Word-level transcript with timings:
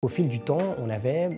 Au 0.00 0.06
fil 0.06 0.28
du 0.28 0.38
temps, 0.38 0.76
on 0.78 0.90
avait 0.90 1.28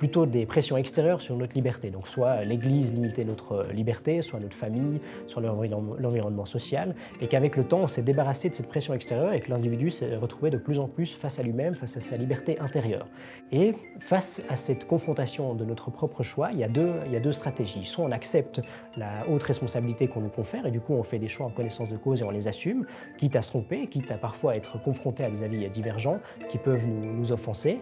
plutôt 0.00 0.24
des 0.24 0.46
pressions 0.46 0.78
extérieures 0.78 1.20
sur 1.20 1.36
notre 1.36 1.52
liberté. 1.52 1.90
Donc 1.90 2.08
soit 2.08 2.42
l'Église 2.42 2.94
limitait 2.94 3.22
notre 3.22 3.66
liberté, 3.70 4.22
soit 4.22 4.40
notre 4.40 4.56
famille, 4.56 4.98
soit 5.26 5.42
l'environnement 5.42 6.46
social, 6.46 6.94
et 7.20 7.28
qu'avec 7.28 7.54
le 7.58 7.64
temps, 7.64 7.80
on 7.80 7.86
s'est 7.86 8.00
débarrassé 8.00 8.48
de 8.48 8.54
cette 8.54 8.68
pression 8.68 8.94
extérieure 8.94 9.34
et 9.34 9.40
que 9.40 9.50
l'individu 9.50 9.90
s'est 9.90 10.16
retrouvé 10.16 10.48
de 10.48 10.56
plus 10.56 10.78
en 10.78 10.88
plus 10.88 11.12
face 11.12 11.38
à 11.38 11.42
lui-même, 11.42 11.74
face 11.74 11.98
à 11.98 12.00
sa 12.00 12.16
liberté 12.16 12.58
intérieure. 12.60 13.06
Et 13.52 13.74
face 13.98 14.42
à 14.48 14.56
cette 14.56 14.86
confrontation 14.86 15.54
de 15.54 15.66
notre 15.66 15.90
propre 15.90 16.22
choix, 16.22 16.48
il 16.50 16.60
y 16.60 16.64
a 16.64 16.68
deux, 16.68 17.32
stratégies. 17.32 17.84
Soit 17.84 18.06
on 18.06 18.10
accepte 18.10 18.62
la 18.96 19.28
haute 19.28 19.42
responsabilité 19.42 20.08
qu'on 20.08 20.22
nous 20.22 20.30
confère, 20.30 20.64
et 20.64 20.70
du 20.70 20.80
coup 20.80 20.94
on 20.94 21.02
fait 21.02 21.18
des 21.18 21.28
choix 21.28 21.44
en 21.44 21.50
connaissance 21.50 21.90
de 21.90 21.98
cause 21.98 22.22
et 22.22 22.24
on 22.24 22.30
les 22.30 22.48
assume, 22.48 22.86
quitte 23.18 23.36
à 23.36 23.42
se 23.42 23.50
tromper, 23.50 23.86
quitte 23.86 24.10
à 24.10 24.16
parfois 24.16 24.56
être 24.56 24.82
confronté 24.82 25.24
à 25.24 25.30
des 25.30 25.42
avis 25.42 25.68
divergents 25.68 26.20
qui 26.48 26.56
peuvent 26.56 26.86
nous 26.86 27.32
offenser 27.32 27.80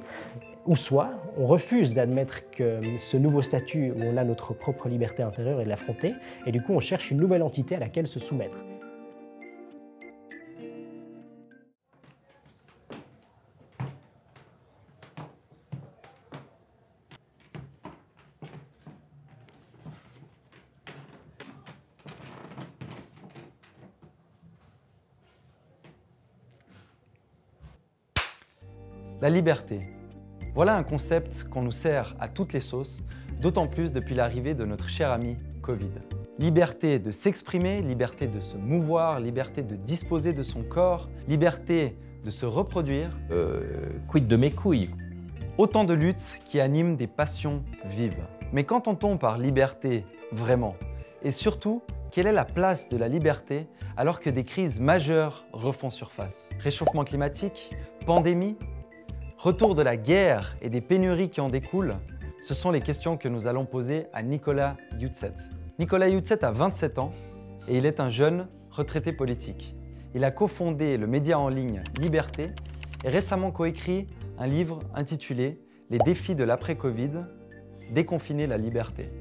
ou 0.67 0.77
soit 0.77 1.11
on 1.37 1.47
refuse 1.47 1.95
d'admettre 1.95 2.51
que 2.51 2.81
ce 2.99 3.17
nouveau 3.17 3.43
statut 3.43 3.91
où 3.91 4.03
on 4.03 4.17
a 4.17 4.25
notre 4.25 4.55
propre 4.55 4.89
liberté 4.89 5.23
intérieure 5.23 5.61
et 5.61 5.65
de 5.65 5.69
l'affronter, 5.69 6.15
et 6.47 6.53
du 6.53 6.63
coup 6.63 6.73
on 6.73 6.81
cherche 6.81 7.11
une 7.11 7.19
nouvelle 7.19 7.43
entité 7.43 7.77
à 7.77 7.79
laquelle 7.79 8.07
se 8.07 8.21
soumettre. 8.21 8.59
La 29.21 29.31
liberté, 29.31 29.81
voilà 30.59 30.75
un 30.75 30.83
concept 30.83 31.45
qu'on 31.45 31.63
nous 31.63 31.71
sert 31.71 32.17
à 32.19 32.27
toutes 32.27 32.53
les 32.53 32.61
sauces, 32.61 33.05
d'autant 33.41 33.69
plus 33.69 33.93
depuis 33.93 34.17
l'arrivée 34.17 34.55
de 34.55 34.65
notre 34.65 34.89
cher 34.89 35.13
ami 35.13 35.37
Covid. 35.63 35.93
Liberté 36.41 36.99
de 36.99 37.13
s'exprimer, 37.13 37.81
liberté 37.81 38.27
de 38.27 38.41
se 38.41 38.57
mouvoir, 38.57 39.21
liberté 39.21 39.63
de 39.63 39.77
disposer 39.77 40.33
de 40.33 40.43
son 40.43 40.65
corps, 40.65 41.09
liberté 41.29 41.97
de 42.25 42.31
se 42.31 42.45
reproduire. 42.45 43.17
Euh, 43.31 43.61
quid 44.11 44.27
de 44.27 44.35
mes 44.35 44.51
couilles? 44.51 44.91
Autant 45.59 45.85
de 45.85 45.95
luttes 45.95 46.41
qui 46.45 46.59
animent 46.59 46.97
des 46.97 47.07
passions 47.07 47.63
vives. 47.85 48.27
Mais 48.53 48.65
qu'entend-on 48.65 49.17
par 49.17 49.39
liberté 49.39 50.05
vraiment 50.33 50.75
Et 51.23 51.31
surtout, 51.31 51.83
quelle 52.11 52.27
est 52.27 52.33
la 52.33 52.45
place 52.45 52.89
de 52.89 52.97
la 52.97 53.07
liberté 53.07 53.69
alors 53.97 54.19
que 54.19 54.29
des 54.29 54.43
crises 54.43 54.81
majeures 54.81 55.45
refont 55.53 55.91
surface? 55.91 56.51
Réchauffement 56.59 57.05
climatique 57.05 57.77
Pandémie 58.07 58.57
Retour 59.39 59.77
de 59.77 59.83
la 59.83 59.97
guerre 59.97 60.57
et 60.63 60.69
des 60.69 60.81
pénuries 60.81 61.31
qui 61.31 61.41
en 61.41 61.49
découlent, 61.49 61.99
ce 62.41 62.55
sont 62.55 62.73
les 62.73 62.81
questions 62.81 63.17
que 63.17 63.29
nous 63.29 63.47
allons 63.47 63.67
poser 63.67 64.07
à 64.13 64.25
Nicolas 64.25 64.77
Youtset. 64.99 65.35
Nicolas 65.79 66.09
Youtset 66.09 66.45
a 66.45 66.51
27 66.51 66.99
ans 66.99 67.13
et 67.69 67.79
il 67.79 67.87
est 67.87 68.01
un 68.01 68.11
jeune 68.11 68.49
retraité 68.73 69.13
politique. 69.13 69.77
Il 70.17 70.25
a 70.25 70.33
cofondé 70.33 70.97
le 70.97 71.07
média 71.07 71.39
en 71.39 71.49
ligne 71.49 71.85
Liberté 72.01 72.51
et 73.05 73.11
récemment 73.11 73.53
coécrit 73.53 74.09
un 74.39 74.49
livre 74.49 74.81
intitulé 74.93 75.61
Les 75.89 75.99
défis 75.99 76.35
de 76.35 76.43
l'après-Covid, 76.43 77.25
déconfiner 77.93 78.49
la 78.49 78.59
liberté. 78.59 79.13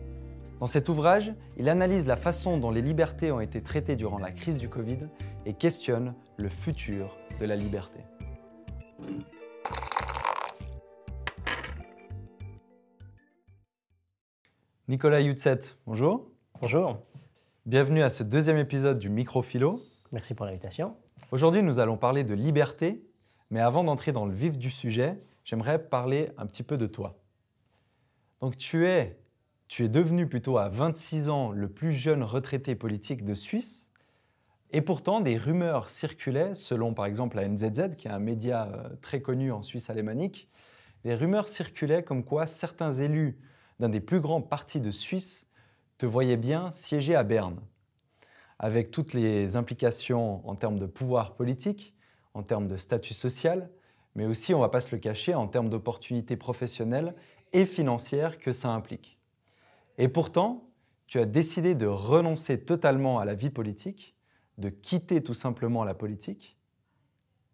Dans 0.59 0.65
cet 0.65 0.89
ouvrage, 0.89 1.31
il 1.57 1.69
analyse 1.69 2.07
la 2.07 2.17
façon 2.17 2.57
dont 2.57 2.71
les 2.71 2.81
libertés 2.81 3.31
ont 3.31 3.39
été 3.39 3.61
traitées 3.61 3.95
durant 3.95 4.17
la 4.17 4.31
crise 4.31 4.57
du 4.57 4.67
Covid 4.67 4.97
et 5.45 5.53
questionne 5.53 6.15
le 6.37 6.49
futur 6.49 7.15
de 7.39 7.45
la 7.45 7.55
liberté. 7.55 7.99
Nicolas 14.89 15.19
Youtset, 15.19 15.59
bonjour. 15.85 16.31
Bonjour. 16.61 16.97
Bienvenue 17.65 18.03
à 18.03 18.09
ce 18.09 18.23
deuxième 18.23 18.57
épisode 18.57 18.99
du 18.99 19.09
Microphilo. 19.09 19.81
Merci 20.13 20.33
pour 20.33 20.45
l'invitation. 20.45 20.95
Aujourd'hui, 21.33 21.61
nous 21.61 21.79
allons 21.79 21.97
parler 21.97 22.23
de 22.23 22.33
liberté, 22.33 23.03
mais 23.49 23.59
avant 23.59 23.83
d'entrer 23.83 24.13
dans 24.13 24.25
le 24.25 24.33
vif 24.33 24.57
du 24.57 24.71
sujet, 24.71 25.19
j'aimerais 25.43 25.77
parler 25.77 26.31
un 26.37 26.45
petit 26.45 26.63
peu 26.63 26.77
de 26.77 26.87
toi. 26.87 27.19
Donc 28.39 28.55
tu 28.55 28.87
es, 28.87 29.19
tu 29.67 29.83
es 29.83 29.89
devenu 29.89 30.25
plutôt 30.25 30.57
à 30.57 30.69
26 30.69 31.27
ans 31.27 31.51
le 31.51 31.67
plus 31.67 31.91
jeune 31.91 32.23
retraité 32.23 32.73
politique 32.73 33.25
de 33.25 33.33
Suisse, 33.33 33.91
et 34.71 34.79
pourtant 34.79 35.19
des 35.19 35.35
rumeurs 35.35 35.89
circulaient, 35.89 36.55
selon 36.55 36.93
par 36.93 37.07
exemple 37.07 37.35
la 37.35 37.49
NZZ, 37.49 37.97
qui 37.97 38.07
est 38.07 38.11
un 38.11 38.19
média 38.19 38.69
euh, 38.71 38.95
très 39.01 39.21
connu 39.21 39.51
en 39.51 39.63
Suisse 39.63 39.89
alémanique, 39.89 40.47
des 41.03 41.13
rumeurs 41.13 41.49
circulaient 41.49 42.03
comme 42.03 42.23
quoi 42.23 42.47
certains 42.47 42.93
élus 42.93 43.37
d'un 43.79 43.89
des 43.89 43.99
plus 43.99 44.19
grands 44.19 44.41
partis 44.41 44.79
de 44.79 44.91
Suisse 44.91 45.49
te 45.97 46.05
voyait 46.05 46.37
bien 46.37 46.71
siéger 46.71 47.15
à 47.15 47.23
Berne, 47.23 47.59
avec 48.59 48.91
toutes 48.91 49.13
les 49.13 49.55
implications 49.55 50.47
en 50.47 50.55
termes 50.55 50.79
de 50.79 50.85
pouvoir 50.85 51.35
politique, 51.35 51.95
en 52.33 52.43
termes 52.43 52.67
de 52.67 52.77
statut 52.77 53.13
social, 53.13 53.69
mais 54.15 54.25
aussi, 54.25 54.53
on 54.53 54.57
ne 54.57 54.63
va 54.63 54.69
pas 54.69 54.81
se 54.81 54.95
le 54.95 54.99
cacher, 54.99 55.35
en 55.35 55.47
termes 55.47 55.69
d'opportunités 55.69 56.37
professionnelles 56.37 57.13
et 57.53 57.65
financières 57.65 58.39
que 58.39 58.51
ça 58.51 58.69
implique. 58.69 59.19
Et 59.99 60.07
pourtant, 60.07 60.69
tu 61.05 61.19
as 61.19 61.25
décidé 61.25 61.75
de 61.75 61.85
renoncer 61.85 62.65
totalement 62.65 63.19
à 63.19 63.25
la 63.25 63.35
vie 63.35 63.51
politique, 63.51 64.15
de 64.57 64.69
quitter 64.69 65.21
tout 65.21 65.35
simplement 65.35 65.83
la 65.83 65.93
politique. 65.93 66.57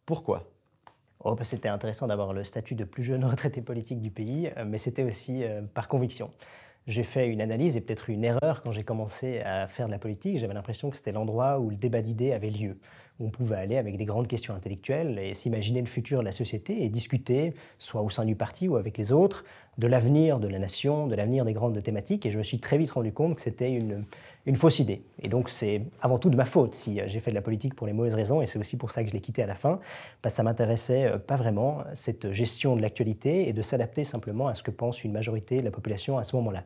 Pourquoi? 0.06 0.53
Oh, 1.26 1.36
bah, 1.36 1.46
c'était 1.46 1.70
intéressant 1.70 2.08
d'avoir 2.08 2.34
le 2.34 2.44
statut 2.44 2.76
de 2.76 2.84
plus 2.84 3.04
jeune 3.04 3.24
retraité 3.30 3.62
politique 3.62 4.02
du 4.02 4.12
pays, 4.12 4.50
euh, 4.58 4.66
mais 4.68 4.78
c'était 4.78 5.04
aussi 5.04 5.44
euh, 5.44 5.62
par 5.74 5.88
conviction. 5.88 6.30
J'ai 6.86 7.04
fait 7.04 7.30
une 7.30 7.40
analyse 7.40 7.78
et 7.78 7.82
peut-être 7.82 8.10
une 8.10 8.26
erreur 8.26 8.62
quand 8.62 8.74
j'ai 8.74 8.84
commencé 8.84 9.40
à 9.40 9.70
faire 9.70 9.86
de 9.88 9.92
la 9.92 10.00
politique. 10.00 10.38
J'avais 10.38 10.54
l'impression 10.54 10.90
que 10.90 10.98
c'était 10.98 11.14
l'endroit 11.14 11.60
où 11.60 11.70
le 11.70 11.78
débat 11.78 12.02
d'idées 12.02 12.34
avait 12.34 12.50
lieu, 12.50 12.78
où 13.20 13.28
on 13.28 13.30
pouvait 13.30 13.56
aller 13.56 13.78
avec 13.78 13.96
des 13.96 14.04
grandes 14.04 14.28
questions 14.28 14.54
intellectuelles 14.54 15.18
et 15.18 15.34
s'imaginer 15.34 15.80
le 15.80 15.88
futur 15.88 16.20
de 16.20 16.26
la 16.26 16.34
société 16.34 16.84
et 16.84 16.90
discuter, 16.90 17.54
soit 17.78 18.02
au 18.02 18.10
sein 18.10 18.26
du 18.26 18.36
parti 18.36 18.68
ou 18.68 18.76
avec 18.76 18.98
les 18.98 19.14
autres, 19.14 19.46
de 19.78 19.88
l'avenir 19.88 20.40
de 20.40 20.50
la 20.50 20.60
nation, 20.60 21.08
de 21.08 21.16
l'avenir 21.16 21.46
des 21.46 21.54
grandes 21.54 21.82
thématiques. 21.82 22.26
Et 22.26 22.32
je 22.32 22.38
me 22.38 22.44
suis 22.44 22.60
très 22.60 22.78
vite 22.78 22.92
rendu 22.92 23.14
compte 23.14 23.36
que 23.36 23.42
c'était 23.42 23.72
une, 23.72 24.04
une 24.46 24.56
fausse 24.56 24.80
idée. 24.80 25.02
Et 25.22 25.30
donc 25.30 25.50
c'est 25.50 25.84
avant 26.02 26.20
tout 26.20 26.30
de 26.30 26.36
ma 26.36 26.46
faute 26.46 26.76
si 26.76 27.00
euh, 27.00 27.06
j'ai 27.08 27.20
fait 27.20 27.32
de 27.32 27.36
la 27.36 27.42
politique 27.42 27.76
pour 27.76 27.88
les 27.88 27.94
mauvaises 27.94 28.16
raisons, 28.16 28.42
et 28.42 28.46
c'est 28.46 28.60
aussi 28.60 28.78
pour 28.78 28.92
ça 28.92 29.04
que 29.04 29.10
je 29.10 29.14
l'ai 29.14 29.22
quitté 29.22 29.42
à 29.44 29.48
la 29.48 29.56
fin, 29.56 29.80
parce 30.22 30.34
que 30.34 30.38
ça 30.38 30.44
m'intéressait 30.44 31.06
euh, 31.06 31.18
pas 31.18 31.36
vraiment, 31.36 31.84
cette 31.96 32.32
gestion 32.32 32.76
de 32.76 32.82
l'actualité, 32.82 33.48
et 33.48 33.54
de 33.54 33.62
s'adapter 33.62 34.04
simplement 34.04 34.48
à 34.48 34.54
ce 34.54 34.64
que 34.64 34.72
pense 34.72 35.04
une 35.04 35.14
majorité 35.14 35.58
de 35.58 35.64
la 35.64 35.72
population 35.72 36.18
à 36.18 36.24
ce 36.24 36.36
moment-là. 36.36 36.64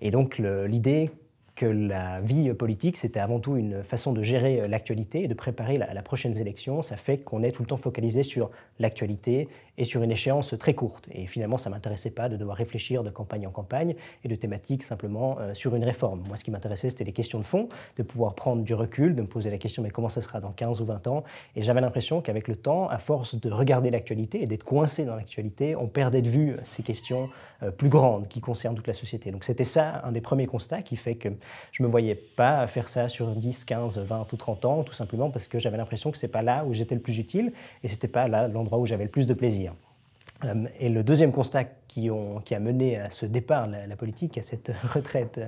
Et 0.00 0.10
donc 0.10 0.38
l'idée 0.38 1.10
que 1.54 1.66
la 1.66 2.20
vie 2.20 2.52
politique, 2.52 2.96
c'était 2.96 3.20
avant 3.20 3.38
tout 3.38 3.56
une 3.56 3.84
façon 3.84 4.12
de 4.12 4.22
gérer 4.22 4.60
euh, 4.60 4.68
l'actualité 4.68 5.24
et 5.24 5.28
de 5.28 5.34
préparer 5.34 5.78
la, 5.78 5.94
la 5.94 6.02
prochaine 6.02 6.36
élection. 6.36 6.82
Ça 6.82 6.96
fait 6.96 7.18
qu'on 7.18 7.42
est 7.42 7.52
tout 7.52 7.62
le 7.62 7.68
temps 7.68 7.76
focalisé 7.76 8.22
sur 8.22 8.50
l'actualité 8.78 9.48
et 9.78 9.84
sur 9.84 10.02
une 10.02 10.10
échéance 10.10 10.54
très 10.58 10.74
courte. 10.74 11.08
Et 11.10 11.26
finalement, 11.26 11.58
ça 11.58 11.70
ne 11.70 11.74
m'intéressait 11.74 12.10
pas 12.10 12.28
de 12.28 12.36
devoir 12.36 12.56
réfléchir 12.56 13.02
de 13.02 13.10
campagne 13.10 13.46
en 13.46 13.50
campagne 13.50 13.94
et 14.24 14.28
de 14.28 14.34
thématiques 14.34 14.82
simplement 14.82 15.36
euh, 15.40 15.54
sur 15.54 15.74
une 15.74 15.84
réforme. 15.84 16.22
Moi, 16.26 16.36
ce 16.36 16.44
qui 16.44 16.50
m'intéressait, 16.50 16.90
c'était 16.90 17.04
les 17.04 17.12
questions 17.12 17.38
de 17.38 17.44
fond, 17.44 17.68
de 17.96 18.02
pouvoir 18.02 18.34
prendre 18.34 18.62
du 18.62 18.74
recul, 18.74 19.14
de 19.14 19.22
me 19.22 19.26
poser 19.26 19.50
la 19.50 19.58
question, 19.58 19.82
mais 19.82 19.90
comment 19.90 20.08
ça 20.08 20.20
sera 20.20 20.40
dans 20.40 20.52
15 20.52 20.80
ou 20.80 20.84
20 20.84 21.06
ans? 21.06 21.24
Et 21.56 21.62
j'avais 21.62 21.80
l'impression 21.80 22.20
qu'avec 22.20 22.48
le 22.48 22.56
temps, 22.56 22.88
à 22.88 22.98
force 22.98 23.34
de 23.34 23.50
regarder 23.50 23.90
l'actualité 23.90 24.42
et 24.42 24.46
d'être 24.46 24.64
coincé 24.64 25.04
dans 25.04 25.16
l'actualité, 25.16 25.76
on 25.76 25.86
perdait 25.86 26.22
de 26.22 26.28
vue 26.28 26.56
ces 26.64 26.82
questions 26.82 27.30
euh, 27.62 27.70
plus 27.70 27.88
grandes 27.88 28.28
qui 28.28 28.40
concernent 28.40 28.74
toute 28.74 28.86
la 28.86 28.94
société. 28.94 29.30
Donc 29.30 29.44
c'était 29.44 29.64
ça 29.64 30.02
un 30.04 30.12
des 30.12 30.20
premiers 30.20 30.46
constats 30.46 30.82
qui 30.82 30.96
fait 30.96 31.14
que 31.14 31.28
je 31.72 31.82
ne 31.82 31.86
me 31.86 31.90
voyais 31.90 32.14
pas 32.14 32.66
faire 32.66 32.88
ça 32.88 33.08
sur 33.08 33.28
10, 33.34 33.64
15, 33.64 33.98
20 33.98 34.32
ou 34.32 34.36
30 34.36 34.64
ans, 34.64 34.82
tout 34.82 34.92
simplement 34.92 35.30
parce 35.30 35.46
que 35.46 35.58
j'avais 35.58 35.76
l'impression 35.76 36.10
que 36.10 36.18
ce 36.18 36.26
n'est 36.26 36.32
pas 36.32 36.42
là 36.42 36.64
où 36.64 36.72
j'étais 36.72 36.94
le 36.94 37.00
plus 37.00 37.18
utile 37.18 37.52
et 37.82 37.88
ce 37.88 37.94
n'était 37.94 38.08
pas 38.08 38.28
là 38.28 38.48
l'endroit 38.48 38.78
où 38.78 38.86
j'avais 38.86 39.04
le 39.04 39.10
plus 39.10 39.26
de 39.26 39.34
plaisir. 39.34 39.63
Euh, 40.44 40.64
et 40.78 40.88
le 40.88 41.02
deuxième 41.02 41.32
constat 41.32 41.64
qui, 41.88 42.10
a 42.10 42.58
mené 42.58 42.98
à 42.98 43.10
ce 43.10 43.24
départ 43.24 43.68
la, 43.68 43.96
politique, 43.96 44.36
à 44.38 44.42
cette 44.42 44.72
retraite 44.92 45.40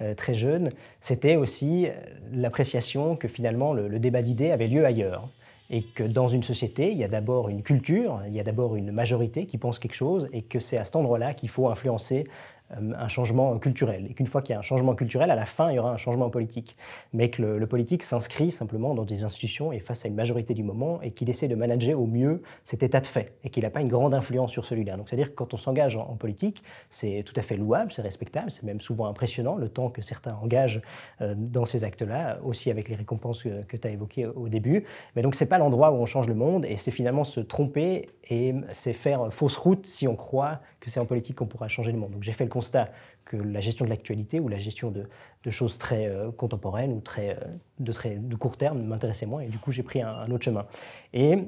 euh, 0.00 0.14
très 0.14 0.34
jeune, 0.34 0.70
c'était 1.00 1.36
aussi 1.36 1.86
euh, 1.86 1.92
l'appréciation 2.32 3.16
que 3.16 3.28
finalement 3.28 3.72
le, 3.72 3.98
débat 3.98 4.22
d'idées 4.22 4.50
avait 4.50 4.68
lieu 4.68 4.84
ailleurs. 4.84 5.28
Et 5.68 5.82
que 5.82 6.04
dans 6.04 6.28
une 6.28 6.44
société, 6.44 6.92
il 6.92 6.98
y 6.98 7.02
a 7.02 7.08
d'abord 7.08 7.48
une 7.48 7.62
culture, 7.62 8.20
il 8.28 8.34
y 8.34 8.38
a 8.38 8.44
d'abord 8.44 8.76
une 8.76 8.92
majorité 8.92 9.46
qui 9.46 9.58
pense 9.58 9.80
quelque 9.80 9.96
chose, 9.96 10.28
et 10.32 10.42
que 10.42 10.60
c'est 10.60 10.76
à 10.76 10.84
cet 10.84 10.94
endroit-là 10.94 11.34
qu'il 11.34 11.48
faut 11.48 11.68
influencer 11.68 12.28
un 12.70 13.08
changement 13.08 13.58
culturel. 13.58 14.06
Et 14.10 14.14
qu'une 14.14 14.26
fois 14.26 14.42
qu'il 14.42 14.52
y 14.52 14.56
a 14.56 14.58
un 14.58 14.62
changement 14.62 14.94
culturel, 14.94 15.30
à 15.30 15.36
la 15.36 15.46
fin, 15.46 15.70
il 15.70 15.76
y 15.76 15.78
aura 15.78 15.92
un 15.92 15.96
changement 15.96 16.30
politique. 16.30 16.76
Mais 17.12 17.30
que 17.30 17.42
le, 17.42 17.66
politique 17.66 18.02
s'inscrit 18.02 18.50
simplement 18.50 18.94
dans 18.94 19.04
des 19.04 19.24
institutions 19.24 19.72
et 19.72 19.78
face 19.78 20.04
à 20.04 20.08
une 20.08 20.14
majorité 20.14 20.54
du 20.54 20.62
moment 20.62 21.00
et 21.02 21.12
qu'il 21.12 21.28
essaie 21.30 21.48
de 21.48 21.54
manager 21.54 22.00
au 22.00 22.06
mieux 22.06 22.42
cet 22.64 22.82
état 22.82 23.00
de 23.00 23.06
fait 23.06 23.34
et 23.44 23.50
qu'il 23.50 23.62
n'a 23.62 23.70
pas 23.70 23.80
une 23.80 23.88
grande 23.88 24.14
influence 24.14 24.50
sur 24.50 24.64
celui-là. 24.64 24.96
Donc 24.96 25.08
c'est-à-dire 25.08 25.30
que 25.30 25.34
quand 25.34 25.54
on 25.54 25.56
s'engage 25.56 25.96
en, 25.96 26.16
politique, 26.16 26.62
c'est 26.90 27.22
tout 27.24 27.34
à 27.36 27.42
fait 27.42 27.56
louable, 27.56 27.92
c'est 27.92 28.02
respectable, 28.02 28.50
c'est 28.50 28.62
même 28.62 28.80
souvent 28.80 29.06
impressionnant 29.06 29.56
le 29.56 29.68
temps 29.68 29.90
que 29.90 30.02
certains 30.02 30.34
engagent 30.34 30.80
euh, 31.20 31.34
dans 31.36 31.66
ces 31.66 31.84
actes-là, 31.84 32.38
aussi 32.42 32.70
avec 32.70 32.88
les 32.88 32.94
récompenses 32.94 33.42
que, 33.42 33.76
tu 33.76 33.86
as 33.86 33.90
évoquées 33.90 34.26
au 34.26 34.48
début. 34.48 34.84
Mais 35.14 35.22
donc 35.22 35.34
c'est 35.34 35.46
pas 35.46 35.58
l'endroit 35.58 35.90
où 35.90 35.96
on 35.96 36.06
change 36.06 36.28
le 36.28 36.34
monde 36.34 36.64
et 36.64 36.76
c'est 36.76 36.90
finalement 36.90 37.24
se 37.24 37.40
tromper 37.40 38.08
et 38.28 38.54
c'est 38.72 38.92
faire 38.92 39.32
fausse 39.32 39.56
route 39.56 39.86
si 39.86 40.08
on 40.08 40.16
croit 40.16 40.60
c'est 40.90 41.00
en 41.00 41.06
politique 41.06 41.36
qu'on 41.36 41.46
pourra 41.46 41.68
changer 41.68 41.92
le 41.92 41.98
monde. 41.98 42.12
Donc 42.12 42.22
j'ai 42.22 42.32
fait 42.32 42.44
le 42.44 42.50
constat 42.50 42.90
que 43.24 43.36
la 43.36 43.60
gestion 43.60 43.84
de 43.84 43.90
l'actualité 43.90 44.40
ou 44.40 44.48
la 44.48 44.58
gestion 44.58 44.90
de, 44.90 45.08
choses 45.50 45.78
très 45.78 46.06
euh, 46.06 46.32
contemporaines 46.32 46.92
ou 46.92 47.00
très, 47.00 47.30
euh, 47.30 47.40
de, 47.78 47.92
très, 47.92 48.16
de 48.16 48.36
court 48.36 48.56
terme 48.56 48.82
m'intéressait 48.82 49.26
moins 49.26 49.42
et 49.42 49.48
du 49.48 49.58
coup 49.58 49.70
j'ai 49.70 49.82
pris 49.82 50.02
un, 50.02 50.30
autre 50.30 50.44
chemin. 50.44 50.66
Et 51.12 51.38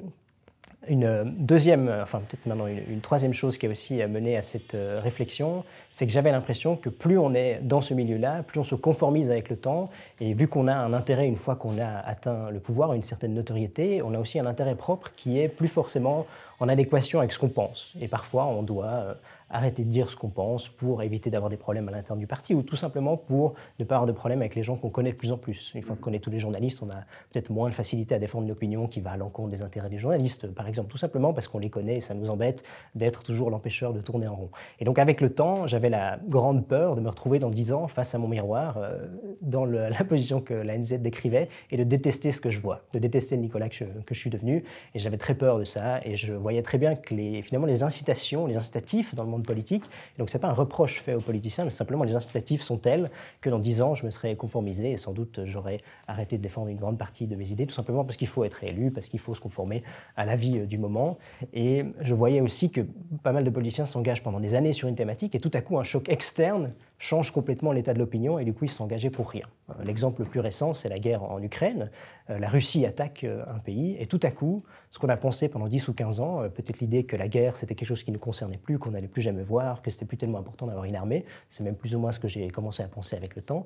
une 0.87 1.03
euh, 1.03 1.23
deuxième, 1.25 1.93
enfin 2.01 2.19
peut-être 2.19 2.45
maintenant 2.45 2.67
une, 2.67 3.01
troisième 3.01 3.33
chose 3.33 3.57
qui 3.57 3.65
a 3.65 3.69
aussi 3.69 3.97
mené 4.07 4.37
à 4.37 4.41
cette 4.41 4.75
réflexion, 4.75 5.63
c'est 5.91 6.05
que 6.05 6.11
j'avais 6.11 6.31
l'impression 6.31 6.75
que 6.75 6.89
plus 6.89 7.17
on 7.17 7.33
est 7.33 7.59
dans 7.61 7.81
ce 7.81 7.93
milieu-là, 7.93 8.43
plus 8.43 8.59
on 8.59 8.63
se 8.63 8.75
conformise 8.75 9.29
avec 9.29 9.49
le 9.49 9.57
temps, 9.57 9.89
et 10.19 10.33
vu 10.33 10.47
qu'on 10.47 10.67
a 10.67 10.75
un 10.75 10.93
intérêt 10.93 11.27
une 11.27 11.37
fois 11.37 11.55
qu'on 11.55 11.77
a 11.79 11.99
atteint 12.05 12.49
le 12.49 12.59
pouvoir, 12.59 12.93
une 12.93 13.03
certaine 13.03 13.33
notoriété, 13.33 14.01
on 14.01 14.13
a 14.13 14.19
aussi 14.19 14.39
un 14.39 14.45
intérêt 14.45 14.75
propre 14.75 15.11
qui 15.15 15.39
est 15.39 15.49
plus 15.49 15.67
forcément 15.67 16.25
en 16.59 16.69
adéquation 16.69 17.19
avec 17.19 17.31
ce 17.31 17.39
qu'on 17.39 17.49
pense. 17.49 17.93
Et 18.01 18.07
parfois, 18.07 18.45
on 18.45 18.63
doit 18.63 19.15
arrêter 19.49 19.83
de 19.83 19.89
dire 19.89 20.09
ce 20.09 20.15
qu'on 20.15 20.29
pense 20.29 20.67
pour 20.67 21.01
éviter 21.03 21.29
d'avoir 21.29 21.49
des 21.49 21.57
problèmes 21.57 21.87
à 21.89 21.91
l'intérieur 21.91 22.17
du 22.17 22.27
parti 22.27 22.53
ou 22.53 22.61
tout 22.61 22.75
simplement 22.75 23.17
pour 23.17 23.55
ne 23.79 23.85
pas 23.85 23.95
avoir 23.95 24.07
de 24.07 24.11
problème 24.11 24.41
avec 24.41 24.55
les 24.55 24.63
gens 24.63 24.75
qu'on 24.75 24.89
connaît 24.89 25.11
de 25.11 25.17
plus 25.17 25.31
en 25.31 25.37
plus. 25.37 25.71
Une 25.75 25.81
fois 25.81 25.95
qu'on 25.95 26.03
connaît 26.03 26.19
tous 26.19 26.29
les 26.29 26.39
journalistes, 26.39 26.81
on 26.83 26.89
a 26.89 27.01
peut-être 27.31 27.49
moins 27.49 27.69
de 27.69 27.73
facilité 27.73 28.15
à 28.15 28.19
défendre 28.19 28.45
une 28.45 28.51
opinion 28.51 28.87
qui 28.87 29.01
va 29.01 29.11
à 29.11 29.17
l'encontre 29.17 29.49
des 29.49 29.61
intérêts 29.61 29.89
des 29.89 29.97
journalistes, 29.97 30.47
par 30.47 30.67
exemple, 30.67 30.89
tout 30.89 30.97
simplement 30.97 31.33
parce 31.33 31.47
qu'on 31.47 31.59
les 31.59 31.69
connaît 31.69 31.97
et 31.97 32.01
ça 32.01 32.13
nous 32.13 32.29
embête 32.29 32.63
d'être 32.95 33.23
toujours 33.23 33.49
l'empêcheur 33.49 33.93
de 33.93 34.01
tourner 34.01 34.27
en 34.27 34.35
rond. 34.35 34.49
Et 34.79 34.85
donc 34.85 34.99
avec 34.99 35.21
le 35.21 35.29
temps, 35.29 35.67
j'avais 35.67 35.89
la 35.89 36.19
grande 36.27 36.67
peur 36.67 36.95
de 36.95 37.01
me 37.01 37.09
retrouver 37.09 37.39
dans 37.39 37.49
10 37.49 37.73
ans 37.73 37.87
face 37.87 38.13
à 38.13 38.17
mon 38.17 38.27
miroir, 38.27 38.77
euh, 38.77 39.07
dans 39.41 39.65
la 39.65 40.03
position 40.03 40.41
que 40.41 40.53
la 40.53 40.77
NZ 40.77 40.99
décrivait, 40.99 41.49
et 41.71 41.77
de 41.77 41.83
détester 41.83 42.31
ce 42.31 42.41
que 42.41 42.51
je 42.51 42.59
vois, 42.59 42.81
de 42.93 42.99
détester 42.99 43.35
le 43.35 43.41
Nicolas 43.41 43.69
que 43.69 43.75
je, 43.75 43.85
que 44.05 44.13
je 44.13 44.19
suis 44.19 44.29
devenu. 44.29 44.63
Et 44.93 44.99
j'avais 44.99 45.17
très 45.17 45.35
peur 45.35 45.59
de 45.59 45.63
ça, 45.63 45.99
et 46.03 46.15
je 46.15 46.33
voyais 46.33 46.61
très 46.61 46.77
bien 46.77 46.95
que 46.95 47.13
les, 47.13 47.41
finalement 47.41 47.67
les 47.67 47.83
incitations, 47.83 48.47
les 48.47 48.57
incitatifs 48.57 49.15
dans 49.15 49.23
le 49.23 49.29
monde 49.29 49.38
politique. 49.43 49.83
donc, 50.17 50.29
ce 50.29 50.37
n'est 50.37 50.41
pas 50.41 50.47
un 50.47 50.53
reproche 50.53 51.01
fait 51.01 51.13
aux 51.13 51.21
politiciens, 51.21 51.65
mais 51.65 51.71
simplement 51.71 52.03
les 52.03 52.15
incitatifs 52.15 52.61
sont 52.61 52.77
tels 52.77 53.09
que 53.41 53.49
dans 53.49 53.59
dix 53.59 53.81
ans, 53.81 53.95
je 53.95 54.05
me 54.05 54.11
serais 54.11 54.35
conformisé 54.35 54.91
et 54.91 54.97
sans 54.97 55.13
doute 55.13 55.41
j'aurais 55.45 55.77
arrêté 56.07 56.37
de 56.37 56.43
défendre 56.43 56.67
une 56.67 56.77
grande 56.77 56.97
partie 56.97 57.27
de 57.27 57.35
mes 57.35 57.51
idées, 57.51 57.65
tout 57.65 57.75
simplement 57.75 58.03
parce 58.03 58.17
qu'il 58.17 58.27
faut 58.27 58.43
être 58.43 58.63
élu, 58.63 58.91
parce 58.91 59.07
qu'il 59.07 59.19
faut 59.19 59.35
se 59.35 59.39
conformer 59.39 59.83
à 60.15 60.25
la 60.25 60.35
vie 60.35 60.59
euh, 60.59 60.65
du 60.65 60.77
moment. 60.77 61.17
Et 61.53 61.85
je 62.01 62.13
voyais 62.13 62.41
aussi 62.41 62.69
que 62.69 62.81
pas 63.23 63.31
mal 63.31 63.43
de 63.43 63.49
politiciens 63.49 63.85
s'engagent 63.85 64.23
pendant 64.23 64.39
des 64.39 64.55
années 64.55 64.73
sur 64.73 64.87
une 64.87 64.95
thématique 64.95 65.35
et 65.35 65.39
tout 65.39 65.51
à 65.53 65.61
coup, 65.61 65.77
un 65.77 65.83
choc 65.83 66.09
externe 66.09 66.71
change 66.99 67.31
complètement 67.31 67.71
l'état 67.71 67.93
de 67.93 67.99
l'opinion 67.99 68.37
et 68.37 68.45
du 68.45 68.53
coup, 68.53 68.65
ils 68.65 68.71
sont 68.71 68.83
engagés 68.83 69.09
pour 69.09 69.29
rien. 69.29 69.47
Euh, 69.69 69.83
l'exemple 69.83 70.21
le 70.21 70.27
plus 70.27 70.39
récent, 70.39 70.73
c'est 70.73 70.89
la 70.89 70.99
guerre 70.99 71.23
en 71.23 71.41
Ukraine. 71.41 71.89
Euh, 72.29 72.37
la 72.37 72.49
Russie 72.49 72.85
attaque 72.85 73.23
un 73.23 73.59
pays 73.59 73.97
et 73.99 74.05
tout 74.05 74.19
à 74.21 74.29
coup, 74.29 74.63
ce 74.91 74.99
qu'on 74.99 75.09
a 75.09 75.17
pensé 75.17 75.49
pendant 75.49 75.67
10 75.67 75.87
ou 75.87 75.93
15 75.93 76.19
ans, 76.19 76.41
peut-être 76.53 76.79
l'idée 76.79 77.05
que 77.05 77.15
la 77.15 77.27
guerre, 77.27 77.57
c'était 77.57 77.73
quelque 77.73 77.87
chose 77.87 78.03
qui 78.03 78.11
ne 78.11 78.17
concernait 78.17 78.57
plus, 78.57 78.77
qu'on 78.77 78.91
n'allait 78.91 79.07
plus 79.07 79.21
jamais 79.21 79.43
voir, 79.43 79.81
que 79.81 79.89
c'était 79.89 80.05
plus 80.05 80.17
tellement 80.17 80.39
important 80.39 80.67
d'avoir 80.67 80.85
une 80.85 80.95
armée. 80.95 81.25
C'est 81.49 81.63
même 81.63 81.75
plus 81.75 81.95
ou 81.95 81.99
moins 81.99 82.11
ce 82.11 82.19
que 82.19 82.27
j'ai 82.27 82.47
commencé 82.49 82.83
à 82.83 82.87
penser 82.87 83.15
avec 83.15 83.35
le 83.35 83.41
temps. 83.41 83.65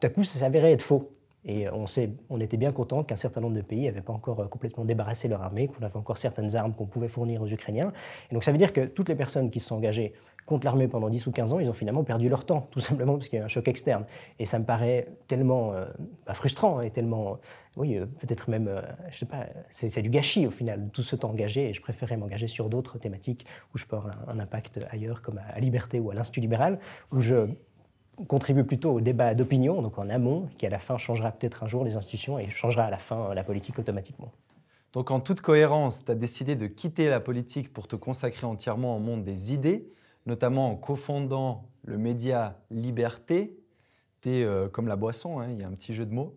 Tout 0.00 0.06
à 0.06 0.10
coup, 0.10 0.24
ça 0.24 0.38
s'avérait 0.38 0.72
être 0.72 0.82
faux. 0.82 1.10
Et 1.44 1.68
on, 1.70 1.86
on 2.28 2.40
était 2.40 2.58
bien 2.58 2.70
content 2.70 3.02
qu'un 3.02 3.16
certain 3.16 3.40
nombre 3.40 3.56
de 3.56 3.62
pays 3.62 3.86
n'avaient 3.86 4.02
pas 4.02 4.12
encore 4.12 4.40
euh, 4.40 4.46
complètement 4.46 4.84
débarrassé 4.84 5.26
leur 5.26 5.42
armée, 5.42 5.68
qu'on 5.68 5.82
avait 5.84 5.96
encore 5.96 6.18
certaines 6.18 6.54
armes 6.54 6.74
qu'on 6.74 6.86
pouvait 6.86 7.08
fournir 7.08 7.40
aux 7.40 7.48
Ukrainiens. 7.48 7.92
Et 8.30 8.34
donc 8.34 8.44
ça 8.44 8.52
veut 8.52 8.58
dire 8.58 8.72
que 8.72 8.84
toutes 8.84 9.08
les 9.08 9.14
personnes 9.14 9.50
qui 9.50 9.58
se 9.58 9.68
sont 9.68 9.76
engagées 9.76 10.12
contre 10.50 10.64
l'armée 10.64 10.88
pendant 10.88 11.08
10 11.08 11.28
ou 11.28 11.30
15 11.30 11.52
ans, 11.52 11.60
ils 11.60 11.68
ont 11.68 11.72
finalement 11.72 12.02
perdu 12.02 12.28
leur 12.28 12.44
temps, 12.44 12.66
tout 12.72 12.80
simplement 12.80 13.14
parce 13.14 13.28
qu'il 13.28 13.38
y 13.38 13.40
a 13.40 13.44
eu 13.44 13.46
un 13.46 13.48
choc 13.48 13.68
externe. 13.68 14.04
Et 14.40 14.46
ça 14.46 14.58
me 14.58 14.64
paraît 14.64 15.06
tellement 15.28 15.72
euh, 15.72 15.86
frustrant 16.34 16.80
et 16.80 16.90
tellement, 16.90 17.38
oui, 17.76 17.96
euh, 17.96 18.06
peut-être 18.06 18.50
même, 18.50 18.68
je 19.10 19.18
sais 19.20 19.26
pas, 19.26 19.46
c'est 19.70 20.02
du 20.02 20.10
gâchis 20.10 20.48
au 20.48 20.50
final, 20.50 20.90
tout 20.92 21.02
ce 21.02 21.14
temps 21.14 21.30
engagé. 21.30 21.70
Et 21.70 21.72
je 21.72 21.80
préférais 21.80 22.16
m'engager 22.16 22.48
sur 22.48 22.68
d'autres 22.68 22.98
thématiques 22.98 23.46
où 23.72 23.78
je 23.78 23.86
peux 23.86 23.94
avoir 23.94 24.16
un, 24.28 24.40
impact 24.40 24.80
ailleurs, 24.90 25.22
comme 25.22 25.38
à, 25.38 25.60
Liberté 25.60 26.00
ou 26.00 26.10
à 26.10 26.14
l'Institut 26.14 26.40
libéral, 26.40 26.80
où 27.12 27.20
je 27.20 27.46
contribue 28.26 28.64
plutôt 28.64 28.94
au 28.94 29.00
débat 29.00 29.34
d'opinion, 29.36 29.82
donc 29.82 29.98
en 29.98 30.10
amont, 30.10 30.48
qui 30.58 30.66
à 30.66 30.70
la 30.70 30.80
fin 30.80 30.98
changera 30.98 31.30
peut-être 31.30 31.62
un 31.62 31.68
jour 31.68 31.84
les 31.84 31.96
institutions 31.96 32.40
et 32.40 32.50
changera 32.50 32.86
à 32.86 32.90
la 32.90 32.98
fin 32.98 33.32
la 33.34 33.44
politique 33.44 33.78
automatiquement. 33.78 34.32
Donc 34.92 35.12
en 35.12 35.20
toute 35.20 35.40
cohérence, 35.40 36.04
tu 36.04 36.10
as 36.10 36.16
décidé 36.16 36.56
de 36.56 36.66
quitter 36.66 37.08
la 37.08 37.20
politique 37.20 37.72
pour 37.72 37.86
te 37.86 37.94
consacrer 37.94 38.46
entièrement 38.46 38.96
au 38.96 38.98
monde 38.98 39.22
des 39.22 39.54
idées, 39.54 39.86
notamment 40.26 40.70
en 40.70 40.76
cofondant 40.76 41.68
le 41.84 41.98
média 41.98 42.58
Liberté. 42.70 43.56
Es 44.24 44.44
euh, 44.44 44.68
comme 44.68 44.86
la 44.86 44.96
boisson, 44.96 45.40
hein, 45.40 45.48
il 45.50 45.60
y 45.60 45.64
a 45.64 45.66
un 45.66 45.72
petit 45.72 45.94
jeu 45.94 46.04
de 46.04 46.12
mots. 46.12 46.36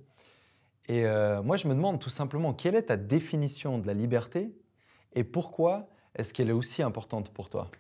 Et 0.88 1.06
euh, 1.06 1.42
moi, 1.42 1.58
je 1.58 1.68
me 1.68 1.74
demande 1.74 2.00
tout 2.00 2.10
simplement 2.10 2.54
quelle 2.54 2.76
est 2.76 2.84
ta 2.84 2.98
définition 2.98 3.78
de 3.78 3.88
la 3.88 3.94
liberté 3.94 4.54
et 5.14 5.24
pourquoi 5.24 5.88
est-ce 6.16 6.34
qu'elle 6.34 6.50
est 6.50 6.54
aussi 6.54 6.82
importante 6.82 7.30
pour 7.30 7.50
toi? 7.50 7.72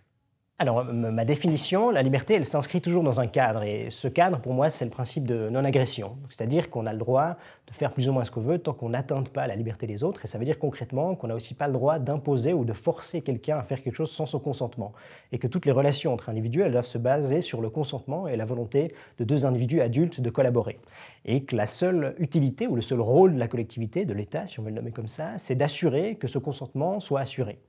Alors, 0.63 0.85
ma 0.85 1.25
définition, 1.25 1.89
la 1.89 2.01
liberté, 2.01 2.35
elle 2.35 2.45
s'inscrit 2.45 2.79
toujours 2.79 3.03
dans 3.03 3.19
un 3.19 3.27
cadre. 3.27 3.63
Et 3.63 3.89
ce 3.91 4.07
cadre, 4.07 4.39
pour 4.39 4.53
moi, 4.53 4.69
c'est 4.69 4.85
le 4.85 4.91
principe 4.91 5.25
de 5.25 5.49
non-agression. 5.49 6.15
C'est-à-dire 6.29 6.69
qu'on 6.69 6.85
a 6.85 6.93
le 6.93 6.99
droit 6.99 7.35
de 7.67 7.73
faire 7.73 7.91
plus 7.91 8.07
ou 8.07 8.13
moins 8.13 8.23
ce 8.23 8.31
qu'on 8.31 8.39
veut 8.39 8.59
tant 8.59 8.71
qu'on 8.71 8.87
n'atteinte 8.87 9.27
pas 9.27 9.45
la 9.45 9.57
liberté 9.57 9.87
des 9.87 10.05
autres. 10.05 10.23
Et 10.23 10.29
ça 10.29 10.37
veut 10.37 10.45
dire 10.45 10.57
concrètement 10.59 11.15
qu'on 11.15 11.27
n'a 11.27 11.35
aussi 11.35 11.53
pas 11.53 11.67
le 11.67 11.73
droit 11.73 11.99
d'imposer 11.99 12.53
ou 12.53 12.63
de 12.63 12.71
forcer 12.71 13.19
quelqu'un 13.19 13.57
à 13.57 13.63
faire 13.63 13.83
quelque 13.83 13.97
chose 13.97 14.11
sans 14.11 14.25
son 14.25 14.39
consentement. 14.39 14.93
Et 15.33 15.37
que 15.37 15.47
toutes 15.47 15.65
les 15.65 15.73
relations 15.73 16.13
entre 16.13 16.29
individus, 16.29 16.61
elles 16.61 16.71
doivent 16.71 16.85
se 16.85 16.97
baser 16.97 17.41
sur 17.41 17.59
le 17.59 17.69
consentement 17.69 18.29
et 18.29 18.37
la 18.37 18.45
volonté 18.45 18.93
de 19.19 19.25
deux 19.25 19.45
individus 19.45 19.81
adultes 19.81 20.21
de 20.21 20.29
collaborer. 20.29 20.79
Et 21.25 21.43
que 21.43 21.57
la 21.57 21.65
seule 21.65 22.15
utilité 22.19 22.67
ou 22.67 22.77
le 22.77 22.81
seul 22.81 23.01
rôle 23.01 23.33
de 23.33 23.39
la 23.39 23.49
collectivité, 23.49 24.05
de 24.05 24.13
l'État, 24.13 24.47
si 24.47 24.61
on 24.61 24.63
veut 24.63 24.69
le 24.69 24.75
nommer 24.75 24.91
comme 24.91 25.09
ça, 25.09 25.37
c'est 25.39 25.55
d'assurer 25.55 26.15
que 26.15 26.29
ce 26.29 26.37
consentement 26.37 27.01
soit 27.01 27.19
assuré 27.19 27.59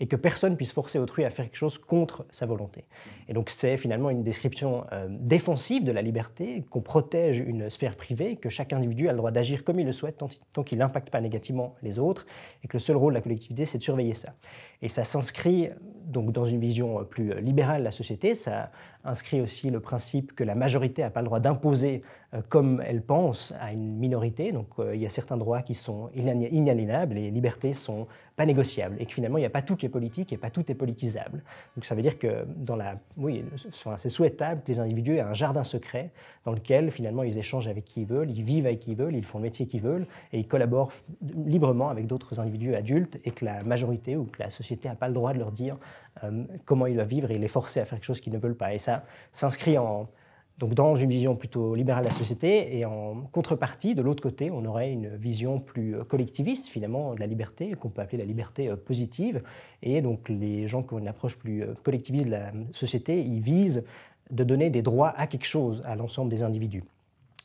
et 0.00 0.06
que 0.06 0.16
personne 0.16 0.56
puisse 0.56 0.72
forcer 0.72 0.98
autrui 0.98 1.24
à 1.24 1.30
faire 1.30 1.46
quelque 1.46 1.56
chose 1.56 1.78
contre 1.78 2.26
sa 2.30 2.46
volonté. 2.46 2.84
Et 3.28 3.32
donc 3.32 3.50
c'est 3.50 3.76
finalement 3.76 4.10
une 4.10 4.22
description 4.22 4.84
euh, 4.92 5.06
défensive 5.08 5.84
de 5.84 5.92
la 5.92 6.02
liberté, 6.02 6.64
qu'on 6.70 6.80
protège 6.80 7.38
une 7.38 7.70
sphère 7.70 7.96
privée, 7.96 8.36
que 8.36 8.50
chaque 8.50 8.72
individu 8.72 9.08
a 9.08 9.12
le 9.12 9.18
droit 9.18 9.30
d'agir 9.30 9.64
comme 9.64 9.80
il 9.80 9.86
le 9.86 9.92
souhaite 9.92 10.22
tant, 10.52 10.62
qu'il 10.62 10.78
n'impacte 10.78 11.10
pas 11.10 11.20
négativement 11.20 11.74
les 11.82 11.98
autres, 11.98 12.26
et 12.62 12.68
que 12.68 12.76
le 12.76 12.80
seul 12.80 12.96
rôle 12.96 13.14
de 13.14 13.18
la 13.18 13.22
collectivité, 13.22 13.64
c'est 13.64 13.78
de 13.78 13.82
surveiller 13.82 14.14
ça. 14.14 14.34
Et 14.82 14.88
ça 14.88 15.04
s'inscrit 15.04 15.70
donc 16.06 16.32
dans 16.32 16.46
une 16.46 16.60
vision 16.60 17.04
plus 17.04 17.40
libérale 17.40 17.80
de 17.80 17.84
la 17.84 17.90
société, 17.90 18.34
ça 18.34 18.70
inscrit 19.06 19.40
aussi 19.40 19.70
le 19.70 19.80
principe 19.80 20.34
que 20.34 20.44
la 20.44 20.54
majorité 20.54 21.02
n'a 21.02 21.10
pas 21.10 21.20
le 21.20 21.26
droit 21.26 21.40
d'imposer 21.40 22.02
euh, 22.34 22.40
comme 22.48 22.82
elle 22.84 23.02
pense 23.02 23.52
à 23.60 23.72
une 23.72 23.96
minorité. 23.96 24.52
Donc 24.52 24.66
euh, 24.78 24.94
il 24.94 25.00
y 25.00 25.06
a 25.06 25.10
certains 25.10 25.36
droits 25.36 25.62
qui 25.62 25.74
sont 25.74 26.10
inaliénables 26.14 27.16
et 27.16 27.22
les 27.22 27.30
libertés 27.30 27.72
sont 27.72 28.06
pas 28.34 28.46
négociables. 28.46 28.96
Et 29.00 29.06
que 29.06 29.12
finalement, 29.12 29.38
il 29.38 29.42
n'y 29.42 29.46
a 29.46 29.50
pas 29.50 29.62
tout 29.62 29.76
qui 29.76 29.86
est 29.86 29.90
politique 29.90 30.32
et 30.32 30.36
pas 30.36 30.50
tout 30.50 30.70
est 30.70 30.74
politisable. 30.74 31.42
Donc 31.76 31.84
ça 31.84 31.94
veut 31.94 32.02
dire 32.02 32.18
que 32.18 32.46
dans 32.56 32.76
la, 32.76 32.98
oui, 33.16 33.44
c'est 33.96 34.08
souhaitable 34.08 34.62
que 34.62 34.72
les 34.72 34.80
individus 34.80 35.16
aient 35.16 35.20
un 35.20 35.34
jardin 35.34 35.64
secret 35.64 36.10
dans 36.44 36.52
lequel 36.52 36.90
finalement 36.90 37.22
ils 37.22 37.38
échangent 37.38 37.68
avec 37.68 37.84
qui 37.84 38.02
ils 38.02 38.06
veulent, 38.06 38.30
ils 38.30 38.42
vivent 38.42 38.66
avec 38.66 38.80
qui 38.80 38.92
ils 38.92 38.96
veulent, 38.96 39.14
ils 39.14 39.24
font 39.24 39.38
le 39.38 39.44
métier 39.44 39.66
qu'ils 39.66 39.80
veulent 39.80 40.06
et 40.32 40.40
ils 40.40 40.48
collaborent 40.48 40.92
librement 41.46 41.88
avec 41.88 42.06
d'autres 42.06 42.40
individus 42.40 42.74
adultes 42.74 43.18
et 43.24 43.30
que 43.30 43.44
la 43.44 43.62
majorité 43.62 44.16
ou 44.16 44.24
que 44.24 44.42
la 44.42 44.50
société 44.50 44.65
n'a 44.84 44.94
pas 44.94 45.08
le 45.08 45.14
droit 45.14 45.32
de 45.32 45.38
leur 45.38 45.52
dire 45.52 45.76
euh, 46.24 46.44
comment 46.64 46.86
ils 46.86 46.94
doivent 46.94 47.08
vivre 47.08 47.30
et 47.30 47.38
les 47.38 47.48
forcer 47.48 47.80
à 47.80 47.84
faire 47.84 47.98
quelque 47.98 48.06
chose 48.06 48.20
qu'ils 48.20 48.32
ne 48.32 48.38
veulent 48.38 48.56
pas. 48.56 48.74
Et 48.74 48.78
ça 48.78 49.04
s'inscrit 49.32 49.78
en, 49.78 50.08
donc 50.58 50.74
dans 50.74 50.96
une 50.96 51.10
vision 51.10 51.36
plutôt 51.36 51.74
libérale 51.74 52.04
de 52.04 52.08
la 52.08 52.14
société, 52.14 52.78
et 52.78 52.84
en 52.86 53.28
contrepartie, 53.32 53.94
de 53.94 54.00
l'autre 54.00 54.22
côté, 54.22 54.50
on 54.50 54.64
aurait 54.64 54.90
une 54.90 55.14
vision 55.16 55.60
plus 55.60 55.96
collectiviste, 56.08 56.66
finalement, 56.66 57.14
de 57.14 57.20
la 57.20 57.26
liberté, 57.26 57.74
qu'on 57.74 57.90
peut 57.90 58.00
appeler 58.00 58.18
la 58.18 58.24
liberté 58.24 58.68
euh, 58.68 58.76
positive. 58.76 59.42
Et 59.82 60.00
donc 60.00 60.28
les 60.28 60.66
gens 60.66 60.82
qui 60.82 60.94
ont 60.94 60.98
une 60.98 61.08
approche 61.08 61.36
plus 61.36 61.62
euh, 61.62 61.74
collectiviste 61.82 62.26
de 62.26 62.32
la 62.32 62.52
société, 62.72 63.20
ils 63.20 63.40
visent 63.40 63.84
de 64.30 64.44
donner 64.44 64.70
des 64.70 64.82
droits 64.82 65.14
à 65.16 65.26
quelque 65.26 65.46
chose, 65.46 65.82
à 65.84 65.94
l'ensemble 65.94 66.30
des 66.30 66.42
individus. 66.42 66.84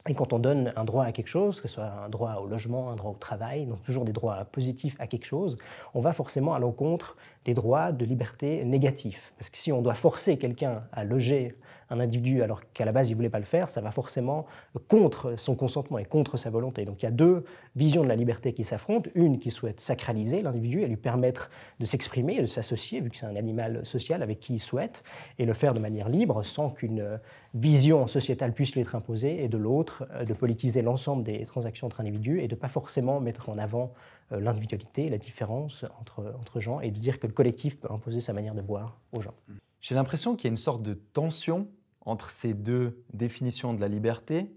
Et 0.08 0.16
quand 0.16 0.34
on 0.34 0.40
donne 0.40 0.74
un 0.76 0.84
droit 0.84 1.06
à 1.06 1.12
quelque 1.12 1.28
chose, 1.28 1.62
que 1.62 1.68
ce 1.68 1.76
soit 1.76 1.92
un 2.06 2.10
droit 2.10 2.36
au 2.36 2.48
logement, 2.48 2.90
un 2.90 2.96
droit 2.96 3.12
au 3.12 3.18
travail, 3.20 3.66
donc 3.66 3.84
toujours 3.84 4.04
des 4.04 4.14
droits 4.14 4.46
positifs 4.46 4.96
à 5.00 5.06
quelque 5.06 5.26
chose, 5.26 5.58
on 5.94 6.02
va 6.02 6.12
forcément 6.12 6.56
à 6.56 6.60
l'encontre 6.60 7.16
des 7.46 7.54
droits 7.54 7.92
de 7.92 8.04
liberté 8.04 8.64
négatifs. 8.66 9.32
Parce 9.38 9.50
que 9.50 9.58
si 9.58 9.72
on 9.72 9.82
doit 9.82 9.94
forcer 9.94 10.38
quelqu'un 10.38 10.84
à 10.92 11.04
loger 11.04 11.56
un 11.92 12.00
individu 12.00 12.42
alors 12.42 12.62
qu'à 12.74 12.86
la 12.86 12.92
base 12.92 13.10
il 13.10 13.12
ne 13.12 13.18
voulait 13.18 13.30
pas 13.30 13.40
le 13.40 13.46
faire, 13.46 13.70
ça 13.70 13.82
va 13.82 13.92
forcément 13.92 14.46
contre 14.88 15.38
son 15.38 15.56
consentement 15.56 16.00
et 16.00 16.06
contre 16.06 16.38
sa 16.38 16.50
volonté. 16.50 16.86
Donc 16.86 17.04
il 17.04 17.06
y 17.06 17.08
a 17.08 17.12
deux 17.12 17.44
visions 17.76 18.04
de 18.04 18.08
la 18.08 18.16
liberté 18.16 18.54
qui 18.54 18.64
s'affrontent. 18.64 19.10
Une 19.14 19.40
qui 19.40 19.52
souhaite 19.52 19.80
sacraliser 19.80 20.42
l'individu 20.42 20.82
et 20.82 20.88
lui 20.88 20.98
permettre 20.98 21.50
de 21.80 21.86
s'exprimer 21.86 22.42
de 22.42 22.46
s'associer, 22.46 23.00
vu 23.02 23.10
que 23.10 23.18
c'est 23.18 23.26
un 23.26 23.36
animal 23.36 23.86
social 23.86 24.24
avec 24.24 24.40
qui 24.40 24.56
il 24.56 24.60
souhaite, 24.60 25.04
et 25.40 25.46
le 25.46 25.54
faire 25.54 25.74
de 25.74 25.80
manière 25.80 26.10
libre 26.10 26.44
sans 26.44 26.70
qu'une 26.70 27.20
vision 27.54 28.08
sociétale 28.08 28.54
puisse 28.54 28.74
lui 28.74 28.82
être 28.82 28.96
imposée, 28.96 29.44
et 29.44 29.48
de 29.48 29.58
l'autre, 29.58 30.08
euh, 30.12 30.26
de 30.26 30.34
politiser 30.34 30.82
l'ensemble 30.82 31.24
des 31.24 31.46
transactions 31.46 31.88
entre 31.88 32.02
individus 32.02 32.42
et 32.42 32.48
de 32.48 32.56
ne 32.56 32.60
pas 32.60 32.68
forcément 32.68 33.20
mettre 33.20 33.50
en 33.50 33.58
avant 33.58 33.94
euh, 34.32 34.40
l'individualité, 34.40 35.10
la 35.10 35.18
différence 35.18 35.86
entre, 36.00 36.34
entre 36.40 36.60
gens, 36.60 36.80
et 36.80 36.92
de 36.92 37.00
dire 37.00 37.20
que 37.20 37.28
le 37.28 37.34
collectif 37.34 37.80
peut 37.80 37.92
imposer 37.92 38.22
sa 38.22 38.34
manière 38.34 38.56
de 38.56 38.62
voir 38.62 39.00
aux 39.12 39.22
gens. 39.22 39.34
J'ai 39.82 39.96
l'impression 39.96 40.36
qu'il 40.36 40.46
y 40.46 40.50
a 40.50 40.52
une 40.52 40.58
sorte 40.58 40.84
de 40.84 40.94
tension 40.94 41.68
entre 42.06 42.32
ces 42.32 42.54
deux 42.54 43.04
définitions 43.14 43.74
de 43.74 43.82
la 43.82 43.88
liberté, 43.88 44.52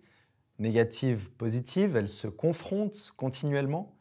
négative, 0.59 1.31
positive, 1.33 1.97
elles 1.97 2.09
se 2.09 2.29
confrontent 2.29 3.13
continuellement. 3.17 3.97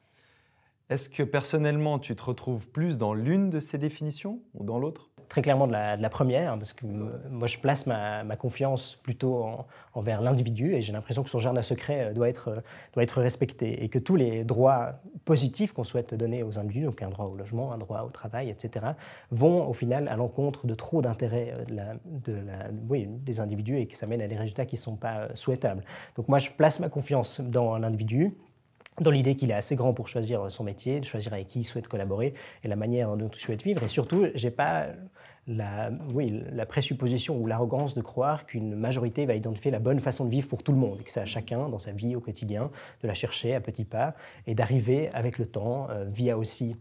Est-ce 0.89 1.09
que 1.09 1.23
personnellement, 1.23 2.00
tu 2.00 2.15
te 2.15 2.23
retrouves 2.23 2.69
plus 2.69 2.97
dans 2.97 3.13
l'une 3.13 3.50
de 3.50 3.59
ces 3.59 3.77
définitions 3.77 4.41
ou 4.53 4.63
dans 4.63 4.79
l'autre? 4.79 5.12
Très 5.30 5.42
clairement 5.42 5.68
de 5.68 5.72
la, 5.72 6.10
première, 6.10 6.53
hein, 6.53 6.58
parce 6.58 6.74
que 6.74 6.86
moi 6.86 7.48
je 7.48 7.58
place 7.58 7.88
ma, 7.88 8.24
confiance 8.36 8.98
plutôt 9.03 9.46
envers 9.94 10.22
l'individu 10.22 10.74
et 10.74 10.82
j'ai 10.82 10.92
l'impression 10.92 11.24
que 11.24 11.30
son 11.30 11.39
jardin 11.39 11.62
secret 11.62 12.06
euh, 12.06 12.13
doit 12.13 12.30
être, 12.30 12.48
euh, 12.50 12.62
doit 12.94 13.03
être 13.03 13.22
respecté 13.22 13.84
et 13.84 13.89
que 13.89 14.00
tous 14.00 14.15
les 14.15 14.44
droits 14.44 15.00
positifs 15.24 15.72
qu'on 15.72 15.84
souhaite 15.84 16.13
donner 16.13 16.44
aux 16.44 16.58
individus, 16.58 16.86
donc 16.86 17.01
un 17.01 17.10
droit 17.10 17.25
au 17.25 17.36
logement, 17.36 17.72
un 17.72 17.77
droit 17.77 18.01
au 18.01 18.10
travail, 18.10 18.50
etc., 18.50 18.86
vont 19.32 19.68
au 19.68 19.74
final 19.74 20.08
à 20.08 20.15
l'encontre 20.15 20.65
de 20.65 20.74
trop 20.74 21.01
d'intérêts 21.01 21.53
euh, 21.72 21.94
de 22.06 22.38
oui, 22.89 23.08
des 23.08 23.39
individus 23.39 23.77
et 23.77 23.88
que 23.88 23.98
ça 23.98 24.08
mène 24.08 24.22
à 24.22 24.27
des 24.27 24.38
résultats 24.38 24.65
qui 24.65 24.75
ne 24.75 24.82
sont 24.82 24.96
pas 24.96 25.27
souhaitables. 25.36 25.84
Donc 26.15 26.27
moi 26.27 26.39
je 26.39 26.50
place 26.50 26.80
ma 26.80 26.89
confiance 26.89 27.39
dans 27.39 27.77
l'individu 27.77 28.36
dans 29.01 29.12
l'idée 29.12 29.35
qu'il 29.35 29.51
est 29.51 29.55
assez 29.55 29.75
grand 29.75 29.93
pour 29.93 30.07
choisir 30.07 30.51
son 30.51 30.63
métier, 30.63 31.00
de 31.00 31.05
choisir 31.05 31.33
avec 31.33 31.47
qui 31.47 31.62
il 31.62 31.63
souhaite 31.63 31.88
collaborer 31.88 32.33
et 32.63 32.67
la 32.67 32.75
manière 32.75 33.15
dont 33.17 33.29
il 33.29 33.39
souhaite 33.39 33.63
vivre. 33.63 33.83
Et 33.83 33.88
surtout, 33.88 34.27
je 34.35 34.45
n'ai 34.45 34.51
pas 34.51 34.88
la 35.47 36.65
présupposition 36.65 37.38
ou 37.38 37.47
l'arrogance 37.47 37.95
de 37.95 38.01
croire 38.01 38.45
qu'une 38.45 38.75
majorité 38.75 39.25
va 39.25 39.35
identifier 39.35 39.71
la 39.71 39.79
bonne 39.79 40.00
façon 40.00 40.25
de 40.25 40.29
vivre 40.29 40.47
pour 40.47 40.63
tout 40.63 40.71
le 40.71 40.77
monde, 40.77 41.01
et 41.01 41.03
que 41.03 41.12
c'est 41.12 41.19
à 41.19 41.25
chacun, 41.25 41.69
dans 41.69 41.79
sa 41.79 41.91
vie 41.91 42.15
au 42.15 42.19
quotidien, 42.19 42.71
de 43.01 43.07
la 43.07 43.13
chercher 43.13 43.53
à 43.53 43.62
petits 43.62 43.85
pas 43.85 44.15
et 44.47 44.55
d'arriver 44.55 45.09
avec 45.13 45.38
le 45.38 45.45
temps, 45.45 45.88
euh, 45.89 46.05
via 46.07 46.38
aussi 46.38 46.75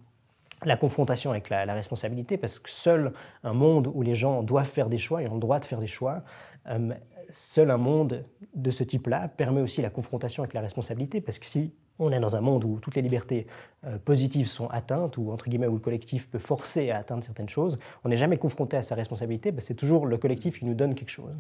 la 0.64 0.76
confrontation 0.76 1.30
avec 1.30 1.50
la, 1.50 1.74
responsabilité, 1.74 2.36
parce 2.36 2.60
que 2.60 2.70
seul 2.70 3.12
un 3.42 3.52
monde 3.52 3.90
où 3.92 4.02
les 4.02 4.14
gens 4.14 4.44
doivent 4.44 4.68
faire 4.68 4.88
des 4.88 4.98
choix 4.98 5.22
et 5.22 5.28
ont 5.28 5.34
le 5.34 5.40
droit 5.40 5.58
de 5.58 5.64
faire 5.64 5.80
des 5.80 5.88
choix, 5.88 6.22
euh, 6.68 6.94
seul 7.30 7.70
un 7.70 7.78
monde 7.78 8.24
de 8.54 8.70
ce 8.70 8.84
type-là 8.84 9.26
permet 9.28 9.60
aussi 9.60 9.82
la 9.82 9.90
confrontation 9.90 10.44
avec 10.44 10.54
la 10.54 10.60
responsabilité, 10.60 11.20
parce 11.20 11.40
que 11.40 11.46
si 11.46 11.72
on 12.02 12.12
est 12.12 12.20
dans 12.20 12.36
un 12.36 12.40
monde 12.40 12.64
où 12.64 12.78
toutes 12.80 12.94
les 12.94 13.02
libertés 13.02 13.46
euh, 13.86 13.98
positives 13.98 14.48
sont 14.48 14.68
atteintes, 14.68 15.16
ou 15.16 15.30
entre 15.32 15.48
guillemets 15.48 15.66
où 15.66 15.74
le 15.74 15.80
collectif 15.80 16.28
peut 16.28 16.38
forcer 16.38 16.90
à 16.90 16.98
atteindre 16.98 17.24
certaines 17.24 17.48
choses. 17.48 17.78
On 18.04 18.08
n'est 18.08 18.16
jamais 18.16 18.36
confronté 18.36 18.76
à 18.76 18.82
sa 18.82 18.94
responsabilité, 18.94 19.52
c'est 19.58 19.74
toujours 19.74 20.06
le 20.06 20.16
collectif 20.18 20.58
qui 20.58 20.64
nous 20.64 20.74
donne 20.74 20.94
quelque 20.94 21.10
chose. 21.10 21.32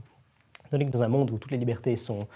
Dans 0.72 1.02
un 1.02 1.08
monde 1.08 1.30
où 1.30 1.36
toutes 1.38 1.52
les 1.52 1.58
libertés 1.58 1.96
sont 1.96 2.26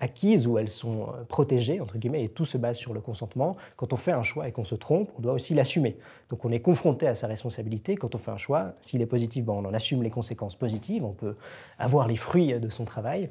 acquises, 0.00 0.46
où 0.46 0.58
elles 0.58 0.68
sont 0.68 1.08
euh, 1.08 1.24
protégées, 1.24 1.80
entre 1.80 1.96
guillemets, 1.96 2.24
et 2.24 2.28
tout 2.28 2.44
se 2.44 2.58
base 2.58 2.76
sur 2.76 2.92
le 2.92 3.00
consentement, 3.00 3.56
quand 3.76 3.92
on 3.92 3.96
fait 3.96 4.12
un 4.12 4.22
choix 4.22 4.46
et 4.46 4.52
qu'on 4.52 4.64
se 4.64 4.74
trompe, 4.74 5.10
on 5.18 5.22
doit 5.22 5.32
aussi 5.32 5.54
l'assumer. 5.54 5.96
Donc 6.28 6.44
on 6.44 6.52
est 6.52 6.60
confronté 6.60 7.06
à 7.06 7.14
sa 7.14 7.26
responsabilité. 7.26 7.96
Quand 7.96 8.14
on 8.14 8.18
fait 8.18 8.30
un 8.30 8.36
choix, 8.36 8.74
s'il 8.82 9.00
est 9.00 9.06
positif, 9.06 9.48
on 9.48 9.64
en 9.64 9.72
assume 9.72 10.02
les 10.02 10.10
conséquences 10.10 10.54
positives, 10.54 11.04
on 11.04 11.12
peut 11.12 11.36
avoir 11.78 12.08
les 12.08 12.16
fruits 12.16 12.58
de 12.60 12.68
son 12.68 12.84
travail. 12.84 13.30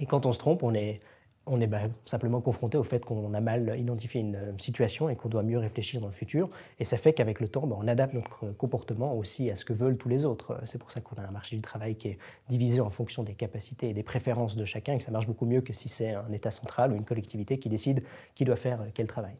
Et 0.00 0.06
quand 0.06 0.26
on 0.26 0.32
se 0.32 0.38
trompe, 0.38 0.64
on 0.64 0.74
est 0.74 1.00
on 1.46 1.60
est 1.60 1.66
bah, 1.66 1.82
simplement 2.06 2.40
confronté 2.40 2.78
au 2.78 2.84
fait 2.84 3.04
qu'on 3.04 3.34
a 3.34 3.40
mal 3.40 3.78
identifié 3.78 4.20
une 4.20 4.36
euh, 4.36 4.52
situation 4.58 5.08
et 5.08 5.16
qu'on 5.16 5.28
doit 5.28 5.42
mieux 5.42 5.58
réfléchir 5.58 6.00
dans 6.00 6.06
le 6.06 6.12
futur. 6.12 6.48
Et 6.78 6.84
ça 6.84 6.96
fait 6.96 7.12
qu'avec 7.12 7.40
le 7.40 7.48
temps, 7.48 7.66
bah, 7.66 7.76
on 7.78 7.86
adapte 7.86 8.14
notre 8.14 8.46
comportement 8.52 9.16
aussi 9.16 9.50
à 9.50 9.56
ce 9.56 9.64
que 9.64 9.72
veulent 9.72 9.98
tous 9.98 10.08
les 10.08 10.24
autres. 10.24 10.60
C'est 10.66 10.78
pour 10.78 10.90
ça 10.90 11.00
qu'on 11.00 11.16
a 11.16 11.26
un 11.26 11.30
marché 11.30 11.56
du 11.56 11.62
travail 11.62 11.96
qui 11.96 12.08
est 12.08 12.18
divisé 12.48 12.80
en 12.80 12.90
fonction 12.90 13.22
des 13.22 13.34
capacités 13.34 13.90
et 13.90 13.94
des 13.94 14.02
préférences 14.02 14.56
de 14.56 14.64
chacun 14.64 14.94
et 14.94 14.98
que 14.98 15.04
ça 15.04 15.10
marche 15.10 15.26
beaucoup 15.26 15.46
mieux 15.46 15.60
que 15.60 15.72
si 15.72 15.88
c'est 15.88 16.12
un 16.12 16.32
État 16.32 16.50
central 16.50 16.92
ou 16.92 16.96
une 16.96 17.04
collectivité 17.04 17.58
qui 17.58 17.68
décide 17.68 18.02
qui 18.34 18.44
doit 18.44 18.56
faire 18.56 18.80
quel 18.94 19.06
travail. 19.06 19.34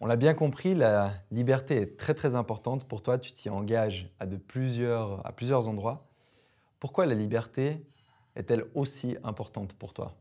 On 0.00 0.06
l'a 0.06 0.16
bien 0.16 0.34
compris, 0.34 0.74
la 0.74 1.14
liberté 1.30 1.76
est 1.76 1.96
très 1.96 2.14
très 2.14 2.34
importante 2.34 2.84
pour 2.84 3.02
toi. 3.02 3.18
Tu 3.18 3.32
t'y 3.32 3.48
engages 3.48 4.10
à 4.18 4.26
plusieurs 4.26 5.68
endroits. 5.68 6.06
Pourquoi 6.80 7.06
la 7.06 7.14
liberté 7.14 7.86
est-elle 8.36 8.64
aussi 8.74 9.16
importante 9.22 9.72
pour 9.74 9.94
toi? 9.94 10.14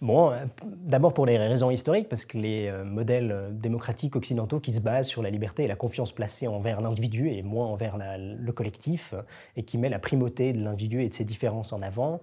Bon, 0.00 0.30
euh, 0.30 0.44
d'abord 0.62 1.12
pour 1.12 1.26
les 1.26 1.36
raisons 1.38 1.70
historiques, 1.70 2.08
parce 2.08 2.24
que 2.24 2.38
les 2.38 2.68
euh, 2.68 2.84
modèles 2.84 3.32
euh, 3.32 3.50
démocratiques 3.50 4.14
occidentaux 4.14 4.60
qui 4.60 4.72
se 4.72 4.80
basent 4.80 5.08
sur 5.08 5.22
la 5.22 5.30
liberté 5.30 5.64
et 5.64 5.66
la 5.66 5.74
confiance 5.74 6.12
placée 6.12 6.46
envers 6.46 6.80
l'individu 6.80 7.30
et 7.30 7.42
moins 7.42 7.66
envers 7.66 7.96
le 7.98 8.52
collectif, 8.52 9.14
et 9.56 9.64
qui 9.64 9.76
met 9.76 9.88
la 9.88 9.98
primauté 9.98 10.52
de 10.52 10.62
l'individu 10.62 11.02
et 11.02 11.08
de 11.08 11.14
ses 11.14 11.24
différences 11.24 11.72
en 11.72 11.82
avant, 11.82 12.20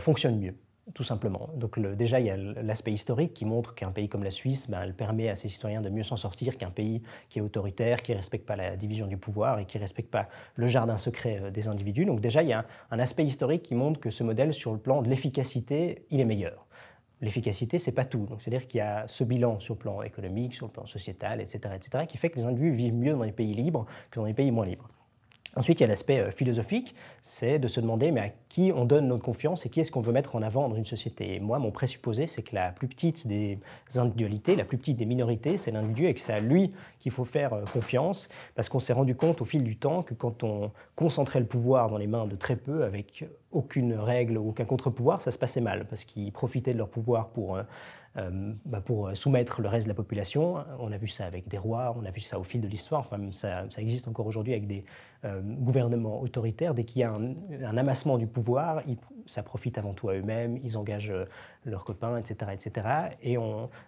fonctionnent 0.00 0.38
mieux 0.38 0.54
tout 0.94 1.04
simplement. 1.04 1.50
Donc 1.54 1.78
déjà, 1.78 2.18
il 2.18 2.26
y 2.26 2.30
a 2.30 2.36
l'aspect 2.36 2.92
historique 2.92 3.34
qui 3.34 3.44
montre 3.44 3.74
qu'un 3.74 3.90
pays 3.90 4.08
comme 4.08 4.24
la 4.24 4.30
Suisse, 4.30 4.70
ben, 4.70 4.80
elle 4.82 4.94
permet 4.94 5.28
à 5.28 5.36
ses 5.36 5.48
citoyens 5.48 5.82
de 5.82 5.90
mieux 5.90 6.02
s'en 6.02 6.16
sortir 6.16 6.56
qu'un 6.56 6.70
pays 6.70 7.02
qui 7.28 7.40
est 7.40 7.42
autoritaire, 7.42 8.00
qui 8.00 8.12
ne 8.12 8.16
respecte 8.16 8.46
pas 8.46 8.56
la 8.56 8.74
division 8.74 9.06
du 9.06 9.18
pouvoir 9.18 9.58
et 9.58 9.66
qui 9.66 9.76
ne 9.76 9.82
respecte 9.82 10.10
pas 10.10 10.28
le 10.54 10.66
jardin 10.66 10.96
secret 10.96 11.50
des 11.52 11.68
individus. 11.68 12.06
Donc 12.06 12.20
déjà, 12.20 12.42
il 12.42 12.48
y 12.48 12.54
a 12.54 12.64
un 12.90 12.98
aspect 12.98 13.24
historique 13.24 13.64
qui 13.64 13.74
montre 13.74 14.00
que 14.00 14.10
ce 14.10 14.24
modèle, 14.24 14.54
sur 14.54 14.72
le 14.72 14.78
plan 14.78 15.02
de 15.02 15.10
l'efficacité, 15.10 16.06
il 16.10 16.20
est 16.20 16.24
meilleur 16.24 16.67
l'efficacité, 17.20 17.78
c'est 17.78 17.92
pas 17.92 18.04
tout. 18.04 18.26
Donc, 18.26 18.42
c'est-à-dire 18.42 18.66
qu'il 18.66 18.78
y 18.78 18.82
a 18.82 19.06
ce 19.08 19.24
bilan 19.24 19.58
sur 19.60 19.74
le 19.74 19.78
plan 19.78 20.02
économique, 20.02 20.54
sur 20.54 20.66
le 20.66 20.72
plan 20.72 20.86
sociétal, 20.86 21.40
etc., 21.40 21.74
etc., 21.74 22.04
qui 22.06 22.18
fait 22.18 22.30
que 22.30 22.36
les 22.36 22.46
individus 22.46 22.76
vivent 22.76 22.94
mieux 22.94 23.12
dans 23.12 23.24
les 23.24 23.32
pays 23.32 23.54
libres 23.54 23.86
que 24.10 24.20
dans 24.20 24.26
les 24.26 24.34
pays 24.34 24.50
moins 24.50 24.66
libres. 24.66 24.88
Ensuite, 25.58 25.80
il 25.80 25.82
y 25.82 25.86
a 25.86 25.88
l'aspect 25.88 26.20
euh, 26.20 26.30
philosophique, 26.30 26.94
c'est 27.24 27.58
de 27.58 27.66
se 27.66 27.80
demander 27.80 28.12
mais 28.12 28.20
à 28.20 28.28
qui 28.48 28.70
on 28.72 28.84
donne 28.84 29.08
notre 29.08 29.24
confiance 29.24 29.66
et 29.66 29.68
qui 29.68 29.80
est-ce 29.80 29.90
qu'on 29.90 30.00
veut 30.00 30.12
mettre 30.12 30.36
en 30.36 30.42
avant 30.42 30.68
dans 30.68 30.76
une 30.76 30.86
société. 30.86 31.34
Et 31.34 31.40
moi, 31.40 31.58
mon 31.58 31.72
présupposé, 31.72 32.28
c'est 32.28 32.42
que 32.42 32.54
la 32.54 32.70
plus 32.70 32.86
petite 32.86 33.26
des 33.26 33.58
individualités, 33.96 34.54
la 34.54 34.64
plus 34.64 34.78
petite 34.78 34.98
des 34.98 35.04
minorités, 35.04 35.58
c'est 35.58 35.72
l'individu 35.72 36.06
et 36.06 36.14
que 36.14 36.20
c'est 36.20 36.32
à 36.32 36.38
lui 36.38 36.72
qu'il 37.00 37.10
faut 37.10 37.24
faire 37.24 37.54
euh, 37.54 37.64
confiance, 37.72 38.28
parce 38.54 38.68
qu'on 38.68 38.78
s'est 38.78 38.92
rendu 38.92 39.16
compte 39.16 39.42
au 39.42 39.44
fil 39.44 39.64
du 39.64 39.76
temps 39.76 40.04
que 40.04 40.14
quand 40.14 40.44
on 40.44 40.70
concentrait 40.94 41.40
le 41.40 41.46
pouvoir 41.46 41.90
dans 41.90 41.98
les 41.98 42.06
mains 42.06 42.28
de 42.28 42.36
très 42.36 42.54
peu, 42.54 42.84
avec 42.84 43.24
aucune 43.50 43.94
règle, 43.94 44.38
aucun 44.38 44.64
contre-pouvoir, 44.64 45.22
ça 45.22 45.32
se 45.32 45.38
passait 45.38 45.60
mal, 45.60 45.86
parce 45.86 46.04
qu'ils 46.04 46.30
profitaient 46.30 46.72
de 46.72 46.78
leur 46.78 46.88
pouvoir 46.88 47.30
pour 47.30 47.56
euh, 47.56 47.62
bah, 48.16 48.80
pour 48.80 49.16
soumettre 49.16 49.60
le 49.60 49.68
reste 49.68 49.86
de 49.86 49.90
la 49.90 49.94
population. 49.94 50.56
On 50.80 50.90
a 50.90 50.96
vu 50.96 51.08
ça 51.08 51.24
avec 51.24 51.46
des 51.46 51.58
rois, 51.58 51.96
on 52.00 52.04
a 52.04 52.10
vu 52.10 52.20
ça 52.20 52.38
au 52.38 52.42
fil 52.42 52.60
de 52.60 52.66
l'histoire, 52.66 53.00
enfin, 53.00 53.18
ça, 53.32 53.66
existe 53.76 54.08
encore 54.08 54.26
aujourd'hui 54.26 54.52
avec 54.52 54.66
des 54.66 54.84
euh, 55.24 55.40
gouvernements 55.42 56.20
autoritaires. 56.20 56.74
Dès 56.74 56.84
qu'il 56.84 57.00
y 57.00 57.04
a 57.04 57.12
un, 57.12 57.76
amassement 57.76 58.18
du 58.18 58.26
pouvoir, 58.26 58.82
ça 59.26 59.42
profite 59.42 59.78
avant 59.78 59.92
tout 59.92 60.08
à 60.08 60.14
eux-mêmes, 60.14 60.58
ils 60.64 60.76
engagent 60.76 61.10
euh, 61.10 61.26
leurs 61.64 61.84
copains, 61.84 62.16
etc. 62.18 62.52
etc. 62.54 62.88
Et 63.22 63.36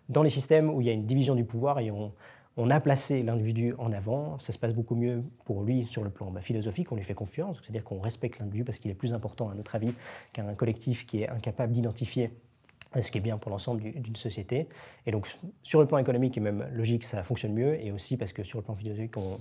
dans 0.09 0.23
les 0.23 0.31
systèmes 0.31 0.71
où 0.71 0.81
il 0.81 0.87
y 0.87 0.91
a 0.91 0.93
une 0.93 1.07
division 1.07 1.35
du 1.35 1.45
pouvoir 1.45 1.81
et 1.81 1.91
on, 1.91 2.13
on 2.57 2.71
a 2.71 2.81
placé 2.81 3.23
l'individu 3.23 3.75
en 3.79 3.93
avant, 3.93 4.39
ça 4.39 4.53
se 4.53 4.59
passe 4.59 4.75
beaucoup 4.75 4.95
mieux 4.95 5.25
pour 5.45 5.63
lui 5.63 5.85
sur 5.85 6.05
le 6.05 6.11
plan 6.11 6.31
bah, 6.31 6.41
philosophique, 6.41 6.93
on 6.93 6.97
lui 6.97 7.05
fait 7.05 7.15
confiance, 7.15 7.59
c'est-à-dire 7.63 7.85
qu'on 7.85 8.01
respecte 8.01 8.39
l'individu 8.39 8.65
parce 8.65 8.79
qu'il 8.79 8.91
est 8.91 8.95
plus 8.95 9.15
important 9.15 9.49
à 9.49 9.55
notre 9.55 9.75
avis 9.75 9.95
qu'un 10.33 10.55
collectif 10.55 11.07
qui 11.07 11.23
est 11.23 11.29
incapable 11.29 11.73
d'identifier 11.73 12.31
ce 13.01 13.11
qui 13.11 13.19
est 13.19 13.21
bien 13.21 13.39
pour 13.39 13.51
l'ensemble 13.51 13.81
d'une 13.81 14.17
société. 14.17 14.69
Et 15.07 15.13
donc, 15.13 15.29
sur 15.63 15.81
le 15.81 15.87
plan 15.87 15.99
économique 15.99 16.37
et 16.37 16.41
même 16.41 16.69
logique, 16.73 17.05
ça 17.05 17.23
fonctionne 17.23 17.53
mieux, 17.53 17.81
et 17.81 17.93
aussi 17.93 18.17
parce 18.17 18.33
que 18.33 18.43
sur 18.43 18.59
le 18.59 18.65
plan 18.65 18.75
philosophique, 18.75 19.17
on 19.17 19.41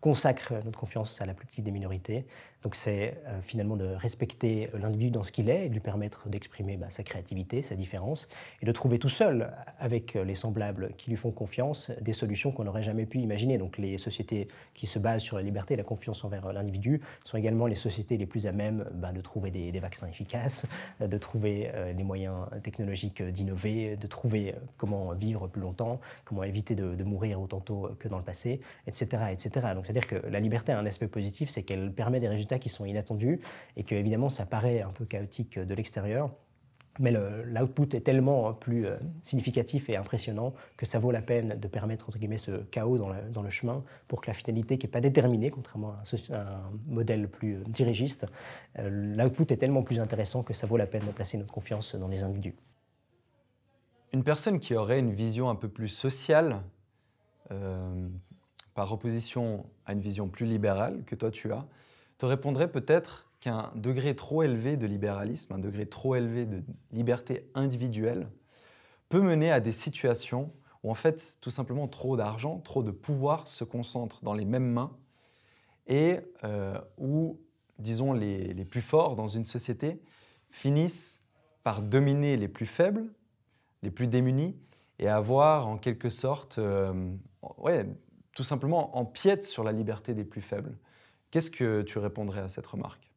consacre 0.00 0.54
notre 0.64 0.78
confiance 0.78 1.20
à 1.20 1.26
la 1.26 1.34
plus 1.34 1.46
petite 1.46 1.64
des 1.64 1.70
minorités, 1.70 2.24
donc 2.62 2.74
c'est 2.74 3.20
euh, 3.26 3.40
finalement 3.42 3.76
de 3.76 3.86
respecter 3.86 4.68
l'individu 4.74 5.10
dans 5.10 5.22
ce 5.22 5.30
qu'il 5.30 5.48
est 5.48 5.66
et 5.66 5.68
de 5.68 5.74
lui 5.74 5.80
permettre 5.80 6.28
d'exprimer 6.28 6.76
bah, 6.76 6.90
sa 6.90 7.02
créativité, 7.02 7.62
sa 7.62 7.76
différence, 7.76 8.28
et 8.62 8.66
de 8.66 8.72
trouver 8.72 8.98
tout 8.98 9.08
seul, 9.08 9.52
avec 9.78 10.14
les 10.14 10.34
semblables 10.34 10.92
qui 10.96 11.10
lui 11.10 11.16
font 11.16 11.30
confiance, 11.30 11.90
des 12.00 12.12
solutions 12.12 12.50
qu'on 12.50 12.64
n'aurait 12.64 12.82
jamais 12.82 13.06
pu 13.06 13.18
imaginer. 13.18 13.58
Donc 13.58 13.78
les 13.78 13.96
sociétés 13.96 14.48
qui 14.74 14.86
se 14.86 14.98
basent 14.98 15.22
sur 15.22 15.36
la 15.36 15.42
liberté 15.42 15.74
et 15.74 15.76
la 15.76 15.84
confiance 15.84 16.24
envers 16.24 16.52
l'individu 16.52 17.00
sont 17.24 17.36
également 17.36 17.66
les 17.66 17.76
sociétés 17.76 18.16
les 18.16 18.26
plus 18.26 18.46
à 18.46 18.52
même 18.52 18.86
bah, 18.94 19.12
de 19.12 19.20
trouver 19.20 19.50
des, 19.50 19.78
vaccins 19.78 20.08
efficaces, 20.08 20.66
de 21.00 21.18
trouver 21.18 21.70
euh, 21.74 21.92
les 21.92 22.02
moyens 22.02 22.46
technologiques 22.64 23.22
d'innover, 23.22 23.96
de 23.96 24.06
trouver 24.08 24.54
euh, 24.54 24.58
comment 24.76 25.12
vivre 25.12 25.46
plus 25.46 25.60
longtemps, 25.60 26.00
comment 26.24 26.42
éviter 26.42 26.74
de, 26.74 27.04
mourir 27.04 27.40
autant 27.40 27.60
tôt 27.60 27.90
que 27.98 28.08
dans 28.08 28.18
le 28.18 28.24
passé, 28.24 28.60
etc. 28.86 29.22
etc. 29.30 29.68
Donc 29.74 29.86
c'est-à-dire 29.86 30.06
que 30.06 30.26
la 30.26 30.40
liberté 30.40 30.72
a 30.72 30.78
un 30.78 30.86
aspect 30.86 31.06
positif, 31.06 31.48
c'est 31.48 31.62
qu'elle 31.62 31.92
permet 31.92 32.20
des 32.20 32.28
résultats 32.28 32.47
qui 32.56 32.70
sont 32.70 32.86
inattendus 32.86 33.40
et 33.76 33.84
que 33.84 33.94
évidemment 33.94 34.30
ça 34.30 34.46
paraît 34.46 34.80
un 34.80 34.90
peu 34.90 35.04
chaotique 35.04 35.58
de 35.58 35.74
l'extérieur. 35.74 36.30
mais 36.98 37.12
l'output 37.12 37.94
est 37.94 38.00
tellement 38.00 38.54
plus 38.54 38.86
euh, 38.86 38.96
significatif 39.22 39.90
et 39.90 39.96
impressionnant 39.96 40.54
que 40.78 40.86
ça 40.86 40.98
vaut 40.98 41.10
la 41.10 41.20
peine 41.20 41.60
de 41.60 41.68
permettre 41.68 42.08
entre 42.08 42.18
guillemets 42.18 42.38
ce 42.38 42.62
chaos 42.70 42.96
dans, 42.96 43.42
le 43.42 43.50
chemin 43.50 43.84
pour 44.08 44.22
que 44.22 44.28
la 44.28 44.34
finalité 44.34 44.78
qui 44.78 44.86
n'est 44.86 44.90
pas 44.90 45.00
déterminée, 45.00 45.50
contrairement 45.50 45.92
à 45.92 46.36
un, 46.36 46.70
modèle 46.86 47.28
plus 47.28 47.56
euh, 47.56 47.64
dirigiste, 47.66 48.26
euh, 48.78 48.88
l'output 48.88 49.52
est 49.52 49.58
tellement 49.58 49.82
plus 49.82 50.00
intéressant 50.00 50.42
que 50.42 50.54
ça 50.54 50.66
vaut 50.66 50.78
la 50.78 50.86
peine 50.86 51.04
de 51.06 51.12
placer 51.12 51.36
notre 51.36 51.52
confiance 51.52 51.94
dans 51.94 52.08
les 52.08 52.22
individus. 52.22 52.56
Une 54.14 54.24
personne 54.24 54.58
qui 54.58 54.74
aurait 54.74 54.98
une 54.98 55.12
vision 55.12 55.50
un 55.50 55.54
peu 55.54 55.68
plus 55.68 55.88
sociale, 55.88 56.62
par 58.78 58.92
opposition 58.92 59.66
à 59.86 59.92
une 59.92 60.00
vision 60.00 60.28
plus 60.28 60.46
libérale 60.46 61.02
que 61.04 61.16
toi 61.16 61.32
tu 61.32 61.52
as, 61.52 61.66
te 62.18 62.26
répondrait 62.26 62.70
peut-être 62.70 63.30
qu'un 63.40 63.70
degré 63.74 64.16
trop 64.16 64.42
élevé 64.42 64.76
de 64.76 64.86
libéralisme, 64.86 65.52
un 65.52 65.58
degré 65.58 65.86
trop 65.86 66.16
élevé 66.16 66.44
de 66.44 66.62
liberté 66.92 67.48
individuelle, 67.54 68.28
peut 69.08 69.20
mener 69.20 69.50
à 69.50 69.60
des 69.60 69.72
situations 69.72 70.52
où 70.82 70.90
en 70.90 70.94
fait 70.94 71.36
tout 71.40 71.50
simplement 71.50 71.88
trop 71.88 72.16
d'argent, 72.16 72.58
trop 72.58 72.82
de 72.82 72.90
pouvoir 72.90 73.48
se 73.48 73.64
concentre 73.64 74.22
dans 74.22 74.34
les 74.34 74.44
mêmes 74.44 74.70
mains 74.70 74.96
et 75.86 76.18
euh, 76.44 76.78
où, 76.98 77.40
disons, 77.78 78.12
les, 78.12 78.64
plus 78.64 78.82
forts 78.82 79.16
dans 79.16 79.28
une 79.28 79.44
société 79.44 80.00
finissent 80.50 81.20
par 81.62 81.82
dominer 81.82 82.36
les 82.36 82.48
plus 82.48 82.66
faibles, 82.66 83.06
les 83.82 83.90
plus 83.90 84.06
démunis, 84.06 84.56
et 84.98 85.08
avoir 85.08 85.68
en 85.68 85.78
quelque 85.78 86.10
sorte, 86.10 86.58
euh, 86.58 87.10
ouais, 87.58 87.86
tout 88.34 88.44
simplement 88.44 88.96
empiète 88.98 89.44
sur 89.44 89.64
la 89.64 89.72
liberté 89.72 90.12
des 90.12 90.24
plus 90.24 90.42
faibles. 90.42 90.76
Qu'est-ce 91.30 91.50
que 91.50 91.80
tu 91.82 91.98
répondrais 91.98 92.40
à 92.40 92.48
cette 92.50 92.66
remarque? 92.66 93.07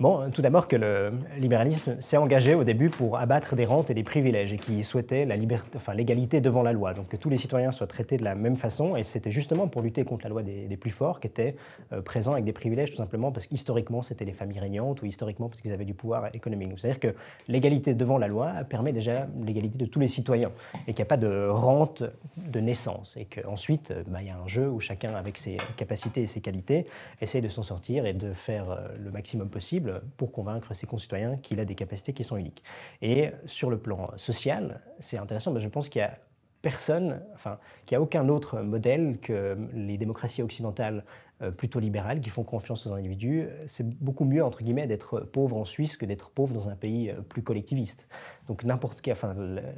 Bon, 0.00 0.30
tout 0.30 0.42
d'abord 0.42 0.68
que 0.68 0.76
le 0.76 1.10
libéralisme 1.40 2.00
s'est 2.00 2.18
engagé 2.18 2.54
au 2.54 2.62
début 2.62 2.88
pour 2.88 3.18
abattre 3.18 3.56
des 3.56 3.64
rentes 3.64 3.90
et 3.90 3.94
des 3.94 4.04
privilèges 4.04 4.52
et 4.52 4.56
qui 4.56 4.84
souhaitait 4.84 5.26
enfin 5.74 5.92
l'égalité 5.92 6.40
devant 6.40 6.62
la 6.62 6.72
loi, 6.72 6.94
donc 6.94 7.08
que 7.08 7.16
tous 7.16 7.28
les 7.28 7.36
citoyens 7.36 7.72
soient 7.72 7.88
traités 7.88 8.16
de 8.16 8.22
la 8.22 8.36
même 8.36 8.54
façon. 8.54 8.94
Et 8.94 9.02
c'était 9.02 9.32
justement 9.32 9.66
pour 9.66 9.82
lutter 9.82 10.04
contre 10.04 10.24
la 10.24 10.30
loi 10.30 10.44
des, 10.44 10.76
plus 10.76 10.92
forts 10.92 11.18
qui 11.18 11.26
étaient 11.26 11.56
euh, 11.92 12.00
présents 12.00 12.34
avec 12.34 12.44
des 12.44 12.52
privilèges, 12.52 12.92
tout 12.92 12.96
simplement 12.96 13.32
parce 13.32 13.48
qu'historiquement 13.48 14.02
c'était 14.02 14.24
les 14.24 14.32
familles 14.32 14.60
régnantes 14.60 15.02
ou 15.02 15.06
historiquement 15.06 15.48
parce 15.48 15.60
qu'ils 15.62 15.72
avaient 15.72 15.84
du 15.84 15.94
pouvoir 15.94 16.32
économique. 16.32 16.70
C'est-à-dire 16.76 17.00
que 17.00 17.16
l'égalité 17.48 17.92
devant 17.94 18.18
la 18.18 18.28
loi 18.28 18.52
permet 18.68 18.92
déjà 18.92 19.26
l'égalité 19.42 19.78
de 19.78 19.86
tous 19.86 19.98
les 19.98 20.06
citoyens 20.06 20.52
et 20.86 20.92
qu'il 20.92 21.02
n'y 21.02 21.08
a 21.08 21.10
pas 21.10 21.16
de 21.16 21.48
rente 21.48 22.04
de 22.36 22.60
naissance 22.60 23.16
et 23.16 23.24
qu'ensuite 23.24 23.90
euh, 23.90 24.04
bah, 24.06 24.18
il 24.20 24.28
y 24.28 24.30
a 24.30 24.38
un 24.38 24.46
jeu 24.46 24.70
où 24.70 24.78
chacun 24.78 25.16
avec 25.16 25.38
ses 25.38 25.56
capacités 25.76 26.22
et 26.22 26.28
ses 26.28 26.40
qualités 26.40 26.86
essaie 27.20 27.40
de 27.40 27.48
s'en 27.48 27.64
sortir 27.64 28.06
et 28.06 28.12
de 28.12 28.32
faire 28.32 28.70
euh, 28.70 28.76
le 28.96 29.10
maximum 29.10 29.48
possible 29.48 29.87
pour 30.16 30.32
convaincre 30.32 30.74
ses 30.74 30.86
concitoyens 30.86 31.36
qu'il 31.36 31.60
a 31.60 31.64
des 31.64 31.74
capacités 31.74 32.12
qui 32.12 32.24
sont 32.24 32.36
uniques. 32.36 32.62
Et 33.02 33.30
sur 33.46 33.70
le 33.70 33.78
plan 33.78 34.10
social, 34.16 34.80
c'est 34.98 35.18
intéressant, 35.18 35.58
je 35.58 35.68
pense 35.68 35.88
qu'il 35.88 36.00
y 36.00 36.04
a 36.04 36.18
personne, 36.62 37.20
enfin, 37.34 37.58
qu'il 37.86 37.96
n'y 37.96 38.00
a 38.00 38.02
aucun 38.02 38.28
autre 38.28 38.60
modèle 38.60 39.18
que 39.20 39.56
les 39.72 39.96
démocraties 39.96 40.42
occidentales 40.42 41.04
euh, 41.40 41.52
plutôt 41.52 41.78
libérales 41.78 42.20
qui 42.20 42.30
font 42.30 42.42
confiance 42.42 42.84
aux 42.86 42.92
individus. 42.92 43.46
C'est 43.68 43.88
beaucoup 43.88 44.24
mieux, 44.24 44.44
entre 44.44 44.62
guillemets, 44.62 44.88
d'être 44.88 45.20
pauvre 45.20 45.56
en 45.56 45.64
Suisse 45.64 45.96
que 45.96 46.04
d'être 46.04 46.30
pauvre 46.30 46.52
dans 46.52 46.68
un 46.68 46.74
pays 46.74 47.10
euh, 47.10 47.20
plus 47.20 47.42
collectiviste. 47.42 48.08
Donc 48.48 48.64
n'importe 48.64 49.00
quel, 49.00 49.12
enfin, 49.12 49.36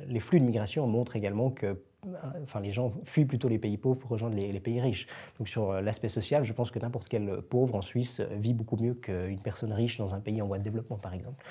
les 0.08 0.20
flux 0.20 0.40
de 0.40 0.44
migration 0.44 0.86
montrent 0.86 1.16
également 1.16 1.50
que 1.50 1.82
enfin, 2.42 2.60
les 2.60 2.70
gens 2.70 2.92
fuient 3.04 3.24
plutôt 3.24 3.48
les 3.48 3.58
pays 3.58 3.76
pauvres 3.76 3.98
pour 3.98 4.10
rejoindre 4.10 4.36
les, 4.36 4.60
pays 4.60 4.80
riches. 4.80 5.06
Donc 5.38 5.48
sur 5.48 5.70
euh, 5.70 5.80
l'aspect 5.80 6.08
social, 6.08 6.44
je 6.44 6.52
pense 6.52 6.70
que 6.70 6.78
n'importe 6.78 7.08
quel 7.08 7.42
pauvre 7.42 7.74
en 7.74 7.82
Suisse 7.82 8.20
vit 8.38 8.54
beaucoup 8.54 8.76
mieux 8.76 8.94
qu'une 8.94 9.40
personne 9.40 9.72
riche 9.72 9.98
dans 9.98 10.14
un 10.14 10.20
pays 10.20 10.40
en 10.42 10.46
voie 10.46 10.58
de 10.58 10.64
développement, 10.64 10.96
par 10.96 11.14
exemple. 11.14 11.44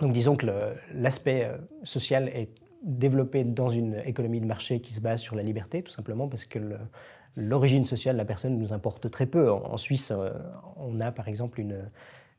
Donc 0.00 0.12
disons 0.12 0.36
que 0.36 0.46
l'aspect 0.94 1.44
euh, 1.44 1.58
social 1.84 2.28
est 2.28 2.50
développé 2.82 3.44
dans 3.44 3.68
une 3.68 4.02
économie 4.04 4.40
de 4.40 4.46
marché 4.46 4.80
qui 4.80 4.92
se 4.92 5.00
base 5.00 5.20
sur 5.20 5.36
la 5.36 5.42
liberté, 5.42 5.82
tout 5.82 5.92
simplement 5.92 6.28
parce 6.28 6.46
que 6.46 6.58
l'origine 7.36 7.84
sociale 7.84 8.16
de 8.16 8.18
la 8.18 8.24
personne 8.24 8.58
nous 8.58 8.72
importe 8.72 9.10
très 9.10 9.26
peu. 9.26 9.50
En, 9.50 9.76
Suisse, 9.76 10.10
euh, 10.10 10.30
on 10.76 11.00
a 11.00 11.12
par 11.12 11.28
exemple 11.28 11.60
une 11.60 11.88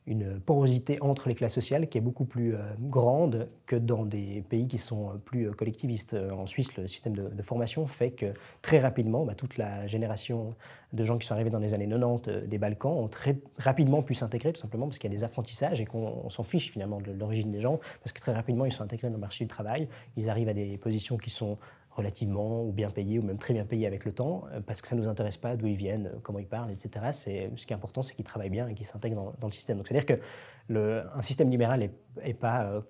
une 0.05 0.39
porosité 0.39 1.01
entre 1.01 1.29
les 1.29 1.35
classes 1.35 1.53
sociales 1.53 1.87
qui 1.87 1.97
est 1.97 2.01
beaucoup 2.01 2.25
plus 2.25 2.55
euh, 2.55 2.59
grande 2.79 3.47
que 3.65 3.75
dans 3.75 4.05
des 4.05 4.43
pays 4.49 4.67
qui 4.67 4.77
sont 4.77 5.09
euh, 5.09 5.13
plus 5.13 5.47
euh, 5.47 5.51
collectivistes. 5.51 6.13
En 6.13 6.45
Suisse, 6.45 6.75
le 6.75 6.87
système 6.87 7.13
de, 7.15 7.41
formation 7.41 7.87
fait 7.87 8.11
que 8.11 8.33
très 8.61 8.79
rapidement, 8.79 9.25
bah, 9.25 9.35
toute 9.35 9.57
la 9.57 9.87
génération 9.87 10.55
de 10.91 11.03
gens 11.03 11.17
qui 11.17 11.27
sont 11.27 11.33
arrivés 11.33 11.49
dans 11.49 11.59
les 11.59 11.73
années 11.73 11.87
90 11.87 12.47
des 12.47 12.57
Balkans 12.57 12.91
ont 12.91 13.07
très 13.07 13.37
rapidement 13.57 14.01
pu 14.01 14.13
s'intégrer, 14.13 14.53
tout 14.53 14.61
simplement 14.61 14.87
parce 14.87 14.97
qu'il 14.97 15.11
y 15.11 15.13
a 15.13 15.17
des 15.17 15.23
apprentissages 15.23 15.81
et 15.81 15.85
qu'on 15.85 16.29
s'en 16.29 16.43
fiche 16.43 16.71
finalement 16.71 17.01
de 17.01 17.11
l'origine 17.11 17.51
des 17.51 17.61
gens, 17.61 17.79
parce 18.01 18.13
que 18.13 18.21
très 18.21 18.33
rapidement, 18.33 18.65
ils 18.65 18.71
sont 18.71 18.83
intégrés 18.83 19.07
dans 19.07 19.15
le 19.15 19.19
marché 19.19 19.43
du 19.43 19.49
travail, 19.49 19.87
ils 20.17 20.29
arrivent 20.29 20.49
à 20.49 20.53
des 20.53 20.77
positions 20.77 21.17
qui 21.17 21.29
sont 21.29 21.57
relativement 21.95 22.63
ou 22.63 22.71
bien 22.71 22.89
payés 22.89 23.19
ou 23.19 23.23
même 23.23 23.37
très 23.37 23.53
bien 23.53 23.65
payés 23.65 23.87
avec 23.87 24.05
le 24.05 24.11
temps, 24.11 24.45
euh, 24.51 24.61
parce 24.61 24.81
que 24.81 24.87
ça 24.87 24.95
ne 24.95 25.01
nous 25.01 25.07
intéresse 25.07 25.37
pas 25.37 25.55
d'où 25.55 25.67
ils 25.67 25.75
viennent, 25.75 26.07
euh, 26.07 26.19
comment 26.21 26.39
ils 26.39 26.47
parlent, 26.47 26.71
etc. 26.71 27.05
C'est, 27.11 27.51
ce 27.55 27.65
qui 27.65 27.73
est 27.73 27.75
important, 27.75 28.03
c'est 28.03 28.15
qu'ils 28.15 28.25
travaillent 28.25 28.49
bien 28.49 28.67
et 28.67 28.73
qu'ils 28.73 28.85
s'intègrent 28.85 29.33
dans, 29.39 29.47
le 29.47 29.53
système. 29.53 29.77
Donc 29.77 29.87
c'est-à-dire 29.87 30.05
qu'un 30.05 31.21
système 31.21 31.49
libéral 31.49 31.89
n'est 32.23 32.33
pas 32.33 32.63
euh, 32.63 32.81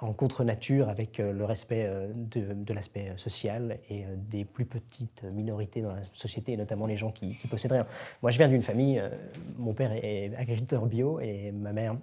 en 0.00 0.12
contre-nature 0.12 0.88
avec 0.88 1.18
le 1.18 1.44
respect 1.44 1.86
de, 2.14 2.72
l'aspect 2.72 3.12
social 3.18 3.80
et 3.90 4.06
des 4.16 4.46
plus 4.46 4.64
petites 4.64 5.24
minorités 5.24 5.82
dans 5.82 5.92
la 5.92 6.02
société, 6.14 6.52
et 6.52 6.56
notamment 6.56 6.86
les 6.86 6.96
gens 6.96 7.12
qui, 7.12 7.36
qui 7.36 7.46
possèdent 7.48 7.72
rien. 7.72 7.86
Moi, 8.22 8.30
je 8.30 8.38
viens 8.38 8.48
d'une 8.48 8.62
famille, 8.62 9.02
mon 9.58 9.74
père 9.74 9.92
est 9.92 10.34
agriculteur 10.36 10.86
bio 10.86 11.20
et 11.20 11.52
ma 11.52 11.74
mère 11.74 11.96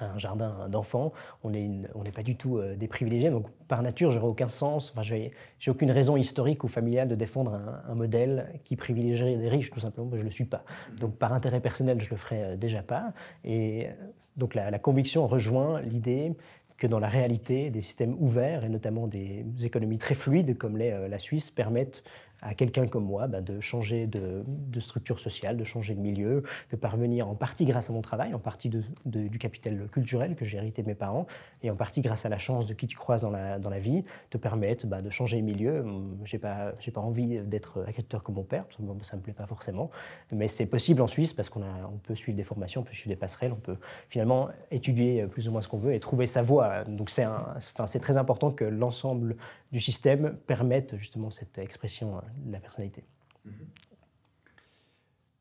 un 0.00 0.18
jardin 0.18 0.68
d'enfants, 0.68 1.12
on 1.42 1.50
n'est 1.50 2.12
pas 2.14 2.22
du 2.22 2.36
tout 2.36 2.58
euh, 2.58 2.76
des 2.76 2.88
privilégiés, 2.88 3.30
donc 3.30 3.46
par 3.68 3.82
nature, 3.82 4.10
j'aurais 4.10 4.26
aucun 4.26 4.48
sens, 4.48 4.90
enfin, 4.92 5.02
j'ai 5.02 5.32
aucune 5.68 5.90
raison 5.90 6.16
historique 6.16 6.64
ou 6.64 6.68
familiale 6.68 7.08
de 7.08 7.14
défendre 7.14 7.54
un, 7.88 7.94
modèle 7.94 8.60
qui 8.64 8.76
privilégierait 8.76 9.36
les 9.36 9.48
riches, 9.48 9.70
tout 9.70 9.80
simplement, 9.80 10.10
je 10.12 10.18
ne 10.18 10.24
le 10.24 10.30
suis 10.30 10.44
pas. 10.44 10.64
Donc 10.98 11.16
par 11.16 11.32
intérêt 11.32 11.60
personnel, 11.60 12.00
je 12.00 12.10
le 12.10 12.16
ferai 12.16 12.44
euh, 12.44 12.56
déjà 12.56 12.82
pas. 12.82 13.12
Et 13.44 13.86
euh, 13.86 13.90
donc 14.36 14.54
la, 14.54 14.70
la 14.70 14.78
conviction 14.78 15.26
rejoint 15.26 15.80
l'idée 15.82 16.32
que 16.78 16.86
dans 16.86 16.98
la 16.98 17.08
réalité, 17.08 17.68
des 17.68 17.82
systèmes 17.82 18.16
ouverts, 18.20 18.64
et 18.64 18.70
notamment 18.70 19.06
des 19.06 19.44
économies 19.62 19.98
très 19.98 20.14
fluides 20.14 20.56
comme 20.56 20.78
l'est 20.78 21.08
la 21.08 21.18
Suisse, 21.18 21.50
permettent 21.50 22.02
à 22.42 22.54
quelqu'un 22.54 22.86
comme 22.86 23.04
moi 23.04 23.26
bah, 23.26 23.40
de 23.40 23.60
changer 23.60 24.06
de, 24.06 24.44
structure 24.80 25.20
sociale, 25.20 25.56
de 25.56 25.64
changer 25.64 25.94
de 25.94 26.00
milieu, 26.00 26.42
de 26.70 26.76
parvenir 26.76 27.28
en 27.28 27.34
partie 27.34 27.64
grâce 27.64 27.90
à 27.90 27.92
mon 27.92 28.00
travail, 28.02 28.34
en 28.34 28.38
partie 28.38 28.70
du 29.04 29.38
capital 29.38 29.88
culturel 29.92 30.34
que 30.34 30.44
j'ai 30.44 30.56
hérité 30.56 30.82
de 30.82 30.88
mes 30.88 30.94
parents, 30.94 31.26
et 31.62 31.70
en 31.70 31.76
partie 31.76 32.00
grâce 32.00 32.24
à 32.24 32.28
la 32.28 32.38
chance 32.38 32.66
de 32.66 32.74
qui 32.74 32.86
tu 32.86 32.96
croises 32.96 33.22
dans 33.22 33.30
la, 33.30 33.78
vie, 33.78 34.04
te 34.30 34.38
permettre 34.38 34.86
bah, 34.86 35.02
de 35.02 35.10
changer 35.10 35.38
de 35.38 35.42
milieu. 35.42 35.84
J'ai 36.24 36.38
pas, 36.38 36.72
pas 36.94 37.00
envie 37.00 37.38
d'être 37.40 37.82
agriculteur 37.82 38.22
comme 38.22 38.36
mon 38.36 38.42
père, 38.42 38.64
ça 38.70 38.82
ne 38.82 39.18
me 39.18 39.22
plaît 39.22 39.32
pas 39.32 39.46
forcément, 39.46 39.90
mais 40.32 40.48
c'est 40.48 40.66
possible 40.66 41.02
en 41.02 41.06
Suisse 41.06 41.32
parce 41.32 41.48
qu'on 41.48 41.62
on 41.62 41.98
peut 41.98 42.14
suivre 42.14 42.36
des 42.36 42.44
formations, 42.44 42.80
on 42.80 42.84
peut 42.84 42.94
suivre 42.94 43.10
des 43.10 43.20
passerelles, 43.20 43.52
on 43.52 43.60
peut 43.60 43.76
finalement 44.08 44.48
étudier 44.70 45.26
plus 45.26 45.48
ou 45.48 45.52
moins 45.52 45.62
ce 45.62 45.68
qu'on 45.68 45.78
veut 45.78 45.94
et 45.94 46.00
trouver 46.00 46.26
sa 46.26 46.42
voie. 46.42 46.84
Donc 46.84 47.10
c'est 47.10 48.00
très 48.00 48.16
important 48.16 48.50
que 48.50 48.64
l'ensemble 48.64 49.36
du 49.72 49.80
système 49.80 50.36
permette 50.46 50.96
justement 50.96 51.30
cette 51.30 51.58
expression 51.58 52.16
euh, 52.16 52.20
la 52.46 52.60
personnalité. 52.60 53.04
Mhm. 53.44 53.52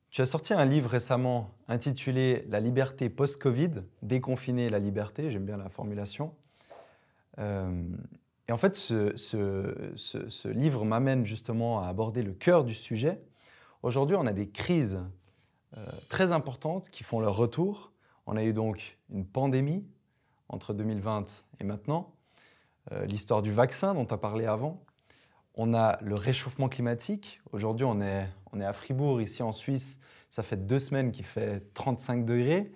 Tu 0.10 0.22
as 0.22 0.26
sorti 0.26 0.54
un 0.54 0.66
livre 0.66 0.90
récemment 0.90 1.52
intitulé 1.68 2.46
La 2.50 2.60
liberté 2.60 3.10
post-Covid, 3.10 3.84
déconfiner 4.02 4.70
la 4.70 4.80
liberté, 4.80 5.30
j'aime 5.30 5.46
bien 5.46 5.58
la 5.58 5.70
formulation. 5.70 6.34
Euh, 7.38 7.84
et 8.48 8.52
en 8.52 8.58
fait, 8.58 8.76
ce, 8.76 9.14
ce, 9.16 10.48
livre 10.48 10.84
m'amène 10.84 11.26
justement 11.26 11.84
à 11.84 11.88
aborder 11.88 12.24
le 12.24 12.34
cœur 12.34 12.64
du 12.64 12.74
sujet. 12.74 13.22
Aujourd'hui, 13.84 14.16
on 14.16 14.26
a 14.26 14.34
des 14.34 14.50
crises 14.50 15.00
euh, 15.78 15.86
très 16.10 16.32
importantes 16.32 16.90
qui 16.90 17.04
font 17.04 17.20
leur 17.20 17.36
retour. 17.36 17.92
On 18.26 18.36
a 18.36 18.44
eu 18.44 18.54
donc 18.54 18.98
une 19.12 19.26
pandémie 19.26 19.86
entre 20.48 20.74
2020 20.74 21.46
et 21.60 21.64
maintenant. 21.64 22.16
Euh, 22.92 23.06
l'histoire 23.06 23.44
du 23.44 23.54
vaccin 23.54 23.94
dont 23.94 24.06
tu 24.06 24.14
as 24.16 24.18
parlé 24.18 24.46
avant. 24.46 24.84
On 25.56 25.74
a 25.74 25.98
le 26.02 26.16
réchauffement 26.16 26.70
climatique. 26.70 27.42
Aujourd'hui, 27.52 27.86
on 27.86 28.02
est, 28.02 28.28
à 28.62 28.74
Fribourg, 28.74 29.22
ici 29.22 29.44
en 29.44 29.52
Suisse. 29.52 30.00
Ça 30.30 30.44
fait 30.44 30.58
deux 30.58 30.80
semaines 30.80 31.12
qu'il 31.12 31.26
fait 31.26 31.62
35 31.74 32.26
degrés. 32.26 32.72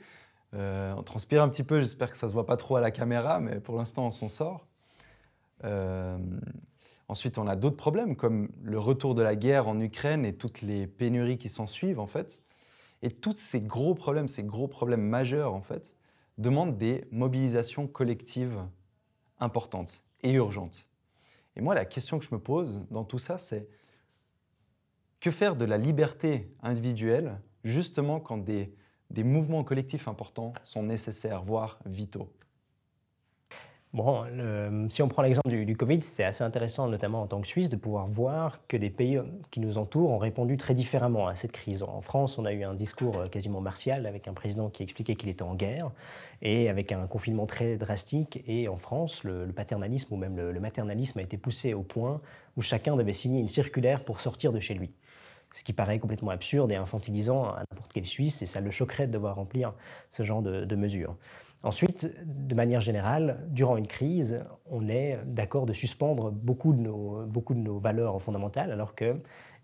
Euh, 0.53 0.93
on 0.97 1.03
transpire 1.03 1.41
un 1.41 1.49
petit 1.49 1.63
peu, 1.63 1.79
j'espère 1.79 2.11
que 2.11 2.17
ça 2.17 2.27
ne 2.27 2.29
se 2.29 2.33
voit 2.33 2.45
pas 2.45 2.57
trop 2.57 2.75
à 2.75 2.81
la 2.81 2.91
caméra, 2.91 3.39
mais 3.39 3.59
pour 3.59 3.77
l'instant, 3.77 4.07
on 4.07 4.11
s'en 4.11 4.29
sort. 4.29 4.67
Euh, 5.63 6.17
ensuite, 7.07 7.37
on 7.37 7.47
a 7.47 7.55
d'autres 7.55 7.77
problèmes, 7.77 8.15
comme 8.15 8.49
le 8.61 8.79
retour 8.79 9.15
de 9.15 9.21
la 9.21 9.35
guerre 9.35 9.67
en 9.67 9.79
Ukraine 9.79 10.25
et 10.25 10.35
toutes 10.35 10.61
les 10.61 10.87
pénuries 10.87 11.37
qui 11.37 11.49
s'en 11.49 11.67
suivent, 11.67 11.99
en 11.99 12.07
fait. 12.07 12.45
Et 13.01 13.11
tous 13.11 13.37
ces 13.37 13.61
gros 13.61 13.95
problèmes, 13.95 14.27
ces 14.27 14.43
gros 14.43 14.67
problèmes 14.67 15.01
majeurs, 15.01 15.53
en 15.53 15.61
fait, 15.61 15.95
demandent 16.37 16.77
des 16.77 17.05
mobilisations 17.11 17.87
collectives 17.87 18.63
importante 19.39 20.03
et 20.21 20.33
urgente. 20.33 20.85
Et 21.55 21.61
moi, 21.61 21.75
la 21.75 21.85
question 21.85 22.19
que 22.19 22.25
je 22.25 22.33
me 22.33 22.39
pose 22.39 22.81
dans 22.89 23.03
tout 23.03 23.19
ça, 23.19 23.37
c'est 23.37 23.67
que 25.19 25.31
faire 25.31 25.55
de 25.55 25.65
la 25.65 25.77
liberté 25.77 26.51
individuelle 26.61 27.39
justement 27.63 28.19
quand 28.19 28.37
des, 28.37 28.73
des 29.09 29.23
mouvements 29.23 29.63
collectifs 29.63 30.07
importants 30.07 30.53
sont 30.63 30.83
nécessaires, 30.83 31.43
voire 31.43 31.79
vitaux? 31.85 32.29
Bon, 33.93 34.23
si 34.89 35.03
on 35.03 35.07
prend 35.07 35.21
l'exemple 35.21 35.51
du, 35.51 35.77
Covid, 35.77 36.01
c'est 36.01 36.23
assez 36.23 36.43
intéressant, 36.43 36.87
notamment 36.87 37.21
en 37.21 37.27
tant 37.27 37.39
que 37.39 37.47
Suisse, 37.47 37.69
de 37.69 37.75
pouvoir 37.75 38.07
voir 38.07 38.57
que 38.67 38.75
des 38.75 38.89
pays 38.89 39.21
qui 39.51 39.59
nous 39.59 39.77
entourent 39.77 40.09
ont 40.09 40.17
répondu 40.17 40.57
très 40.57 40.73
différemment 40.73 41.27
à 41.27 41.35
cette 41.35 41.51
crise. 41.51 41.83
En 41.83 42.01
France, 42.01 42.39
on 42.39 42.45
a 42.45 42.53
eu 42.53 42.63
un 42.63 42.73
discours 42.73 43.19
euh, 43.19 43.27
quasiment 43.27 43.61
martial 43.61 44.07
avec 44.07 44.27
un 44.27 44.33
président 44.33 44.71
qui 44.71 44.81
expliquait 44.81 45.13
qu'il 45.13 45.29
était 45.29 45.43
en 45.43 45.53
guerre 45.53 45.91
et 46.41 46.69
avec 46.69 46.91
un 46.91 47.05
confinement 47.05 47.45
très 47.45 47.77
drastique. 47.77 48.43
Et 48.47 48.67
en 48.67 48.77
France, 48.77 49.23
le, 49.23 49.45
paternalisme 49.51 50.11
ou 50.11 50.17
même 50.17 50.37
le, 50.37 50.59
maternalisme 50.59 51.19
a 51.19 51.21
été 51.21 51.37
poussé 51.37 51.75
au 51.75 51.83
point 51.83 52.19
où 52.57 52.63
chacun 52.63 52.97
devait 52.97 53.13
signer 53.13 53.41
une 53.41 53.47
circulaire 53.47 54.03
pour 54.05 54.21
sortir 54.21 54.51
de 54.53 54.59
chez 54.59 54.73
lui 54.73 54.91
ce 55.55 55.63
qui 55.63 55.71
paraît 55.71 55.99
complètement 55.99 56.31
absurde 56.31 56.71
et 56.71 56.75
infantilisant 56.75 57.43
à 57.43 57.59
n'importe 57.59 57.93
quel 57.93 58.05
Suisse, 58.05 58.41
et 58.41 58.47
ça 58.47 58.59
le 58.59 58.71
choquerait 58.71 59.05
de 59.05 59.11
devoir 59.11 59.35
remplir 59.35 59.75
ce 60.09 60.23
genre 60.23 60.41
de 60.41 60.75
mesures. 60.75 61.15
Ensuite, 61.63 62.11
de 62.25 62.55
manière 62.55 62.81
générale, 62.81 63.39
durant 63.47 63.77
une 63.77 63.87
crise, 63.87 64.43
on 64.69 64.89
est 64.89 65.17
d'accord 65.25 65.65
de 65.65 65.71
suspendre 65.71 66.29
beaucoup 66.29 66.73
de 66.73 66.79
nos, 66.79 67.79
valeurs 67.79 68.21
fondamentales, 68.21 68.71
alors 68.71 68.95
que 68.95 69.15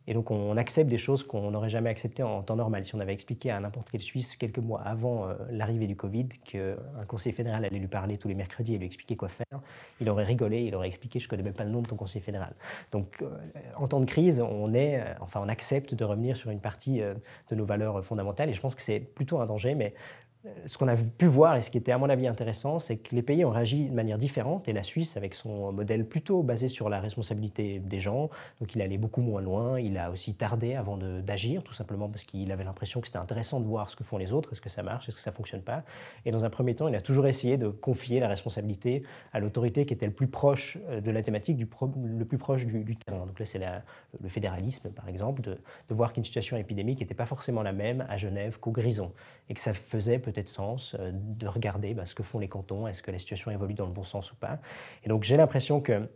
et 0.08 0.14
donc 0.14 0.32
on 0.32 0.58
accepte 0.58 0.90
des 0.90 0.98
choses 0.98 1.22
qu'on 1.22 1.52
n'aurait 1.52 1.70
jamais 1.70 1.90
acceptées 1.92 2.24
en 2.24 2.42
temps 2.42 2.56
normal. 2.56 2.84
Si 2.84 2.96
on 2.96 3.00
avait 3.00 3.14
expliqué 3.14 3.52
à 3.52 3.60
n'importe 3.60 3.90
quel 3.92 4.02
Suisse 4.02 4.36
quelques 4.38 4.58
mois 4.58 4.82
avant 4.82 5.28
euh, 5.28 5.36
l'arrivée 5.52 5.86
du 5.86 5.96
Covid 5.96 6.30
qu'un 6.46 7.06
conseiller 7.08 7.36
fédéral 7.36 7.64
allait 7.64 7.78
lui 7.78 7.88
parler 7.88 8.18
tous 8.18 8.28
les 8.28 8.34
mercredis 8.34 8.74
et 8.74 8.78
lui 8.80 8.88
expliquer 8.88 9.16
quoi 9.16 9.28
faire, 9.28 9.60
il 10.02 10.10
aurait 10.10 10.24
rigolé, 10.24 10.64
il 10.64 10.74
aurait 10.74 10.88
expliqué 10.88 11.20
je 11.20 11.26
ne 11.26 11.30
connais 11.30 11.44
même 11.44 11.54
pas 11.54 11.66
le 11.66 11.70
nom 11.70 11.84
de 11.84 11.88
ton 11.88 11.96
conseiller 11.96 12.24
fédéral. 12.24 12.56
Donc 12.92 13.22
euh, 13.22 13.30
en 13.76 13.88
temps 13.88 14.00
de 14.00 14.06
crise, 14.06 14.42
on, 14.42 14.74
est, 14.74 15.00
euh, 15.00 15.14
enfin, 15.20 15.42
on 15.44 15.50
accepte 15.50 15.94
de 15.94 16.04
revenir 16.04 16.38
sur 16.38 16.50
une 16.50 16.62
partie 16.62 17.02
de 17.02 17.56
nos 17.56 17.66
valeurs 17.66 18.04
fondamentales 18.04 18.50
et 18.50 18.54
je 18.54 18.62
pense 18.62 18.74
que 18.74 18.82
c'est 18.82 19.00
plutôt 19.00 19.42
un 19.42 19.46
danger, 19.46 19.76
mais 19.76 19.94
ce 20.68 20.78
qu'on 20.78 20.88
a 20.88 20.96
pu 20.96 21.26
voir 21.26 21.58
et 21.58 21.62
ce 21.62 21.70
qui 21.70 21.78
était 21.78 21.92
à 21.92 21.98
mon 21.98 22.10
avis 22.10 22.26
intéressant, 22.26 22.80
c'est 22.80 22.96
que 22.96 23.14
les 23.14 23.22
pays 23.22 23.44
ont 23.44 23.50
réagi 23.50 23.90
de 23.90 23.94
manière 23.94 24.18
différente 24.18 24.70
et 24.70 24.74
la 24.74 24.84
Suisse, 24.84 25.18
avec 25.18 25.34
son 25.34 25.74
modèle 25.74 26.06
plutôt 26.06 26.44
basé 26.44 26.70
sur 26.70 26.88
la 26.88 27.02
responsabilité 27.02 27.80
des 27.80 28.00
gens, 28.00 28.30
donc 28.62 28.74
il 28.74 28.82
allait 28.82 28.98
beaucoup 28.98 29.22
moins 29.22 29.42
loin, 29.42 29.80
il 29.82 29.98
a 29.98 30.10
aussi 30.12 30.36
tardé 30.36 30.76
avant 30.76 30.98
d'agir, 30.98 31.62
tout 31.64 31.74
simplement 31.74 32.08
parce 32.08 32.24
qu'il 32.24 32.54
avait 32.54 32.64
l'impression 32.64 33.02
que 33.02 33.08
c'était 33.08 33.20
intéressant 33.20 33.60
de 33.60 33.66
voir 33.66 33.90
ce 33.90 33.98
que 33.98 34.06
font 34.06 34.18
les 34.18 34.32
autres, 34.32 34.54
est-ce 34.54 34.62
que 34.62 34.70
ça 34.70 34.82
marche, 34.82 35.10
est-ce 35.10 35.18
que 35.18 35.24
ça 35.24 35.34
fonctionne 35.34 35.62
pas. 35.62 35.84
Et 36.26 36.32
dans 36.32 36.46
un 36.46 36.50
premier 36.50 36.74
temps, 36.74 36.88
il 36.88 36.96
a 36.96 37.02
toujours 37.02 37.28
essayé 37.28 37.58
de 37.58 37.68
confier 37.68 38.22
la 38.22 38.30
responsabilité 38.30 39.04
à 39.34 39.42
l'autorité 39.42 39.86
qui 39.86 39.94
était 39.94 40.08
le 40.08 40.14
plus 40.14 40.28
proche 40.28 40.78
euh, 40.88 41.02
de 41.02 41.12
la 41.12 41.22
thématique, 41.22 41.58
du 41.58 41.68
le 41.68 42.26
plus 42.26 42.38
proche 42.38 42.66
du, 42.66 42.96
terrain. 42.96 43.26
Donc 43.26 43.40
là, 43.40 43.46
c'est 43.46 43.60
le 43.60 44.30
fédéralisme, 44.30 44.90
par 44.90 45.08
exemple, 45.08 45.42
de, 45.42 45.58
de 45.90 45.96
voir 45.96 46.14
qu'une 46.14 46.24
situation 46.24 46.56
épidémique 46.58 47.00
n'était 47.02 47.14
pas 47.14 47.26
forcément 47.26 47.62
la 47.62 47.74
même 47.74 48.06
à 48.10 48.18
Genève 48.18 48.60
qu'au 48.60 48.72
Grison 48.72 49.12
et 49.50 49.54
que 49.54 49.60
ça 49.60 49.74
faisait 49.74 50.20
peut-être 50.32 50.50
sens 50.50 50.96
euh, 51.00 51.12
de 51.14 51.48
regarder 51.48 51.94
bah, 51.94 52.06
ce 52.06 52.16
que 52.16 52.24
font 52.24 52.40
les 52.40 52.48
cantons, 52.48 52.88
est-ce 52.88 53.02
que 53.02 53.12
la 53.12 53.20
situation 53.20 53.52
évolue 53.52 53.74
dans 53.74 53.86
le 53.86 53.92
bon 53.92 54.04
sens 54.04 54.32
ou 54.32 54.36
pas. 54.36 54.60
Et 55.04 55.10
donc 55.10 55.24
j'ai 55.24 55.38
l'impression 55.38 55.82
que, 55.82 56.10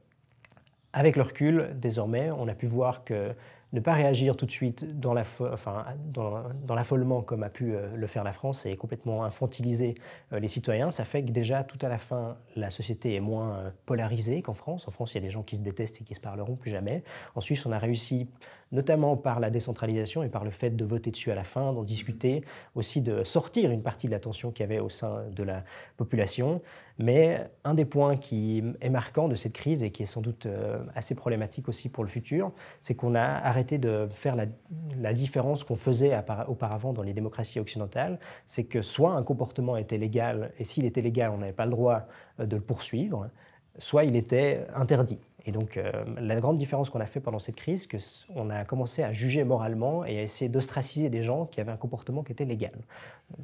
avec 0.94 1.16
le 1.16 1.24
recul, 1.24 1.72
désormais, 1.76 2.32
on 2.32 2.48
a 2.48 2.54
pu 2.54 2.68
voir 2.68 3.04
que 3.04 3.34
ne 3.74 3.80
pas 3.80 3.94
réagir 3.94 4.38
tout 4.38 4.46
de 4.46 4.52
suite 4.52 5.00
dans 5.00 5.16
l'affolement 5.16 7.24
comme 7.24 7.42
a 7.42 7.50
pu 7.50 7.74
euh, 7.74 7.88
le 7.96 8.08
faire 8.08 8.24
la 8.24 8.34
France 8.34 8.68
et 8.68 8.78
complètement 8.78 9.26
infantiliser 9.26 9.96
euh, 10.32 10.40
les 10.40 10.48
citoyens, 10.48 10.92
ça 10.92 11.06
fait 11.06 11.24
que 11.24 11.32
déjà 11.32 11.64
tout 11.64 11.80
à 11.82 11.90
la 11.90 11.98
fin, 11.98 12.38
la 12.56 12.70
société 12.70 13.16
est 13.16 13.20
moins 13.20 13.74
polarisée 13.88 14.44
qu'en 14.44 14.54
France. 14.54 14.88
En 14.88 14.92
France, 14.92 15.14
il 15.14 15.16
y 15.16 15.18
a 15.18 15.22
des 15.22 15.32
gens 15.32 15.42
qui 15.42 15.56
se 15.56 15.62
détestent 15.62 16.02
et 16.02 16.04
qui 16.04 16.14
se 16.14 16.20
parleront 16.20 16.56
plus 16.56 16.70
jamais. 16.70 17.04
En 17.34 17.42
Suisse, 17.42 17.66
on 17.66 17.72
a 17.72 17.80
réussi 17.80 18.30
notamment 18.74 19.16
par 19.16 19.40
la 19.40 19.50
décentralisation 19.50 20.24
et 20.24 20.30
par 20.30 20.44
le 20.44 20.52
fait 20.52 20.72
de 20.72 20.84
voter 20.84 21.12
dessus 21.12 21.32
à 21.32 21.36
la 21.36 21.44
fin, 21.44 21.72
d'en 21.72 21.84
discuter, 21.84 22.44
aussi 22.76 23.02
de 23.02 23.24
sortir 23.24 23.72
une 23.72 23.84
partie 23.84 24.08
de 24.08 24.12
la 24.12 24.20
tension 24.20 24.52
qu'il 24.52 24.64
y 24.64 24.66
avait 24.66 24.80
au 24.80 24.90
sein 24.90 25.24
de 25.32 25.44
la 25.44 25.64
population. 25.96 26.62
Mais 26.98 27.50
un 27.64 27.76
des 27.76 27.86
points 27.86 28.18
qui 28.18 28.64
est 28.82 28.90
marquant 28.90 29.28
de 29.28 29.36
cette 29.36 29.54
crise 29.54 29.84
et 29.84 29.92
qui 29.92 30.04
est 30.04 30.08
sans 30.08 30.22
doute 30.22 30.46
euh, 30.46 30.84
assez 30.96 31.16
problématique 31.16 31.70
aussi 31.70 31.90
pour 31.90 32.04
le 32.04 32.10
futur, 32.10 32.52
c'est 32.82 32.96
qu'on 32.96 33.16
a 33.16 33.24
arrêté 33.24 33.78
de 33.78 34.08
faire 34.12 34.36
la, 34.36 35.14
différence 35.14 35.64
qu'on 35.64 35.76
faisait 35.76 36.18
auparavant 36.48 36.94
dans 36.94 37.04
les 37.04 37.14
démocraties 37.14 37.60
occidentales. 37.60 38.20
C'est 38.48 38.64
que 38.64 38.82
soit 38.82 39.14
un 39.14 39.24
comportement 39.24 39.78
était 39.78 39.98
légal, 39.98 40.52
et 40.58 40.66
s'il 40.66 40.86
était 40.86 41.02
légal, 41.02 41.32
on 41.32 41.38
n'avait 41.38 41.54
pas 41.54 41.66
le 41.66 41.72
droit 41.72 42.08
euh, 42.40 42.46
de 42.46 42.56
le 42.56 42.62
poursuivre, 42.62 43.30
soit 43.78 44.04
il 44.04 44.16
était 44.16 44.66
interdit. 44.76 45.20
Et 45.46 45.52
donc, 45.52 45.76
euh, 45.76 45.92
la 46.20 46.36
grande 46.38 46.58
différence 46.58 46.90
qu'on 46.90 47.02
a 47.02 47.06
fait 47.06 47.20
pendant 47.20 47.40
cette 47.40 47.56
crise, 47.56 47.86
c'est 47.90 48.34
qu'on 48.34 48.50
a 48.50 48.64
commencé 48.64 49.04
à 49.04 49.12
juger 49.12 49.44
moralement 49.44 50.06
et 50.06 50.20
à 50.20 50.22
essayer 50.22 50.48
d'ostraciser 50.50 51.10
des 51.10 51.24
gens 51.24 51.46
qui 51.46 51.60
avaient 51.60 51.72
un 51.72 51.78
comportement 51.78 52.24
qui 52.24 52.32
était 52.32 52.46
légal. 52.46 52.72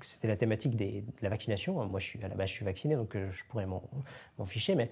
C'était 0.04 0.30
la 0.30 0.38
thématique 0.38 0.78
de 0.78 1.04
la 1.22 1.30
vaccination. 1.30 1.74
Moi, 1.86 2.00
je 2.00 2.06
suis, 2.06 2.24
à 2.24 2.30
la 2.30 2.36
base, 2.36 2.50
je 2.50 2.54
suis 2.54 2.66
vacciné, 2.66 2.96
donc 2.96 3.16
euh, 3.16 3.30
je 3.34 3.44
pourrais 3.50 3.66
m'en 3.66 3.82
ficher. 4.46 4.76
Mais 4.76 4.90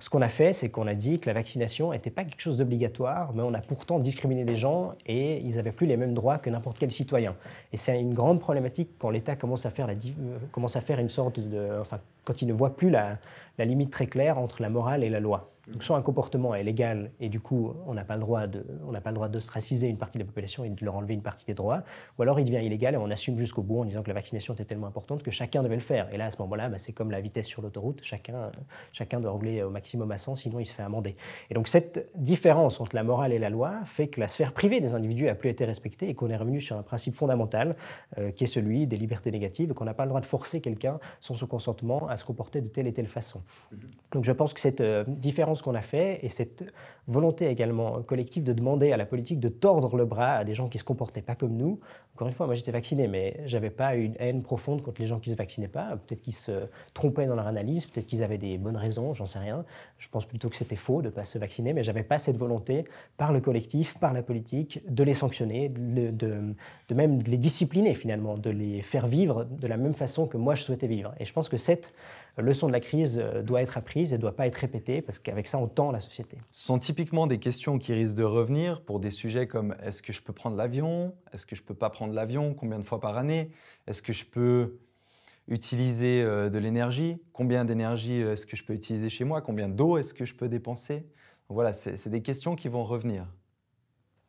ce 0.00 0.10
qu'on 0.10 0.22
a 0.22 0.28
fait, 0.28 0.52
c'est 0.52 0.68
qu'on 0.68 0.88
a 0.88 0.94
dit 0.94 1.20
que 1.20 1.30
la 1.30 1.34
vaccination 1.34 1.92
n'était 1.92 2.10
pas 2.10 2.24
quelque 2.24 2.40
chose 2.40 2.56
d'obligatoire, 2.56 3.32
mais 3.34 3.42
on 3.42 3.54
a 3.54 3.60
pourtant 3.60 4.00
discriminé 4.00 4.44
des 4.44 4.56
gens 4.56 4.94
et 5.06 5.38
ils 5.38 5.56
n'avaient 5.56 5.72
plus 5.72 5.86
les 5.86 5.96
mêmes 5.96 6.14
droits 6.14 6.38
que 6.38 6.50
n'importe 6.50 6.78
quel 6.78 6.90
citoyen. 6.90 7.36
Et 7.72 7.76
c'est 7.76 8.00
une 8.00 8.14
grande 8.14 8.40
problématique 8.40 8.90
quand 8.98 9.10
l'État 9.10 9.36
commence 9.36 9.64
à 9.64 9.70
faire 9.70 9.88
euh, 9.88 11.00
une 11.00 11.08
sorte 11.10 11.38
de, 11.38 11.78
enfin, 11.80 11.98
quand 12.24 12.42
il 12.42 12.48
ne 12.48 12.52
voit 12.52 12.74
plus 12.74 12.90
la 12.90 13.18
limite 13.58 13.90
très 13.90 14.08
claire 14.08 14.38
entre 14.38 14.60
la 14.60 14.70
morale 14.70 15.04
et 15.04 15.08
la 15.08 15.20
loi. 15.20 15.52
Donc 15.72 15.82
soit 15.82 15.96
un 15.96 16.02
comportement 16.02 16.54
est 16.54 16.62
légal 16.62 17.10
et 17.20 17.28
du 17.28 17.40
coup 17.40 17.74
on 17.86 17.94
n'a 17.94 18.04
pas 18.04 18.14
le 18.14 18.20
droit 18.20 18.46
de, 18.46 18.64
on 18.86 18.92
n'a 18.92 19.00
pas 19.00 19.10
le 19.10 19.16
droit 19.16 19.28
d'ostraciser 19.28 19.88
une 19.88 19.98
partie 19.98 20.18
de 20.18 20.22
la 20.22 20.26
population 20.26 20.64
et 20.64 20.70
de 20.70 20.84
leur 20.84 20.96
enlever 20.96 21.14
une 21.14 21.22
partie 21.22 21.44
des 21.44 21.54
droits, 21.54 21.82
ou 22.18 22.22
alors 22.22 22.40
il 22.40 22.44
devient 22.44 22.64
illégal 22.64 22.94
et 22.94 22.96
on 22.96 23.10
assume 23.10 23.38
jusqu'au 23.38 23.62
bout 23.62 23.80
en 23.80 23.84
disant 23.84 24.02
que 24.02 24.08
la 24.08 24.14
vaccination 24.14 24.54
était 24.54 24.64
tellement 24.64 24.86
importante 24.86 25.22
que 25.22 25.30
chacun 25.30 25.62
devait 25.62 25.76
le 25.76 25.82
faire. 25.82 26.12
Et 26.12 26.16
là 26.16 26.26
à 26.26 26.30
ce 26.30 26.38
moment-là, 26.38 26.68
bah, 26.68 26.78
c'est 26.78 26.92
comme 26.92 27.10
la 27.10 27.20
vitesse 27.20 27.46
sur 27.46 27.60
l'autoroute, 27.60 28.00
chacun, 28.02 28.50
chacun 28.92 29.20
doit 29.20 29.30
rouler 29.30 29.62
au 29.62 29.70
maximum 29.70 30.10
à 30.10 30.18
100 30.18 30.36
sinon 30.36 30.58
il 30.58 30.66
se 30.66 30.72
fait 30.72 30.82
amender. 30.82 31.16
Et 31.50 31.54
donc 31.54 31.68
cette 31.68 32.10
différence 32.14 32.80
entre 32.80 32.96
la 32.96 33.02
morale 33.02 33.32
et 33.32 33.38
la 33.38 33.50
loi 33.50 33.74
fait 33.84 34.08
que 34.08 34.20
la 34.20 34.28
sphère 34.28 34.52
privée 34.52 34.80
des 34.80 34.94
individus 34.94 35.28
a 35.28 35.34
plus 35.34 35.50
été 35.50 35.64
respectée 35.64 36.08
et 36.08 36.14
qu'on 36.14 36.30
est 36.30 36.36
revenu 36.36 36.60
sur 36.60 36.76
un 36.76 36.82
principe 36.82 37.14
fondamental 37.14 37.76
euh, 38.16 38.30
qui 38.30 38.44
est 38.44 38.48
celui 38.48 38.86
des 38.86 38.96
libertés 38.96 39.30
négatives, 39.30 39.74
qu'on 39.74 39.84
n'a 39.84 39.94
pas 39.94 40.04
le 40.04 40.08
droit 40.08 40.20
de 40.20 40.26
forcer 40.26 40.60
quelqu'un 40.60 40.98
sans 41.20 41.34
son 41.34 41.46
consentement 41.46 42.08
à 42.08 42.16
se 42.16 42.24
comporter 42.24 42.60
de 42.60 42.68
telle 42.68 42.86
et 42.86 42.92
telle 42.92 43.06
façon. 43.06 43.40
Mm-hmm. 43.40 43.78
Donc 44.12 44.24
je 44.24 44.32
pense 44.32 44.54
que 44.54 44.60
cette 44.60 44.80
euh, 44.80 45.04
différence 45.06 45.57
qu'on 45.62 45.74
a 45.74 45.80
fait 45.80 46.20
et 46.22 46.28
cette 46.28 46.64
volonté 47.08 47.48
également 47.48 48.02
collective 48.02 48.44
de 48.44 48.52
demander 48.52 48.92
à 48.92 48.96
la 48.96 49.06
politique 49.06 49.40
de 49.40 49.48
tordre 49.48 49.96
le 49.96 50.04
bras 50.04 50.34
à 50.34 50.44
des 50.44 50.54
gens 50.54 50.68
qui 50.68 50.76
ne 50.76 50.80
se 50.80 50.84
comportaient 50.84 51.22
pas 51.22 51.34
comme 51.34 51.56
nous. 51.56 51.80
Encore 52.14 52.28
une 52.28 52.34
fois, 52.34 52.46
moi 52.46 52.54
j'étais 52.54 52.72
vacciné, 52.72 53.06
mais 53.08 53.40
j'avais 53.46 53.70
pas 53.70 53.94
une 53.94 54.14
haine 54.18 54.42
profonde 54.42 54.82
contre 54.82 55.00
les 55.00 55.06
gens 55.06 55.18
qui 55.18 55.30
ne 55.30 55.34
se 55.34 55.38
vaccinaient 55.38 55.68
pas. 55.68 55.96
Peut-être 55.96 56.20
qu'ils 56.20 56.34
se 56.34 56.66
trompaient 56.92 57.26
dans 57.26 57.36
leur 57.36 57.46
analyse, 57.46 57.86
peut-être 57.86 58.06
qu'ils 58.06 58.22
avaient 58.22 58.38
des 58.38 58.58
bonnes 58.58 58.76
raisons, 58.76 59.14
j'en 59.14 59.24
sais 59.24 59.38
rien. 59.38 59.64
Je 59.98 60.08
pense 60.08 60.26
plutôt 60.26 60.48
que 60.48 60.56
c'était 60.56 60.76
faux 60.76 61.00
de 61.00 61.06
ne 61.06 61.12
pas 61.12 61.24
se 61.24 61.38
vacciner, 61.38 61.72
mais 61.72 61.82
j'avais 61.82 62.02
pas 62.02 62.18
cette 62.18 62.36
volonté 62.36 62.84
par 63.16 63.32
le 63.32 63.40
collectif, 63.40 63.96
par 63.98 64.12
la 64.12 64.22
politique, 64.22 64.82
de 64.88 65.02
les 65.04 65.14
sanctionner, 65.14 65.68
de, 65.70 66.10
de, 66.10 66.94
même 66.94 67.22
de 67.22 67.30
les 67.30 67.38
discipliner 67.38 67.94
finalement, 67.94 68.36
de 68.36 68.50
les 68.50 68.82
faire 68.82 69.06
vivre 69.06 69.44
de 69.44 69.66
la 69.66 69.76
même 69.76 69.94
façon 69.94 70.26
que 70.26 70.36
moi 70.36 70.54
je 70.54 70.64
souhaitais 70.64 70.88
vivre. 70.88 71.14
Et 71.20 71.24
je 71.24 71.32
pense 71.32 71.48
que 71.48 71.56
cette 71.56 71.94
leçon 72.42 72.66
de 72.66 72.72
la 72.72 72.80
crise 72.80 73.18
euh, 73.18 73.42
doit 73.42 73.62
être 73.62 73.76
apprise 73.76 74.12
et 74.12 74.16
ne 74.16 74.20
doit 74.20 74.36
pas 74.36 74.46
être 74.46 74.56
répétée 74.56 75.02
parce 75.02 75.18
qu'avec 75.18 75.46
ça, 75.46 75.58
on 75.58 75.66
tend 75.66 75.90
la 75.90 76.00
société. 76.00 76.38
Ce 76.50 76.66
sont 76.66 76.78
typiquement 76.78 77.26
des 77.26 77.38
questions 77.38 77.78
qui 77.78 77.92
risquent 77.92 78.16
de 78.16 78.24
revenir 78.24 78.82
pour 78.82 79.00
des 79.00 79.10
sujets 79.10 79.46
comme 79.46 79.74
est-ce 79.82 80.02
que 80.02 80.12
je 80.12 80.22
peux 80.22 80.32
prendre 80.32 80.56
l'avion? 80.56 81.14
Est-ce 81.32 81.46
que 81.46 81.56
je 81.56 81.62
ne 81.62 81.66
peux 81.66 81.74
pas 81.74 81.90
prendre 81.90 82.14
l'avion? 82.14 82.54
Combien 82.54 82.78
de 82.78 82.84
fois 82.84 83.00
par 83.00 83.16
année? 83.16 83.50
Est-ce 83.86 84.02
que 84.02 84.12
je 84.12 84.24
peux 84.24 84.78
utiliser 85.48 86.22
euh, 86.22 86.50
de 86.50 86.58
l'énergie? 86.58 87.18
Combien 87.32 87.64
d'énergie 87.64 88.22
euh, 88.22 88.32
est-ce 88.34 88.46
que 88.46 88.56
je 88.56 88.64
peux 88.64 88.74
utiliser 88.74 89.08
chez 89.08 89.24
moi? 89.24 89.40
Combien 89.40 89.68
d'eau 89.68 89.98
est-ce 89.98 90.14
que 90.14 90.24
je 90.24 90.34
peux 90.34 90.48
dépenser? 90.48 91.06
Voilà, 91.48 91.72
c'est 91.72 92.10
des 92.10 92.20
questions 92.20 92.56
qui 92.56 92.68
vont 92.68 92.84
revenir. 92.84 93.26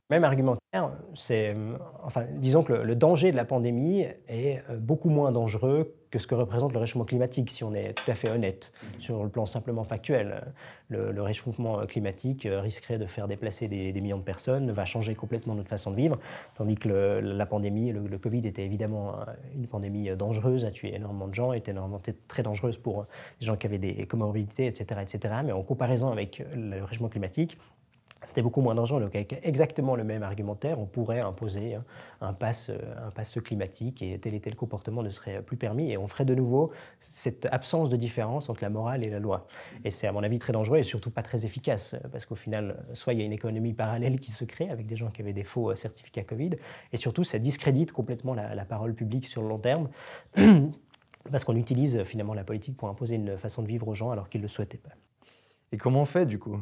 Même 0.10 0.24
argumentaire, 0.24 0.90
c'est, 1.14 1.56
enfin, 2.04 2.24
disons 2.32 2.64
que 2.64 2.74
le, 2.74 2.96
danger 2.96 3.32
de 3.32 3.36
la 3.36 3.46
pandémie 3.46 4.06
est 4.28 4.64
beaucoup 4.80 5.10
moins 5.10 5.32
dangereux 5.32 5.94
que 6.10 6.18
ce 6.18 6.26
que 6.26 6.34
représente 6.34 6.74
le 6.74 6.80
réchauffement 6.80 7.06
climatique, 7.06 7.52
si 7.52 7.64
on 7.64 7.76
est 7.76 7.94
tout 7.94 8.10
à 8.10 8.16
fait 8.16 8.32
honnête 8.32 8.72
sur 8.98 9.24
le 9.24 9.30
plan 9.30 9.46
simplement 9.46 9.84
factuel. 9.84 10.52
Le, 10.88 11.22
réchauffement 11.22 11.86
climatique 11.86 12.48
risquerait 12.50 12.98
de 12.98 13.06
faire 13.06 13.28
déplacer 13.28 13.68
des, 13.68 13.94
millions 14.02 14.18
de 14.18 14.24
personnes, 14.24 14.72
va 14.72 14.86
changer 14.86 15.14
complètement 15.14 15.54
notre 15.54 15.70
façon 15.70 15.92
de 15.92 15.96
vivre, 15.96 16.18
tandis 16.56 16.74
que 16.74 17.20
la 17.22 17.46
pandémie, 17.46 17.92
le, 17.92 18.18
Covid 18.18 18.48
était 18.48 18.66
évidemment 18.66 19.18
une 19.54 19.68
pandémie 19.68 20.10
dangereuse, 20.16 20.66
a 20.66 20.72
tué 20.72 20.96
énormément 20.96 21.28
de 21.28 21.36
gens, 21.36 21.54
était 21.54 21.70
énormément 21.70 22.02
très 22.28 22.42
dangereuse 22.42 22.78
pour 22.78 23.06
des 23.40 23.46
gens 23.46 23.58
qui 23.58 23.68
avaient 23.68 23.78
des 23.78 24.08
comorbidités, 24.08 24.66
etc., 24.66 25.02
etc. 25.04 25.36
Mais 25.46 25.52
en 25.52 25.62
comparaison 25.62 26.12
avec 26.12 26.44
le 26.56 26.84
réchauffement 26.84 27.10
climatique, 27.10 27.60
c'était 28.26 28.42
beaucoup 28.42 28.62
moins 28.62 28.76
dangereux. 28.76 29.02
Donc, 29.02 29.16
avec 29.16 29.40
exactement 29.44 29.96
le 29.96 30.04
même 30.04 30.24
argumentaire, 30.24 30.80
on 30.80 30.86
pourrait 30.86 31.20
imposer 31.20 31.78
un 32.22 32.34
pass, 32.34 32.70
un 32.70 33.12
pass 33.12 33.32
climatique 33.44 34.02
et 34.02 34.20
tel 34.20 34.34
et 34.34 34.40
tel 34.40 34.56
comportement 34.56 35.04
ne 35.04 35.10
serait 35.10 35.42
plus 35.42 35.58
permis. 35.58 35.92
Et 35.92 35.98
on 35.98 36.08
ferait 36.08 36.26
de 36.26 36.36
nouveau 36.36 36.72
cette 37.00 37.48
absence 37.52 37.90
de 37.90 37.96
différence 37.96 38.50
entre 38.50 38.64
la 38.64 38.70
morale 38.70 39.04
et 39.04 39.10
la 39.10 39.20
loi. 39.20 39.48
Et 39.86 39.92
c'est, 39.92 40.08
à 40.08 40.12
mon 40.12 40.24
avis, 40.24 40.38
très 40.38 40.54
dangereux 40.54 40.78
et 40.78 40.84
surtout 40.84 41.12
pas 41.12 41.24
très 41.24 41.46
efficace. 41.46 41.96
Parce 42.12 42.26
qu'au 42.26 42.36
final, 42.36 42.84
soit 42.94 43.14
il 43.14 43.20
y 43.20 43.22
a 43.22 43.26
une 43.26 43.34
économie 43.34 43.74
parallèle 43.74 44.20
qui 44.20 44.32
se 44.32 44.44
crée 44.44 44.70
avec 44.70 44.86
des 44.86 44.98
gens 44.98 45.10
qui 45.10 45.22
avaient 45.22 45.34
des 45.34 45.44
faux 45.44 45.74
certificats 45.76 46.24
Covid, 46.24 46.52
et 46.92 46.98
surtout, 46.98 47.24
ça 47.24 47.40
discrédite 47.40 47.92
complètement 47.92 48.34
la, 48.34 48.54
la 48.54 48.66
parole 48.66 48.94
publique 48.94 49.28
sur 49.28 49.42
le 49.42 49.48
long 49.48 49.60
terme. 49.60 49.90
parce 51.32 51.44
qu'on 51.44 51.56
utilise 51.56 52.04
finalement 52.04 52.34
la 52.34 52.44
politique 52.44 52.78
pour 52.78 52.90
imposer 52.90 53.16
une 53.16 53.38
façon 53.38 53.62
de 53.62 53.68
vivre 53.68 53.88
aux 53.88 53.96
gens 53.96 54.12
alors 54.12 54.30
qu'ils 54.30 54.42
ne 54.42 54.46
le 54.46 54.50
souhaitaient 54.50 54.78
pas. 54.78 54.92
Et 55.72 55.78
comment 55.78 56.02
on 56.02 56.06
fait 56.06 56.26
du 56.26 56.40
coup? 56.40 56.62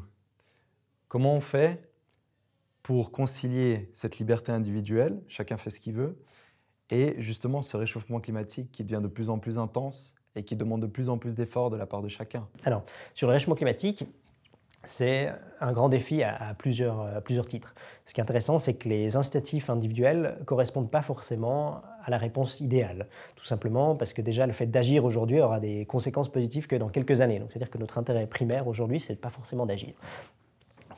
Comment 1.07 1.35
on 1.35 1.41
fait 1.41 1.89
pour 2.83 3.11
concilier 3.11 3.89
cette 3.93 4.17
liberté 4.17 4.51
individuelle, 4.51 5.21
chacun 5.27 5.57
fait 5.57 5.69
ce 5.69 5.79
qu'il 5.79 5.93
veut, 5.93 6.17
et 6.89 7.15
justement 7.19 7.61
ce 7.61 7.75
réchauffement 7.77 8.19
climatique 8.19 8.71
qui 8.71 8.83
devient 8.83 9.01
de 9.01 9.07
plus 9.07 9.29
en 9.29 9.39
plus 9.39 9.59
intense 9.59 10.15
et 10.35 10.43
qui 10.43 10.55
demande 10.55 10.81
de 10.81 10.87
plus 10.87 11.09
en 11.09 11.17
plus 11.17 11.35
d'efforts 11.35 11.69
de 11.69 11.77
la 11.77 11.85
part 11.85 12.01
de 12.01 12.07
chacun? 12.07 12.47
Alors, 12.63 12.83
sur 13.13 13.27
le 13.27 13.33
réchauffement 13.33 13.55
climatique, 13.55 14.05
c'est 14.83 15.29
un 15.59 15.71
grand 15.73 15.89
défi 15.89 16.23
à, 16.23 16.55
plusieurs, 16.57 17.21
titres. 17.47 17.75
Ce 18.05 18.13
qui 18.13 18.21
est 18.21 18.23
intéressant, 18.23 18.57
c'est 18.57 18.75
que 18.75 18.87
les 18.87 19.17
incitatifs 19.17 19.69
individuels 19.69 20.37
ne 20.39 20.45
correspondent 20.45 20.89
pas 20.89 21.01
forcément 21.01 21.81
à 22.03 22.09
la 22.09 22.17
réponse 22.17 22.61
idéale. 22.61 23.07
Tout 23.35 23.45
simplement 23.45 23.95
parce 23.95 24.13
que 24.13 24.21
déjà, 24.21 24.45
le 24.45 24.53
fait 24.53 24.67
d'agir 24.67 25.03
aujourd'hui 25.03 25.41
aura 25.41 25.59
des 25.59 25.85
conséquences 25.85 26.31
positives 26.31 26.67
que 26.67 26.75
dans 26.75 26.89
quelques 26.89 27.19
années. 27.19 27.39
Donc, 27.39 27.51
c'est-à-dire 27.51 27.69
que 27.69 27.77
notre 27.77 27.97
intérêt 27.97 28.27
primaire 28.27 28.67
aujourd'hui, 28.67 29.01
ce 29.01 29.11
n'est 29.11 29.17
pas 29.17 29.29
forcément 29.29 29.65
d'agir 29.65 29.93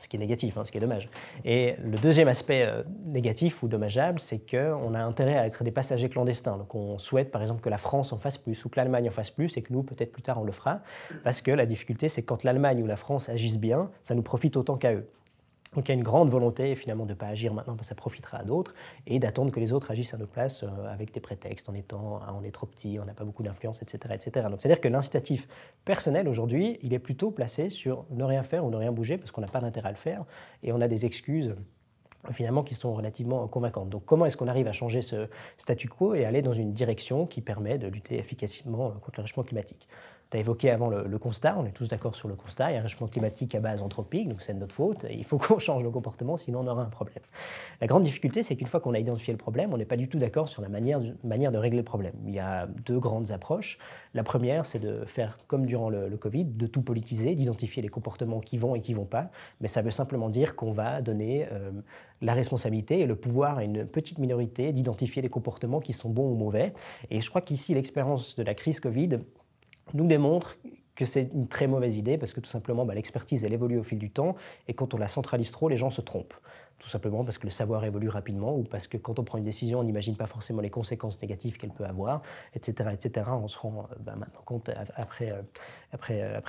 ce 0.00 0.08
qui 0.08 0.16
est 0.16 0.18
négatif, 0.18 0.56
hein, 0.56 0.64
ce 0.64 0.72
qui 0.72 0.78
est 0.78 0.80
dommage. 0.80 1.08
Et 1.44 1.76
le 1.82 1.98
deuxième 1.98 2.28
aspect 2.28 2.62
euh, 2.62 2.82
négatif 3.04 3.62
ou 3.62 3.68
dommageable, 3.68 4.18
c'est 4.18 4.38
qu'on 4.38 4.94
a 4.94 5.00
intérêt 5.00 5.36
à 5.36 5.46
être 5.46 5.62
des 5.62 5.70
passagers 5.70 6.08
clandestins. 6.08 6.56
Donc 6.56 6.74
on 6.74 6.98
souhaite 6.98 7.30
par 7.30 7.42
exemple 7.42 7.60
que 7.60 7.68
la 7.68 7.78
France 7.78 8.12
en 8.12 8.18
fasse 8.18 8.38
plus 8.38 8.64
ou 8.64 8.68
que 8.68 8.76
l'Allemagne 8.76 9.08
en 9.08 9.12
fasse 9.12 9.30
plus 9.30 9.56
et 9.56 9.62
que 9.62 9.72
nous, 9.72 9.82
peut-être 9.82 10.12
plus 10.12 10.22
tard, 10.22 10.40
on 10.40 10.44
le 10.44 10.52
fera. 10.52 10.80
Parce 11.22 11.40
que 11.40 11.50
la 11.50 11.66
difficulté, 11.66 12.08
c'est 12.08 12.22
que 12.22 12.26
quand 12.26 12.44
l'Allemagne 12.44 12.82
ou 12.82 12.86
la 12.86 12.96
France 12.96 13.28
agissent 13.28 13.58
bien, 13.58 13.90
ça 14.02 14.14
nous 14.14 14.22
profite 14.22 14.56
autant 14.56 14.76
qu'à 14.76 14.94
eux. 14.94 15.06
Donc 15.74 15.88
il 15.88 15.92
y 15.92 15.94
a 15.94 15.94
une 15.94 16.02
grande 16.02 16.30
volonté 16.30 16.74
finalement 16.74 17.04
de 17.04 17.10
ne 17.10 17.14
pas 17.14 17.28
agir 17.28 17.54
maintenant 17.54 17.76
parce 17.76 17.86
que 17.86 17.90
ça 17.90 17.94
profitera 17.94 18.38
à 18.38 18.42
d'autres 18.42 18.74
et 19.06 19.20
d'attendre 19.20 19.52
que 19.52 19.60
les 19.60 19.72
autres 19.72 19.90
agissent 19.92 20.14
à 20.14 20.18
notre 20.18 20.32
place 20.32 20.64
euh, 20.64 20.92
avec 20.92 21.12
des 21.14 21.20
prétextes 21.20 21.68
en 21.68 21.74
étant 21.74 22.20
ah, 22.26 22.34
on 22.36 22.42
est 22.42 22.50
trop 22.50 22.66
petit, 22.66 22.98
on 23.00 23.04
n'a 23.04 23.14
pas 23.14 23.24
beaucoup 23.24 23.44
d'influence, 23.44 23.80
etc., 23.82 24.14
etc. 24.14 24.48
Donc 24.50 24.60
c'est-à-dire 24.60 24.80
que 24.80 24.88
l'incitatif 24.88 25.46
personnel 25.84 26.28
aujourd'hui, 26.28 26.78
il 26.82 26.92
est 26.92 26.98
plutôt 26.98 27.30
placé 27.30 27.70
sur 27.70 28.04
ne 28.10 28.24
rien 28.24 28.42
faire 28.42 28.64
ou 28.64 28.70
ne 28.70 28.76
rien 28.76 28.90
bouger 28.90 29.16
parce 29.16 29.30
qu'on 29.30 29.42
n'a 29.42 29.46
pas 29.46 29.60
d'intérêt 29.60 29.90
à 29.90 29.92
le 29.92 29.98
faire 29.98 30.24
et 30.64 30.72
on 30.72 30.80
a 30.80 30.88
des 30.88 31.06
excuses 31.06 31.54
finalement 32.32 32.62
qui 32.64 32.74
sont 32.74 32.92
relativement 32.92 33.46
convaincantes. 33.46 33.90
Donc 33.90 34.04
comment 34.04 34.26
est-ce 34.26 34.36
qu'on 34.36 34.48
arrive 34.48 34.66
à 34.66 34.72
changer 34.72 35.02
ce 35.02 35.28
statu 35.56 35.88
quo 35.88 36.14
et 36.14 36.24
aller 36.24 36.42
dans 36.42 36.52
une 36.52 36.72
direction 36.72 37.26
qui 37.26 37.40
permet 37.40 37.78
de 37.78 37.86
lutter 37.86 38.18
efficacement 38.18 38.90
contre 38.90 39.20
le 39.20 39.22
réchauffement 39.22 39.44
climatique? 39.44 39.86
Tu 40.30 40.36
as 40.36 40.40
évoqué 40.40 40.70
avant 40.70 40.88
le, 40.88 41.18
constat, 41.18 41.56
on 41.58 41.66
est 41.66 41.72
tous 41.72 41.88
d'accord 41.88 42.14
sur 42.14 42.28
le 42.28 42.36
constat, 42.36 42.70
il 42.70 42.74
y 42.74 42.76
a 42.76 42.80
un 42.80 42.82
réchauffement 42.82 43.08
climatique 43.08 43.54
à 43.54 43.60
base 43.60 43.82
anthropique, 43.82 44.28
donc 44.28 44.42
c'est 44.42 44.54
de 44.54 44.58
notre 44.58 44.74
faute, 44.74 45.04
il 45.10 45.24
faut 45.24 45.38
qu'on 45.38 45.58
change 45.58 45.82
nos 45.82 45.90
comportements, 45.90 46.36
sinon 46.36 46.60
on 46.60 46.66
aura 46.68 46.82
un 46.82 46.88
problème. 46.88 47.22
La 47.80 47.86
grande 47.86 48.04
difficulté, 48.04 48.42
c'est 48.42 48.54
qu'une 48.54 48.68
fois 48.68 48.80
qu'on 48.80 48.94
a 48.94 48.98
identifié 48.98 49.32
le 49.32 49.38
problème, 49.38 49.72
on 49.72 49.78
n'est 49.78 49.84
pas 49.84 49.96
du 49.96 50.08
tout 50.08 50.18
d'accord 50.18 50.48
sur 50.48 50.62
la 50.62 50.68
manière, 50.68 51.00
de 51.00 51.58
régler 51.58 51.78
le 51.78 51.84
problème. 51.84 52.12
Il 52.26 52.34
y 52.34 52.38
a 52.38 52.66
deux 52.66 52.98
grandes 52.98 53.32
approches. 53.32 53.78
La 54.14 54.22
première, 54.22 54.66
c'est 54.66 54.78
de 54.78 55.04
faire 55.06 55.38
comme 55.46 55.66
durant 55.66 55.88
le, 55.88 56.16
Covid, 56.16 56.44
de 56.44 56.66
tout 56.66 56.82
politiser, 56.82 57.34
d'identifier 57.34 57.82
les 57.82 57.88
comportements 57.88 58.40
qui 58.40 58.58
vont 58.58 58.74
et 58.74 58.80
qui 58.80 58.92
ne 58.92 58.98
vont 58.98 59.06
pas, 59.06 59.30
mais 59.60 59.68
ça 59.68 59.82
veut 59.82 59.90
simplement 59.90 60.28
dire 60.28 60.54
qu'on 60.54 60.72
va 60.72 61.00
donner 61.00 61.48
euh, 61.50 61.70
la 62.20 62.34
responsabilité 62.34 63.00
et 63.00 63.06
le 63.06 63.16
pouvoir 63.16 63.58
à 63.58 63.64
une 63.64 63.86
petite 63.86 64.18
minorité 64.18 64.72
d'identifier 64.72 65.22
les 65.22 65.28
comportements 65.28 65.80
qui 65.80 65.92
sont 65.92 66.10
bons 66.10 66.30
ou 66.30 66.34
mauvais. 66.34 66.72
Et 67.10 67.20
je 67.20 67.30
crois 67.30 67.40
qu'ici, 67.40 67.74
l'expérience 67.74 68.36
de 68.36 68.42
la 68.42 68.54
crise 68.54 68.78
Covid 68.80 69.20
nous 69.94 70.06
démontre 70.06 70.56
que 70.94 71.04
c'est 71.04 71.30
une 71.32 71.48
très 71.48 71.66
mauvaise 71.66 71.96
idée 71.96 72.18
parce 72.18 72.32
que 72.32 72.40
tout 72.40 72.50
simplement 72.50 72.84
bah, 72.84 72.94
l'expertise 72.94 73.44
elle 73.44 73.52
évolue 73.52 73.78
au 73.78 73.82
fil 73.82 73.98
du 73.98 74.10
temps 74.10 74.36
et 74.68 74.74
quand 74.74 74.92
on 74.94 74.98
la 74.98 75.08
centralise 75.08 75.50
trop 75.50 75.68
les 75.68 75.76
gens 75.76 75.90
se 75.90 76.00
trompent 76.00 76.34
tout 76.80 76.88
simplement 76.88 77.24
parce 77.24 77.38
que 77.38 77.46
le 77.46 77.50
savoir 77.50 77.84
évolue 77.84 78.08
rapidement 78.08 78.56
ou 78.56 78.64
parce 78.64 78.88
que 78.88 78.96
quand 78.96 79.18
on 79.18 79.24
prend 79.24 79.38
une 79.38 79.44
décision, 79.44 79.80
on 79.80 79.84
n'imagine 79.84 80.16
pas 80.16 80.26
forcément 80.26 80.62
les 80.62 80.70
conséquences 80.70 81.20
négatives 81.20 81.58
qu'elle 81.58 81.70
peut 81.70 81.84
avoir, 81.84 82.22
etc., 82.54 82.90
etc. 82.92 83.30
On 83.30 83.48
se 83.48 83.58
rend 83.58 83.86
euh, 83.92 83.94
bah, 84.00 84.14
maintenant 84.16 84.40
compte 84.44 84.70
après, 84.96 85.30
euh, 85.30 85.42
après, 85.92 86.22
euh, 86.22 86.40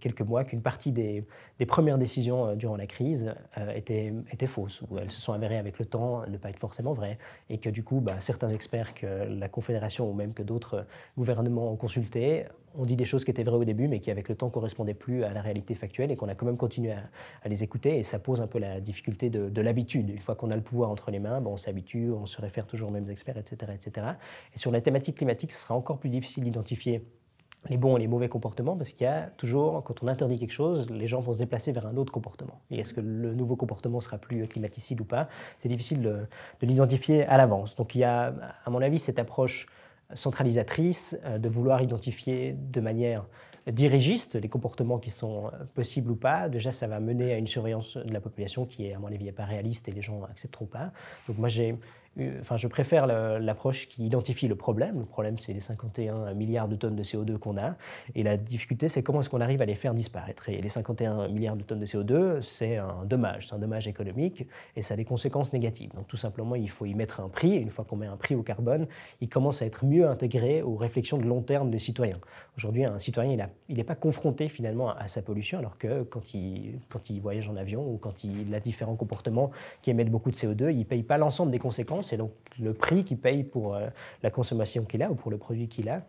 quelques, 0.00 0.22
mois 0.22 0.44
qu'une 0.44 0.62
partie 0.62 0.92
des, 0.92 1.24
premières 1.66 1.98
décisions 1.98 2.54
durant 2.56 2.76
la 2.76 2.86
crise 2.86 3.34
étaient, 3.74 4.12
étaient, 4.32 4.46
fausses, 4.46 4.82
ou 4.90 4.98
elles 4.98 5.10
se 5.10 5.20
sont 5.20 5.32
avérées 5.32 5.58
avec 5.58 5.78
le 5.78 5.84
temps 5.84 6.26
ne 6.26 6.36
pas 6.36 6.50
être 6.50 6.58
forcément 6.58 6.92
vraies, 6.92 7.18
et 7.50 7.58
que 7.58 7.70
du 7.70 7.84
coup, 7.84 8.00
bah, 8.00 8.16
certains 8.20 8.48
experts 8.48 8.94
que 8.94 9.06
la 9.06 9.48
Confédération 9.48 10.10
ou 10.10 10.12
même 10.12 10.34
que 10.34 10.42
d'autres 10.42 10.86
gouvernements 11.16 11.70
ont 11.70 11.76
consultés 11.76 12.46
ont 12.74 12.86
dit 12.86 12.96
des 12.96 13.04
choses 13.04 13.24
qui 13.24 13.30
étaient 13.30 13.44
vraies 13.44 13.58
au 13.58 13.64
début, 13.64 13.86
mais 13.86 14.00
qui 14.00 14.10
avec 14.10 14.28
le 14.30 14.34
temps 14.34 14.48
correspondaient 14.48 14.94
plus 14.94 15.24
à 15.24 15.32
la 15.32 15.42
réalité 15.42 15.74
factuelle, 15.74 16.10
et 16.10 16.16
qu'on 16.16 16.28
a 16.28 16.34
quand 16.34 16.46
même 16.46 16.56
continué 16.56 16.92
à, 16.92 17.48
les 17.48 17.62
écouter, 17.62 17.98
et 17.98 18.02
ça 18.02 18.18
pose 18.18 18.40
un 18.40 18.46
peu 18.46 18.58
la 18.58 18.80
difficulté 18.80 19.30
de 19.30 19.42
de, 19.50 19.60
l'habitude. 19.60 20.10
Une 20.10 20.18
fois 20.18 20.34
qu'on 20.34 20.50
a 20.50 20.56
le 20.56 20.62
pouvoir 20.62 20.90
entre 20.90 21.10
les 21.10 21.18
mains, 21.18 21.42
on 21.44 21.56
s'habitue, 21.56 22.10
on 22.10 22.26
se 22.26 22.40
réfère 22.40 22.66
toujours 22.66 22.88
aux 22.88 22.92
mêmes 22.92 23.10
experts, 23.10 23.38
etc., 23.38 23.72
etc. 23.74 24.06
Et 24.54 24.58
sur 24.58 24.70
la 24.70 24.80
thématique 24.80 25.16
climatique, 25.16 25.52
ce 25.52 25.60
sera 25.60 25.74
encore 25.74 25.98
plus 25.98 26.10
difficile 26.10 26.44
d'identifier 26.44 27.04
les 27.68 27.76
bons 27.76 27.96
et 27.96 28.00
les 28.00 28.08
mauvais 28.08 28.28
comportements, 28.28 28.76
parce 28.76 28.90
qu'il 28.90 29.04
y 29.04 29.08
a 29.08 29.30
toujours, 29.36 29.84
quand 29.84 30.02
on 30.02 30.08
interdit 30.08 30.38
quelque 30.38 30.52
chose, 30.52 30.90
les 30.90 31.06
gens 31.06 31.20
vont 31.20 31.32
se 31.32 31.38
déplacer 31.38 31.70
vers 31.72 31.86
un 31.86 31.96
autre 31.96 32.12
comportement. 32.12 32.60
Et 32.70 32.80
est-ce 32.80 32.92
que 32.92 33.00
le 33.00 33.34
nouveau 33.34 33.56
comportement 33.56 34.00
sera 34.00 34.18
plus 34.18 34.48
climaticide 34.48 35.00
ou 35.00 35.04
pas? 35.04 35.28
C'est 35.58 35.68
difficile 35.68 36.02
de, 36.02 36.26
de 36.60 36.66
l'identifier 36.66 37.24
à 37.26 37.36
l'avance. 37.36 37.76
Donc 37.76 37.94
il 37.94 37.98
y 38.00 38.04
a, 38.04 38.34
à 38.64 38.70
mon 38.70 38.82
avis, 38.82 38.98
cette 38.98 39.18
approche 39.18 39.66
centralisatrice 40.14 41.18
euh, 41.24 41.38
de 41.38 41.48
vouloir 41.48 41.82
identifier 41.82 42.54
de 42.58 42.80
manière 42.80 43.26
dirigiste 43.70 44.34
les 44.34 44.48
comportements 44.48 44.98
qui 44.98 45.10
sont 45.10 45.46
euh, 45.46 45.50
possibles 45.74 46.10
ou 46.10 46.16
pas. 46.16 46.48
Déjà, 46.48 46.72
ça 46.72 46.88
va 46.88 47.00
mener 47.00 47.32
à 47.32 47.38
une 47.38 47.46
surveillance 47.46 47.96
de 47.96 48.12
la 48.12 48.20
population 48.20 48.66
qui 48.66 48.86
est, 48.86 48.94
à 48.94 48.98
mon 48.98 49.06
avis, 49.06 49.30
pas 49.32 49.44
réaliste 49.44 49.88
et 49.88 49.92
les 49.92 50.02
gens 50.02 50.20
n'accepteront 50.20 50.66
pas. 50.66 50.90
Donc 51.28 51.38
moi, 51.38 51.48
j'ai 51.48 51.76
Enfin, 52.40 52.58
je 52.58 52.68
préfère 52.68 53.06
l'approche 53.06 53.88
qui 53.88 54.04
identifie 54.04 54.46
le 54.46 54.54
problème. 54.54 54.98
Le 54.98 55.06
problème, 55.06 55.38
c'est 55.38 55.54
les 55.54 55.60
51 55.60 56.34
milliards 56.34 56.68
de 56.68 56.76
tonnes 56.76 56.94
de 56.94 57.02
CO2 57.02 57.38
qu'on 57.38 57.56
a. 57.56 57.74
Et 58.14 58.22
la 58.22 58.36
difficulté, 58.36 58.88
c'est 58.88 59.02
comment 59.02 59.22
est-ce 59.22 59.30
qu'on 59.30 59.40
arrive 59.40 59.62
à 59.62 59.64
les 59.64 59.74
faire 59.74 59.94
disparaître. 59.94 60.50
Et 60.50 60.60
les 60.60 60.68
51 60.68 61.28
milliards 61.28 61.56
de 61.56 61.62
tonnes 61.62 61.80
de 61.80 61.86
CO2, 61.86 62.42
c'est 62.42 62.76
un 62.76 63.06
dommage, 63.06 63.48
c'est 63.48 63.54
un 63.54 63.58
dommage 63.58 63.88
économique 63.88 64.46
et 64.76 64.82
ça 64.82 64.92
a 64.92 64.96
des 64.98 65.06
conséquences 65.06 65.54
négatives. 65.54 65.90
Donc 65.94 66.06
tout 66.06 66.18
simplement, 66.18 66.54
il 66.54 66.68
faut 66.68 66.84
y 66.84 66.94
mettre 66.94 67.20
un 67.20 67.30
prix. 67.30 67.54
Et 67.54 67.60
une 67.60 67.70
fois 67.70 67.86
qu'on 67.86 67.96
met 67.96 68.06
un 68.06 68.16
prix 68.16 68.34
au 68.34 68.42
carbone, 68.42 68.86
il 69.22 69.30
commence 69.30 69.62
à 69.62 69.66
être 69.66 69.86
mieux 69.86 70.06
intégré 70.06 70.60
aux 70.60 70.76
réflexions 70.76 71.16
de 71.16 71.24
long 71.24 71.40
terme 71.40 71.70
des 71.70 71.78
citoyens. 71.78 72.18
Aujourd'hui, 72.58 72.84
un 72.84 72.98
citoyen, 72.98 73.48
il 73.70 73.76
n'est 73.76 73.84
pas 73.84 73.94
confronté 73.94 74.50
finalement 74.50 74.90
à, 74.90 75.08
sa 75.08 75.22
pollution, 75.22 75.58
alors 75.58 75.78
que 75.78 76.02
quand 76.02 76.34
il, 76.34 76.78
quand 76.90 77.08
il 77.08 77.20
voyage 77.20 77.48
en 77.48 77.56
avion 77.56 77.90
ou 77.90 77.96
quand 77.96 78.22
il 78.22 78.54
a 78.54 78.60
différents 78.60 78.96
comportements 78.96 79.50
qui 79.80 79.90
émettent 79.90 80.10
beaucoup 80.10 80.30
de 80.30 80.36
CO2, 80.36 80.70
il 80.70 80.80
ne 80.80 80.84
paye 80.84 81.02
pas 81.02 81.16
l'ensemble 81.16 81.50
des 81.50 81.58
conséquences 81.58 82.01
c'est 82.02 82.16
donc 82.16 82.32
le 82.60 82.74
prix 82.74 83.04
qu'il 83.04 83.18
paye 83.18 83.44
pour 83.44 83.74
euh, 83.74 83.88
la 84.22 84.30
consommation 84.30 84.84
qu'il 84.84 85.02
a 85.02 85.10
ou 85.10 85.14
pour 85.14 85.30
le 85.30 85.38
produit 85.38 85.68
qu'il 85.68 85.88
a 85.88 86.02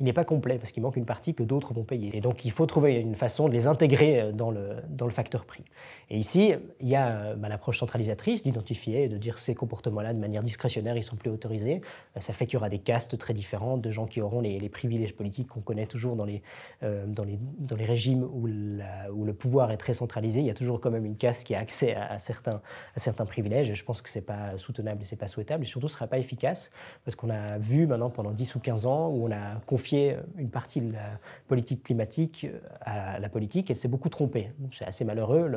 il 0.00 0.04
n'est 0.04 0.12
pas 0.12 0.24
complet 0.24 0.58
parce 0.58 0.72
qu'il 0.72 0.82
manque 0.82 0.96
une 0.96 1.04
partie 1.04 1.34
que 1.34 1.42
d'autres 1.42 1.74
vont 1.74 1.84
payer. 1.84 2.16
Et 2.16 2.20
donc 2.20 2.44
il 2.44 2.50
faut 2.50 2.66
trouver 2.66 2.94
une 2.94 3.14
façon 3.14 3.48
de 3.48 3.52
les 3.52 3.66
intégrer 3.66 4.20
euh, 4.20 4.32
dans 4.32 4.50
le, 4.50 4.76
dans 4.88 5.04
le 5.04 5.12
facteur 5.12 5.44
prix. 5.44 5.64
Et 6.08 6.18
ici, 6.18 6.54
il 6.80 6.88
y 6.88 6.96
a 6.96 7.08
euh, 7.08 7.34
bah, 7.36 7.48
l'approche 7.48 7.78
centralisatrice 7.78 8.42
d'identifier 8.42 9.04
et 9.04 9.08
de 9.08 9.18
dire 9.18 9.38
ces 9.38 9.54
comportements-là 9.54 10.14
de 10.14 10.18
manière 10.18 10.42
discrétionnaire, 10.42 10.96
ils 10.96 11.04
sont 11.04 11.16
plus 11.16 11.30
autorisés. 11.30 11.82
Euh, 12.16 12.20
ça 12.20 12.32
fait 12.32 12.46
qu'il 12.46 12.54
y 12.54 12.56
aura 12.56 12.70
des 12.70 12.78
castes 12.78 13.18
très 13.18 13.34
différentes 13.34 13.82
de 13.82 13.90
gens 13.90 14.06
qui 14.06 14.20
auront 14.20 14.40
les, 14.40 14.70
privilèges 14.70 15.14
politiques 15.14 15.48
qu'on 15.48 15.60
connaît 15.60 15.86
toujours 15.86 16.14
dans 16.14 16.24
les, 16.24 16.42
dans 16.80 17.24
les, 17.24 17.40
dans 17.58 17.74
les 17.74 17.84
régimes 17.84 18.22
où, 18.22 18.46
où, 18.46 19.24
le 19.24 19.34
pouvoir 19.34 19.72
est 19.72 19.76
très 19.76 19.94
centralisé. 19.94 20.38
Il 20.38 20.46
y 20.46 20.50
a 20.50 20.54
toujours 20.54 20.80
quand 20.80 20.92
même 20.92 21.04
une 21.04 21.16
caste 21.16 21.42
qui 21.42 21.56
a 21.56 21.58
accès 21.58 21.96
à, 21.96 22.20
certains, 22.20 22.60
à 22.94 23.00
certains 23.00 23.26
privilèges. 23.26 23.68
Et 23.68 23.74
je 23.74 23.84
pense 23.84 24.00
que 24.00 24.08
ce 24.08 24.18
n'est 24.18 24.24
pas 24.24 24.56
soutenable 24.58 25.02
et 25.02 25.04
ce 25.04 25.14
n'est 25.14 25.18
pas 25.18 25.26
souhaitable. 25.26 25.64
Et 25.64 25.66
surtout, 25.66 25.88
ce 25.88 25.94
ne 25.94 25.96
sera 25.96 26.06
pas 26.06 26.18
efficace 26.18 26.70
parce 27.04 27.16
qu'on 27.16 27.30
a 27.30 27.58
vu 27.58 27.88
maintenant 27.88 28.10
pendant 28.10 28.30
10 28.30 28.54
ou 28.54 28.60
15 28.60 28.86
ans 28.86 29.08
où 29.08 29.26
on 29.26 29.32
a 29.32 29.60
confié 29.66 29.89
une 29.92 30.50
partie 30.50 30.80
de 30.80 30.92
la 30.92 31.18
politique 31.48 31.82
climatique 31.82 32.46
à 32.80 33.18
la 33.18 33.28
politique. 33.28 33.70
Elle 33.70 33.76
s'est 33.76 33.88
beaucoup 33.88 34.08
trompée. 34.08 34.50
C'est 34.72 34.86
assez 34.86 35.04
malheureux. 35.04 35.50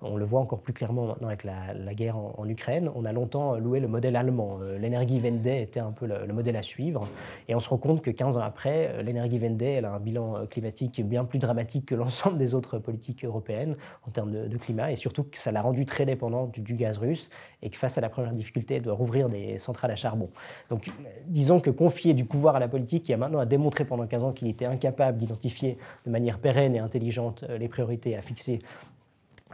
on 0.00 0.16
le 0.16 0.24
voit 0.24 0.40
encore 0.40 0.60
plus 0.60 0.72
clairement 0.72 1.06
maintenant 1.06 1.28
avec 1.28 1.44
la, 1.44 1.94
guerre 1.94 2.16
en, 2.16 2.48
Ukraine. 2.48 2.90
On 2.94 3.04
a 3.04 3.12
longtemps 3.12 3.56
loué 3.56 3.80
le 3.80 3.88
modèle 3.88 4.16
allemand. 4.16 4.58
Euh, 4.62 4.78
L'Energiewende 4.78 5.46
était 5.46 5.80
un 5.80 5.92
peu 5.92 6.06
le, 6.06 6.32
modèle 6.32 6.56
à 6.56 6.62
suivre. 6.62 7.08
Et 7.48 7.54
on 7.54 7.60
se 7.60 7.68
rend 7.68 7.78
compte 7.78 8.02
que 8.02 8.10
15 8.10 8.36
ans 8.36 8.40
après, 8.40 8.88
euh, 8.92 9.02
l'Energiewende 9.02 9.62
elle 9.62 9.84
a 9.84 9.92
un 9.92 10.00
bilan 10.00 10.36
euh, 10.36 10.46
climatique 10.46 11.00
bien 11.04 11.24
plus 11.24 11.38
dramatique 11.38 11.86
que 11.86 11.94
l'ensemble 11.94 12.38
des 12.46 12.54
autres 12.54 12.78
politiques 12.78 13.24
européennes 13.24 13.76
en 14.06 14.10
termes 14.10 14.48
de, 14.48 14.56
climat. 14.56 14.92
Et 14.92 14.96
surtout 14.96 15.24
que 15.24 15.38
ça 15.38 15.52
l'a 15.52 15.62
rendu 15.62 15.84
très 15.84 16.06
dépendant 16.06 16.46
du, 16.46 16.60
du, 16.60 16.74
gaz 16.74 16.98
russe 16.98 17.30
et 17.66 17.70
que 17.70 17.76
face 17.76 17.98
à 17.98 18.00
la 18.00 18.08
première 18.08 18.32
difficulté, 18.32 18.76
elle 18.76 18.82
doit 18.82 18.94
rouvrir 18.94 19.28
des 19.28 19.58
centrales 19.58 19.90
à 19.90 19.96
charbon. 19.96 20.30
Donc 20.70 20.88
disons 21.26 21.58
que 21.58 21.70
confier 21.70 22.14
du 22.14 22.24
pouvoir 22.24 22.54
à 22.54 22.60
la 22.60 22.68
politique 22.68 23.02
qui 23.02 23.12
a 23.12 23.16
maintenant 23.16 23.40
à 23.40 23.44
démontrer 23.44 23.84
pendant 23.84 24.06
15 24.06 24.24
ans 24.24 24.32
qu'il 24.32 24.46
était 24.46 24.66
incapable 24.66 25.18
d'identifier 25.18 25.76
de 26.06 26.10
manière 26.12 26.38
pérenne 26.38 26.76
et 26.76 26.78
intelligente 26.78 27.44
euh, 27.50 27.58
les 27.58 27.68
priorités 27.68 28.16
à 28.16 28.22
fixer 28.22 28.60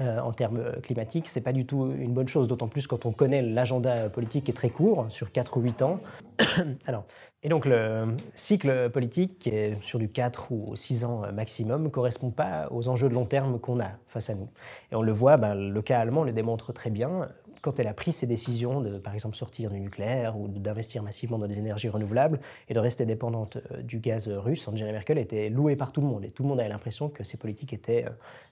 euh, 0.01 0.20
en 0.20 0.33
termes 0.33 0.59
euh, 0.59 0.81
climatiques, 0.81 1.29
ce 1.29 1.38
n'est 1.38 1.42
pas 1.42 1.53
du 1.53 1.64
tout 1.64 1.90
une 1.98 2.12
bonne 2.12 2.29
chose, 2.29 2.48
d'autant 2.48 2.68
plus 2.68 2.87
quand 2.87 3.07
on 3.07 3.12
connaît 3.12 3.40
l'agenda 3.40 4.11
politique 4.11 4.44
qui 4.44 4.51
est 4.51 4.55
très 4.55 4.70
court, 4.70 5.07
sur 5.09 5.33
4 5.33 5.57
ou 5.57 5.61
8 5.61 5.83
ans. 5.83 6.01
Alors, 6.87 7.05
et 7.42 7.48
donc 7.48 7.66
le 7.66 8.14
cycle 8.35 8.88
politique, 8.90 9.38
qui 9.38 9.51
est 9.51 9.83
sur 9.83 9.98
du 9.98 10.09
4 10.09 10.53
ou 10.53 10.77
6 10.77 11.05
ans 11.05 11.22
maximum, 11.33 11.83
ne 11.83 11.88
correspond 11.88 12.31
pas 12.31 12.68
aux 12.70 12.88
enjeux 12.88 13.09
de 13.09 13.14
long 13.14 13.27
terme 13.27 13.59
qu'on 13.59 13.81
a 13.81 13.90
face 14.09 14.31
à 14.31 14.35
nous. 14.35 14.48
Et 14.92 14.94
on 14.94 15.03
le 15.03 15.12
voit, 15.12 15.37
ben, 15.37 15.55
le 15.55 15.83
cas 15.83 15.98
allemand 15.98 16.25
le 16.25 16.33
démontre 16.33 16.72
très 16.72 16.90
bien 16.90 17.29
quand 17.62 17.79
elle 17.79 17.87
a 17.87 17.94
pris 17.94 18.12
ses 18.12 18.27
décisions 18.27 18.81
de, 18.81 18.98
par 18.98 19.14
exemple, 19.14 19.37
sortir 19.37 19.70
du 19.70 19.79
nucléaire 19.81 20.37
ou 20.37 20.48
d'investir 20.48 21.03
massivement 21.03 21.38
dans 21.38 21.46
des 21.46 21.59
énergies 21.59 21.88
renouvelables 21.88 22.40
et 22.68 22.75
de 22.75 22.81
rester 22.81 23.07
dépendante 23.07 23.57
euh, 23.70 23.83
du 23.83 24.01
gaz 24.01 24.29
russe, 24.29 24.66
Angela 24.66 24.90
Merkel 24.90 25.16
était 25.16 25.48
louée 25.48 25.77
par 25.77 25.92
tout 25.92 26.01
le 26.01 26.09
monde 26.09 26.25
et 26.25 26.31
tout 26.31 26.42
le 26.42 26.48
monde 26.48 26.61
avait 26.61 26.68
l'impression 26.68 27.09
que 27.09 27.22
ses 27.22 27.37
politiques 27.37 27.72
étaient 27.72 28.05
euh, 28.05 28.11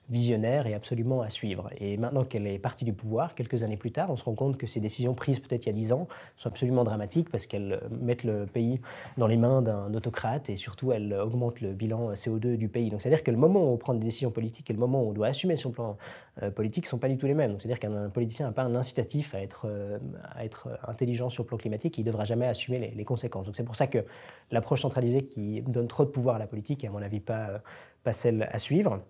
visionnaires 0.09 0.65
et 0.65 0.73
absolument 0.73 1.21
à 1.21 1.29
suivre. 1.29 1.69
Et 1.77 1.97
maintenant 1.97 2.23
qu'elle 2.23 2.47
est 2.47 2.57
partie 2.57 2.85
du 2.85 2.93
pouvoir, 2.93 3.35
quelques 3.35 3.63
années 3.63 3.75
plus 3.75 3.91
tard, 3.91 4.09
on 4.09 4.15
se 4.15 4.23
rend 4.23 4.33
compte 4.33 4.57
que 4.57 4.65
ces 4.65 4.79
décisions 4.79 5.13
prises 5.13 5.39
peut-être 5.39 5.65
il 5.65 5.69
y 5.69 5.71
a 5.71 5.75
dix 5.75 5.91
ans 5.91 6.07
sont 6.37 6.47
absolument 6.47 6.85
dramatiques 6.85 7.29
parce 7.29 7.45
qu'elles 7.45 7.81
mettent 7.89 8.23
le 8.23 8.45
pays 8.45 8.79
dans 9.17 9.27
les 9.27 9.37
mains 9.37 9.61
d'un 9.61 9.93
autocrate 9.93 10.49
et 10.49 10.55
surtout 10.55 10.93
elles 10.93 11.13
augmentent 11.13 11.61
le 11.61 11.73
bilan 11.73 12.13
CO2 12.13 12.55
du 12.55 12.69
pays. 12.69 12.89
Donc 12.89 13.01
c'est-à-dire 13.01 13.23
que 13.23 13.31
le 13.31 13.37
moment 13.37 13.61
où 13.63 13.73
on 13.73 13.77
prend 13.77 13.93
des 13.93 14.03
décisions 14.03 14.31
politiques 14.31 14.69
et 14.69 14.73
le 14.73 14.79
moment 14.79 15.03
où 15.03 15.09
on 15.09 15.13
doit 15.13 15.27
assumer 15.27 15.55
son 15.55 15.71
plan 15.71 15.97
euh, 16.43 16.51
politique 16.51 16.85
ne 16.85 16.89
sont 16.89 16.97
pas 16.97 17.09
du 17.09 17.17
tout 17.17 17.25
les 17.25 17.33
mêmes. 17.33 17.59
C'est-à-dire 17.59 17.79
qu'un 17.79 18.09
politicien 18.09 18.45
n'a 18.47 18.51
pas 18.51 18.63
un 18.63 18.75
incitatif 18.75 19.33
à 19.35 19.41
être, 19.41 19.65
euh, 19.65 19.99
à 20.35 20.45
être 20.45 20.69
intelligent 20.87 21.29
sur 21.29 21.43
le 21.43 21.47
plan 21.47 21.57
climatique, 21.57 21.97
il 21.97 22.01
ne 22.01 22.05
devra 22.07 22.25
jamais 22.25 22.47
assumer 22.47 22.93
les, 22.95 23.05
conséquences. 23.05 23.45
Donc 23.45 23.55
c'est 23.55 23.63
pour 23.63 23.75
ça 23.75 23.87
que 23.87 24.05
l'approche 24.51 24.81
centralisée 24.81 25.25
qui 25.25 25.61
donne 25.61 25.87
trop 25.87 26.05
de 26.05 26.09
pouvoir 26.09 26.35
à 26.35 26.39
la 26.39 26.47
politique 26.47 26.83
est 26.83 26.87
à 26.87 26.91
mon 26.91 27.01
avis 27.01 27.19
pas, 27.19 27.61
pas 28.03 28.13
celle 28.13 28.49
à 28.51 28.59
suivre. 28.59 29.01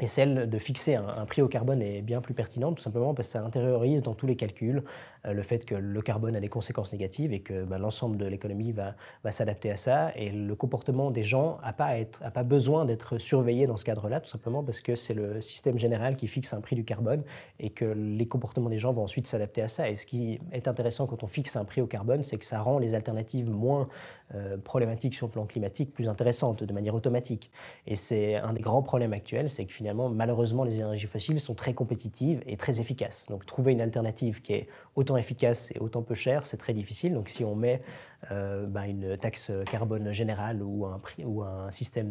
Et 0.00 0.06
celle 0.06 0.48
de 0.48 0.58
fixer 0.58 0.94
un, 0.94 1.26
prix 1.26 1.42
au 1.42 1.48
carbone 1.48 1.82
est 1.82 2.00
bien 2.00 2.22
plus 2.22 2.32
pertinente, 2.32 2.76
tout 2.76 2.82
simplement 2.82 3.12
parce 3.14 3.28
que 3.28 3.32
ça 3.32 3.44
intériorise 3.44 4.02
dans 4.02 4.14
tous 4.14 4.26
les 4.26 4.36
calculs 4.36 4.78
euh, 4.78 4.82
le 5.24 5.42
fait 5.42 5.64
que 5.64 5.74
le 5.74 6.02
carbone 6.02 6.34
a 6.34 6.40
des 6.40 6.48
conséquences 6.48 6.92
négatives 6.92 7.32
et 7.32 7.40
que 7.40 7.64
bah, 7.64 7.78
l'ensemble 7.78 8.16
de 8.16 8.26
l'économie 8.26 8.72
va, 8.72 8.94
va 9.22 9.30
s'adapter 9.30 9.70
à 9.70 9.76
ça. 9.76 10.10
Et 10.16 10.30
le 10.30 10.54
comportement 10.54 11.10
des 11.10 11.22
gens 11.22 11.58
n'a 11.64 11.72
pas, 11.72 11.94
pas 12.32 12.42
besoin 12.42 12.84
d'être 12.84 13.18
surveillé 13.18 13.66
dans 13.66 13.76
ce 13.76 13.84
cadre-là, 13.84 14.20
tout 14.20 14.28
simplement 14.28 14.62
parce 14.64 14.80
que 14.80 14.96
c'est 14.96 15.14
le 15.14 15.40
système 15.40 15.78
général 15.78 16.16
qui 16.16 16.26
fixe 16.26 16.52
un 16.52 16.60
prix 16.60 16.76
du 16.76 16.84
carbone 16.84 17.22
et 17.60 17.70
que 17.70 17.84
les 17.84 18.26
comportements 18.26 18.70
des 18.70 18.78
gens 18.78 18.92
vont 18.92 19.04
ensuite 19.04 19.26
s'adapter 19.26 19.62
à 19.62 19.68
ça. 19.68 19.88
Et 19.88 19.96
ce 19.96 20.06
qui 20.06 20.40
est 20.52 20.68
intéressant 20.68 21.06
quand 21.06 21.22
on 21.22 21.28
fixe 21.28 21.56
un 21.56 21.64
prix 21.64 21.80
au 21.80 21.86
carbone, 21.86 22.22
c'est 22.22 22.38
que 22.38 22.46
ça 22.46 22.60
rend 22.60 22.78
les 22.78 22.94
alternatives 22.94 23.48
moins 23.48 23.88
euh, 24.34 24.56
problématiques 24.56 25.14
sur 25.14 25.26
le 25.26 25.32
plan 25.32 25.44
climatique 25.44 25.92
plus 25.92 26.08
intéressantes 26.08 26.64
de 26.64 26.72
manière 26.72 26.94
automatique. 26.94 27.50
Et 27.86 27.96
c'est 27.96 28.36
un 28.36 28.54
des 28.54 28.60
grands 28.60 28.82
problèmes 28.82 29.12
actuels, 29.12 29.50
c'est 29.50 29.66
que 29.66 29.72
finalement, 29.72 30.08
malheureusement, 30.08 30.64
les 30.64 30.76
énergies 30.76 31.06
fossiles 31.06 31.38
sont 31.38 31.54
très 31.54 31.74
compétitives 31.74 32.42
et 32.46 32.56
très 32.56 32.80
efficaces. 32.80 33.26
Donc 33.28 33.44
trouver 33.44 33.72
une 33.72 33.80
alternative 33.80 34.40
qui 34.40 34.54
est 34.54 34.68
autant 34.96 35.11
efficace 35.16 35.70
et 35.74 35.78
autant 35.78 36.02
peu 36.02 36.14
chère, 36.14 36.46
c'est 36.46 36.56
très 36.56 36.74
difficile. 36.74 37.14
Donc 37.14 37.28
si 37.28 37.44
on 37.44 37.54
met 37.54 37.82
euh, 38.30 38.66
ben, 38.66 38.84
une 38.84 39.16
taxe 39.16 39.50
carbone 39.70 40.12
générale 40.12 40.62
ou 40.62 40.86
un, 40.86 41.70
système 41.70 42.10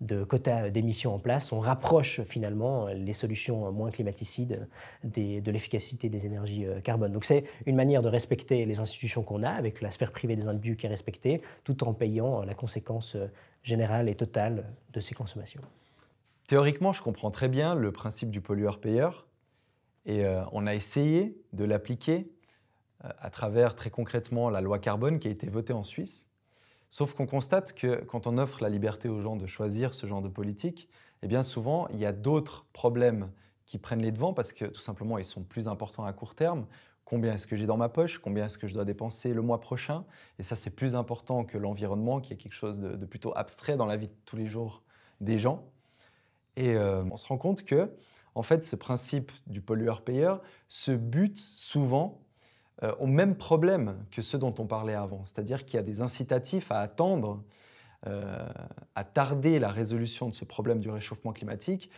de, 0.00 0.24
quotas 0.24 0.70
d'émissions 0.70 1.14
en 1.14 1.18
place, 1.18 1.52
on 1.52 1.60
rapproche 1.60 2.22
finalement 2.22 2.88
les 2.88 3.12
solutions 3.12 3.70
moins 3.72 3.90
climaticides 3.90 4.66
de 5.04 5.50
l'efficacité 5.50 6.08
des 6.08 6.26
énergies 6.26 6.66
euh, 6.66 6.80
carbone. 6.80 7.12
Donc 7.12 7.24
c'est 7.24 7.44
une 7.66 7.76
manière 7.76 8.02
de 8.02 8.08
respecter 8.08 8.64
les 8.66 8.80
institutions 8.80 9.22
qu'on 9.22 9.42
a, 9.42 9.50
avec 9.50 9.80
la 9.80 9.90
sphère 9.90 10.12
privée 10.12 10.36
des 10.36 10.48
individus 10.48 10.76
qui 10.76 10.86
est 10.86 10.90
respectée, 10.90 11.42
tout 11.64 11.84
en 11.84 11.92
payant 11.92 12.42
la 12.42 12.54
conséquence 12.54 13.16
générale 13.62 14.08
et 14.08 14.14
totale 14.14 14.64
de 14.92 15.00
ces 15.00 15.14
consommations. 15.14 15.62
Théoriquement, 16.46 16.92
je 16.92 17.02
comprends 17.02 17.30
très 17.30 17.48
bien 17.48 17.74
le 17.74 17.92
principe 17.92 18.30
du 18.30 18.40
pollueur-payeur 18.40 19.26
et 20.06 20.24
euh, 20.24 20.42
on 20.52 20.66
a 20.66 20.74
essayé 20.74 21.36
de 21.52 21.64
l'appliquer 21.64 22.30
euh, 23.04 23.08
à 23.18 23.30
travers 23.30 23.74
très 23.74 23.90
concrètement 23.90 24.50
la 24.50 24.60
loi 24.60 24.78
carbone 24.78 25.18
qui 25.18 25.28
a 25.28 25.30
été 25.30 25.48
votée 25.48 25.72
en 25.72 25.84
Suisse. 25.84 26.28
Sauf 26.90 27.14
qu'on 27.14 27.26
constate 27.26 27.72
que 27.72 28.04
quand 28.04 28.26
on 28.26 28.36
offre 28.38 28.62
la 28.62 28.68
liberté 28.68 29.08
aux 29.08 29.20
gens 29.20 29.36
de 29.36 29.46
choisir 29.46 29.94
ce 29.94 30.06
genre 30.06 30.22
de 30.22 30.28
politique, 30.28 30.88
eh 31.22 31.26
bien 31.26 31.42
souvent 31.42 31.88
il 31.88 31.98
y 31.98 32.06
a 32.06 32.12
d'autres 32.12 32.66
problèmes 32.72 33.30
qui 33.64 33.78
prennent 33.78 34.02
les 34.02 34.12
devants 34.12 34.34
parce 34.34 34.52
que 34.52 34.66
tout 34.66 34.80
simplement 34.80 35.18
ils 35.18 35.24
sont 35.24 35.42
plus 35.42 35.68
importants 35.68 36.04
à 36.04 36.12
court 36.12 36.34
terme. 36.34 36.66
Combien 37.04 37.34
est-ce 37.34 37.46
que 37.46 37.56
j'ai 37.56 37.66
dans 37.66 37.76
ma 37.76 37.88
poche? 37.88 38.18
Combien 38.18 38.46
est-ce 38.46 38.58
que 38.58 38.66
je 38.66 38.74
dois 38.74 38.84
dépenser 38.84 39.34
le 39.34 39.42
mois 39.42 39.60
prochain? 39.60 40.04
Et 40.38 40.42
ça, 40.42 40.56
c'est 40.56 40.70
plus 40.70 40.94
important 40.94 41.44
que 41.44 41.58
l'environnement, 41.58 42.20
qui 42.20 42.32
est 42.32 42.36
quelque 42.36 42.54
chose 42.54 42.78
de 42.78 43.04
plutôt 43.04 43.36
abstrait 43.36 43.76
dans 43.76 43.84
la 43.84 43.98
vie 43.98 44.08
de 44.08 44.14
tous 44.24 44.36
les 44.36 44.46
jours 44.46 44.82
des 45.20 45.38
gens. 45.38 45.62
Et 46.56 46.74
euh, 46.74 47.04
on 47.10 47.16
se 47.16 47.26
rend 47.26 47.38
compte 47.38 47.64
que, 47.64 47.90
en 48.34 48.42
fait, 48.42 48.64
ce 48.64 48.76
principe 48.76 49.30
du 49.46 49.60
pollueur-payeur 49.60 50.40
se 50.68 50.92
bute 50.92 51.38
souvent 51.38 52.20
euh, 52.82 52.94
au 52.98 53.06
même 53.06 53.36
problème 53.36 53.96
que 54.10 54.22
ceux 54.22 54.38
dont 54.38 54.54
on 54.58 54.66
parlait 54.66 54.94
avant. 54.94 55.24
C'est-à-dire 55.24 55.64
qu'il 55.64 55.74
y 55.74 55.78
a 55.78 55.82
des 55.82 56.02
incitatifs 56.02 56.72
à 56.72 56.80
attendre, 56.80 57.42
euh, 58.06 58.48
à 58.94 59.04
tarder 59.04 59.58
la 59.58 59.68
résolution 59.68 60.28
de 60.28 60.34
ce 60.34 60.44
problème 60.44 60.80
du 60.80 60.90
réchauffement 60.90 61.32
climatique, 61.32 61.90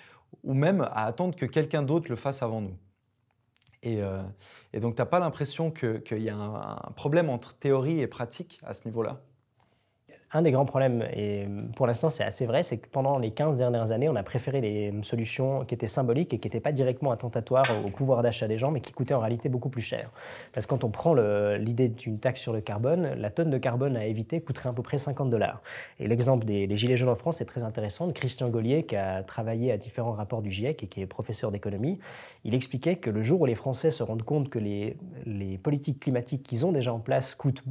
ou 0.43 0.55
même 0.55 0.83
à 0.83 1.05
attendre 1.05 1.37
que 1.37 1.47
quelqu'un 1.47 1.83
d'autre 1.83 2.11
le 2.11 2.17
fasse 2.17 2.43
avant 2.43 2.61
nous. 2.61 2.77
Et, 3.83 4.01
donc, 4.81 4.97
tu 4.97 5.03
n'as 5.03 5.07
pas 5.07 5.19
l'impression 5.19 5.71
qu'il 5.71 6.23
y 6.23 6.31
a 6.31 6.37
un 6.37 6.93
problème 6.93 7.29
entre 7.29 7.55
théorie 7.55 8.01
et 8.01 8.07
pratique 8.07 8.59
à 8.65 8.73
ce 8.73 8.87
niveau-là? 8.87 9.21
Un 10.35 10.43
des 10.43 10.51
grands 10.51 10.67
problèmes, 10.67 11.05
et 11.15 11.47
pour 11.77 11.87
l'instant 11.87 12.11
c'est 12.11 12.25
assez 12.25 12.45
vrai, 12.45 12.65
c'est 12.65 12.79
que 12.79 12.89
pendant 12.89 13.19
les 13.19 13.31
15 13.31 13.59
dernières 13.59 13.93
années, 13.93 14.09
on 14.09 14.17
a 14.17 14.25
préféré 14.25 14.61
des 14.61 14.93
solutions 15.05 15.65
qui 15.65 15.75
étaient 15.75 15.87
symboliques 15.87 16.35
et 16.35 16.39
qui 16.39 16.49
n'étaient 16.49 16.61
pas 16.61 16.73
directement 16.73 17.13
attentatoires 17.13 17.65
au 17.87 17.91
pouvoir 17.91 18.23
d'achat 18.23 18.49
des 18.49 18.59
gens, 18.59 18.73
mais 18.73 18.81
qui 18.81 18.93
coûtaient 18.93 19.15
en 19.15 19.21
réalité 19.21 19.49
beaucoup 19.49 19.69
plus 19.69 19.81
cher. 19.81 20.11
Parce 20.53 20.67
que 20.67 20.71
quand 20.71 20.83
on 20.83 20.91
prend 20.91 21.15
l'idée 21.15 21.89
d'une 21.89 22.19
taxe 22.19 22.41
sur 22.41 22.53
le 22.53 22.61
carbone, 22.61 23.15
la 23.17 23.31
tonne 23.31 23.49
de 23.49 23.59
carbone 23.59 23.97
à 23.97 24.07
éviter 24.07 24.41
coûterait 24.41 24.71
à 24.71 24.73
peu 24.73 24.83
près 24.83 24.99
50 24.99 25.31
dollars. 25.31 25.63
Et 26.01 26.09
l'exemple 26.09 26.45
des, 26.45 26.75
Gilets 26.75 26.97
jaunes 26.97 27.11
en 27.11 27.15
France 27.15 27.41
est 27.41 27.45
très 27.45 27.63
intéressant. 27.63 28.11
Christian 28.11 28.49
Gaulier, 28.49 28.83
qui 28.83 28.97
a 28.97 29.23
travaillé 29.23 29.71
à 29.71 29.77
différents 29.77 30.13
rapports 30.13 30.43
du 30.43 30.51
GIEC 30.51 30.83
et 30.83 30.87
qui 30.89 31.01
est 31.01 31.07
professeur 31.07 31.53
d'économie, 31.53 32.01
il 32.43 32.55
expliquait 32.55 32.97
que 32.97 33.11
le 33.11 33.23
jour 33.23 33.43
où 33.43 33.47
les 33.47 33.55
Français 33.55 33.93
se 33.93 34.03
rendent 34.03 34.25
compte 34.25 34.49
que 34.49 34.59
les, 34.59 34.97
les 35.27 35.59
politiques 35.59 36.01
climatiques 36.01 36.43
qu'ils 36.43 36.67
ont 36.67 36.73
déjà 36.73 36.93
en 36.93 36.99
place 36.99 37.37
coûtent 37.37 37.63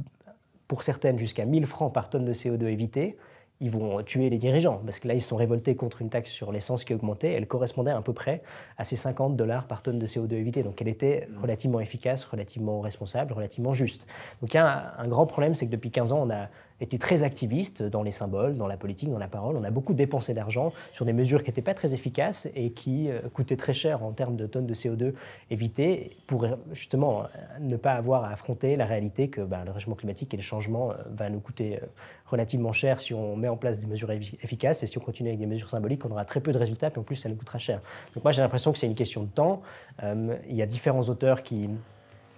pour 0.68 0.82
certaines 0.82 1.18
jusqu'à 1.18 1.44
1000 1.44 1.66
francs 1.66 1.92
par 1.92 2.10
tonne 2.10 2.24
de 2.24 2.34
CO2 2.34 2.64
évité, 2.66 3.16
ils 3.60 3.70
vont 3.70 4.02
tuer 4.02 4.30
les 4.30 4.38
dirigeants, 4.38 4.80
parce 4.84 4.98
que 4.98 5.06
là, 5.06 5.14
ils 5.14 5.22
sont 5.22 5.36
révoltés 5.36 5.76
contre 5.76 6.02
une 6.02 6.10
taxe 6.10 6.30
sur 6.30 6.50
l'essence 6.50 6.84
qui 6.84 6.92
augmentait. 6.92 7.32
Elle 7.32 7.46
correspondait 7.46 7.92
à 7.92 8.02
peu 8.02 8.12
près 8.12 8.42
à 8.78 8.84
ces 8.84 8.96
50 8.96 9.36
dollars 9.36 9.66
par 9.68 9.82
tonne 9.82 9.98
de 9.98 10.06
CO2 10.06 10.32
évité. 10.32 10.62
Donc, 10.62 10.82
elle 10.82 10.88
était 10.88 11.28
relativement 11.40 11.80
efficace, 11.80 12.24
relativement 12.24 12.80
responsable, 12.80 13.32
relativement 13.32 13.72
juste. 13.72 14.06
Donc, 14.40 14.52
il 14.52 14.56
y 14.56 14.60
a 14.60 14.94
un 14.98 15.06
grand 15.08 15.26
problème, 15.26 15.54
c'est 15.54 15.66
que 15.66 15.70
depuis 15.70 15.90
15 15.90 16.12
ans, 16.12 16.22
on 16.22 16.30
a 16.30 16.48
était 16.80 16.98
très 16.98 17.22
activiste 17.22 17.82
dans 17.82 18.02
les 18.02 18.10
symboles, 18.10 18.56
dans 18.56 18.66
la 18.66 18.76
politique, 18.76 19.10
dans 19.10 19.18
la 19.18 19.28
parole. 19.28 19.56
On 19.56 19.64
a 19.64 19.70
beaucoup 19.70 19.94
dépensé 19.94 20.34
d'argent 20.34 20.72
sur 20.92 21.04
des 21.04 21.12
mesures 21.12 21.42
qui 21.42 21.50
n'étaient 21.50 21.62
pas 21.62 21.74
très 21.74 21.94
efficaces 21.94 22.48
et 22.54 22.70
qui 22.70 23.08
euh, 23.08 23.20
coûtaient 23.32 23.56
très 23.56 23.74
cher 23.74 24.02
en 24.02 24.12
termes 24.12 24.36
de 24.36 24.46
tonnes 24.46 24.66
de 24.66 24.74
CO2 24.74 25.14
évitées 25.50 26.10
pour 26.26 26.46
justement 26.72 27.22
euh, 27.22 27.26
ne 27.60 27.76
pas 27.76 27.92
avoir 27.92 28.24
à 28.24 28.30
affronter 28.30 28.76
la 28.76 28.86
réalité 28.86 29.28
que 29.28 29.40
ben, 29.40 29.64
le 29.64 29.70
réchauffement 29.70 29.94
climatique 29.94 30.34
et 30.34 30.36
les 30.36 30.42
changements 30.42 30.90
euh, 30.90 30.94
va 31.16 31.30
nous 31.30 31.40
coûter 31.40 31.78
relativement 32.26 32.72
cher 32.72 32.98
si 32.98 33.14
on 33.14 33.36
met 33.36 33.48
en 33.48 33.56
place 33.56 33.78
des 33.78 33.86
mesures 33.86 34.10
efficaces 34.10 34.82
et 34.82 34.86
si 34.86 34.98
on 34.98 35.00
continue 35.00 35.28
avec 35.28 35.38
des 35.38 35.46
mesures 35.46 35.70
symboliques, 35.70 36.04
on 36.04 36.10
aura 36.10 36.24
très 36.24 36.40
peu 36.40 36.52
de 36.52 36.58
résultats 36.58 36.88
et 36.88 36.98
en 36.98 37.02
plus 37.02 37.16
ça 37.16 37.28
nous 37.28 37.36
coûtera 37.36 37.58
cher. 37.58 37.80
Donc 38.14 38.24
moi 38.24 38.32
j'ai 38.32 38.42
l'impression 38.42 38.72
que 38.72 38.78
c'est 38.78 38.86
une 38.86 38.94
question 38.94 39.22
de 39.22 39.28
temps. 39.28 39.62
il 40.02 40.56
y 40.56 40.62
a 40.62 40.66
différents 40.66 41.02
auteurs 41.02 41.42
qui 41.42 41.68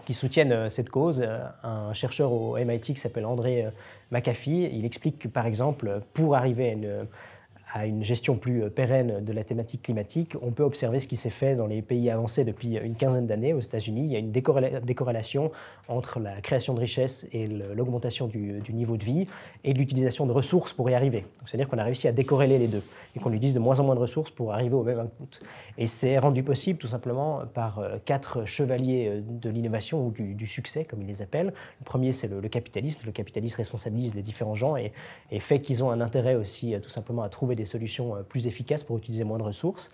qui 0.06 0.14
soutiennent 0.14 0.52
euh, 0.52 0.70
cette 0.70 0.88
cause. 0.88 1.20
Euh, 1.20 1.40
un 1.62 1.92
chercheur 1.92 2.32
au 2.32 2.56
MIT 2.56 2.80
qui 2.80 2.96
s'appelle 2.96 3.26
André 3.26 3.66
euh, 3.66 3.70
McAfee, 4.10 4.70
il 4.72 4.86
explique 4.86 5.18
que, 5.18 5.28
par 5.28 5.44
exemple, 5.44 6.00
pour 6.14 6.34
arriver 6.34 6.78
à 7.74 7.84
une, 7.84 8.02
gestion 8.02 8.36
plus 8.36 8.70
pérenne 8.70 9.22
de 9.22 9.32
la 9.34 9.44
thématique 9.44 9.82
climatique, 9.82 10.34
on 10.40 10.52
peut 10.52 10.62
observer 10.62 11.00
ce 11.00 11.08
qui 11.08 11.16
s'est 11.16 11.28
fait 11.28 11.56
dans 11.56 11.66
les 11.66 11.82
pays 11.82 12.08
avancés 12.08 12.44
depuis 12.44 12.76
une 12.76 12.94
quinzaine 12.94 13.26
d'années. 13.26 13.52
Aux 13.52 13.60
États-Unis, 13.60 14.02
il 14.02 14.12
y 14.12 14.16
a 14.16 14.18
une 14.18 14.30
décorrélation 14.30 15.50
entre 15.88 16.20
la 16.20 16.40
création 16.40 16.72
de 16.72 16.80
richesses 16.80 17.26
et 17.32 17.46
l'augmentation 17.46 18.28
du, 18.28 18.62
niveau 18.70 18.96
de 18.96 19.04
vie 19.04 19.26
et 19.64 19.74
l'utilisation 19.74 20.24
de 20.24 20.32
ressources 20.32 20.72
pour 20.72 20.88
y 20.88 20.94
arriver. 20.94 21.26
C'est-à-dire 21.44 21.68
qu'on 21.68 21.78
a 21.78 21.84
réussi 21.84 22.08
à 22.08 22.12
décorréler 22.12 22.58
les 22.58 22.68
deux 22.68 22.82
et 23.16 23.18
qu'on 23.18 23.32
utilise 23.32 23.54
de 23.54 23.60
moins 23.60 23.80
en 23.80 23.84
moins 23.84 23.94
de 23.94 24.00
ressources 24.00 24.30
pour 24.30 24.52
arriver 24.52 24.74
au 24.74 24.84
même 24.84 25.00
input. 25.00 25.40
Et 25.78 25.86
c'est 25.86 26.18
rendu 26.18 26.42
possible 26.42 26.78
tout 26.78 26.86
simplement 26.86 27.42
par 27.52 27.78
euh, 27.78 27.96
quatre 28.04 28.44
chevaliers 28.44 29.08
euh, 29.08 29.20
de 29.24 29.48
l'innovation 29.50 30.06
ou 30.06 30.10
du, 30.10 30.46
succès, 30.46 30.84
comme 30.84 31.00
ils 31.02 31.08
les 31.08 31.22
appellent. 31.22 31.52
Le 31.80 31.84
premier, 31.84 32.12
c'est 32.12 32.28
le, 32.28 32.40
capitalisme. 32.48 33.00
Le 33.04 33.12
capitalisme 33.12 33.56
responsabilise 33.56 34.14
les 34.14 34.22
différents 34.22 34.54
gens 34.54 34.76
et, 34.76 34.92
fait 35.40 35.60
qu'ils 35.60 35.82
ont 35.82 35.90
un 35.90 36.00
intérêt 36.00 36.34
aussi 36.34 36.74
tout 36.82 36.90
simplement 36.90 37.22
à 37.22 37.28
trouver 37.28 37.54
des 37.54 37.66
solutions 37.66 38.16
euh, 38.16 38.22
plus 38.22 38.46
efficaces 38.46 38.82
pour 38.82 38.98
utiliser 38.98 39.24
moins 39.24 39.38
de 39.38 39.44
ressources. 39.44 39.90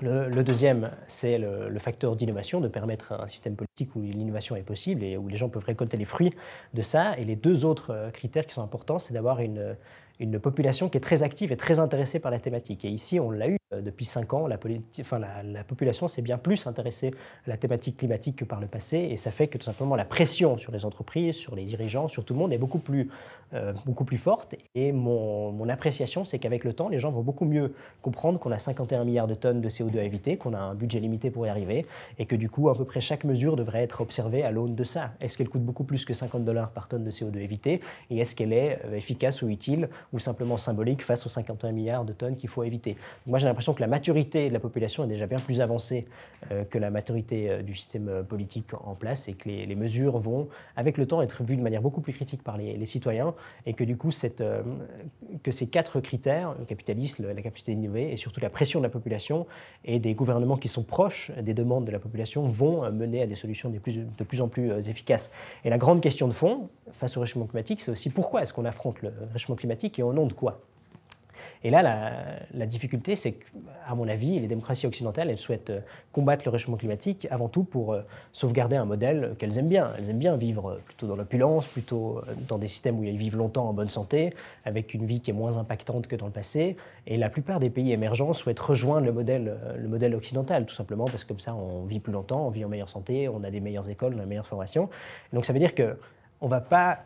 Le, 0.00 0.44
deuxième, 0.44 0.92
c'est 1.08 1.38
le, 1.38 1.76
facteur 1.80 2.14
d'innovation, 2.14 2.60
de 2.60 2.68
permettre 2.68 3.12
un 3.12 3.26
système 3.26 3.56
politique 3.56 3.96
où 3.96 4.00
l'innovation 4.00 4.54
est 4.54 4.62
possible 4.62 5.02
et 5.02 5.16
où 5.16 5.26
les 5.26 5.36
gens 5.36 5.48
peuvent 5.48 5.64
récolter 5.64 5.96
les 5.96 6.04
fruits 6.04 6.32
de 6.72 6.82
ça. 6.82 7.18
Et 7.18 7.24
les 7.24 7.34
deux 7.34 7.64
autres 7.64 7.90
euh, 7.90 8.10
critères 8.10 8.46
qui 8.46 8.54
sont 8.54 8.62
importants, 8.62 9.00
c'est 9.00 9.12
d'avoir 9.12 9.40
une, 9.40 9.76
une 10.20 10.38
population 10.40 10.88
qui 10.88 10.98
est 10.98 11.02
très 11.02 11.22
active 11.22 11.52
et 11.52 11.56
très 11.56 11.78
intéressée 11.78 12.18
par 12.18 12.30
la 12.30 12.40
thématique. 12.40 12.84
Et 12.84 12.88
ici, 12.88 13.20
on 13.20 13.30
l'a 13.30 13.48
eu 13.48 13.58
euh, 13.72 13.80
depuis 13.80 14.04
cinq 14.04 14.32
ans, 14.32 14.46
la, 14.46 14.58
enfin, 15.00 15.18
la, 15.18 15.64
population 15.64 16.08
s'est 16.08 16.22
bien 16.22 16.38
plus 16.38 16.66
intéressée 16.66 17.12
à 17.46 17.50
la 17.50 17.56
thématique 17.56 17.98
climatique 17.98 18.36
que 18.36 18.44
par 18.44 18.60
le 18.60 18.66
passé, 18.66 18.96
et 18.98 19.16
ça 19.16 19.30
fait 19.30 19.48
que 19.48 19.58
tout 19.58 19.64
simplement 19.64 19.94
la 19.94 20.04
pression 20.04 20.56
sur 20.58 20.72
les 20.72 20.84
entreprises, 20.84 21.36
sur 21.36 21.54
les 21.54 21.64
dirigeants, 21.64 22.08
sur 22.08 22.24
tout 22.24 22.34
le 22.34 22.38
monde 22.40 22.52
est 22.52 22.58
beaucoup 22.58 22.78
plus, 22.78 23.10
euh, 23.54 23.72
beaucoup 23.86 24.04
plus 24.04 24.18
forte. 24.18 24.56
Et 24.74 24.92
mon, 24.92 25.68
appréciation, 25.70 26.26
c'est 26.26 26.38
qu'avec 26.38 26.64
le 26.64 26.74
temps, 26.74 26.90
les 26.90 26.98
gens 26.98 27.10
vont 27.10 27.22
beaucoup 27.22 27.46
mieux 27.46 27.74
comprendre 28.02 28.38
qu'on 28.38 28.52
a 28.52 28.58
51 28.58 29.04
milliards 29.04 29.26
de 29.26 29.34
tonnes 29.34 29.62
de 29.62 29.68
CO2 29.70 29.98
à 29.98 30.02
éviter, 30.02 30.36
qu'on 30.36 30.52
a 30.52 30.58
un 30.58 30.74
budget 30.74 31.00
limité 31.00 31.30
pour 31.30 31.46
y 31.46 31.48
arriver, 31.48 31.86
et 32.18 32.26
que 32.26 32.36
du 32.36 32.50
coup, 32.50 32.68
à 32.68 32.74
peu 32.74 32.84
près 32.84 33.00
chaque 33.00 33.24
mesure 33.24 33.56
devrait 33.56 33.82
être 33.82 34.02
observée 34.02 34.42
à 34.42 34.50
l'aune 34.50 34.74
de 34.74 34.84
ça. 34.84 35.12
Est-ce 35.20 35.38
qu'elle 35.38 35.48
coûte 35.48 35.62
beaucoup 35.62 35.84
plus 35.84 36.04
que 36.04 36.12
50 36.12 36.44
dollars 36.44 36.70
par 36.70 36.88
tonne 36.88 37.04
de 37.04 37.10
CO2 37.10 37.38
évité, 37.38 37.80
et 38.10 38.18
est-ce 38.18 38.36
qu'elle 38.36 38.52
est 38.52 38.80
euh, 38.84 38.94
efficace 38.94 39.40
ou 39.40 39.48
utile, 39.48 39.88
ou 40.12 40.18
simplement 40.18 40.58
symbolique 40.58 41.02
face 41.02 41.24
aux 41.24 41.30
51 41.30 41.72
milliards 41.72 42.04
de 42.04 42.12
tonnes 42.12 42.36
qu'il 42.36 42.50
faut 42.50 42.64
éviter? 42.64 42.96
Moi, 43.26 43.38
j'ai 43.38 43.46
l'impression 43.46 43.72
que 43.72 43.80
la 43.80 43.88
maturité 43.88 44.48
de 44.48 44.54
la 44.54 44.60
population 44.60 45.04
est 45.04 45.08
déjà 45.08 45.26
bien 45.26 45.38
plus 45.38 45.62
avancée 45.62 46.06
euh, 46.52 46.64
que 46.64 46.78
la 46.78 46.90
maturité 46.90 47.62
du 47.62 47.74
système 47.74 48.24
politique 48.28 48.72
en 48.74 48.94
place 48.94 49.28
et 49.28 49.32
que 49.32 49.48
les, 49.48 49.74
mesures 49.74 50.18
vont, 50.18 50.48
avec 50.76 50.98
le 50.98 51.06
temps, 51.06 51.22
être 51.22 51.42
vues 51.42 51.56
de 51.56 51.62
manière 51.62 51.82
beaucoup 51.82 52.00
plus 52.00 52.12
critique 52.12 52.42
par 52.42 52.56
les, 52.56 52.86
citoyens 52.86 53.34
et 53.66 53.74
que 53.74 53.84
du 53.84 53.96
coup, 53.96 54.10
cette, 54.10 54.42
que 55.42 55.50
ces 55.50 55.66
quatre 55.66 56.00
critères, 56.00 56.54
le 56.58 56.64
capitalisme, 56.64 57.26
la 57.26 57.42
capacité 57.42 57.74
d'innover 57.74 58.12
et 58.12 58.16
surtout 58.16 58.40
la 58.40 58.50
pression 58.50 58.80
de 58.80 58.84
la 58.84 58.90
population 58.90 59.46
et 59.84 59.98
des 59.98 60.14
gouvernements 60.14 60.56
qui 60.56 60.68
sont 60.68 60.82
proches 60.82 61.30
des 61.40 61.54
demandes 61.54 61.84
de 61.84 61.90
la 61.90 61.98
population 61.98 62.48
vont 62.48 62.90
mener 62.90 63.22
à 63.22 63.26
des 63.26 63.34
solutions 63.34 63.70
de 63.70 63.78
plus, 63.78 63.94
de 63.96 64.24
plus 64.24 64.40
en 64.40 64.48
plus 64.48 64.88
efficaces. 64.88 65.30
Et 65.64 65.70
la 65.70 65.78
grande 65.78 66.00
question 66.00 66.28
de 66.28 66.32
fond, 66.32 66.68
face 66.92 67.16
au 67.16 67.20
réchauffement 67.20 67.46
climatique, 67.46 67.80
c'est 67.80 67.90
aussi 67.90 68.10
pourquoi 68.10 68.42
est-ce 68.42 68.52
qu'on 68.52 68.64
affronte 68.64 69.02
le 69.02 69.12
réchauffement 69.32 69.56
climatique 69.56 69.98
et 69.98 70.02
au 70.02 70.12
nom 70.12 70.26
de 70.26 70.32
quoi? 70.32 70.60
Et 71.64 71.70
là, 71.70 71.82
la, 72.54 72.66
difficulté, 72.66 73.16
c'est 73.16 73.32
qu'à 73.32 73.94
mon 73.94 74.08
avis, 74.08 74.38
les 74.38 74.46
démocraties 74.46 74.86
occidentales, 74.86 75.30
elles 75.30 75.38
souhaitent 75.38 75.70
euh, 75.70 75.80
combattre 76.12 76.42
le 76.44 76.50
réchauffement 76.50 76.76
climatique 76.76 77.26
avant 77.30 77.48
tout 77.48 77.64
pour 77.64 77.92
euh, 77.92 78.02
sauvegarder 78.32 78.76
un 78.76 78.84
modèle 78.84 79.34
qu'elles 79.38 79.58
aiment 79.58 79.68
bien. 79.68 79.92
Elles 79.98 80.10
aiment 80.10 80.18
bien 80.18 80.36
vivre 80.36 80.70
euh, 80.70 80.80
plutôt 80.84 81.06
dans 81.06 81.16
l'opulence, 81.16 81.66
plutôt 81.66 82.22
dans 82.46 82.58
des 82.58 82.68
systèmes 82.68 83.00
où 83.00 83.04
elles 83.04 83.16
vivent 83.16 83.36
longtemps 83.36 83.68
en 83.68 83.72
bonne 83.72 83.88
santé, 83.88 84.34
avec 84.64 84.94
une 84.94 85.06
vie 85.06 85.20
qui 85.20 85.30
est 85.30 85.34
moins 85.34 85.56
impactante 85.56 86.06
que 86.06 86.16
dans 86.16 86.26
le 86.26 86.32
passé. 86.32 86.76
Et 87.06 87.16
la 87.16 87.28
plupart 87.28 87.58
des 87.58 87.70
pays 87.70 87.92
émergents 87.92 88.34
souhaitent 88.34 88.60
rejoindre 88.60 89.06
le 89.06 89.12
modèle, 89.12 89.56
le 89.76 89.88
modèle 89.88 90.14
occidental, 90.14 90.66
tout 90.66 90.74
simplement 90.74 91.06
parce 91.06 91.24
que 91.24 91.28
comme 91.28 91.40
ça, 91.40 91.54
on 91.54 91.84
vit 91.84 92.00
plus 92.00 92.12
longtemps, 92.12 92.46
on 92.46 92.50
vit 92.50 92.64
en 92.64 92.68
meilleure 92.68 92.90
santé, 92.90 93.28
on 93.28 93.42
a 93.42 93.50
des 93.50 93.60
meilleures 93.60 93.88
écoles, 93.88 94.14
on 94.14 94.20
a 94.20 94.22
une 94.22 94.28
meilleure 94.28 94.46
formation. 94.46 94.88
Donc 95.32 95.44
ça 95.44 95.52
veut 95.52 95.58
dire 95.58 95.74
que 95.74 95.96
on 96.40 96.46
ne 96.46 96.50
va 96.50 96.60
pas 96.60 97.00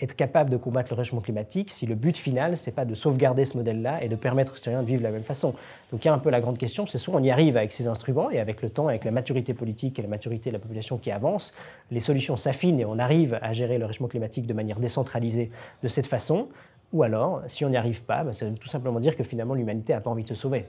être 0.00 0.14
capable 0.14 0.50
de 0.50 0.56
combattre 0.56 0.90
le 0.92 0.96
réchauffement 0.96 1.20
climatique 1.20 1.70
si 1.70 1.86
le 1.86 1.94
but 1.94 2.16
final, 2.16 2.56
c'est 2.56 2.72
pas 2.72 2.84
de 2.84 2.94
sauvegarder 2.94 3.44
ce 3.44 3.56
modèle-là 3.56 4.02
et 4.02 4.08
de 4.08 4.16
permettre 4.16 4.52
aux 4.52 4.56
citoyens 4.56 4.82
de 4.82 4.86
vivre 4.86 5.00
de 5.00 5.04
la 5.04 5.10
même 5.10 5.24
façon. 5.24 5.54
Donc 5.90 6.04
il 6.04 6.08
y 6.08 6.10
a 6.10 6.14
un 6.14 6.18
peu 6.18 6.30
la 6.30 6.40
grande 6.40 6.58
question, 6.58 6.86
c'est 6.86 6.98
soit 6.98 7.14
on 7.14 7.22
y 7.22 7.30
arrive 7.30 7.56
avec 7.56 7.72
ces 7.72 7.88
instruments 7.88 8.30
et 8.30 8.38
avec 8.38 8.62
le 8.62 8.70
temps, 8.70 8.88
avec 8.88 9.04
la 9.04 9.10
maturité 9.10 9.54
politique 9.54 9.98
et 9.98 10.02
la 10.02 10.08
maturité 10.08 10.50
de 10.50 10.54
la 10.54 10.60
population 10.60 10.98
qui 10.98 11.10
avance, 11.10 11.52
les 11.90 12.00
solutions 12.00 12.36
s'affinent 12.36 12.78
et 12.80 12.84
on 12.84 12.98
arrive 12.98 13.38
à 13.42 13.52
gérer 13.52 13.78
le 13.78 13.86
réchauffement 13.86 14.08
climatique 14.08 14.46
de 14.46 14.54
manière 14.54 14.78
décentralisée 14.78 15.50
de 15.82 15.88
cette 15.88 16.06
façon, 16.06 16.48
ou 16.92 17.02
alors, 17.02 17.42
si 17.48 17.64
on 17.64 17.68
n'y 17.68 17.76
arrive 17.76 18.02
pas, 18.02 18.24
bah, 18.24 18.32
ça 18.32 18.46
veut 18.46 18.54
tout 18.54 18.68
simplement 18.68 19.00
dire 19.00 19.16
que 19.16 19.24
finalement 19.24 19.54
l'humanité 19.54 19.92
n'a 19.92 20.00
pas 20.00 20.10
envie 20.10 20.22
de 20.22 20.28
se 20.28 20.34
sauver 20.34 20.66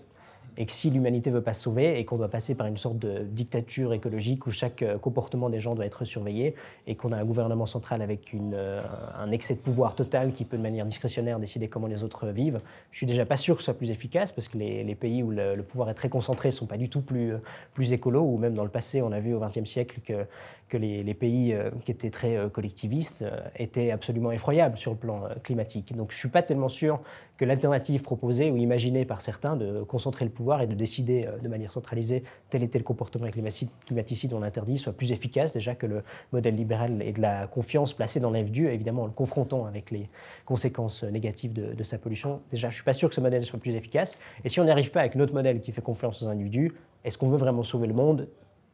et 0.58 0.66
que 0.66 0.72
si 0.72 0.90
l'humanité 0.90 1.30
veut 1.32 1.42
pas 1.42 1.54
se 1.54 1.64
sauver 1.64 2.00
et 2.00 2.06
qu'on 2.06 2.18
doit 2.18 2.30
passer 2.30 2.56
par 2.56 2.68
une 2.68 2.78
sorte 2.78 3.00
de 3.00 3.24
dictature 3.24 3.94
écologique 3.94 4.46
où 4.48 4.52
chaque 4.52 4.82
euh, 4.82 4.98
comportement 4.98 5.50
des 5.50 5.60
gens 5.60 5.76
doit 5.76 5.86
être 5.86 6.06
surveillé 6.06 6.56
et 6.88 6.96
qu'on 6.96 7.12
a 7.12 7.18
un 7.18 7.26
gouvernement 7.26 7.66
central 7.66 8.02
avec 8.02 8.34
euh, 8.34 8.82
un 9.18 9.32
excès 9.32 9.56
de 9.56 9.60
pouvoir 9.60 9.96
total 9.96 10.34
qui 10.34 10.46
peut 10.46 10.58
de 10.58 10.62
manière 10.62 10.86
discrétionnaire 10.86 11.40
décider 11.40 11.68
comment 11.68 11.88
les 11.88 12.04
autres 12.04 12.28
vivent, 12.28 12.62
je 12.92 12.98
suis 12.98 13.06
déjà 13.06 13.26
pas 13.26 13.38
sûr 13.38 13.56
que 13.56 13.62
ce 13.62 13.66
soit 13.66 13.74
plus 13.74 13.92
efficace 13.92 14.32
parce 14.32 14.48
que 14.48 14.58
les, 14.58 14.96
pays 14.96 15.24
où 15.24 15.32
le, 15.32 15.62
pouvoir 15.62 15.90
est 15.90 15.94
très 15.94 16.10
concentré 16.10 16.52
sont 16.52 16.66
pas 16.66 16.78
du 16.78 16.90
tout 16.90 17.02
plus, 17.02 17.34
euh, 17.34 17.38
plus 17.74 17.94
ou 18.04 18.38
même 18.38 18.54
dans 18.54 18.64
le 18.64 18.70
passé 18.70 19.02
on 19.02 19.12
a 19.12 19.20
vu 19.20 19.34
au 19.34 19.40
XXe 19.40 19.70
siècle 19.70 20.00
que 20.06 20.26
que 20.70 20.78
les, 20.78 21.14
pays 21.14 21.56
qui 21.84 21.92
étaient 21.92 22.12
très 22.12 22.38
collectivistes 22.52 23.26
étaient 23.56 23.92
absolument 23.92 24.32
effroyables 24.32 24.78
sur 24.78 24.92
le 24.92 24.98
plan 24.98 25.24
climatique. 25.44 25.96
Donc 25.96 26.12
je 26.12 26.16
ne 26.16 26.20
suis 26.20 26.30
pas 26.30 26.44
tellement 26.44 26.70
sûr 26.70 27.02
que 27.40 27.46
l'alternative 27.46 28.02
proposée 28.02 28.52
ou 28.52 28.58
imaginée 28.58 29.06
par 29.06 29.22
certains 29.22 29.56
de 29.56 29.82
concentrer 29.84 30.26
le 30.26 30.32
pouvoir 30.32 30.62
et 30.62 30.68
de 30.68 30.76
décider 30.76 31.26
euh, 31.26 31.38
de 31.38 31.48
manière 31.48 31.72
centralisée 31.72 32.24
tel 32.50 32.64
et 32.64 32.68
tel 32.68 32.84
comportement 32.84 33.28
climaticide 33.30 34.34
on 34.34 34.42
l'interdit 34.42 34.78
soit 34.78 34.92
plus 34.92 35.14
efficace 35.14 35.54
déjà 35.54 35.74
que 35.74 35.86
le 35.86 36.04
modèle 36.34 36.56
libéral 36.56 37.02
et 37.02 37.14
de 37.14 37.22
la 37.22 37.48
confiance 37.48 37.94
placée 37.94 38.20
dans 38.20 38.30
l'individu, 38.30 38.68
évidemment 38.68 39.04
en 39.04 39.06
le 39.06 39.12
confrontant 39.12 39.66
avec 39.66 39.90
les 39.90 40.10
conséquences 40.46 41.04
négatives 41.04 41.54
de, 41.54 41.84
sa 41.84 41.98
pollution. 41.98 42.42
Déjà, 42.52 42.68
je 42.68 42.74
ne 42.74 42.76
suis 42.76 42.84
pas 42.84 42.94
sûr 42.94 43.08
que 43.08 43.16
ce 43.16 43.22
modèle 43.22 43.46
soit 43.46 43.60
plus 43.60 43.74
efficace. 43.74 44.20
Et 44.44 44.50
si 44.50 44.60
on 44.60 44.66
n'arrive 44.66 44.92
pas 44.92 45.00
avec 45.00 45.16
notre 45.16 45.34
modèle 45.34 45.62
qui 45.62 45.72
fait 45.72 45.82
confiance 45.82 46.22
aux 46.22 46.28
individus, 46.28 46.74
est-ce 47.06 47.18
qu'on 47.18 47.30
veut 47.30 47.38
vraiment 47.38 47.64
sauver 47.64 47.88
le 47.88 47.94
monde? 47.94 48.28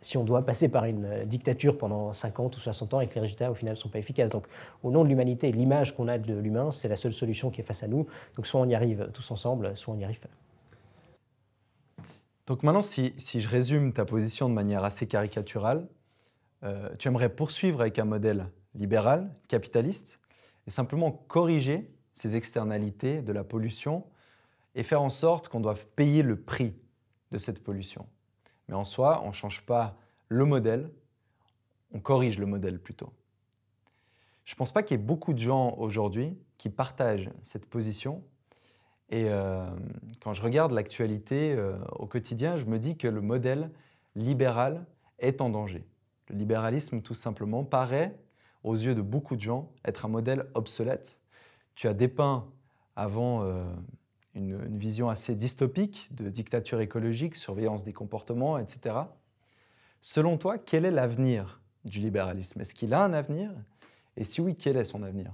Si 0.05 0.17
on 0.17 0.23
doit 0.23 0.45
passer 0.45 0.69
par 0.69 0.85
une 0.85 1.05
euh, 1.05 1.25
dictature 1.25 1.79
pendant 1.79 2.13
50 2.13 2.55
ou 2.55 2.59
60 2.59 2.93
ans 2.93 3.01
et 3.01 3.07
que 3.07 3.15
les 3.15 3.21
résultats 3.21 3.49
au 3.49 3.55
final 3.55 3.73
ne 3.73 3.79
sont 3.79 3.89
pas 3.89 3.97
efficaces. 3.97 4.29
Donc 4.29 4.45
au 4.83 4.91
nom 4.91 5.03
de 5.03 5.09
l'humanité 5.09 5.51
l'image 5.51 5.95
qu'on 5.95 6.07
a 6.07 6.19
de 6.19 6.35
l'humain, 6.35 6.71
c'est 6.71 6.87
la 6.87 6.95
seule 6.95 7.13
solution 7.13 7.49
qui 7.49 7.61
est 7.61 7.63
face 7.63 7.81
à 7.81 7.87
nous. 7.87 8.05
Donc 8.35 8.45
soit 8.45 8.61
on 8.61 8.69
y 8.69 8.75
arrive 8.75 9.09
tous 9.13 9.31
ensemble, 9.31 9.75
soit 9.75 9.95
on 9.95 9.97
n'y 9.97 10.03
arrive 10.03 10.19
pas. 10.19 10.29
Donc 12.45 12.61
maintenant, 12.61 12.83
si, 12.83 13.15
je 13.17 13.49
résume 13.49 13.93
ta 13.93 14.05
position 14.05 14.47
de 14.47 14.53
manière 14.53 14.83
assez 14.83 15.07
caricaturale, 15.07 15.87
euh, 16.63 16.89
tu 16.99 17.07
aimerais 17.07 17.29
poursuivre 17.29 17.81
avec 17.81 17.97
un 17.97 18.05
modèle 18.05 18.45
libéral, 18.75 19.33
capitaliste, 19.47 20.19
et 20.67 20.71
simplement 20.71 21.11
corriger 21.11 21.89
ces 22.13 22.35
externalités 22.35 23.23
de 23.23 23.33
la 23.33 23.43
pollution 23.43 24.03
et 24.75 24.83
faire 24.83 25.01
en 25.01 25.09
sorte 25.09 25.47
qu'on 25.47 25.61
doive 25.61 25.87
payer 25.95 26.21
le 26.21 26.39
prix 26.39 26.75
de 27.31 27.39
cette 27.39 27.63
pollution. 27.63 28.05
Mais 28.67 28.75
en 28.75 28.83
soi, 28.83 29.21
on 29.23 29.27
ne 29.27 29.33
change 29.33 29.65
pas 29.65 29.95
le 30.27 30.45
modèle, 30.45 30.89
on 31.93 31.99
corrige 31.99 32.39
le 32.39 32.45
modèle 32.45 32.79
plutôt. 32.79 33.13
Je 34.43 34.53
ne 34.53 34.57
pense 34.57 34.71
pas 34.71 34.83
qu'il 34.83 34.97
y 34.97 34.99
ait 34.99 35.03
beaucoup 35.03 35.33
de 35.33 35.39
gens 35.39 35.75
aujourd'hui 35.77 36.37
qui 36.57 36.69
partagent 36.69 37.31
cette 37.41 37.65
position. 37.65 38.23
Et 39.09 39.25
euh, 39.27 39.67
quand 40.21 40.33
je 40.33 40.41
regarde 40.41 40.71
l'actualité 40.71 41.53
euh, 41.53 41.77
au 41.93 42.07
quotidien, 42.07 42.55
je 42.55 42.65
me 42.65 42.79
dis 42.79 42.97
que 42.97 43.07
le 43.07 43.21
modèle 43.21 43.71
libéral 44.15 44.85
est 45.19 45.41
en 45.41 45.49
danger. 45.49 45.85
Le 46.29 46.35
libéralisme, 46.35 47.01
tout 47.01 47.13
simplement, 47.13 47.63
paraît, 47.63 48.15
aux 48.63 48.75
yeux 48.75 48.95
de 48.95 49.01
beaucoup 49.01 49.35
de 49.35 49.41
gens, 49.41 49.71
être 49.83 50.05
un 50.05 50.09
modèle 50.09 50.47
obsolète. 50.55 51.21
Tu 51.75 51.87
as 51.87 51.93
dépeint 51.93 52.47
avant 52.95 53.43
euh, 53.43 53.63
une, 54.35 54.77
vision 54.77 55.09
assez 55.09 55.35
dystopique 55.35 56.09
de 56.11 56.29
dictature 56.29 56.81
écologique, 56.81 57.35
surveillance 57.35 57.83
des 57.83 57.93
comportements, 57.93 58.57
etc. 58.57 58.95
Selon 60.01 60.37
toi, 60.37 60.57
quel 60.57 60.85
est 60.85 60.91
l'avenir 60.91 61.61
du 61.83 61.99
libéralisme? 61.99 62.61
Est-ce 62.61 62.73
qu'il 62.73 62.93
a 62.93 63.03
un 63.03 63.13
avenir? 63.13 63.51
Et 64.17 64.23
si 64.23 64.41
oui, 64.41 64.55
quel 64.55 64.77
est 64.77 64.83
son 64.83 65.03
avenir? 65.03 65.31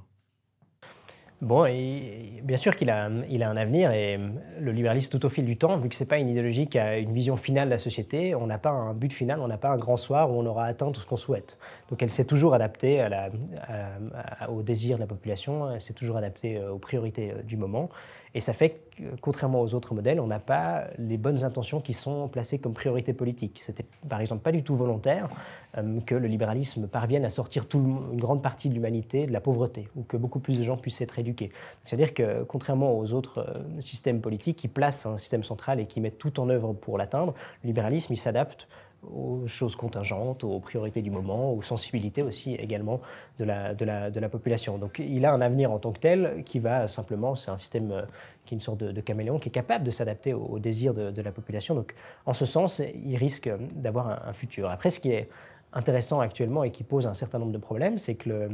Bon, 1.41 1.63
bien 1.63 2.57
sûr 2.57 2.75
qu'il 2.75 2.91
a, 2.91 3.09
il 3.27 3.41
a 3.41 3.49
un 3.49 3.57
avenir 3.57 3.91
et 3.91 4.19
le 4.59 4.71
libéralisme 4.71 5.09
tout 5.09 5.25
au 5.25 5.29
fil 5.29 5.43
du 5.43 5.57
temps, 5.57 5.75
vu 5.77 5.89
que 5.89 5.95
ce 5.95 6.03
n'est 6.03 6.07
pas 6.07 6.19
une 6.19 6.29
idéologie 6.29 6.67
qui 6.67 6.77
a 6.77 6.99
une 6.99 7.13
vision 7.13 7.35
finale 7.35 7.65
de 7.65 7.71
la 7.71 7.79
société, 7.79 8.35
on 8.35 8.45
n'a 8.45 8.59
pas 8.59 8.69
un 8.69 8.93
but 8.93 9.11
final, 9.11 9.39
on 9.39 9.47
n'a 9.47 9.57
pas 9.57 9.69
un 9.69 9.77
grand 9.77 9.97
soir 9.97 10.29
où 10.29 10.35
on 10.35 10.45
aura 10.45 10.65
atteint 10.65 10.91
tout 10.91 11.01
ce 11.01 11.07
qu'on 11.07 11.17
souhaite. 11.17 11.57
Donc 11.89 12.03
elle 12.03 12.11
s'est 12.11 12.25
toujours 12.25 12.53
adaptée 12.53 13.01
à 13.01 13.09
la, 13.09 13.31
de 13.31 14.99
la 14.99 15.07
population, 15.07 15.71
elle 15.71 15.81
s'est 15.81 15.95
toujours 15.95 16.17
adaptée 16.17 16.57
euh, 16.57 16.73
aux 16.73 16.77
priorités 16.77 17.31
euh, 17.31 17.41
du 17.41 17.57
moment. 17.57 17.89
Et 18.33 18.39
ça 18.39 18.53
fait 18.53 18.81
que, 18.95 19.03
contrairement 19.19 19.61
aux 19.61 19.73
autres 19.73 19.93
modèles, 19.93 20.19
on 20.19 20.27
n'a 20.27 20.39
pas 20.39 20.85
les 20.97 21.17
bonnes 21.17 21.43
intentions 21.43 21.81
qui 21.81 21.93
sont 21.93 22.29
placées 22.29 22.59
comme 22.59 22.73
priorité 22.73 23.13
politique. 23.13 23.61
C'était 23.65 23.85
par 24.07 24.21
exemple 24.21 24.41
pas 24.41 24.53
du 24.53 24.63
tout 24.63 24.75
volontaire 24.75 25.29
euh, 25.77 25.99
que 26.05 26.15
le 26.15 26.27
libéralisme 26.27 26.87
parvienne 26.87 27.25
à 27.25 27.29
sortir 27.29 27.65
une 27.73 28.19
grande 28.19 28.41
partie 28.41 28.69
de 28.69 28.73
l'humanité 28.73 29.27
de 29.27 29.33
la 29.33 29.41
pauvreté, 29.41 29.89
ou 29.95 30.03
que 30.03 30.15
beaucoup 30.15 30.39
plus 30.39 30.57
de 30.57 30.63
gens 30.63 30.77
puissent 30.77 31.01
être 31.01 31.19
éduqués. 31.19 31.51
C'est-à-dire 31.83 32.13
que 32.13 32.43
contrairement 32.43 32.97
aux 32.97 33.11
autres 33.13 33.39
euh, 33.39 33.81
systèmes 33.81 34.21
politiques 34.21 34.57
qui 34.57 34.67
placent 34.67 35.05
un 35.05 35.17
système 35.17 35.43
central 35.43 35.79
et 35.79 35.85
qui 35.85 35.99
mettent 35.99 36.17
tout 36.17 36.39
en 36.39 36.49
œuvre 36.49 36.73
pour 36.73 36.97
l'atteindre, 36.97 37.33
le 37.63 37.67
libéralisme, 37.67 38.13
il 38.13 38.17
s'adapte 38.17 38.67
aux 39.03 39.47
choses 39.47 39.75
contingentes, 39.75 40.43
aux 40.43 40.59
priorités 40.59 41.01
du 41.01 41.11
moment, 41.11 41.53
aux 41.53 41.61
sensibilités 41.61 42.21
aussi 42.21 42.55
également 42.55 43.01
de 43.39 43.45
la, 43.45 43.73
de 43.73 43.83
la, 43.85 44.11
de 44.11 44.19
la 44.19 44.29
population. 44.29 44.77
Donc 44.77 44.99
il 44.99 45.25
a 45.25 45.33
un 45.33 45.41
avenir 45.41 45.71
en 45.71 45.79
tant 45.79 45.91
que 45.91 45.99
tel 45.99 46.43
qui 46.45 46.59
va 46.59 46.87
simplement, 46.87 47.35
c'est 47.35 47.51
un 47.51 47.57
système 47.57 47.91
euh, 47.91 48.03
qui 48.45 48.53
est 48.53 48.57
une 48.57 48.61
sorte 48.61 48.79
de, 48.79 49.01
caméléon, 49.01 49.39
qui 49.39 49.49
est 49.49 49.51
capable 49.51 49.85
de 49.85 49.91
s'adapter 49.91 50.33
aux, 50.33 50.59
désirs 50.59 50.93
de, 50.93 51.21
la 51.21 51.31
population. 51.31 51.75
Donc 51.75 51.93
en 52.25 52.33
ce 52.33 52.45
sens, 52.45 52.81
il 53.05 53.15
risque 53.17 53.49
d'avoir 53.75 54.27
un, 54.27 54.33
futur. 54.33 54.69
Après, 54.69 54.89
ce 54.89 54.99
qui 54.99 55.11
est 55.11 55.29
intéressant 55.73 56.19
actuellement 56.19 56.63
et 56.63 56.71
qui 56.71 56.83
pose 56.83 57.07
un 57.07 57.13
certain 57.13 57.39
nombre 57.39 57.51
de 57.51 57.57
problèmes, 57.57 57.97
c'est 57.97 58.15
que 58.15 58.29
le, 58.29 58.49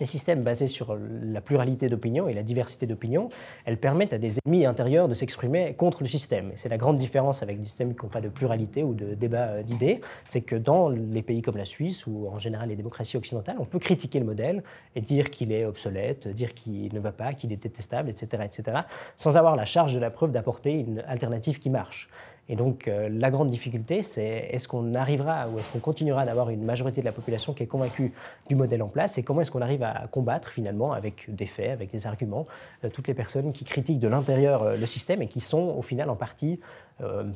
les 0.00 0.06
systèmes 0.06 0.42
basés 0.42 0.66
sur 0.66 0.96
la 0.98 1.40
pluralité 1.40 1.88
d'opinions 1.88 2.28
et 2.28 2.34
la 2.34 2.42
diversité 2.42 2.86
d'opinions, 2.86 3.28
elles 3.66 3.76
permettent 3.76 4.14
à 4.14 4.18
des 4.18 4.38
ennemis 4.44 4.64
intérieurs 4.64 5.08
de 5.08 5.14
s'exprimer 5.14 5.74
contre 5.74 6.02
le 6.02 6.08
système. 6.08 6.52
C'est 6.56 6.70
la 6.70 6.78
grande 6.78 6.98
différence 6.98 7.42
avec 7.42 7.60
des 7.60 7.66
systèmes 7.66 7.94
qui 7.94 8.04
n'ont 8.04 8.10
pas 8.10 8.20
de 8.20 8.28
pluralité 8.28 8.82
ou 8.82 8.94
de 8.94 9.14
débat 9.14 9.48
euh, 9.48 9.62
d'idées, 9.62 10.00
c'est 10.24 10.40
que 10.40 10.56
dans 10.56 10.88
les 10.88 11.22
pays 11.22 11.42
comme 11.42 11.56
la 11.56 11.64
Suisse 11.64 12.06
ou 12.06 12.28
en 12.28 12.38
général 12.38 12.70
les 12.70 12.76
démocraties 12.76 13.16
occidentales, 13.16 13.56
on 13.58 13.64
peut 13.64 13.78
critiquer 13.78 14.18
le 14.18 14.24
modèle 14.26 14.62
et 14.96 15.00
dire 15.00 15.30
qu'il 15.30 15.52
est 15.52 15.64
obsolète, 15.64 16.28
dire 16.28 16.54
qu'il 16.54 16.92
ne 16.94 17.00
va 17.00 17.12
pas, 17.12 17.34
qu'il 17.34 17.52
est 17.52 17.56
détestable, 17.56 18.08
etc., 18.08 18.44
etc., 18.44 18.78
sans 19.16 19.36
avoir 19.36 19.54
la 19.54 19.66
charge 19.66 19.94
de 19.94 19.98
la 19.98 20.10
preuve 20.10 20.30
d'apporter 20.30 20.72
une 20.72 21.00
alternative 21.06 21.58
qui 21.58 21.68
marche. 21.68 22.08
Et 22.50 22.56
donc 22.56 22.88
euh, 22.88 23.08
la 23.08 23.30
grande 23.30 23.48
difficulté, 23.48 24.02
c'est 24.02 24.48
est-ce 24.50 24.66
qu'on 24.66 24.96
arrivera 24.96 25.48
ou 25.48 25.60
est-ce 25.60 25.68
qu'on 25.68 25.78
continuera 25.78 26.26
d'avoir 26.26 26.50
une 26.50 26.64
majorité 26.64 27.00
de 27.00 27.06
la 27.06 27.12
population 27.12 27.54
qui 27.54 27.62
est 27.62 27.68
convaincue 27.68 28.12
du 28.48 28.56
modèle 28.56 28.82
en 28.82 28.88
place 28.88 29.18
et 29.18 29.22
comment 29.22 29.40
est-ce 29.40 29.52
qu'on 29.52 29.62
arrive 29.62 29.84
à 29.84 30.08
combattre 30.10 30.48
finalement 30.48 30.92
avec 30.92 31.32
des 31.32 31.46
faits, 31.46 31.70
avec 31.70 31.92
des 31.92 32.08
arguments, 32.08 32.48
euh, 32.84 32.88
toutes 32.88 33.06
les 33.06 33.14
personnes 33.14 33.52
qui 33.52 33.64
critiquent 33.64 34.00
de 34.00 34.08
l'intérieur 34.08 34.64
euh, 34.64 34.76
le 34.76 34.86
système 34.86 35.22
et 35.22 35.28
qui 35.28 35.38
sont 35.38 35.76
au 35.78 35.82
final 35.82 36.10
en 36.10 36.16
partie 36.16 36.58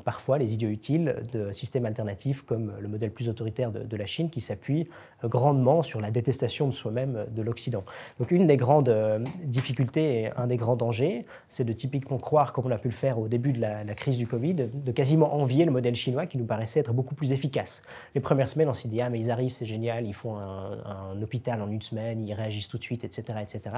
parfois 0.05 0.39
les 0.39 0.53
idiots 0.55 0.69
utiles 0.69 1.17
de 1.33 1.53
systèmes 1.53 1.87
alternatifs 1.87 2.43
comme 2.43 2.73
le 2.81 2.89
modèle 2.89 3.11
plus 3.11 3.29
autoritaire 3.29 3.71
de, 3.71 3.97
la 3.97 4.07
Chine 4.07 4.31
qui 4.31 4.41
s'appuie 4.41 4.89
euh, 5.23 5.29
grandement 5.29 5.83
sur 5.83 6.01
la 6.01 6.11
détestation 6.11 6.69
de 6.69 6.73
soi-même 6.73 7.27
de 7.31 7.43
l'Occident. 7.43 7.85
Donc 8.19 8.31
une 8.31 8.47
des 8.47 8.57
grandes 8.57 8.89
euh, 8.89 9.19
difficultés 9.45 10.23
et 10.23 10.31
un 10.37 10.47
des 10.47 10.57
grands 10.57 10.77
dangers, 10.77 11.27
c'est 11.49 11.65
de 11.65 11.73
typiquement 11.73 12.19
croire, 12.19 12.53
comme 12.53 12.67
on 12.67 12.71
a 12.71 12.79
pu 12.79 12.89
le 12.89 12.95
faire 12.95 13.19
au 13.19 13.29
début 13.29 13.53
de 13.53 13.61
la, 13.61 13.85
crise 13.95 14.17
du 14.17 14.27
Covid, 14.27 14.55
de 14.55 14.93
quasiment 14.93 15.35
envier 15.35 15.65
le 15.65 15.71
modèle 15.71 15.95
chinois 15.95 16.27
qui 16.27 16.37
nous 16.37 16.45
paraissait 16.45 16.81
être 16.81 16.93
beaucoup 16.93 17.15
plus 17.15 17.33
efficace. 17.33 17.83
Les 18.15 18.21
premières 18.21 18.49
semaines, 18.49 18.69
on 18.69 18.75
s'est 18.75 18.89
dit, 18.89 19.01
ah 19.01 19.09
mais 19.09 19.21
ils 19.21 19.31
arrivent, 19.31 19.55
c'est 19.55 19.67
génial, 19.67 20.05
ils 20.05 20.15
font 20.15 20.37
un, 20.37 20.79
un 20.85 21.23
hôpital 21.23 21.63
en 21.63 21.71
une 21.71 21.83
semaine, 21.83 22.27
ils 22.27 22.35
réagissent 22.35 22.69
tout 22.69 22.79
de 22.79 22.83
suite, 22.83 23.05
etc. 23.05 23.39
etc. 23.41 23.77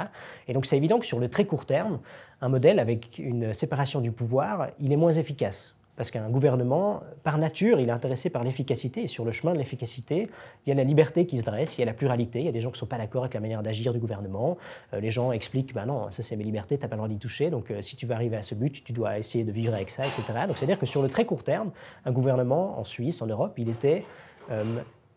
Et 0.49 0.55
donc 0.55 0.65
c'est 0.67 0.77
évident 0.77 0.99
que 0.99 1.07
sur 1.07 1.19
le 1.19 1.29
très 1.29 1.45
court 1.45 1.67
terme, 1.67 2.01
un 2.41 2.49
modèle 2.49 2.79
avec 2.79 3.19
une 3.19 3.53
séparation 3.53 4.01
du 4.01 4.11
pouvoir, 4.11 4.69
il 4.81 4.93
est 4.93 4.97
moins 4.97 5.13
efficace. 5.13 5.76
Parce 5.97 6.11
qu'un 6.11 6.29
gouvernement, 6.29 7.03
par 7.23 7.39
nature, 7.39 7.81
il 7.81 7.89
est 7.89 7.93
intéressé 7.93 8.29
par 8.29 8.45
l'efficacité. 8.45 9.05
Et 9.05 9.09
sur 9.09 9.25
le 9.25 9.33
chemin 9.33 9.55
de 9.55 9.59
l'efficacité, 9.59 10.29
il 10.65 10.69
y 10.69 10.73
a 10.73 10.75
la 10.75 10.85
liberté 10.85 11.25
qui 11.25 11.39
se 11.39 11.43
dresse, 11.43 11.79
il 11.79 11.81
y 11.81 11.83
a 11.83 11.87
la 11.87 11.95
pluralité. 11.95 12.41
Il 12.41 12.45
y 12.45 12.49
a 12.49 12.53
des 12.53 12.61
gens 12.61 12.69
qui 12.69 12.75
ne 12.75 12.81
sont 12.81 12.87
pas 12.87 12.99
d'accord 12.99 13.23
avec 13.23 13.35
la 13.35 13.41
manière 13.41 13.63
d'agir 13.63 13.95
du 13.95 13.99
gouvernement. 13.99 14.59
Euh, 14.93 15.01
les 15.01 15.11
gens 15.11 15.33
expliquent 15.33 15.73
bah 15.73 15.87
non, 15.87 16.11
ça 16.11 16.23
c'est 16.23 16.37
mes 16.37 16.45
libertés, 16.45 16.77
tu 16.77 16.83
n'as 16.83 16.89
pas 16.89 16.97
le 16.97 17.01
droit 17.01 17.09
d'y 17.09 17.19
toucher. 17.19 17.49
Donc 17.49 17.71
euh, 17.71 17.81
si 17.81 17.97
tu 17.97 18.05
veux 18.05 18.15
arriver 18.15 18.37
à 18.37 18.43
ce 18.43 18.55
but, 18.55 18.85
tu 18.85 18.93
dois 18.93 19.19
essayer 19.19 19.45
de 19.45 19.53
vivre 19.53 19.75
avec 19.75 19.89
ça, 19.89 20.03
etc. 20.03 20.23
Donc 20.47 20.59
c'est-à-dire 20.59 20.79
que 20.79 20.87
sur 20.87 21.01
le 21.01 21.09
très 21.09 21.25
court 21.25 21.45
terme, 21.45 21.71
un 22.05 22.13
gouvernement 22.13 22.79
en 22.79 22.85
Suisse, 22.85 23.23
en 23.23 23.27
Europe, 23.27 23.55
il 23.57 23.71
était 23.71 24.05
euh, 24.51 24.65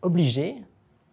obligé 0.00 0.56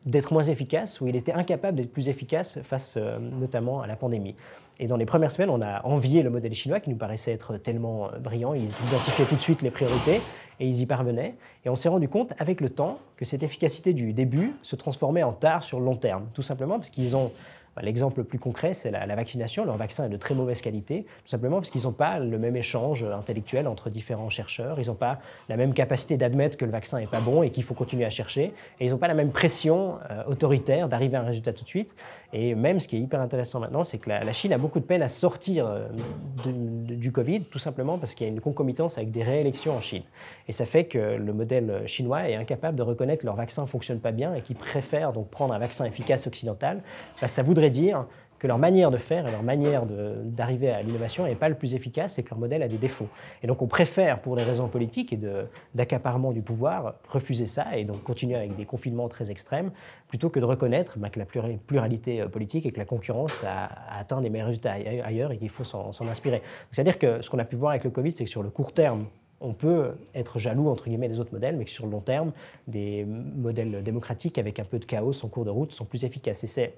d'être 0.06 0.32
moins 0.32 0.44
efficace 0.44 1.02
ou 1.02 1.08
il 1.08 1.18
était 1.18 1.34
incapable 1.34 1.76
d'être 1.76 1.92
plus 1.92 2.08
efficace 2.08 2.60
face 2.62 2.98
notamment 3.20 3.82
à 3.82 3.88
la 3.88 3.98
pandémie. 3.98 4.36
Et 4.80 4.88
dans 4.88 4.98
les 4.98 5.06
premières 5.06 5.32
semaines, 5.32 5.50
on 5.50 5.62
a 5.62 5.84
envié 5.86 6.22
le 6.22 6.30
modèle 6.30 6.54
chinois 6.54 6.80
qui 6.80 6.90
nous 6.90 6.98
paraissait 6.98 7.32
être 7.32 7.58
tellement 7.58 8.12
euh, 8.14 8.20
brillant. 8.20 8.54
Ils 8.54 8.70
identifiaient 8.88 9.26
tout 9.26 9.36
de 9.36 9.42
suite 9.42 9.62
les 9.62 9.72
priorités 9.72 10.22
et 10.60 10.68
ils 10.68 10.82
y 10.82 10.86
parvenaient. 10.86 11.36
Et 11.66 11.70
on 11.70 11.76
s'est 11.76 11.90
rendu 11.90 12.08
compte 12.08 12.34
avec 12.40 12.62
le 12.62 12.70
temps 12.70 13.00
que 13.16 13.26
cette 13.26 13.44
efficacité 13.44 13.94
du 13.94 14.14
début 14.14 14.54
se 14.62 14.76
transformait 14.76 15.24
en 15.24 15.34
tard 15.34 15.64
sur 15.64 15.80
le 15.80 15.86
long 15.86 15.96
terme. 15.96 16.28
Tout 16.34 16.44
simplement 16.44 16.78
parce 16.78 16.90
qu'ils 16.90 17.16
ont 17.16 17.32
bah, 17.78 17.84
L'exemple 17.84 18.20
le 18.20 18.24
plus 18.24 18.40
concret, 18.40 18.74
c'est 18.74 18.90
la, 18.90 19.16
vaccination. 19.16 19.64
Leur 19.64 19.78
vaccin 19.78 20.06
est 20.06 20.10
de 20.10 20.18
très 20.18 20.34
mauvaise 20.34 20.62
qualité, 20.62 21.04
tout 21.24 21.30
simplement 21.30 21.58
parce 21.58 21.70
qu'ils 21.70 21.84
n'ont 21.84 21.92
pas 21.92 22.18
le 22.18 22.40
même 22.40 22.56
échange 22.56 23.04
intellectuel 23.04 23.68
entre 23.68 23.92
différents 23.92 24.32
chercheurs. 24.32 24.80
Ils 24.80 24.88
n'ont 24.88 24.96
pas 24.96 25.20
la 25.48 25.58
même 25.58 25.76
capacité 25.76 26.18
d'admettre 26.18 26.58
que 26.58 26.66
le 26.66 26.72
vaccin 26.72 27.00
n'est 27.00 27.06
pas 27.06 27.20
bon 27.20 27.44
et 27.44 27.52
qu'il 27.52 27.64
faut 27.64 27.76
continuer 27.76 28.06
à 28.06 28.10
chercher. 28.10 28.54
Et 28.80 28.86
ils 28.86 28.92
n'ont 28.92 28.98
pas 28.98 29.08
la 29.08 29.14
même 29.14 29.32
pression 29.32 30.00
euh, 30.10 30.24
autoritaire 30.26 30.90
d'arriver 30.90 31.18
à 31.18 31.22
un 31.22 31.26
résultat 31.26 31.54
tout 31.54 31.64
de 31.64 31.70
suite. 31.70 31.94
Et 32.34 32.56
même, 32.56 32.80
ce 32.80 32.88
qui 32.88 32.98
est 32.98 33.00
hyper 33.00 33.22
intéressant 33.22 33.60
maintenant, 33.60 33.84
c'est 33.84 33.98
que 33.98 34.10
la, 34.10 34.34
Chine 34.34 34.52
a 34.52 34.58
beaucoup 34.58 34.80
de 34.80 34.86
peine 34.86 35.02
à 35.02 35.08
sortir 35.08 35.66
euh, 35.66 35.88
du 36.46 37.12
Covid, 37.12 37.46
tout 37.46 37.60
simplement 37.60 37.98
parce 37.98 38.14
qu'il 38.14 38.28
y 38.28 38.30
a 38.30 38.34
une 38.34 38.42
concomitance 38.42 38.98
avec 38.98 39.12
des 39.12 39.24
réélections 39.24 39.74
en 39.74 39.82
Chine. 39.82 40.04
Et 40.48 40.52
ça 40.52 40.66
fait 40.66 40.86
que 40.86 40.98
le 40.98 41.34
modèle 41.34 41.84
chinois 41.86 42.30
est 42.30 42.36
incapable 42.36 42.78
de 42.78 42.84
reconnaître 42.84 43.22
que 43.22 43.26
leur 43.26 43.36
vaccin 43.36 43.62
ne 43.62 43.68
fonctionne 43.68 44.00
pas 44.00 44.12
bien 44.12 44.34
et 44.34 44.42
qu'ils 44.42 44.58
préfèrent 44.58 45.14
donc 45.14 45.30
prendre 45.30 45.54
un 45.54 45.60
vaccin 45.60 45.86
efficace 45.86 46.28
occidental. 46.28 46.82
Bah, 47.22 47.28
ça 47.28 47.44
voudrait 47.44 47.70
dire 47.70 48.06
que 48.40 48.48
leur 48.48 48.58
manière 48.58 48.92
de 48.92 48.98
faire 48.98 49.28
et 49.28 49.32
leur 49.32 49.44
manière 49.44 49.84
d'arriver 49.86 50.70
à 50.70 50.82
l'innovation 50.82 51.26
n'est 51.26 51.36
pas 51.36 51.50
le 51.50 51.56
plus 51.56 51.74
efficace 51.76 52.20
et 52.20 52.24
que 52.24 52.30
leur 52.30 52.40
modèle 52.40 52.62
a 52.62 52.68
des 52.68 52.78
défauts. 52.78 53.08
Et 53.44 53.48
donc 53.48 53.62
on 53.62 53.68
préfère, 53.68 54.22
pour 54.22 54.36
des 54.36 54.44
raisons 54.44 54.68
politiques 54.68 55.14
et 55.14 55.20
d'accaparement 55.74 56.32
du 56.32 56.42
pouvoir, 56.42 56.96
refuser 57.10 57.48
ça 57.48 57.78
et 57.78 57.84
donc 57.84 58.04
continuer 58.04 58.36
avec 58.36 58.56
des 58.56 58.66
confinements 58.66 59.08
très 59.08 59.32
extrêmes, 59.32 59.72
plutôt 60.08 60.30
que 60.30 60.40
de 60.40 60.46
reconnaître 60.46 60.98
bah, 60.98 61.10
que 61.10 61.20
la 61.20 61.26
pluralité 61.26 62.22
euh, 62.22 62.28
politique 62.28 62.66
et 62.66 62.72
que 62.72 62.80
la 62.80 62.86
concurrence 62.86 63.44
a, 63.44 63.70
atteint 64.00 64.22
des 64.22 64.30
meilleurs 64.30 64.48
résultats 64.48 64.74
ailleurs 64.74 65.32
et 65.32 65.38
qu'il 65.38 65.50
faut 65.50 65.64
s'en 65.64 65.92
inspirer. 66.10 66.42
C'est-à-dire 66.72 66.98
que 66.98 67.22
ce 67.22 67.30
qu'on 67.30 67.40
a 67.40 67.46
pu 67.46 67.56
voir 67.56 67.72
avec 67.72 67.84
le 67.84 67.90
Covid, 67.90 68.12
c'est 68.12 68.24
que 68.24 68.30
sur 68.30 68.44
le 68.44 68.50
court 68.50 68.74
terme, 68.74 69.06
on 69.40 69.54
peut 69.54 69.98
être 70.16 70.40
jaloux 70.40 70.70
entre 70.70 70.86
guillemets 70.86 71.10
des 71.10 71.20
autres 71.20 71.34
modèles, 71.34 71.58
mais 71.58 71.66
que 71.66 71.72
sur 71.72 71.86
le 71.86 71.92
long 71.92 72.02
terme, 72.02 72.32
des 72.68 73.06
modèles 73.06 73.84
démocratiques 73.84 74.38
avec 74.38 74.60
un 74.60 74.64
peu 74.64 74.80
de 74.80 74.86
chaos 74.86 75.14
en 75.24 75.28
cours 75.28 75.46
de 75.46 75.50
route 75.50 75.72
sont 75.72 75.86
plus 75.86 76.04
efficaces. 76.04 76.44
Et 76.44 76.48
c'est 76.48 76.74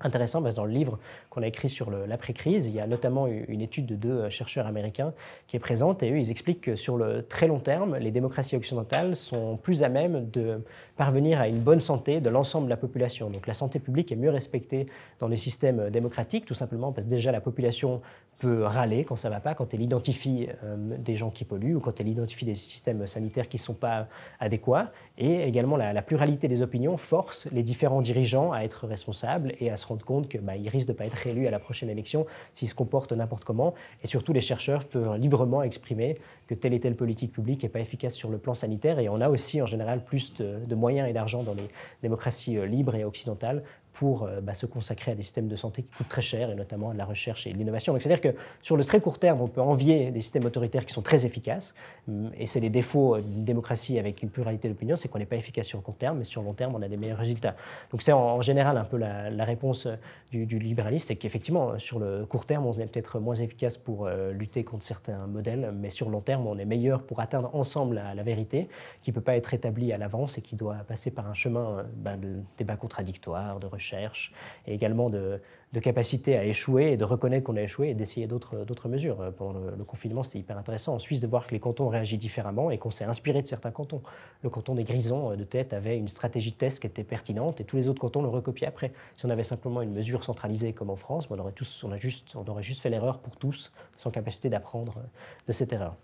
intéressant 0.00 0.42
parce 0.42 0.54
que 0.54 0.56
dans 0.56 0.64
le 0.64 0.72
livre 0.72 0.98
qu'on 1.30 1.42
a 1.42 1.46
écrit 1.46 1.68
sur 1.68 1.90
l'après-crise, 1.90 2.66
il 2.66 2.74
y 2.74 2.80
a 2.80 2.86
notamment 2.86 3.26
une 3.26 3.60
étude 3.60 3.86
de 3.86 3.94
deux 3.94 4.10
euh, 4.10 4.30
chercheurs 4.30 4.66
américains 4.66 5.12
qui 5.46 5.56
est 5.56 5.60
présente 5.60 6.02
et 6.02 6.10
eux, 6.10 6.18
ils 6.18 6.30
expliquent 6.30 6.60
que 6.60 6.76
sur 6.76 6.96
le 6.96 7.22
très 7.22 7.46
long 7.46 7.58
terme, 7.58 7.96
les 7.96 8.10
démocraties 8.10 8.56
occidentales 8.56 9.16
sont 9.16 9.56
plus 9.56 9.82
à 9.82 9.88
même 9.88 10.30
de 10.30 10.62
parvenir 10.96 11.40
à 11.40 11.48
une 11.48 11.60
bonne 11.60 11.80
santé 11.80 12.20
de 12.20 12.30
l'ensemble 12.30 12.66
de 12.66 12.70
la 12.70 12.76
population. 12.76 13.30
Donc 13.30 13.46
la 13.46 13.54
santé 13.54 13.78
publique 13.78 14.12
est 14.12 14.16
mieux 14.16 14.30
respectée 14.30 14.86
dans 15.20 15.28
les 15.28 15.36
systèmes 15.36 15.90
démocratiques, 15.90 16.44
tout 16.44 16.54
simplement 16.54 16.92
parce 16.92 17.06
que 17.06 17.10
déjà 17.10 17.32
la 17.32 17.40
population 17.40 18.00
peut 18.42 18.64
râler 18.64 19.04
quand 19.04 19.14
ça 19.14 19.28
ne 19.28 19.34
va 19.34 19.40
pas, 19.40 19.54
quand 19.54 19.72
elle 19.72 19.82
identifie 19.82 20.48
euh, 20.64 20.76
des 20.98 21.14
gens 21.14 21.30
qui 21.30 21.44
polluent 21.44 21.76
ou 21.76 21.80
quand 21.80 22.00
elle 22.00 22.08
identifie 22.08 22.44
des 22.44 22.56
systèmes 22.56 23.06
sanitaires 23.06 23.48
qui 23.48 23.56
ne 23.56 23.62
sont 23.62 23.74
pas 23.74 24.08
adéquats. 24.40 24.90
Et 25.16 25.44
également 25.44 25.76
la, 25.76 26.02
pluralité 26.02 26.48
des 26.48 26.60
opinions 26.60 26.96
force 26.96 27.46
les 27.52 27.62
différents 27.62 28.02
dirigeants 28.02 28.50
à 28.50 28.62
être 28.62 28.88
responsables 28.88 29.54
et 29.60 29.70
à 29.70 29.76
se 29.76 29.86
rendre 29.86 30.04
compte 30.04 30.28
qu'ils 30.28 30.40
bah, 30.40 30.54
risquent 30.66 30.88
de 30.88 30.92
ne 30.92 30.98
pas 30.98 31.06
être 31.06 31.14
réélus 31.14 31.46
à 31.46 31.52
la 31.52 31.60
prochaine 31.60 31.88
élection 31.88 32.26
s'ils 32.54 32.68
se 32.68 32.74
comportent 32.74 33.12
n'importe 33.12 33.44
comment. 33.44 33.74
Et 34.02 34.08
surtout, 34.08 34.32
les 34.32 34.40
chercheurs 34.40 34.86
peuvent 34.86 35.16
librement 35.16 35.62
exprimer 35.62 36.18
que 36.48 36.54
telle 36.54 36.74
et 36.74 36.80
telle 36.80 36.96
politique 36.96 37.30
publique 37.30 37.62
n'est 37.62 37.68
pas 37.68 37.78
efficace 37.78 38.14
sur 38.14 38.28
le 38.28 38.38
plan 38.38 38.54
sanitaire. 38.54 38.98
Et 38.98 39.08
on 39.08 39.20
a 39.20 39.28
aussi 39.28 39.62
en 39.62 39.66
général 39.66 40.04
plus 40.04 40.34
de 40.40 40.74
moyens 40.74 41.08
et 41.08 41.12
d'argent 41.12 41.44
dans 41.44 41.54
les 41.54 41.68
démocraties 42.02 42.58
euh, 42.58 42.66
libres 42.66 42.96
et 42.96 43.04
occidentales 43.04 43.62
pour 43.92 44.24
euh, 44.24 44.40
bah, 44.40 44.54
se 44.54 44.66
consacrer 44.66 45.12
à 45.12 45.14
des 45.14 45.22
systèmes 45.22 45.48
de 45.48 45.56
santé 45.56 45.82
qui 45.82 45.92
coûtent 45.92 46.08
très 46.08 46.22
cher, 46.22 46.50
et 46.50 46.54
notamment 46.54 46.90
à 46.90 46.94
la 46.94 47.04
recherche 47.04 47.46
et 47.46 47.52
l'innovation. 47.52 47.92
Donc 47.92 48.02
c'est-à-dire 48.02 48.32
que 48.32 48.36
sur 48.62 48.76
le 48.76 48.84
très 48.84 49.00
court 49.00 49.18
terme, 49.18 49.40
on 49.40 49.48
peut 49.48 49.60
envier 49.60 50.10
des 50.10 50.20
systèmes 50.20 50.44
autoritaires 50.44 50.86
qui 50.86 50.94
sont 50.94 51.02
très 51.02 51.26
efficaces, 51.26 51.74
hum, 52.08 52.30
et 52.38 52.46
c'est 52.46 52.60
les 52.60 52.70
défauts 52.70 53.18
d'une 53.18 53.44
démocratie 53.44 53.98
avec 53.98 54.22
une 54.22 54.30
pluralité 54.30 54.68
d'opinion, 54.68 54.96
c'est 54.96 55.08
qu'on 55.08 55.18
n'est 55.18 55.26
pas 55.26 55.36
efficace 55.36 55.66
sur 55.66 55.78
le 55.78 55.82
court 55.82 55.96
terme, 55.96 56.18
mais 56.18 56.24
sur 56.24 56.40
le 56.40 56.46
long 56.46 56.54
terme, 56.54 56.74
on 56.74 56.82
a 56.82 56.88
des 56.88 56.96
meilleurs 56.96 57.18
résultats. 57.18 57.54
Donc 57.90 58.02
c'est 58.02 58.12
en, 58.12 58.40
général 58.42 58.76
un 58.76 58.84
peu 58.84 58.96
la, 58.96 59.44
réponse 59.44 59.86
du, 60.30 60.46
du 60.46 60.58
libéralisme, 60.58 61.06
c'est 61.08 61.16
qu'effectivement, 61.16 61.78
sur 61.78 61.98
le 61.98 62.24
court 62.26 62.46
terme, 62.46 62.66
on 62.66 62.72
est 62.72 62.86
peut-être 62.86 63.20
moins 63.20 63.34
efficace 63.34 63.76
pour 63.76 64.06
euh, 64.06 64.32
lutter 64.32 64.64
contre 64.64 64.84
certains 64.84 65.26
modèles, 65.26 65.72
mais 65.74 65.90
sur 65.90 66.06
le 66.06 66.12
long 66.12 66.20
terme, 66.20 66.46
on 66.46 66.58
est 66.58 66.64
meilleur 66.64 67.02
pour 67.02 67.20
atteindre 67.20 67.54
ensemble 67.54 67.96
la, 68.14 68.22
vérité, 68.22 68.68
qui 69.02 69.10
ne 69.10 69.14
peut 69.14 69.20
pas 69.20 69.36
être 69.36 69.52
établie 69.52 69.92
à 69.92 69.98
l'avance 69.98 70.38
et 70.38 70.42
qui 70.42 70.56
doit 70.56 70.76
passer 70.86 71.10
par 71.10 71.26
un 71.26 71.34
chemin 71.34 71.78
euh, 71.78 71.82
bah, 71.96 72.16
de 72.16 72.40
débat 72.56 72.76
contradictoire, 72.76 73.60
de 73.60 73.66
recherche 73.66 73.81
recherche 73.82 74.32
et 74.66 74.74
également 74.74 75.10
de, 75.10 75.40
capacité 75.82 76.36
à 76.36 76.44
échouer 76.44 76.92
et 76.92 76.96
de 76.96 77.04
reconnaître 77.04 77.44
qu'on 77.44 77.56
a 77.56 77.62
échoué 77.62 77.88
et 77.88 77.94
d'essayer 77.94 78.26
d'autres 78.26 78.88
mesures. 78.88 79.20
Euh, 79.20 79.30
pendant 79.30 79.58
le, 79.58 79.84
confinement, 79.84 80.22
c'était 80.22 80.38
hyper 80.38 80.56
intéressant 80.56 80.94
en 80.94 80.98
Suisse 80.98 81.20
de 81.20 81.26
voir 81.26 81.46
que 81.46 81.52
les 81.52 81.60
cantons 81.60 81.88
réagissent 81.88 82.20
différemment 82.20 82.70
et 82.70 82.78
qu'on 82.78 82.90
s'est 82.90 83.04
inspiré 83.04 83.42
de 83.42 83.46
certains 83.46 83.70
cantons. 83.70 84.02
Le 84.42 84.50
canton 84.50 84.74
des 84.74 84.84
Grisons 84.84 85.32
euh, 85.32 85.36
de 85.36 85.44
tête 85.44 85.72
avait 85.72 85.98
une 85.98 86.08
stratégie 86.08 86.52
de 86.52 86.56
test 86.56 86.80
qui 86.80 86.86
était 86.86 87.04
pertinente 87.04 87.60
et 87.60 87.64
tous 87.64 87.76
les 87.76 87.88
autres 87.88 88.00
cantons 88.00 88.22
le 88.22 88.28
recopiaient 88.28 88.66
après. 88.66 88.92
Si 89.16 89.26
on 89.26 89.30
avait 89.30 89.42
simplement 89.42 89.82
une 89.82 89.92
mesure 89.92 90.24
centralisée 90.24 90.72
comme 90.72 90.90
en 90.90 90.96
France, 90.96 91.26
on 91.30 91.38
aurait, 91.38 91.52
juste, 92.00 92.36
on 92.36 92.46
aurait 92.46 92.62
juste 92.62 92.80
fait 92.80 92.90
l'erreur 92.90 93.18
pour 93.18 93.36
tous 93.36 93.72
sans 93.96 94.10
capacité 94.10 94.48
d'apprendre 94.48 94.94
euh, 94.98 95.06
de 95.48 95.52
cette 95.52 95.72
erreur. 95.72 95.96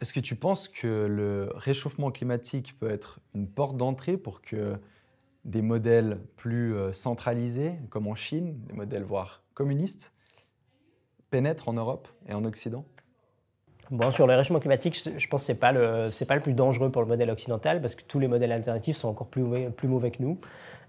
Est-ce 0.00 0.12
que 0.12 0.20
tu 0.20 0.36
penses 0.36 0.68
que 0.68 1.06
le 1.06 1.50
réchauffement 1.54 2.10
climatique 2.10 2.78
peut 2.78 2.90
être 2.90 3.18
une 3.34 3.46
porte 3.46 3.78
d'entrée 3.78 4.18
pour 4.18 4.42
que 4.42 4.78
des 5.46 5.62
modèles 5.62 6.18
plus 6.36 6.74
euh, 6.74 6.92
centralisés, 6.92 7.72
comme 7.88 8.08
en 8.08 8.14
Chine, 8.14 8.60
des 8.66 8.74
modèles 8.74 9.04
voire 9.04 9.42
communistes, 9.54 10.12
pénètrent 11.30 11.68
en 11.68 11.72
Europe 11.72 12.08
et 12.28 12.34
en 12.34 12.44
Occident 12.44 12.84
Bon, 13.92 14.10
sur 14.10 14.26
le 14.26 14.34
réchauffement 14.34 14.58
climatique, 14.58 15.00
je 15.16 15.28
pense 15.28 15.42
que 15.42 15.46
ce 15.46 15.52
n'est 15.52 15.58
pas, 15.58 15.70
le, 15.70 16.40
plus 16.42 16.54
dangereux 16.54 16.90
pour 16.90 17.02
le 17.02 17.08
modèle 17.08 17.30
occidental 17.30 17.80
parce 17.80 17.94
que 17.94 18.02
tous 18.02 18.18
les 18.18 18.26
modèles 18.26 18.50
alternatifs 18.50 18.96
sont 18.96 19.06
encore 19.06 19.28
plus 19.28 19.42
mauvais 19.42 20.10
que 20.10 20.20
nous. 20.20 20.40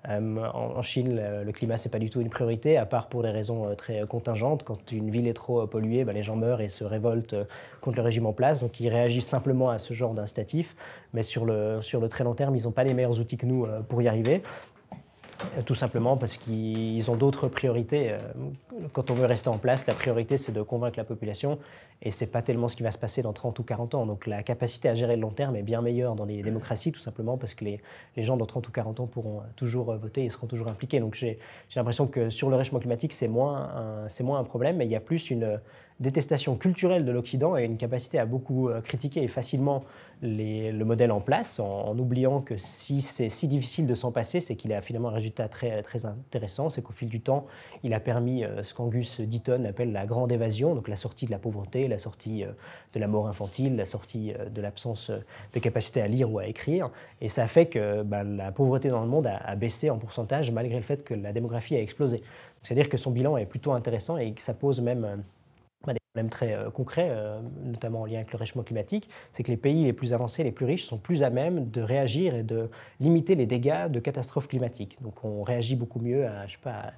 Euh, 0.09 0.45
en, 0.53 0.81
Chine, 0.81 1.19
le, 1.45 1.51
climat, 1.51 1.77
ce 1.77 1.87
n'est 1.87 1.91
pas 1.91 1.99
du 1.99 2.09
tout 2.09 2.21
une 2.21 2.29
priorité, 2.29 2.77
à 2.77 2.85
part 2.85 3.07
pour 3.07 3.23
des 3.23 3.29
raisons 3.29 3.67
euh, 3.67 3.75
très 3.75 4.05
contingentes. 4.07 4.63
Quand 4.63 4.91
une 4.91 5.09
ville 5.09 5.27
est 5.27 5.33
trop 5.33 5.61
euh, 5.61 5.67
polluée, 5.67 6.05
bah, 6.05 6.13
les 6.13 6.23
gens 6.23 6.35
meurent 6.35 6.61
et 6.61 6.69
se 6.69 6.83
révoltent 6.83 7.35
contre 7.81 7.97
le 7.97 8.03
régime 8.03 8.25
en 8.25 8.33
place. 8.33 8.61
Donc 8.61 8.79
ils 8.79 8.89
réagissent 8.89 9.27
simplement 9.27 9.69
à 9.69 9.79
ce 9.79 9.93
genre 9.93 10.13
d'incitatif. 10.13 10.75
Mais 11.13 11.23
sur 11.23 11.45
le, 11.45 11.81
sur 11.81 11.99
le 11.99 12.09
très 12.09 12.23
long 12.23 12.35
terme, 12.35 12.55
ils 12.55 12.63
n'ont 12.63 12.71
pas 12.71 12.83
les 12.83 12.93
meilleurs 12.93 13.19
outils 13.19 13.37
que 13.37 13.45
nous 13.45 13.67
pour 13.89 14.01
y 14.01 14.07
arriver. 14.07 14.43
tout 15.65 15.75
simplement 15.75 16.17
parce 16.17 16.37
qu'ils 16.37 17.09
ont 17.11 17.15
d'autres 17.15 17.47
priorités. 17.47 18.15
Quand 18.93 19.11
on 19.11 19.13
veut 19.13 19.25
rester 19.25 19.49
en 19.49 19.57
place, 19.57 19.85
la 19.87 19.93
priorité 19.93 20.37
c'est 20.37 20.51
de 20.51 20.61
convaincre 20.61 20.97
la 20.97 21.03
population 21.03 21.59
et 22.01 22.11
ce 22.11 22.23
n'est 22.23 22.29
pas 22.29 22.41
tellement 22.41 22.67
ce 22.67 22.75
qui 22.75 22.83
va 22.83 22.91
se 22.91 22.97
passer 22.97 23.21
dans 23.21 23.33
30 23.33 23.57
ou 23.59 23.63
40 23.63 23.95
ans. 23.95 24.05
Donc 24.05 24.27
la 24.27 24.43
capacité 24.43 24.89
à 24.89 24.93
gérer 24.93 25.15
le 25.15 25.21
long 25.21 25.31
terme 25.31 25.55
est 25.55 25.63
bien 25.63 25.81
meilleure 25.81 26.15
dans 26.15 26.25
les 26.25 26.41
démocraties, 26.41 26.91
tout 26.91 26.99
simplement 26.99 27.37
parce 27.37 27.55
que 27.55 27.65
les, 27.65 27.81
les 28.15 28.23
gens 28.23 28.37
dans 28.37 28.45
30 28.45 28.67
ou 28.67 28.71
40 28.71 28.99
ans 28.99 29.07
pourront 29.07 29.41
toujours 29.55 29.95
voter 29.95 30.25
et 30.25 30.29
seront 30.29 30.47
toujours 30.47 30.67
impliqués. 30.67 30.99
Donc 30.99 31.15
j'ai 31.15 31.39
l'impression 31.75 32.07
que 32.07 32.29
sur 32.29 32.49
le 32.49 32.55
réchauffement 32.55 32.79
climatique, 32.79 33.13
c'est 33.13 33.27
moins, 33.27 34.07
moins 34.21 34.39
un 34.39 34.43
problème, 34.43 34.77
mais 34.77 34.85
il 34.85 34.91
y 34.91 34.95
a 34.95 34.99
plus 34.99 35.29
une 35.31 35.59
détestation 35.99 36.55
culturelle 36.55 37.05
de 37.05 37.11
l'Occident 37.11 37.57
et 37.57 37.63
une 37.63 37.77
capacité 37.77 38.19
à 38.19 38.25
beaucoup 38.25 38.69
euh, 38.69 38.81
critiquer 38.81 39.27
facilement 39.27 39.83
le 40.23 40.83
modèle 40.83 41.11
en 41.11 41.21
place, 41.21 41.59
en, 41.59 41.95
oubliant 41.97 42.41
que 42.41 42.57
si 42.57 43.01
c'est 43.01 43.29
si 43.29 43.47
difficile 43.47 43.85
de 43.85 43.93
s'en 43.93 44.11
passer, 44.11 44.41
c'est 44.41 44.55
qu'il 44.55 44.73
a 44.73 44.81
finalement 44.81 45.09
un 45.09 45.13
résultat 45.13 45.47
très, 45.47 45.83
très 45.83 46.07
intéressant, 46.07 46.71
c'est 46.71 46.81
qu'au 46.81 46.93
fil 46.93 47.07
du 47.07 47.21
temps, 47.21 47.45
il 47.83 47.93
a 47.93 47.99
permis 47.99 48.43
euh, 48.43 48.63
ce 48.63 48.73
qu'Angus 48.73 49.21
Deaton 49.21 49.65
appelle 49.65 49.91
la 49.91 50.07
grande 50.07 50.31
évasion, 50.31 50.73
donc 50.73 50.87
la 50.87 50.95
sortie 50.95 51.27
de 51.27 51.31
la 51.31 51.37
pauvreté, 51.37 51.86
la 51.87 51.97
sortie 51.97 52.43
euh, 52.43 52.51
de 52.93 52.99
la 52.99 53.07
mort 53.07 53.27
infantile, 53.27 53.75
la 53.75 53.85
sortie 53.85 54.33
de 54.49 54.61
l'absence 54.61 55.11
de 55.53 55.59
capacité 55.59 56.01
à 56.01 56.07
lire 56.07 56.31
ou 56.31 56.39
à 56.39 56.45
écrire, 56.47 56.89
et 57.21 57.29
ça 57.29 57.47
fait 57.47 57.67
que 57.67 58.03
bah, 58.03 58.23
la 58.23 58.51
pauvreté 58.51 58.89
dans 58.89 59.01
le 59.01 59.07
monde 59.07 59.27
a, 59.27 59.37
a, 59.37 59.55
baissé 59.55 59.89
en 59.89 59.97
pourcentage 59.97 60.51
malgré 60.51 60.77
le 60.77 60.83
fait 60.83 61.03
que 61.03 61.13
la 61.13 61.33
démographie 61.33 61.75
a 61.75 61.81
explosé. 61.81 62.23
C'est-à-dire 62.63 62.89
que 62.89 62.97
son 62.97 63.11
bilan 63.11 63.37
est 63.37 63.45
plutôt 63.45 63.71
intéressant 63.71 64.17
et 64.17 64.33
que 64.33 64.41
ça 64.41 64.53
pose 64.53 64.81
même 64.81 65.23
problème 66.17 66.29
très 66.29 66.53
euh, 66.53 66.71
concret, 66.71 67.09
euh, 67.11 67.39
notamment 67.63 68.01
en 68.01 68.05
lien 68.05 68.15
avec 68.15 68.31
le 68.31 68.37
réchauffement 68.37 68.63
climatique, 68.63 69.07
c'est 69.33 69.43
que 69.43 69.51
les 69.51 69.57
pays 69.57 69.83
les 69.83 69.93
plus 69.93 70.13
avancés, 70.13 70.43
les 70.43 70.51
plus 70.51 70.65
riches, 70.65 70.85
sont 70.85 70.97
plus 70.97 71.21
à 71.21 71.29
même 71.29 71.69
de 71.69 71.81
réagir 71.81 72.33
et 72.35 72.43
de 72.43 72.69
limiter 72.99 73.35
les 73.35 73.45
dégâts 73.45 73.87
de 73.87 73.99
catastrophes 73.99 74.47
climatiques. 74.47 74.97
Donc 75.01 75.23
on 75.23 75.43
réagit 75.43 75.75
beaucoup 75.75 75.99
mieux 75.99 76.25
à, 76.25 76.47
je 76.47 76.53
sais 76.53 76.57
pas, 76.63 76.93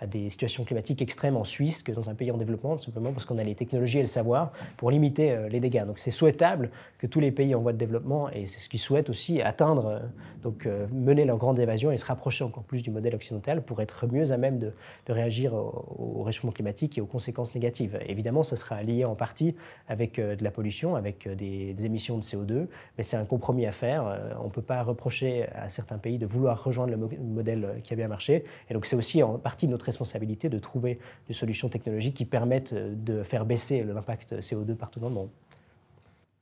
à, 0.00 0.06
des, 0.06 0.30
situations 0.30 0.64
climatiques 0.64 1.02
extrêmes 1.02 1.36
en 1.36 1.44
Suisse 1.44 1.82
que 1.82 1.92
dans 1.92 2.08
un 2.08 2.14
pays 2.14 2.30
en 2.30 2.36
développement, 2.38 2.78
simplement 2.78 3.12
parce 3.12 3.26
qu'on 3.26 3.38
a 3.38 3.44
les 3.44 3.54
technologies 3.54 3.98
et 3.98 4.02
le 4.02 4.06
savoir 4.06 4.52
pour 4.78 4.90
limiter 4.90 5.32
euh, 5.32 5.48
les 5.48 5.60
dégâts. 5.60 5.84
Donc 5.84 5.98
c'est 5.98 6.10
souhaitable 6.10 6.70
que 6.98 7.06
tous 7.06 7.20
les 7.20 7.30
pays 7.30 7.54
en 7.54 7.60
voie 7.60 7.72
de 7.72 7.78
développement, 7.78 8.30
et 8.30 8.46
c'est 8.46 8.60
ce 8.60 8.68
qu'ils 8.70 8.80
souhaitent 8.80 9.10
aussi, 9.10 9.42
atteindre, 9.42 10.00
donc 10.42 10.66
mener 10.92 11.24
leur 11.24 11.36
grande 11.36 11.58
évasion 11.58 11.92
et 11.92 11.96
se 11.98 12.04
rapprocher 12.04 12.44
encore 12.44 12.62
plus 12.62 12.82
du 12.82 12.90
modèle 12.90 13.14
occidental 13.14 13.62
pour 13.62 13.82
être 13.82 14.06
mieux 14.06 14.32
à 14.32 14.36
même 14.38 14.58
de, 14.58 14.72
de 15.06 15.12
réagir 15.12 15.52
au, 15.52 16.18
au 16.18 16.22
réchauffement 16.22 16.52
climatique 16.52 16.96
et 16.96 17.00
aux 17.00 17.06
conséquences 17.06 17.54
négatives. 17.54 17.98
Évidemment, 18.06 18.42
ce 18.46 18.56
sera 18.56 18.82
lié 18.82 19.04
en 19.04 19.14
partie 19.14 19.54
avec 19.88 20.18
euh, 20.18 20.36
de 20.36 20.44
la 20.44 20.50
pollution, 20.50 20.96
avec 20.96 21.26
euh, 21.26 21.34
des, 21.34 21.74
émissions 21.84 22.16
de 22.16 22.22
CO2, 22.22 22.68
mais 22.96 23.04
c'est 23.04 23.16
un 23.16 23.24
compromis 23.24 23.66
à 23.66 23.72
faire. 23.72 24.06
Euh, 24.06 24.30
on 24.40 24.44
ne 24.44 24.50
peut 24.50 24.62
pas 24.62 24.82
reprocher 24.82 25.48
à 25.54 25.68
certains 25.68 25.98
pays 25.98 26.18
de 26.18 26.26
vouloir 26.26 26.62
rejoindre 26.62 26.92
le 26.92 26.96
modèle 26.96 27.80
qui 27.84 27.92
a 27.92 27.96
bien 27.96 28.08
marché. 28.08 28.44
Et 28.70 28.74
donc 28.74 28.86
c'est 28.86 28.96
aussi 28.96 29.22
en 29.22 29.38
partie 29.38 29.68
notre 29.68 29.84
responsabilité 29.84 30.48
de 30.48 30.58
trouver 30.58 30.98
des 31.28 31.34
solutions 31.34 31.68
technologiques 31.68 32.16
qui 32.16 32.24
permettent 32.24 32.74
de 32.74 33.22
faire 33.22 33.44
baisser 33.44 33.84
l'impact 33.84 34.40
CO2 34.40 34.74
partout 34.74 35.00
dans 35.00 35.08
le 35.08 35.14
monde. 35.14 35.30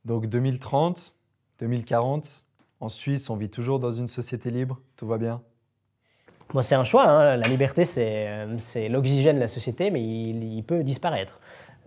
Donc 0.05 0.27
2030, 0.27 1.13
2040, 1.59 2.45
en 2.79 2.89
Suisse, 2.89 3.29
on 3.29 3.35
vit 3.35 3.49
toujours 3.49 3.79
dans 3.79 3.91
une 3.91 4.07
société 4.07 4.51
libre, 4.51 4.79
tout 4.95 5.07
va 5.07 5.17
bien? 5.17 5.41
Moi, 6.53 6.63
c'est 6.63 6.75
un 6.75 6.83
choix. 6.83 7.05
Hein. 7.05 7.37
La 7.37 7.47
liberté, 7.47 7.85
c'est 7.85 8.89
l'oxygène 8.89 9.35
de 9.35 9.41
la 9.41 9.47
société, 9.47 9.89
mais 9.89 10.01
il 10.01 10.63
peut 10.63 10.83
disparaître. 10.83 11.39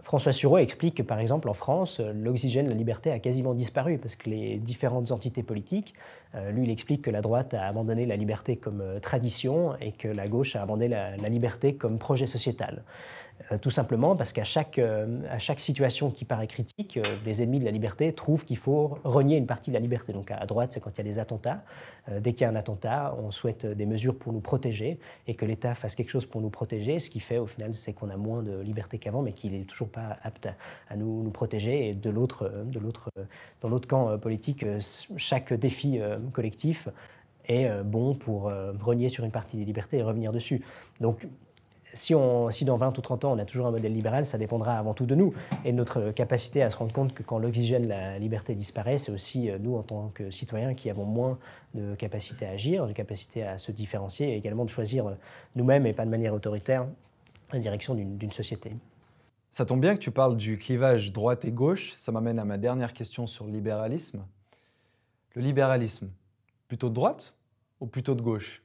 François 0.08 0.32
Sureau 0.32 0.56
explique 0.56 0.94
que, 0.94 1.02
par 1.02 1.18
exemple, 1.18 1.50
en 1.50 1.52
France, 1.52 2.00
l'oxygène, 2.00 2.66
la 2.66 2.74
liberté 2.74 3.10
a 3.10 3.18
quasiment 3.18 3.52
disparu 3.52 3.98
parce 3.98 4.16
que 4.16 4.30
les 4.30 4.56
différentes 4.56 5.10
entités 5.10 5.42
politiques, 5.42 5.92
euh, 6.27 6.27
lui, 6.52 6.64
il 6.64 6.70
explique 6.70 7.02
que 7.02 7.10
la 7.10 7.20
droite 7.20 7.54
a 7.54 7.66
abandonné 7.66 8.06
la 8.06 8.16
liberté 8.16 8.56
comme 8.56 8.80
euh, 8.80 9.00
tradition 9.00 9.76
et 9.80 9.92
que 9.92 10.08
la 10.08 10.28
gauche 10.28 10.56
a 10.56 10.62
abandonné 10.62 10.88
la 10.88 11.28
liberté 11.28 11.74
comme 11.74 11.98
projet 11.98 12.26
sociétal. 12.26 12.82
Euh, 13.52 13.58
tout 13.58 13.70
simplement 13.70 14.16
parce 14.16 14.32
qu'à 14.32 14.44
chaque, 14.44 14.78
euh, 14.78 15.20
à 15.30 15.38
chaque 15.38 15.60
situation 15.60 16.10
qui 16.10 16.24
paraît 16.24 16.48
critique, 16.48 16.96
euh, 16.96 17.02
des 17.24 17.42
ennemis 17.42 17.60
de 17.60 17.64
la 17.64 17.70
liberté 17.70 18.12
trouvent 18.12 18.44
qu'il 18.44 18.56
faut 18.56 18.98
renier 19.04 19.36
une 19.36 19.46
partie 19.46 19.70
de 19.70 19.74
la 19.74 19.80
liberté. 19.80 20.12
Donc 20.12 20.30
à 20.30 20.44
droite, 20.46 20.72
c'est 20.72 20.80
quand 20.80 20.90
il 20.90 20.98
y 20.98 21.00
a 21.00 21.04
des 21.04 21.18
attentats. 21.18 21.62
dès 22.20 22.32
qu'il 22.32 22.42
y 22.42 22.44
a 22.44 22.48
un 22.48 22.56
attentat, 22.56 23.14
on 23.18 23.30
souhaite 23.30 23.66
des 23.66 23.86
mesures 23.86 24.16
pour 24.16 24.32
nous 24.32 24.40
protéger 24.40 24.98
et 25.26 25.34
que 25.34 25.44
l'État 25.44 25.74
fasse 25.74 25.94
quelque 25.94 26.10
chose 26.10 26.26
pour 26.26 26.40
nous 26.40 26.50
protéger. 26.50 27.00
Ce 27.00 27.10
qui 27.10 27.20
fait 27.20 27.38
au 27.38 27.46
final, 27.46 27.74
c'est 27.74 27.92
qu'on 27.92 28.08
a 28.08 28.16
moins 28.16 28.42
de 28.42 28.60
liberté 28.60 28.98
qu'avant, 28.98 29.22
mais 29.22 29.32
qu'il 29.32 29.52
n'est 29.52 29.64
toujours 29.64 29.90
pas 29.90 30.16
apte 30.22 30.48
à, 30.88 30.96
nous, 30.96 31.22
nous, 31.22 31.30
protéger. 31.30 31.88
Et 31.88 31.94
de 31.94 32.10
l'autre, 32.10 32.50
dans 33.60 33.68
l'autre 33.68 33.88
camp 33.88 34.18
politique, 34.18 34.64
chaque 35.16 35.52
défi 35.52 36.00
collectif 36.32 36.88
est 37.46 37.82
bon 37.82 38.14
pour 38.14 38.52
renier 38.80 39.08
sur 39.08 39.24
une 39.24 39.30
partie 39.30 39.56
des 39.56 39.64
libertés 39.64 39.98
et 39.98 40.02
revenir 40.02 40.32
dessus. 40.32 40.62
Donc 41.00 41.26
si, 41.94 42.14
on, 42.14 42.50
si, 42.50 42.64
dans 42.64 42.76
20 42.76 42.96
ou 42.98 43.00
30 43.00 43.24
ans 43.24 43.32
on 43.32 43.38
a 43.38 43.44
toujours 43.44 43.66
un 43.66 43.70
modèle 43.70 43.92
libéral, 43.92 44.24
ça 44.24 44.38
dépendra 44.38 44.78
avant 44.78 44.94
tout 44.94 45.06
de 45.06 45.14
nous 45.14 45.34
et 45.64 45.72
de 45.72 45.76
notre 45.76 46.10
capacité 46.10 46.62
à 46.62 46.70
se 46.70 46.76
rendre 46.76 46.92
compte 46.92 47.14
que 47.14 47.22
quand 47.22 47.38
l'oxygène, 47.38 47.88
la 47.88 48.18
liberté 48.18 48.54
disparaît, 48.54 48.98
c'est 48.98 49.12
aussi 49.12 49.50
euh, 49.50 49.58
nous 49.58 49.76
en 49.76 49.82
tant 49.82 50.10
que 50.14 50.30
citoyens 50.30 50.74
qui 50.74 50.90
avons 50.90 51.04
moins 51.04 51.38
de 51.74 51.94
capacité 51.94 52.46
à 52.46 52.50
agir, 52.50 52.86
de 52.86 52.92
capacité 52.92 53.42
à 53.42 53.58
se 53.58 53.72
différencier 53.72 54.32
et 54.32 54.36
également 54.36 54.64
de 54.64 54.70
choisir 54.70 55.06
euh, 55.06 55.14
nous-mêmes 55.56 55.86
et 55.86 55.92
pas 55.92 56.04
de 56.04 56.10
manière 56.10 56.34
autoritaire 56.34 56.86
la 57.52 57.58
direction 57.58 57.94
d'une 57.94 58.32
société. 58.32 58.72
Ça 59.50 59.64
tombe 59.64 59.80
bien 59.80 59.94
que 59.94 60.00
tu 60.00 60.10
parles 60.10 60.36
du 60.36 60.58
clivage 60.58 61.12
droite 61.12 61.46
et 61.46 61.50
gauche. 61.50 61.94
Ça 61.96 62.12
m'amène 62.12 62.38
à 62.38 62.44
ma 62.44 62.58
dernière 62.58 62.92
question 62.92 63.26
sur 63.26 63.46
le 63.46 63.52
libéralisme. 63.52 64.22
Le 65.34 65.42
libéralisme, 65.42 66.10
plutôt 66.68 66.88
de 66.88 66.94
droite 66.94 67.34
ou 67.80 67.86
plutôt 67.86 68.14
de 68.14 68.22
gauche? 68.22 68.62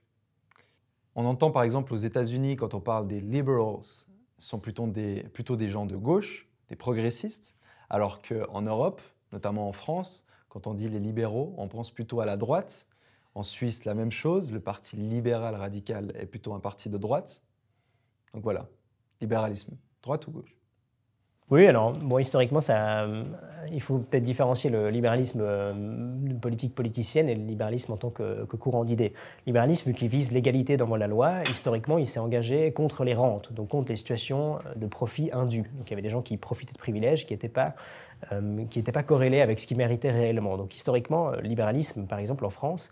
On 1.15 1.25
entend 1.25 1.51
par 1.51 1.63
exemple 1.63 1.93
aux 1.93 1.97
États-Unis, 1.97 2.55
quand 2.55 2.73
on 2.73 2.79
parle 2.79 3.07
des 3.07 3.19
liberals, 3.19 3.83
ce 4.37 4.47
sont 4.47 4.59
plutôt 4.59 4.87
des, 4.87 5.23
plutôt 5.33 5.55
des 5.55 5.69
gens 5.69 5.85
de 5.85 5.95
gauche, 5.95 6.47
des 6.69 6.75
progressistes, 6.75 7.55
alors 7.89 8.21
qu'en 8.21 8.61
Europe, 8.61 9.01
notamment 9.31 9.67
en 9.67 9.73
France, 9.73 10.25
quand 10.49 10.65
on 10.65 10.73
dit 10.73 10.89
les 10.89 10.99
libéraux, 10.99 11.53
on 11.57 11.67
pense 11.67 11.91
plutôt 11.91 12.21
à 12.21 12.25
la 12.25 12.37
droite. 12.37 12.87
En 13.35 13.43
Suisse, 13.43 13.85
la 13.85 13.93
même 13.93 14.11
chose, 14.11 14.51
le 14.51 14.59
parti 14.59 14.95
libéral 14.95 15.55
radical 15.55 16.13
est 16.15 16.27
plutôt 16.27 16.53
un 16.53 16.59
parti 16.59 16.89
de 16.89 16.97
droite. 16.97 17.43
Donc 18.33 18.43
voilà, 18.43 18.67
libéralisme, 19.19 19.75
droite 20.01 20.27
ou 20.27 20.31
gauche 20.31 20.52
oui, 21.51 21.67
alors, 21.67 21.93
bon, 21.93 22.19
historiquement, 22.19 22.61
ça, 22.61 23.05
il 23.71 23.81
faut 23.81 23.99
peut-être 23.99 24.23
différencier 24.23 24.69
le 24.69 24.89
libéralisme 24.89 25.41
euh, 25.41 25.73
politique 26.41 26.75
politicienne 26.75 27.29
et 27.29 27.35
le 27.35 27.43
libéralisme 27.43 27.91
en 27.91 27.97
tant 27.97 28.09
que, 28.09 28.45
courant 28.45 28.83
d'idées. 28.83 29.13
Libéralisme 29.45 29.93
qui 29.93 30.07
vise 30.07 30.31
l'égalité 30.31 30.77
devant 30.77 30.95
la 30.95 31.07
loi, 31.07 31.43
historiquement, 31.49 31.97
il 31.97 32.07
s'est 32.07 32.19
engagé 32.19 32.71
contre 32.71 33.03
les 33.03 33.13
rentes, 33.13 33.53
donc 33.53 33.69
contre 33.69 33.91
les 33.91 33.97
situations 33.97 34.59
de 34.75 34.87
profit 34.87 35.29
indu. 35.33 35.63
Donc 35.77 35.87
il 35.87 35.91
y 35.91 35.93
avait 35.93 36.01
des 36.01 36.09
gens 36.09 36.21
qui 36.21 36.37
profitaient 36.37 36.73
de 36.73 36.77
privilèges 36.77 37.25
qui 37.25 37.33
n'étaient 37.33 37.49
pas, 37.49 37.73
euh, 38.31 38.65
pas 38.93 39.03
corrélés 39.03 39.41
avec 39.41 39.59
ce 39.59 39.67
qu'ils 39.67 39.77
méritaient 39.77 40.11
réellement. 40.11 40.57
Donc 40.57 40.75
historiquement, 40.75 41.31
le 41.31 41.41
libéralisme, 41.41 42.05
par 42.05 42.19
exemple, 42.19 42.45
en 42.45 42.49
France, 42.49 42.91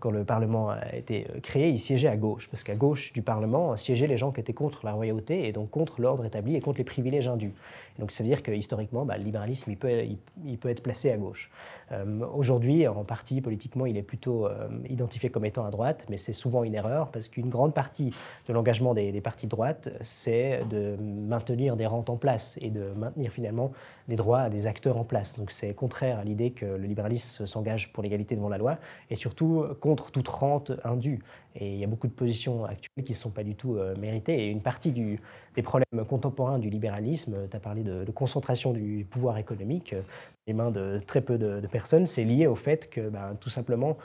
quand 0.00 0.10
le 0.10 0.24
Parlement 0.24 0.70
a 0.70 0.94
été 0.94 1.26
euh, 1.30 1.40
créé, 1.40 1.70
il 1.70 1.80
siégeait 1.80 2.08
à 2.08 2.16
gauche, 2.16 2.48
parce 2.50 2.62
qu'à 2.62 2.74
gauche 2.74 3.12
du 3.12 3.22
Parlement 3.22 3.76
siégeaient 3.76 4.06
les 4.06 4.18
gens 4.18 4.32
qui 4.32 4.40
étaient 4.40 4.52
contre 4.52 4.84
la 4.84 4.92
royauté 4.92 5.48
et 5.48 5.52
donc 5.52 5.70
contre 5.70 6.00
l'ordre 6.00 6.24
établi 6.24 6.56
et 6.56 6.60
contre 6.60 6.78
les 6.78 6.84
privilèges 6.84 7.28
indus. 7.28 7.54
Donc 7.98 8.12
ça 8.12 8.22
veut 8.22 8.28
dire 8.28 8.42
que 8.42 8.52
historiquement, 8.52 9.04
bah, 9.04 9.18
le 9.18 9.24
libéralisme, 9.24 9.70
il 9.70 9.76
peut, 9.76 10.04
il, 10.44 10.58
peut, 10.58 10.68
être 10.68 10.82
placé 10.82 11.10
à 11.10 11.16
gauche. 11.16 11.50
Euh, 11.90 12.24
aujourd'hui, 12.32 12.86
en 12.86 13.04
partie, 13.04 13.40
politiquement, 13.40 13.86
il 13.86 13.96
est 13.96 14.02
plutôt 14.02 14.46
euh, 14.46 14.68
identifié 14.88 15.30
comme 15.30 15.44
étant 15.44 15.64
à 15.64 15.70
droite, 15.70 16.04
mais 16.08 16.16
c'est 16.16 16.32
souvent 16.32 16.62
une 16.62 16.74
erreur, 16.74 17.10
parce 17.10 17.28
qu'une 17.28 17.48
grande 17.48 17.74
partie 17.74 18.14
de 18.46 18.52
l'engagement 18.52 18.94
des, 18.94 19.20
partis 19.20 19.46
de 19.46 19.50
droite, 19.50 19.88
c'est 20.02 20.60
de 20.70 20.96
maintenir 21.00 21.76
des 21.76 21.86
rentes 21.86 22.08
en 22.08 22.16
place 22.16 22.56
et 22.60 22.70
de 22.70 22.92
maintenir 22.96 23.32
finalement 23.32 23.72
des 24.06 24.16
droits 24.16 24.42
à 24.42 24.50
des 24.50 24.66
acteurs 24.66 24.96
en 24.96 25.04
place. 25.04 25.36
Donc 25.36 25.50
c'est 25.50 25.74
contraire 25.74 26.18
à 26.18 26.24
l'idée 26.24 26.52
que 26.52 26.66
le 26.66 26.86
libéralisme 26.86 27.46
s'engage 27.46 27.92
pour 27.92 28.02
l'égalité 28.02 28.36
devant 28.36 28.48
la 28.48 28.58
loi, 28.58 28.78
et 29.10 29.16
surtout 29.16 29.64
contre 29.80 30.12
toute 30.12 30.28
rente 30.28 30.72
indue. 30.84 31.20
Et 31.60 31.72
il 31.72 31.78
y 31.78 31.84
a 31.84 31.88
beaucoup 31.88 32.06
de 32.06 32.12
positions 32.12 32.64
actuelles 32.64 33.04
qui 33.04 33.12
ne 33.12 33.16
sont 33.16 33.30
pas 33.30 33.42
du 33.42 33.56
tout 33.56 33.76
euh, 33.76 33.96
méritées. 33.96 34.46
Et 34.46 34.48
une 34.48 34.60
partie 34.60 34.92
des 34.92 35.62
problèmes 35.62 36.04
contemporains 36.08 36.58
du 36.58 36.70
libéralisme, 36.70 37.48
tu 37.50 37.56
as 37.56 37.60
parlé 37.60 37.82
de, 37.82 38.04
concentration 38.12 38.72
du 38.72 39.04
pouvoir 39.10 39.38
économique, 39.38 39.92
euh, 39.92 40.02
les 40.46 40.52
mains 40.52 40.70
de 40.70 41.00
très 41.04 41.20
peu 41.20 41.36
de, 41.36 41.66
personnes, 41.66 42.06
c'est 42.06 42.24
lié 42.24 42.46
au 42.46 42.54
fait 42.54 42.88
que 42.88 43.08
ben, 43.08 43.36
tout 43.40 43.50
simplement, 43.50 43.98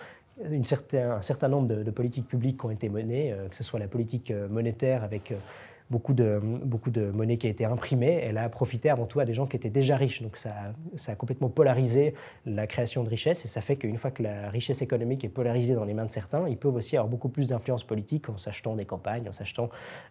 un 0.44 1.22
certain 1.22 1.48
nombre 1.48 1.68
de, 1.68 1.92
politiques 1.92 2.28
publiques 2.28 2.60
qui 2.60 2.66
ont 2.66 2.72
été 2.72 2.90
menées, 2.90 3.32
euh, 3.32 3.48
que 3.48 3.56
ce 3.56 3.64
soit 3.64 3.80
la 3.80 3.88
politique 3.88 4.34
monétaire 4.50 5.04
avec 5.04 5.32
beaucoup 5.94 6.16
de, 6.16 6.40
beaucoup 6.42 6.90
de 6.90 7.12
monnaie 7.12 7.38
qui 7.38 7.46
a 7.46 7.52
été 7.52 7.66
imprimée, 7.66 8.20
elle 8.24 8.40
a 8.40 8.50
profité 8.50 8.90
avant 8.90 9.06
tout 9.06 9.20
à 9.20 9.26
des 9.26 9.36
gens 9.36 9.46
qui 9.46 9.56
étaient 9.56 9.70
déjà 9.70 9.96
riches. 9.96 10.24
Donc 10.24 10.38
ça, 10.38 10.54
ça 10.96 11.12
a 11.12 11.16
complètement 11.16 11.50
polarisé 11.50 12.16
la 12.48 12.66
création 12.66 13.04
de 13.04 13.10
richesse 13.10 13.46
et 13.46 13.48
ça 13.48 13.62
fait 13.62 13.76
qu'une 13.76 14.00
fois 14.00 14.10
que 14.10 14.24
la 14.24 14.50
richesse 14.50 14.82
économique 14.82 15.24
est 15.24 15.30
polarisée 15.30 15.76
dans 15.76 15.86
les 15.86 15.94
mains 15.94 16.06
de 16.06 16.10
certains, 16.10 16.50
ils 16.50 16.58
peuvent 16.58 16.74
aussi 16.74 16.98
avoir 16.98 17.10
beaucoup 17.10 17.30
plus 17.30 17.48
d'influence 17.48 17.84
politique 17.84 18.28
en 18.28 18.40
s'achetant 18.40 18.76
des 18.76 18.86
campagnes, 18.86 19.30
en 19.30 19.34
s'achetant 19.34 19.70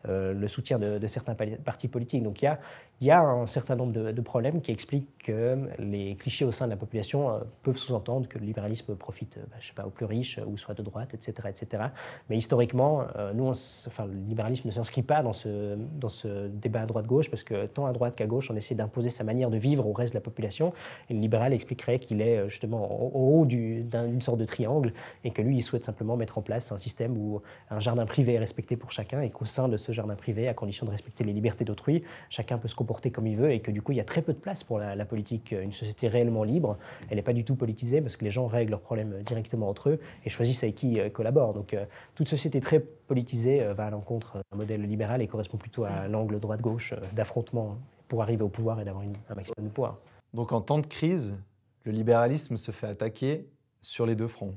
euh, 0.09 0.33
le 0.33 0.47
soutien 0.47 0.78
de, 0.78 1.05
certains 1.09 1.35
partis 1.35 1.89
politiques. 1.89 2.22
Donc 2.22 2.43
il 2.43 2.45
y 2.45 2.49
a, 2.49 2.61
y 3.01 3.11
a 3.11 3.20
un 3.20 3.47
certain 3.47 3.74
nombre 3.74 3.93
de, 3.93 4.22
problèmes 4.22 4.61
qui 4.61 4.70
expliquent 4.70 5.11
que 5.18 5.59
les 5.80 6.14
clichés 6.14 6.45
au 6.45 6.53
sein 6.53 6.66
de 6.66 6.70
la 6.70 6.76
population 6.76 7.28
euh, 7.28 7.39
peuvent 7.64 7.76
sous-entendre 7.76 8.28
que 8.28 8.39
le 8.39 8.47
libéralisme 8.47 8.95
profite 8.95 9.37
bah, 9.51 9.57
je 9.59 9.66
sais 9.66 9.74
pas, 9.74 9.85
aux 9.85 9.91
plus 9.91 10.07
riches 10.07 10.39
ou 10.47 10.57
soit 10.57 10.74
de 10.74 10.83
droite, 10.83 11.12
etc. 11.12 11.49
etc. 11.49 11.83
Mais 12.30 12.37
historiquement, 12.37 13.05
nous, 13.35 13.49
enfin, 13.49 14.07
le 14.07 14.14
libéralisme 14.28 14.68
ne 14.68 14.72
s'inscrit 14.72 15.03
pas 15.03 15.24
dans 15.24 15.33
ce, 15.33 15.72
dans 15.77 16.09
ce 16.09 16.49
débat 16.49 16.83
à 16.83 16.87
droite-gauche 16.87 17.31
parce 17.31 17.43
que 17.43 17.66
tant 17.66 17.87
à 17.87 17.93
droite 17.93 18.16
qu'à 18.16 18.27
gauche, 18.27 18.51
on 18.51 18.57
essaie 18.57 18.75
d'imposer 18.75 19.11
sa 19.11 19.25
manière 19.25 19.51
de 19.51 19.57
vivre 19.57 19.87
au 19.87 19.93
reste 19.93 20.12
de 20.12 20.18
la 20.18 20.23
population. 20.23 20.73
Et 21.11 21.14
le 21.14 21.20
libéral 21.20 21.53
expliquerait 21.53 21.99
qu'il 21.99 22.20
est 22.20 22.39
euh, 22.39 22.49
justement 22.49 22.91
au 23.14 23.41
haut 23.41 23.47
d'une 23.47 24.23
sorte 24.23 24.39
de 24.39 24.45
triangle 24.45 24.93
et 25.25 25.31
que 25.31 25.43
lui, 25.43 25.59
il 25.59 25.62
souhaite 25.62 25.85
simplement 25.85 26.16
mettre 26.16 26.39
en 26.39 26.43
place 26.43 26.73
un 26.73 26.79
système 26.79 27.16
où 27.16 27.43
un 27.70 27.81
jardin 27.81 28.07
privé 28.07 28.35
est 28.35 28.39
respecté 28.39 28.77
pour 28.77 28.93
chacun 28.93 29.20
et 29.20 29.31
qu'au 29.31 29.45
sein 29.45 29.68
de 29.68 29.77
ce 29.77 29.93
jardin 29.93 30.14
privé, 30.14 30.49
à 30.49 30.55
condition 30.55 30.87
de 30.87 30.91
respecter 30.91 31.25
les 31.25 31.33
libertés 31.33 31.64
d'autrui, 31.64 32.03
chacun 32.31 32.59
peut 32.59 32.68
se 32.68 32.75
comporter 32.75 33.11
comme 33.11 33.27
il 33.27 33.37
veut 33.37 33.53
et 33.53 33.61
que 33.61 33.70
du 33.70 33.83
coup, 33.83 33.93
il 33.93 33.97
y 33.97 34.01
a 34.01 34.05
très 34.05 34.23
peu 34.23 34.33
de 34.33 34.39
place 34.39 34.64
pour 34.64 34.79
la, 34.79 35.03
politique. 35.05 35.53
Une 35.53 35.73
société 35.73 36.07
réellement 36.07 36.45
libre, 36.45 36.79
elle 37.11 37.16
n'est 37.16 37.23
pas 37.23 37.33
du 37.33 37.45
tout 37.45 37.57
politisée 37.57 38.01
parce 38.01 38.16
que 38.16 38.25
les 38.25 38.31
gens 38.31 38.47
règlent 38.47 38.70
leurs 38.70 38.81
problèmes 38.81 39.23
directement 39.23 39.68
entre 39.68 39.91
eux 39.91 40.01
et 40.25 40.31
choisissent 40.31 40.62
avec 40.62 40.77
qui 40.77 40.93
ils 40.93 41.11
collaborent. 41.11 41.55
Donc, 41.55 41.75
euh, 41.75 41.85
toute 42.14 42.29
société 42.29 42.61
très 42.61 42.85
politisée 43.13 43.63
euh, 43.63 43.75
va 43.75 43.85
à 43.89 43.91
l'encontre 43.91 44.39
d'un 44.51 44.57
modèle 44.57 44.83
libéral 44.83 45.21
et 45.21 45.29
correspond 45.29 45.59
plutôt 45.59 45.85
à 45.85 46.09
l'angle 46.09 46.41
droite-gauche 46.41 46.95
d'affrontement 47.13 47.77
pour 48.09 48.23
arriver 48.23 48.43
au 48.43 48.49
pouvoir 48.49 48.81
et 48.81 48.87
d'avoir 48.87 49.05
un 49.05 49.35
maximum 49.35 49.69
de 49.69 49.69
pouvoir. 49.69 49.99
Donc 50.33 50.53
en 50.53 50.63
temps 50.63 50.79
de 50.79 50.87
crise, 50.87 51.37
le 51.85 51.93
libéralisme 51.93 52.57
se 52.57 52.71
fait 52.71 52.87
attaquer 52.87 53.47
sur 53.83 54.07
les 54.07 54.15
deux 54.15 54.29
fronts. 54.29 54.55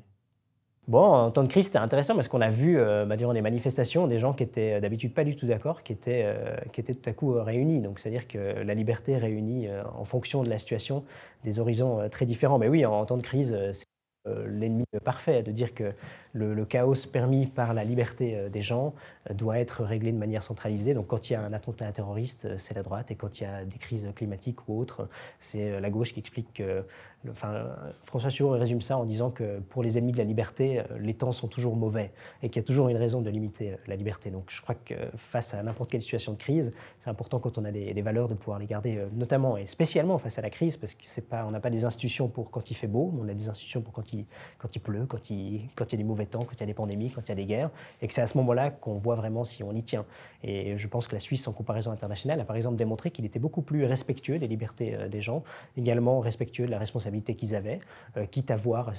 Bon, 0.87 1.03
en 1.03 1.31
temps 1.31 1.43
de 1.43 1.49
crise, 1.49 1.65
c'était 1.65 1.79
intéressant 1.79 2.15
parce 2.15 2.29
qu'on 2.29 2.41
a 2.41 2.51
vu 2.51 2.77
euh, 2.77 3.05
bah, 3.05 3.17
durant 3.17 3.33
des 3.33 3.41
manifestations 3.41 4.07
des 4.07 4.19
gens 4.19 4.33
qui 4.33 4.43
étaient 4.43 4.75
euh, 4.75 4.79
d'habitude 4.79 5.13
pas 5.13 5.25
du 5.25 5.35
tout 5.35 5.47
d'accord, 5.47 5.81
qui, 5.83 5.91
étaient, 5.91 6.21
euh, 6.23 6.55
qui 6.71 6.79
étaient 6.79 6.93
tout 6.93 7.09
à 7.09 7.13
coup 7.13 7.33
réunis. 7.33 7.81
Donc, 7.81 7.99
c'est-à-dire 7.99 8.27
que 8.27 8.37
la 8.37 8.73
liberté 8.73 9.17
réunit 9.17 9.67
en 9.97 10.05
fonction 10.05 10.43
de 10.43 10.49
la 10.49 10.59
situation 10.59 11.03
des 11.43 11.59
horizons 11.59 12.07
très 12.09 12.25
différents. 12.25 12.59
Mais 12.59 12.69
oui, 12.69 12.85
en, 12.85 12.93
en 12.93 13.05
temps 13.05 13.17
de 13.17 13.23
crise, 13.23 13.57
c'est 13.73 13.85
l'ennemi 14.47 14.85
parfait 15.03 15.43
de 15.43 15.51
dire 15.51 15.73
que 15.73 15.93
le, 16.35 16.65
chaos 16.65 17.07
permis 17.11 17.47
par 17.47 17.73
la 17.73 17.83
liberté 17.83 18.35
euh, 18.35 18.49
des 18.49 18.61
gens 18.61 18.93
euh, 19.29 19.33
doit 19.33 19.57
être 19.57 19.83
réglé 19.83 20.11
de 20.11 20.17
manière 20.17 20.43
centralisée. 20.43 20.93
Donc 20.93 21.07
quand 21.07 21.29
il 21.29 21.33
y 21.33 21.35
a 21.35 21.41
un 21.41 21.53
attentat 21.53 21.91
terroriste, 21.91 22.45
euh, 22.45 22.57
c'est 22.57 22.73
la 22.73 22.83
droite, 22.83 23.09
et 23.11 23.15
quand 23.15 23.39
il 23.39 23.43
y 23.43 23.47
a 23.47 23.63
des 23.63 23.77
crises 23.77 24.07
climatiques 24.15 24.67
ou 24.67 24.79
autres, 24.79 25.07
c'est 25.39 25.79
la 25.79 25.89
gauche 25.89 26.13
qui 26.13 26.19
explique 26.19 26.53
que... 26.53 26.83
François 28.03 28.29
Sureau 28.29 28.51
résume 28.51 28.81
ça 28.81 28.99
en 28.99 29.03
disant 29.03 29.31
que 29.31 29.59
pour 29.59 29.81
les 29.81 29.97
ennemis 29.97 30.11
de 30.11 30.19
la 30.19 30.23
liberté, 30.23 30.83
les 30.99 31.15
temps 31.15 31.31
sont 31.31 31.47
toujours 31.47 31.75
mauvais 31.75 32.11
et 32.43 32.49
qu'il 32.49 32.61
y 32.61 32.63
a 32.63 32.67
toujours 32.67 32.87
une 32.87 32.97
raison 32.97 33.19
de 33.19 33.31
limiter 33.31 33.77
la 33.87 33.95
liberté. 33.95 34.29
Donc 34.29 34.51
je 34.51 34.61
crois 34.61 34.75
que 34.75 34.93
face 35.17 35.55
à 35.55 35.63
n'importe 35.63 35.89
quelle 35.89 36.03
situation 36.03 36.33
de 36.33 36.37
crise, 36.37 36.71
c'est 36.99 37.09
important 37.09 37.39
quand 37.39 37.57
on 37.57 37.65
a 37.65 37.71
des, 37.71 37.99
valeurs 38.03 38.29
de 38.29 38.35
pouvoir 38.35 38.59
les 38.59 38.67
garder, 38.67 39.03
notamment 39.11 39.57
et 39.57 39.65
spécialement 39.65 40.19
face 40.19 40.37
à 40.37 40.43
la 40.43 40.51
crise, 40.51 40.77
parce 40.77 40.93
qu'on 40.93 41.49
n'a 41.49 41.59
pas 41.59 41.71
des 41.71 41.83
institutions 41.83 42.27
pour 42.27 42.51
quand 42.51 42.69
il 42.69 42.75
fait 42.75 42.85
beau, 42.85 43.11
on 43.19 43.27
a 43.27 43.33
des 43.33 43.49
institutions 43.49 43.81
pour 43.81 43.93
quand 43.93 44.13
il, 44.13 44.25
quand 44.59 44.75
il 44.75 44.79
pleut, 44.79 45.07
quand 45.07 45.31
il, 45.31 45.61
quand 45.73 45.85
il 45.85 45.91
y 45.93 45.95
a 45.95 45.97
des 45.97 46.03
mauvais 46.03 46.24
temps, 46.25 46.39
quand 46.39 46.53
il 46.53 46.59
y 46.59 46.63
a 46.63 46.67
des 46.67 46.73
pandémies, 46.73 47.11
quand 47.11 47.21
il 47.21 47.29
y 47.29 47.31
a 47.31 47.35
des 47.35 47.45
guerres, 47.45 47.69
et 48.01 48.07
que 48.07 48.13
c'est 48.13 48.21
à 48.21 48.27
ce 48.27 48.37
moment-là 48.37 48.71
qu'on 48.71 48.95
voit 48.95 49.15
vraiment 49.15 49.45
si 49.45 49.63
on 49.63 49.73
y 49.73 49.83
tient. 49.83 50.05
Et 50.43 50.77
je 50.77 50.87
pense 50.87 51.07
que 51.07 51.15
la 51.15 51.19
Suisse, 51.19 51.47
en 51.47 51.53
comparaison 51.53 51.91
internationale, 51.91 52.39
a 52.39 52.45
par 52.45 52.55
exemple 52.55 52.77
démontré 52.77 53.11
qu'il 53.11 53.25
était 53.25 53.39
beaucoup 53.39 53.61
plus 53.61 53.85
respectueux 53.85 54.39
des 54.39 54.47
libertés 54.47 54.95
euh, 54.95 55.07
des 55.07 55.21
gens, 55.21 55.43
également 55.77 56.19
respectueux 56.19 56.65
de 56.65 56.71
la 56.71 56.79
responsabilité 56.79 57.35
qu'ils 57.35 57.55
avaient, 57.55 57.79
euh, 58.17 58.25
quitte 58.25 58.51
à 58.51 58.55
voir 58.55 58.93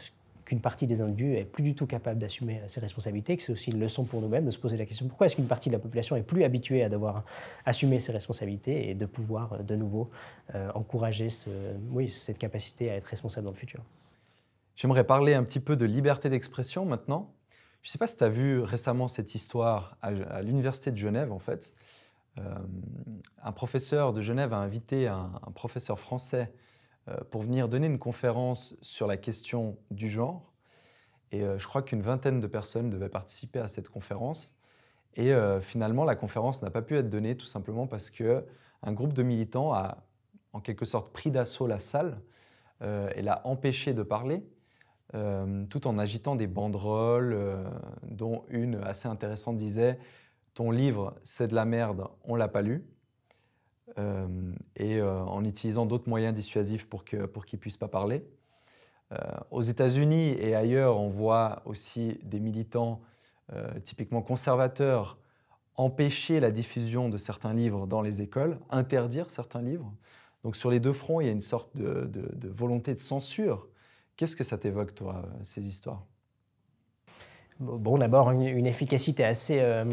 qu'une 0.44 0.60
partie 0.60 0.86
des 0.86 1.02
individus 1.02 1.34
est 1.36 1.44
plus 1.44 1.64
du 1.64 1.74
tout 1.74 1.86
capable 1.86 2.20
d'assumer 2.20 2.60
ses 2.68 2.78
responsabilités, 2.78 3.36
que 3.36 3.42
c'est 3.42 3.52
aussi 3.52 3.72
une 3.72 3.80
leçon 3.80 4.04
pour 4.04 4.20
nous-mêmes 4.20 4.46
de 4.46 4.52
se 4.52 4.58
poser 4.58 4.76
la 4.76 4.86
question 4.86 5.08
pourquoi 5.08 5.26
est-ce 5.26 5.34
qu'une 5.34 5.48
partie 5.48 5.70
de 5.70 5.74
la 5.74 5.80
population 5.80 6.14
est 6.14 6.22
plus 6.22 6.44
habituée 6.44 6.84
à 6.84 6.88
devoir 6.88 7.24
assumer 7.64 7.98
ses 7.98 8.12
responsabilités 8.12 8.90
et 8.90 8.94
de 8.94 9.06
pouvoir 9.06 9.54
euh, 9.54 9.62
de 9.62 9.76
nouveau 9.76 10.10
encourager 10.74 11.28
cette 11.28 12.38
capacité 12.38 12.88
à 12.88 12.94
être 12.94 13.06
responsable 13.06 13.46
dans 13.46 13.50
le 13.50 13.56
futur? 13.56 13.80
J'aimerais 14.76 15.04
parler 15.04 15.32
un 15.32 15.42
petit 15.42 15.60
peu 15.60 15.74
de 15.74 15.86
liberté 15.86 16.28
d'expression 16.28 16.84
maintenant. 16.84 17.34
Je 17.80 17.88
ne 17.88 17.92
sais 17.92 17.98
pas 17.98 18.06
si 18.06 18.16
tu 18.16 18.24
as 18.24 18.28
vu 18.28 18.60
récemment 18.60 19.08
cette 19.08 19.34
histoire 19.34 19.96
à, 20.02 20.42
l'Université 20.42 20.90
de 20.90 20.98
Genève, 20.98 21.32
en 21.32 21.38
fait. 21.38 21.74
Euh, 22.36 22.42
un 23.42 23.52
professeur 23.52 24.12
de 24.12 24.20
Genève 24.20 24.52
a 24.52 24.58
invité 24.58 25.06
un, 25.08 25.30
professeur 25.54 25.98
français 25.98 26.52
euh, 27.08 27.16
pour 27.30 27.40
venir 27.40 27.70
donner 27.70 27.86
une 27.86 27.98
conférence 27.98 28.76
sur 28.82 29.06
la 29.06 29.16
question 29.16 29.78
du 29.90 30.10
genre. 30.10 30.52
Et 31.32 31.42
euh, 31.42 31.58
je 31.58 31.66
crois 31.66 31.80
qu'une 31.80 32.02
vingtaine 32.02 32.38
de 32.38 32.46
personnes 32.46 32.90
devaient 32.90 33.08
participer 33.08 33.60
à 33.60 33.68
cette 33.68 33.88
conférence. 33.88 34.58
Et 35.14 35.32
finalement, 35.62 36.04
la 36.04 36.14
conférence 36.14 36.60
n'a 36.60 36.68
pas 36.68 36.82
pu 36.82 36.98
être 36.98 37.08
donnée 37.08 37.38
tout 37.38 37.46
simplement 37.46 37.86
parce 37.86 38.10
qu'un 38.10 38.42
groupe 38.88 39.14
de 39.14 39.22
militants 39.22 39.72
a 39.72 40.04
en 40.52 40.60
quelque 40.60 40.84
sorte 40.84 41.10
pris 41.10 41.30
d'assaut 41.30 41.66
la 41.66 41.80
salle 41.80 42.20
et 42.82 43.22
l'a 43.22 43.40
empêché 43.46 43.94
de 43.94 44.02
parler 44.02 44.44
euh, 45.14 45.64
tout 45.66 45.86
en 45.86 45.98
agitant 45.98 46.34
des 46.34 46.48
banderoles, 46.48 47.32
euh, 47.32 47.62
dont 48.02 48.44
une 48.48 48.76
assez 48.82 49.06
intéressante 49.06 49.56
disait 49.56 49.98
Ton 50.54 50.70
livre, 50.70 51.14
c'est 51.22 51.48
de 51.48 51.54
la 51.54 51.64
merde, 51.64 52.08
on 52.24 52.34
l'a 52.34 52.48
pas 52.48 52.62
lu. 52.62 52.84
Euh, 53.98 54.52
et 54.74 55.00
en 55.00 55.44
utilisant 55.44 55.86
d'autres 55.86 56.08
moyens 56.08 56.34
dissuasifs 56.34 56.86
pour 56.86 57.04
qu'il 57.04 57.26
pour 57.28 57.44
ne 57.50 57.58
puisse 57.58 57.76
pas 57.76 57.88
parler. 57.88 58.24
aux 59.52 59.62
États-Unis 59.62 60.30
et 60.40 60.56
ailleurs, 60.56 60.98
on 60.98 61.08
voit 61.08 61.62
aussi 61.64 62.18
des 62.24 62.40
militants 62.40 63.00
typiquement 63.84 64.22
conservateurs 64.22 65.16
empêcher 65.76 66.40
la 66.40 66.50
diffusion 66.50 67.08
de 67.08 67.16
certains 67.16 67.54
livres 67.54 67.86
dans 67.86 68.02
les 68.02 68.20
écoles, 68.20 68.58
interdire 68.68 69.30
certains 69.30 69.62
livres. 69.62 69.92
Donc 70.42 70.56
sur 70.56 70.70
les 70.70 70.80
deux 70.80 70.92
fronts, 70.92 71.20
il 71.20 71.26
y 71.26 71.30
a 71.30 71.32
une 71.32 71.40
sorte 71.40 71.74
de 71.76 72.48
volonté 72.48 72.92
de 72.92 72.98
censure 72.98 73.68
Qu'est-ce 74.16 74.36
que 74.36 74.44
ça 74.44 74.56
t'évoque, 74.56 74.94
toi, 74.94 75.22
ces 75.42 75.66
histoires? 75.66 76.02
Bon, 77.58 77.98
d'abord, 77.98 78.30
une, 78.30 78.66
efficacité 78.66 79.24
assez, 79.24 79.60
euh, 79.60 79.84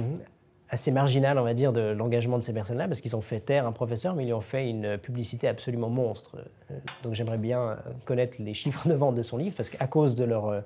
assez 0.70 0.92
marginale, 0.92 1.38
on 1.40 1.44
va 1.44 1.54
dire, 1.54 1.72
de 1.72 1.92
l'engagement 1.92 2.38
de 2.38 2.44
ces 2.44 2.54
personnes-là, 2.54 2.88
parce 2.88 3.00
qu'ils 3.00 3.16
ont 3.16 3.22
fait 3.22 3.40
taire 3.40 3.66
un 3.66 3.72
professeur, 3.72 4.16
mais 4.16 4.26
ils 4.26 4.34
ont 4.34 4.42
fait 4.42 4.70
une 4.70 4.98
publicité 4.98 5.48
absolument 5.48 5.90
monstre. 5.90 6.38
Euh, 6.72 6.78
donc 7.04 7.14
j'aimerais 7.14 7.38
bien 7.38 7.78
connaître 8.06 8.38
les 8.40 8.54
chiffres 8.54 8.88
de 8.88 8.94
vente 8.94 9.16
de 9.16 9.24
son 9.24 9.38
livre, 9.38 9.56
parce 9.56 9.70
qu'à 9.70 9.88
cause 9.88 10.16
de 10.16 10.26
leur 10.26 10.48
euh, 10.48 10.62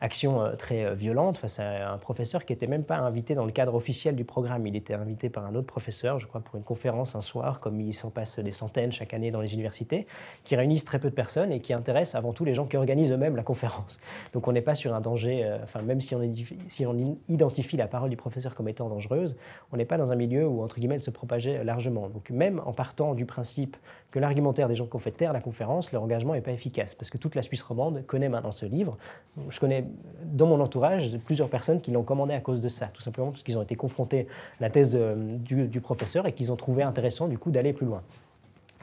action 0.00 0.40
euh, 0.42 0.54
très 0.54 0.84
euh, 0.84 0.94
violente 0.94 1.38
face 1.38 1.58
à 1.58 1.92
un 1.92 1.98
professeur 1.98 2.44
qui 2.44 2.52
n'était 2.52 2.66
même 2.66 2.84
pas 2.84 2.98
invité 2.98 3.34
dans 3.34 3.44
le 3.44 3.52
cadre 3.52 3.74
officiel 3.74 4.14
du 4.14 4.24
programme. 4.24 4.66
Il 4.66 4.76
était 4.76 4.94
invité 4.94 5.28
par 5.28 5.44
un 5.44 5.54
autre 5.54 5.66
professeur, 5.66 6.18
je 6.20 6.26
crois, 6.26 6.40
pour 6.40 6.56
une 6.56 6.62
conférence 6.62 7.16
un 7.16 7.20
soir, 7.20 7.60
comme 7.60 7.80
il 7.80 7.94
s'en 7.94 8.10
passe 8.10 8.38
des 8.38 8.52
centaines 8.52 8.92
chaque 8.92 9.12
année 9.14 9.30
dans 9.30 9.40
les 9.40 9.54
universités, 9.54 10.06
qui 10.44 10.54
réunissent 10.56 10.84
très 10.84 10.98
peu 10.98 11.10
de 11.10 11.14
personnes 11.14 11.52
et 11.52 11.60
qui 11.60 11.72
intéressent 11.72 12.14
avant 12.14 12.32
tout 12.32 12.44
les 12.44 12.54
gens 12.54 12.66
qui 12.66 12.76
organisent 12.76 13.12
eux-mêmes 13.12 13.36
la 13.36 13.42
conférence. 13.42 13.98
Donc 14.32 14.46
on 14.46 14.52
n'est 14.52 14.62
pas 14.62 14.74
sur 14.74 14.94
un 14.94 15.00
danger, 15.00 15.44
euh, 15.44 15.58
enfin 15.64 15.82
même 15.82 16.00
si 16.00 16.14
on, 16.14 16.22
identifie 17.28 17.76
la 17.76 17.88
parole 17.88 18.10
du 18.10 18.16
professeur 18.16 18.54
comme 18.54 18.68
étant 18.68 18.88
dangereuse, 18.88 19.36
on 19.72 19.76
n'est 19.76 19.84
pas 19.84 19.96
dans 19.96 20.12
un 20.12 20.16
milieu 20.16 20.46
où, 20.46 20.62
entre 20.62 20.76
guillemets, 20.76 20.96
elle 20.96 21.00
se 21.00 21.10
propageait 21.10 21.64
largement. 21.64 22.08
Donc 22.08 22.30
même 22.30 22.60
en 22.64 22.72
partant 22.72 23.14
du 23.14 23.26
principe 23.26 23.76
que 24.10 24.18
l'argumentaire 24.18 24.68
des 24.68 24.74
gens 24.74 24.86
qui 24.86 24.96
ont 24.96 25.00
fait 25.00 25.10
taire 25.10 25.32
la 25.32 25.40
conférence, 25.40 25.92
leur 25.92 26.02
engagement 26.02 26.34
n'est 26.34 26.40
pas 26.40 26.52
efficace, 26.52 26.94
parce 26.94 27.10
que 27.10 27.18
toute 27.18 27.34
la 27.34 27.42
Suisse 27.42 27.62
romande 27.62 28.06
connaît 28.06 28.28
maintenant 28.28 28.52
ce 28.52 28.64
livre. 28.64 28.96
Je 29.50 29.60
connais 29.60 29.87
dans 30.24 30.46
mon 30.46 30.60
entourage 30.60 31.16
plusieurs 31.24 31.48
personnes 31.48 31.80
qui 31.80 31.90
l'ont 31.90 32.02
commandé 32.02 32.34
à 32.34 32.40
cause 32.40 32.60
de 32.60 32.68
ça, 32.68 32.86
tout 32.86 33.02
simplement 33.02 33.30
parce 33.30 33.42
qu'ils 33.42 33.58
ont 33.58 33.62
été 33.62 33.76
confrontés 33.76 34.26
à 34.60 34.64
la 34.64 34.70
thèse 34.70 34.96
du, 34.96 35.80
professeur 35.80 36.26
et 36.26 36.32
qu'ils 36.32 36.52
ont 36.52 36.56
trouvé 36.56 36.82
intéressant 36.82 37.28
du 37.28 37.38
coup 37.38 37.50
d'aller 37.50 37.72
plus 37.72 37.86
loin. 37.86 38.02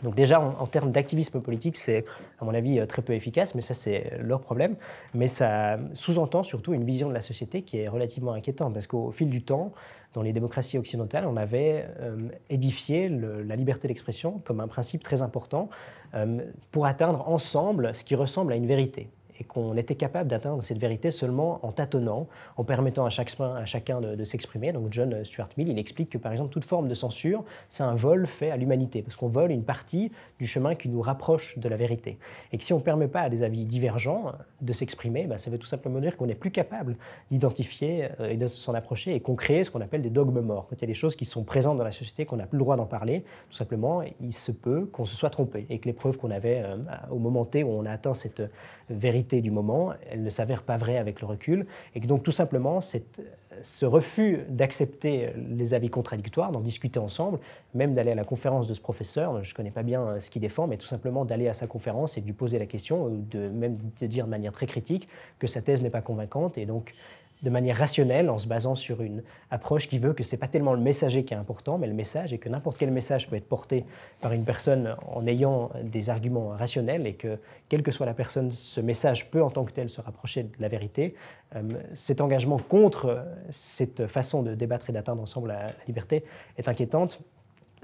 Donc 0.03 0.13
déjà, 0.13 0.41
en, 0.41 0.67
termes 0.67 0.91
d'activisme 0.91 1.39
politique, 1.41 1.77
c'est 1.77 2.05
à 2.39 2.45
mon 2.45 2.53
avis 2.53 2.85
très 2.85 3.01
peu 3.01 3.13
efficace, 3.13 3.55
mais 3.55 3.61
ça 3.61 3.73
c'est 3.73 4.17
leur 4.19 4.41
problème. 4.41 4.75
Mais 5.13 5.27
ça 5.27 5.77
sous-entend 5.93 6.43
surtout 6.43 6.73
une 6.73 6.83
vision 6.83 7.07
de 7.07 7.13
la 7.13 7.21
société 7.21 7.61
qui 7.61 7.77
est 7.77 7.87
relativement 7.87 8.33
inquiétante, 8.33 8.73
parce 8.73 8.87
qu'au 8.87 9.11
fil 9.11 9.29
du 9.29 9.41
temps, 9.41 9.71
dans 10.15 10.21
les 10.21 10.33
démocraties 10.33 10.77
occidentales, 10.77 11.25
on 11.27 11.37
avait 11.37 11.85
euh, 11.99 12.29
édifié 12.49 13.09
la 13.09 13.55
liberté 13.55 13.87
d'expression 13.87 14.41
comme 14.45 14.61
un 14.61 14.67
principe 14.67 15.03
très 15.03 15.21
important 15.21 15.69
euh, 16.13 16.39
pour 16.71 16.85
atteindre 16.85 17.27
ensemble 17.29 17.93
ce 17.93 18.03
qui 18.03 18.15
ressemble 18.15 18.53
à 18.53 18.55
une 18.55 18.65
vérité. 18.65 19.09
Et 19.39 19.43
qu'on 19.43 19.75
était 19.75 19.95
capable 19.95 20.29
d'atteindre 20.29 20.61
cette 20.63 20.79
vérité 20.79 21.11
seulement 21.11 21.59
en 21.65 21.71
tâtonnant, 21.71 22.27
en 22.57 22.63
permettant 22.63 23.05
à, 23.05 23.09
à 23.09 23.65
chacun 23.65 24.01
de, 24.01 24.23
s'exprimer. 24.23 24.71
Donc 24.71 24.87
John 24.91 25.23
Stuart 25.23 25.49
Mill, 25.57 25.69
il 25.69 25.79
explique 25.79 26.09
que 26.09 26.17
par 26.17 26.31
exemple 26.31 26.51
toute 26.51 26.65
forme 26.65 26.87
de 26.87 26.93
censure, 26.93 27.43
c'est 27.69 27.83
un 27.83 27.95
vol 27.95 28.27
fait 28.27 28.51
à 28.51 28.57
l'humanité, 28.57 29.01
parce 29.01 29.15
qu'on 29.15 29.27
vole 29.27 29.51
une 29.51 29.63
partie 29.63 30.11
du 30.39 30.47
chemin 30.47 30.75
qui 30.75 30.89
nous 30.89 31.01
rapproche 31.01 31.57
de 31.57 31.69
la 31.69 31.77
vérité. 31.77 32.17
Et 32.51 32.57
que 32.57 32.63
si 32.63 32.73
on 32.73 32.77
ne 32.77 32.83
permet 32.83 33.07
pas 33.07 33.21
à 33.21 33.29
des 33.29 33.43
avis 33.43 33.65
divergents 33.65 34.33
de 34.61 34.73
s'exprimer, 34.73 35.25
ben, 35.25 35.37
ça 35.37 35.49
veut 35.49 35.57
tout 35.57 35.67
simplement 35.67 35.99
dire 35.99 36.17
qu'on 36.17 36.27
n'est 36.27 36.35
plus 36.35 36.51
capable 36.51 36.95
d'identifier 37.31 38.09
euh, 38.19 38.29
et 38.29 38.37
de 38.37 38.47
s'en 38.47 38.73
approcher 38.73 39.15
et 39.15 39.19
qu'on 39.19 39.35
crée 39.35 39.63
ce 39.63 39.71
qu'on 39.71 39.81
appelle 39.81 40.01
des 40.01 40.09
dogmes 40.09 40.41
morts. 40.41 40.67
Quand 40.69 40.75
il 40.77 40.81
y 40.81 40.85
a 40.85 40.87
des 40.87 40.93
choses 40.93 41.15
qui 41.15 41.25
sont 41.25 41.43
présentes 41.43 41.77
dans 41.77 41.83
la 41.83 41.91
société, 41.91 42.25
qu'on 42.25 42.37
n'a 42.37 42.45
plus 42.45 42.57
le 42.57 42.63
droit 42.63 42.77
d'en 42.77 42.85
parler, 42.85 43.23
tout 43.49 43.55
simplement, 43.55 44.01
il 44.21 44.33
se 44.33 44.51
peut 44.51 44.85
qu'on 44.85 45.05
se 45.05 45.15
soit 45.15 45.29
trompé 45.29 45.65
et 45.69 45.79
que 45.79 45.85
les 45.85 45.93
preuves 45.93 46.17
qu'on 46.17 46.31
avait 46.31 46.61
euh, 46.63 46.77
au 47.11 47.19
moment 47.19 47.45
T 47.45 47.63
où 47.63 47.69
on 47.69 47.85
a 47.85 47.91
atteint 47.91 48.13
cette 48.13 48.41
vérité 48.89 49.24
du 49.33 49.51
moment, 49.51 49.93
elles 50.09 50.23
ne 50.23 50.29
s'avèrent 50.29 50.63
pas 50.63 50.77
vraies 50.77 50.97
avec 50.97 51.21
le 51.21 51.27
recul 51.27 51.65
et 51.93 51.99
que 51.99 52.07
donc 52.07 52.23
tout 52.23 52.31
simplement 52.31 52.79
ce 53.61 53.85
refus 53.85 54.39
d'accepter 54.49 55.31
les 55.35 55.73
avis 55.73 55.89
contradictoires, 55.89 56.51
d'en 56.51 56.61
discuter 56.61 56.99
ensemble, 56.99 57.39
même 57.73 57.93
d'aller 57.93 58.11
à 58.11 58.15
la 58.15 58.23
conférence 58.23 58.67
de 58.67 58.73
ce 58.73 58.81
professeur, 58.81 59.43
je 59.43 59.51
ne 59.51 59.55
connais 59.55 59.71
pas 59.71 59.83
bien 59.83 60.01
euh, 60.01 60.19
ce 60.19 60.29
qu'il 60.29 60.41
défend, 60.41 60.67
mais 60.67 60.77
tout 60.77 60.87
simplement 60.87 61.25
d'aller 61.25 61.47
à 61.47 61.53
sa 61.53 61.67
conférence 61.67 62.17
et 62.17 62.21
de 62.21 62.25
lui 62.25 62.33
poser 62.33 62.59
la 62.59 62.65
question, 62.65 63.05
ou 63.05 63.17
de 63.29 63.47
même 63.49 63.77
de 63.99 64.07
dire 64.07 64.25
de 64.25 64.29
manière 64.29 64.51
très 64.51 64.67
critique 64.67 65.07
que 65.39 65.47
sa 65.47 65.61
thèse 65.61 65.81
n'est 65.81 65.89
pas 65.89 66.01
convaincante 66.01 66.57
et 66.57 66.65
donc 66.65 66.93
de 67.43 67.49
manière 67.49 67.77
rationnelle, 67.77 68.29
en 68.29 68.39
se 68.39 68.47
basant 68.47 68.75
sur 68.75 69.01
une 69.01 69.21
approche 69.51 69.87
qui 69.87 69.99
veut 69.99 70.13
que 70.13 70.23
ce 70.23 70.35
n'est 70.35 70.39
pas 70.39 70.47
tellement 70.47 70.73
le 70.73 70.81
messager 70.81 71.23
qui 71.25 71.33
est 71.33 71.37
important, 71.37 71.77
mais 71.77 71.87
le 71.87 71.93
message, 71.93 72.33
et 72.33 72.37
que 72.37 72.49
n'importe 72.49 72.77
quel 72.77 72.91
message 72.91 73.29
peut 73.29 73.35
être 73.35 73.47
porté 73.47 73.85
par 74.21 74.31
une 74.33 74.45
personne 74.45 74.95
en 75.07 75.27
ayant 75.27 75.69
des 75.83 76.09
arguments 76.09 76.49
rationnels, 76.49 77.05
et 77.05 77.13
que, 77.13 77.37
quelle 77.69 77.83
que 77.83 77.91
soit 77.91 78.05
la 78.05 78.13
personne, 78.13 78.51
ce 78.51 78.81
message 78.81 79.29
peut 79.29 79.43
en 79.43 79.49
tant 79.49 79.65
que 79.65 79.73
tel 79.73 79.89
se 79.89 80.01
rapprocher 80.01 80.43
de 80.43 80.49
la 80.59 80.67
vérité. 80.67 81.15
Euh, 81.55 81.61
cet 81.93 82.21
engagement 82.21 82.57
contre 82.57 83.25
cette 83.51 84.07
façon 84.07 84.41
de 84.41 84.55
débattre 84.55 84.89
et 84.89 84.93
d'atteindre 84.93 85.21
ensemble 85.21 85.49
la, 85.49 85.67
liberté 85.87 86.23
est 86.57 86.67
inquiétante. 86.67 87.19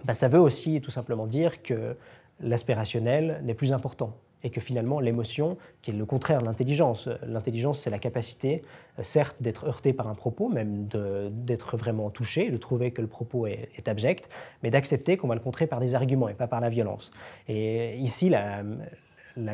Bah, 0.06 0.14
ça 0.14 0.28
veut 0.28 0.40
aussi 0.40 0.82
tout 0.82 0.92
simplement 0.92 1.28
dire 1.28 1.62
que 1.62 1.96
l'aspect 2.40 2.74
rationnel 2.74 3.40
n'est 3.44 3.54
plus 3.54 3.74
important 3.74 4.16
et 4.44 4.50
que 4.50 4.60
finalement 4.60 5.00
l'émotion, 5.00 5.58
qui 5.82 5.92
est 5.92 5.94
le 5.94 6.06
contraire 6.06 6.40
de 6.40 6.46
l'intelligence, 6.46 7.08
l'intelligence 7.24 7.82
c'est 7.82 7.90
la 7.90 8.00
capacité, 8.00 8.64
certes, 9.02 9.38
d'être 9.40 9.66
heurté 9.66 9.94
par 9.94 10.08
un 10.08 10.16
propos, 10.16 10.50
même 10.50 10.88
d'être 11.32 11.78
vraiment 11.78 12.10
touché, 12.10 12.50
de 12.50 12.58
trouver 12.58 12.92
que 12.92 13.02
le 13.02 13.08
propos 13.08 13.48
est, 13.48 13.88
abject, 13.88 14.30
mais 14.64 14.70
d'accepter 14.70 15.18
qu'on 15.18 15.28
va 15.28 15.36
le 15.36 15.42
contrer 15.42 15.68
par 15.68 15.80
des 15.80 15.96
arguments 15.96 16.30
et 16.30 16.34
pas 16.34 16.48
par 16.48 16.62
la 16.62 16.70
violence. 16.70 17.12
Et 17.48 17.98
ici, 17.98 18.30
la, 18.30 18.64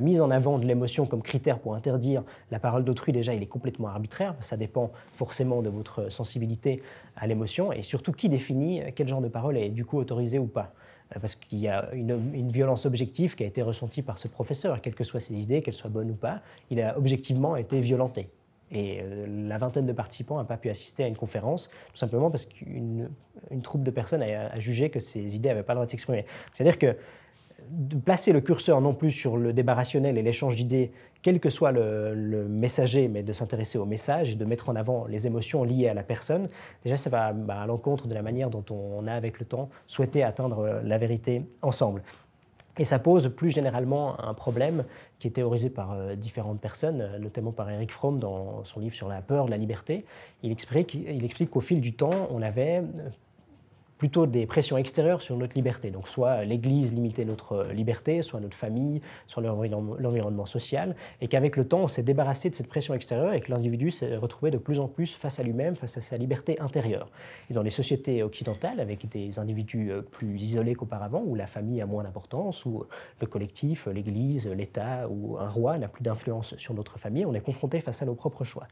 mise 0.01 0.21
en 0.21 0.31
avant 0.31 0.57
de 0.57 0.65
l'émotion 0.65 1.05
comme 1.05 1.21
critère 1.21 1.59
pour 1.59 1.75
interdire 1.75 2.23
la 2.51 2.59
parole 2.59 2.83
d'autrui, 2.83 3.13
déjà, 3.13 3.33
il 3.33 3.41
est 3.41 3.47
complètement 3.47 3.87
arbitraire. 3.87 4.35
Ça 4.39 4.57
dépend 4.57 4.91
forcément 5.13 5.61
de 5.61 5.69
votre 5.69 6.09
sensibilité 6.09 6.81
à 7.15 7.27
l'émotion 7.27 7.71
et 7.71 7.83
surtout 7.83 8.11
qui 8.11 8.29
définit 8.29 8.81
quel 8.95 9.07
genre 9.07 9.21
de 9.21 9.29
parole 9.29 9.57
est 9.57 9.69
du 9.69 9.85
coup 9.85 9.97
autorisé 9.97 10.39
ou 10.39 10.47
pas. 10.47 10.73
Euh, 11.15 11.19
parce 11.19 11.35
qu'il 11.35 11.59
y 11.59 11.67
a 11.67 11.89
une, 11.93 12.51
violence 12.51 12.85
objective 12.85 13.35
qui 13.35 13.43
a 13.43 13.47
été 13.47 13.61
ressentie 13.61 14.01
par 14.01 14.17
ce 14.17 14.27
professeur, 14.27 14.81
quelles 14.81 14.95
que 14.95 15.03
soient 15.03 15.19
ses 15.19 15.35
idées, 15.35 15.61
qu'elles 15.61 15.73
soient 15.73 15.89
bonnes 15.89 16.11
ou 16.11 16.15
pas, 16.15 16.41
il 16.69 16.81
a 16.81 16.97
objectivement 16.97 17.55
été 17.55 17.79
violenté. 17.79 18.29
Et 18.71 18.99
euh, 19.01 19.25
la 19.47 19.57
vingtaine 19.57 19.85
de 19.85 19.93
participants 19.93 20.37
n'a 20.37 20.43
pas 20.43 20.57
pu 20.57 20.69
assister 20.69 21.03
à 21.03 21.07
une 21.07 21.15
conférence, 21.15 21.69
tout 21.91 21.97
simplement 21.97 22.29
parce 22.29 22.45
qu'une 22.45 23.09
troupe 23.63 23.83
de 23.83 23.91
personnes 23.91 24.21
a, 24.21 24.59
jugé 24.59 24.89
que 24.89 24.99
ces 24.99 25.35
idées 25.35 25.49
n'avaient 25.49 25.63
pas 25.63 25.73
le 25.73 25.77
droit 25.77 25.85
de 25.85 25.91
s'exprimer. 25.91 26.25
C'est-à-dire 26.53 26.77
que 26.77 26.97
de 27.69 27.97
placer 27.97 28.33
le 28.33 28.41
curseur 28.41 28.81
non 28.81 28.93
plus 28.93 29.11
sur 29.11 29.35
le 29.37 29.51
débat 29.51 29.73
rationnel 29.73 30.17
et 30.17 30.21
l'échange 30.21 30.55
d'idées, 30.55 30.91
quel 31.21 31.39
que 31.39 31.49
soit 31.49 31.71
le, 31.71 32.45
messager, 32.47 33.07
mais 33.07 33.23
de 33.23 33.33
s'intéresser 33.33 33.77
au 33.77 33.85
message 33.85 34.31
et 34.31 34.35
de 34.35 34.45
mettre 34.45 34.69
en 34.69 34.75
avant 34.75 35.05
les 35.07 35.27
émotions 35.27 35.63
liées 35.63 35.87
à 35.87 35.93
la 35.93 36.03
personne, 36.03 36.49
déjà 36.83 36.97
ça 36.97 37.09
va 37.09 37.33
bah, 37.33 37.61
à 37.61 37.65
l'encontre 37.65 38.07
de 38.07 38.13
la 38.13 38.21
manière 38.21 38.49
dont 38.49 38.63
on 38.69 39.07
a 39.07 39.13
avec 39.13 39.39
le 39.39 39.45
temps 39.45 39.69
souhaité 39.87 40.23
atteindre 40.23 40.81
la 40.83 40.97
vérité 40.97 41.43
ensemble. 41.61 42.03
Et 42.77 42.85
ça 42.85 42.99
pose 42.99 43.33
plus 43.35 43.51
généralement 43.51 44.19
un 44.23 44.33
problème 44.33 44.85
qui 45.19 45.27
est 45.27 45.31
théorisé 45.31 45.69
par 45.69 45.93
euh, 45.93 46.15
différentes 46.15 46.59
personnes, 46.59 47.17
notamment 47.19 47.51
par 47.51 47.69
Eric 47.69 47.91
Fromm 47.91 48.19
dans 48.19 48.63
son 48.65 48.79
livre 48.79 48.95
sur 48.95 49.07
la 49.07 49.21
peur 49.21 49.45
de 49.45 49.51
la 49.51 49.57
liberté. 49.57 50.05
Il 50.43 50.51
explique, 50.51 50.93
il 50.93 51.23
explique 51.25 51.49
qu'au 51.49 51.61
fil 51.61 51.81
du 51.81 51.93
temps, 51.93 52.27
on 52.31 52.41
avait 52.41 52.83
plutôt 53.97 54.25
des 54.25 54.45
pressions 54.45 54.77
extérieures 54.77 55.21
sur 55.21 55.35
notre 55.37 55.55
liberté. 55.55 55.89
Donc 55.89 56.07
soit 56.07 56.43
l'Église 56.43 56.93
limitait 56.93 57.25
notre 57.25 57.65
liberté, 57.73 58.21
soit 58.21 58.39
notre 58.39 58.55
famille, 58.55 59.01
soit 59.27 59.43
l'environnement 59.43 60.45
social, 60.45 60.95
et 61.21 61.27
qu'avec 61.27 61.57
le 61.57 61.65
temps, 61.65 61.81
on 61.81 61.87
s'est 61.87 62.03
débarrassé 62.03 62.49
de 62.49 62.55
cette 62.55 62.67
pression 62.67 62.93
extérieure 62.93 63.33
et 63.33 63.41
que 63.41 63.51
l'individu 63.51 63.91
s'est 63.91 64.15
retrouvé 64.15 64.51
de 64.51 64.57
plus 64.57 64.79
en 64.79 64.87
plus 64.87 65.13
face 65.13 65.39
à 65.39 65.43
lui-même, 65.43 65.75
face 65.75 65.97
à 65.97 66.01
sa 66.01 66.17
liberté 66.17 66.59
intérieure. 66.59 67.09
Et 67.49 67.53
dans 67.53 67.63
les 67.63 67.69
sociétés 67.69 68.23
occidentales, 68.23 68.79
avec 68.79 69.07
des 69.09 69.39
individus 69.39 69.91
euh, 69.91 70.01
plus 70.01 70.39
isolés 70.39 70.75
qu'auparavant, 70.75 71.23
où 71.25 71.35
la 71.35 71.47
famille 71.47 71.81
a 71.81 71.85
moins 71.85 72.03
d'importance, 72.03 72.65
où 72.65 72.83
le 73.19 73.27
collectif, 73.27 73.87
l'Église, 73.87 74.47
l'État 74.47 75.07
ou 75.09 75.37
un 75.37 75.49
roi 75.49 75.77
n'a 75.77 75.87
plus 75.87 76.03
d'influence 76.03 76.55
sur 76.57 76.73
notre 76.73 76.99
famille, 76.99 77.25
on 77.25 77.33
est 77.33 77.41
confronté 77.41 77.81
face 77.81 78.01
à 78.01 78.05
nos 78.05 78.15
propres 78.15 78.43
choix. 78.43 78.67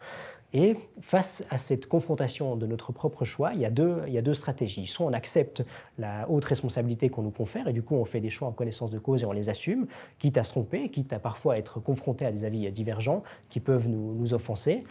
Et 0.54 0.78
face 1.02 1.44
à 1.50 1.58
cette 1.58 1.88
confrontation 1.88 2.56
de 2.56 2.66
notre 2.66 2.94
propre 2.94 3.26
choix, 3.26 3.52
il 3.54 3.60
y 3.60 3.66
a 3.66 3.70
deux, 3.70 4.34
stratégies. 4.34 4.86
Accepte 5.16 5.64
la 5.98 6.30
haute 6.30 6.46
responsabilité 6.46 7.10
qu'on 7.10 7.24
nous 7.24 7.32
confère, 7.32 7.68
et 7.68 7.74
du 7.74 7.82
coup 7.82 7.96
on 7.96 8.06
fait 8.06 8.20
des 8.20 8.30
choix 8.30 8.48
en 8.48 8.52
connaissance 8.52 8.92
de 8.92 9.00
cause 9.00 9.24
et 9.24 9.26
on 9.26 9.32
les 9.32 9.50
assume, 9.50 9.88
quitte 10.20 10.38
à 10.38 10.44
se 10.44 10.52
tromper, 10.52 10.90
quitte 10.90 11.14
à 11.14 11.20
parfois 11.20 11.58
être 11.58 11.80
confronté 11.80 12.26
à 12.26 12.32
des 12.32 12.44
avis 12.44 12.72
divergents 12.72 13.24
qui 13.50 13.60
peuvent 13.60 13.88
nous, 13.88 14.14
nous 14.14 14.34
offenser. 14.34 14.84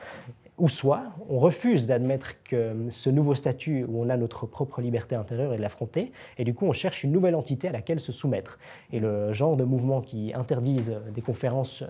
Ou 0.56 0.68
soit 0.68 1.02
on 1.28 1.40
refuse 1.40 1.88
d'admettre 1.88 2.40
que 2.44 2.86
ce 2.90 3.10
nouveau 3.10 3.34
statut 3.34 3.84
où 3.88 4.00
on 4.00 4.08
a 4.08 4.16
notre 4.16 4.46
propre 4.46 4.80
liberté 4.80 5.16
intérieure 5.16 5.52
et 5.52 5.56
de 5.56 5.62
l'affronter, 5.62 6.12
et 6.38 6.44
du 6.44 6.54
coup 6.54 6.66
on 6.66 6.72
cherche 6.72 7.02
une 7.02 7.10
nouvelle 7.10 7.34
entité 7.34 7.68
à 7.68 7.72
laquelle 7.72 7.98
se 7.98 8.12
soumettre. 8.12 8.58
Et 8.92 9.00
le 9.00 9.32
genre 9.32 9.56
de 9.56 9.64
mouvements 9.64 10.00
qui 10.00 10.32
interdisent 10.32 10.94
des 11.12 11.22
conférences 11.22 11.82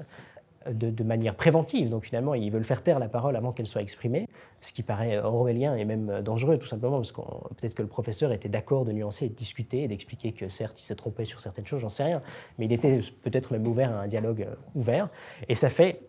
de, 0.70 1.04
manière 1.04 1.34
préventive. 1.34 1.90
Donc 1.90 2.04
finalement, 2.04 2.34
ils 2.34 2.50
veulent 2.50 2.64
faire 2.64 2.82
taire 2.82 2.98
la 2.98 3.08
parole 3.08 3.36
avant 3.36 3.52
qu'elle 3.52 3.66
soit 3.66 3.82
exprimée, 3.82 4.28
ce 4.60 4.72
qui 4.72 4.82
paraît 4.82 5.18
orwellien 5.18 5.76
et 5.76 5.84
même 5.84 6.22
dangereux, 6.22 6.58
tout 6.58 6.66
simplement, 6.66 6.96
parce 6.96 7.12
que 7.12 7.20
peut-être 7.20 7.74
que 7.74 7.82
le 7.82 7.88
professeur 7.88 8.32
était 8.32 8.48
d'accord 8.48 8.84
de 8.84 8.92
nuancer 8.92 9.26
et 9.26 9.28
de 9.28 9.34
discuter 9.34 9.82
et 9.82 9.88
d'expliquer 9.88 10.32
que 10.32 10.48
certes, 10.48 10.80
il 10.80 10.84
s'est 10.84 10.94
trompé 10.94 11.24
sur 11.24 11.40
certaines 11.40 11.66
choses, 11.66 11.80
j'en 11.80 11.88
sais 11.88 12.04
rien, 12.04 12.22
mais 12.58 12.66
il 12.66 12.72
était 12.72 13.00
peut-être 13.22 13.52
même 13.52 13.66
ouvert 13.66 13.92
à 13.92 14.00
un 14.00 14.08
dialogue 14.08 14.46
ouvert. 14.74 15.08
Et 15.48 15.54
ça 15.54 15.68
fait 15.68 16.00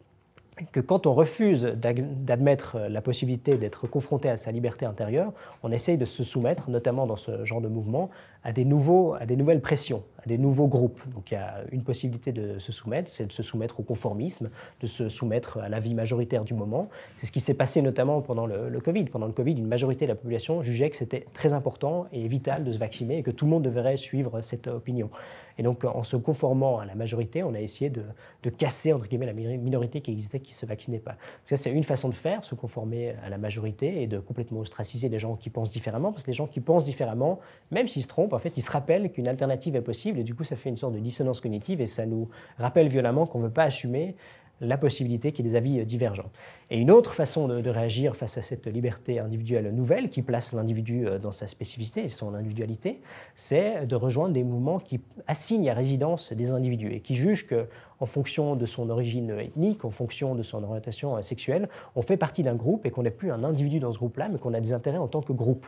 que 0.71 0.79
quand 0.79 1.05
on 1.05 1.13
refuse 1.13 1.63
d'admettre 1.63 2.77
la 2.89 3.01
possibilité 3.01 3.57
d'être 3.57 3.87
confronté 3.87 4.29
à 4.29 4.37
sa 4.37 4.51
liberté 4.51 4.85
intérieure, 4.85 5.33
on 5.63 5.71
essaye 5.71 5.97
de 5.97 6.05
se 6.05 6.23
soumettre, 6.23 6.69
notamment 6.69 7.05
dans 7.05 7.17
ce 7.17 7.43
genre 7.43 7.59
de 7.59 7.67
mouvement, 7.67 8.09
à 8.43 8.53
des, 8.53 8.63
nouveaux, 8.63 9.15
à 9.15 9.25
des 9.25 9.35
nouvelles 9.35 9.59
pressions, 9.59 10.03
à 10.23 10.27
des 10.27 10.37
nouveaux 10.37 10.67
groupes. 10.67 11.01
Donc 11.13 11.31
il 11.31 11.33
y 11.33 11.37
a 11.37 11.63
une 11.71 11.83
possibilité 11.83 12.31
de 12.31 12.59
se 12.59 12.71
soumettre, 12.71 13.09
c'est 13.09 13.25
de 13.25 13.33
se 13.33 13.43
soumettre 13.43 13.79
au 13.79 13.83
conformisme, 13.83 14.49
de 14.81 14.87
se 14.87 15.09
soumettre 15.09 15.57
à 15.57 15.67
la 15.67 15.79
vie 15.79 15.95
majoritaire 15.95 16.45
du 16.45 16.53
moment. 16.53 16.89
C'est 17.17 17.25
ce 17.25 17.31
qui 17.31 17.39
s'est 17.41 17.55
passé 17.55 17.81
notamment 17.81 18.21
pendant 18.21 18.45
le, 18.45 18.69
le, 18.69 18.79
Covid. 18.79 19.05
Pendant 19.05 19.25
le 19.25 19.33
Covid, 19.33 19.53
une 19.53 19.67
majorité 19.67 20.05
de 20.05 20.11
la 20.11 20.15
population 20.15 20.61
jugeait 20.61 20.89
que 20.89 20.95
c'était 20.95 21.25
très 21.33 21.53
important 21.53 22.05
et 22.13 22.27
vital 22.27 22.63
de 22.63 22.71
se 22.71 22.77
vacciner 22.77 23.17
et 23.17 23.23
que 23.23 23.31
tout 23.31 23.45
le 23.45 23.51
monde 23.51 23.63
devrait 23.63 23.97
suivre 23.97 24.39
cette 24.41 24.67
opinion. 24.67 25.09
Et 25.57 25.63
donc, 25.63 25.85
en 25.85 26.03
se 26.03 26.15
conformant 26.17 26.79
à 26.79 26.85
la 26.85 26.95
majorité, 26.95 27.43
on 27.43 27.53
a 27.53 27.61
essayé 27.61 27.89
de, 27.89 28.03
casser, 28.49 28.93
entre 28.93 29.07
guillemets, 29.07 29.25
la 29.25 29.33
minorité 29.33 30.01
qui 30.01 30.11
existait, 30.11 30.39
qui 30.39 30.51
ne 30.53 30.57
se 30.57 30.65
vaccinait 30.65 30.99
pas. 30.99 31.11
Donc 31.11 31.47
ça, 31.47 31.57
c'est 31.57 31.71
une 31.71 31.83
façon 31.83 32.09
de 32.09 32.13
faire, 32.13 32.43
se 32.43 32.55
conformer 32.55 33.15
à 33.23 33.29
la 33.29 33.37
majorité 33.37 34.01
et 34.01 34.07
de 34.07 34.19
complètement 34.19 34.59
ostraciser 34.59 35.09
les 35.09 35.19
gens 35.19 35.35
qui 35.35 35.49
pensent 35.49 35.71
différemment, 35.71 36.11
parce 36.11 36.23
que 36.23 36.31
les 36.31 36.35
gens 36.35 36.47
qui 36.47 36.59
pensent 36.59 36.85
différemment, 36.85 37.39
même 37.71 37.87
s'ils 37.87 38.03
se 38.03 38.07
trompent, 38.07 38.33
en 38.33 38.39
fait, 38.39 38.57
ils 38.57 38.63
se 38.63 38.71
rappellent 38.71 39.11
qu'une 39.11 39.27
alternative 39.27 39.75
est 39.75 39.81
possible, 39.81 40.19
et 40.19 40.23
du 40.23 40.35
coup, 40.35 40.43
ça 40.43 40.55
fait 40.55 40.69
une 40.69 40.77
sorte 40.77 40.93
de 40.93 40.99
dissonance 40.99 41.41
cognitive, 41.41 41.81
et 41.81 41.87
ça 41.87 42.05
nous 42.05 42.29
rappelle 42.57 42.87
violemment 42.87 43.25
qu'on 43.25 43.39
ne 43.39 43.45
veut 43.45 43.53
pas 43.53 43.63
assumer 43.63 44.15
la 44.61 44.77
possibilité 44.77 45.31
qu'il 45.31 45.45
y 45.45 45.49
ait 45.49 45.51
des 45.51 45.57
avis 45.57 45.85
divergents. 45.85 46.31
Et 46.69 46.79
une 46.79 46.89
autre 46.89 47.13
façon 47.13 47.47
de, 47.47 47.69
réagir 47.69 48.15
face 48.15 48.37
à 48.37 48.41
cette 48.41 48.67
liberté 48.67 49.19
individuelle 49.19 49.73
nouvelle 49.73 50.09
qui 50.09 50.21
place 50.21 50.53
l'individu 50.53 51.07
euh, 51.07 51.19
dans 51.19 51.31
sa 51.31 51.47
spécificité 51.47 52.05
et 52.05 52.09
son 52.09 52.33
individualité, 52.33 53.01
c'est 53.35 53.85
de 53.85 53.95
rejoindre 53.95 54.33
des 54.33 54.43
mouvements 54.43 54.79
qui 54.79 54.99
assignent 55.27 55.69
à 55.69 55.73
résidence 55.73 56.31
des 56.33 56.51
individus 56.51 56.93
et 56.93 57.01
qui 57.01 57.15
jugent 57.15 57.45
que 57.45 57.67
en 57.99 58.05
fonction 58.05 58.55
de 58.55 58.65
son 58.65 58.89
origine 58.89 59.31
ethnique, 59.39 59.85
en 59.85 59.91
fonction 59.91 60.35
de 60.35 60.43
son 60.43 60.63
orientation 60.63 61.21
sexuelle, 61.21 61.69
on 61.95 62.01
fait 62.01 62.17
partie 62.17 62.43
d'un 62.43 62.55
groupe 62.55 62.85
et 62.85 62.91
qu'on 62.91 63.03
n'est 63.03 63.11
plus 63.11 63.31
un 63.31 63.43
individu 63.43 63.79
dans 63.79 63.91
ce 63.91 63.97
groupe-là, 63.97 64.29
mais 64.29 64.37
qu'on 64.37 64.53
a 64.53 64.59
des 64.59 64.73
intérêts 64.73 64.97
en 64.97 65.07
tant 65.07 65.21
que 65.21 65.33
groupe. 65.33 65.65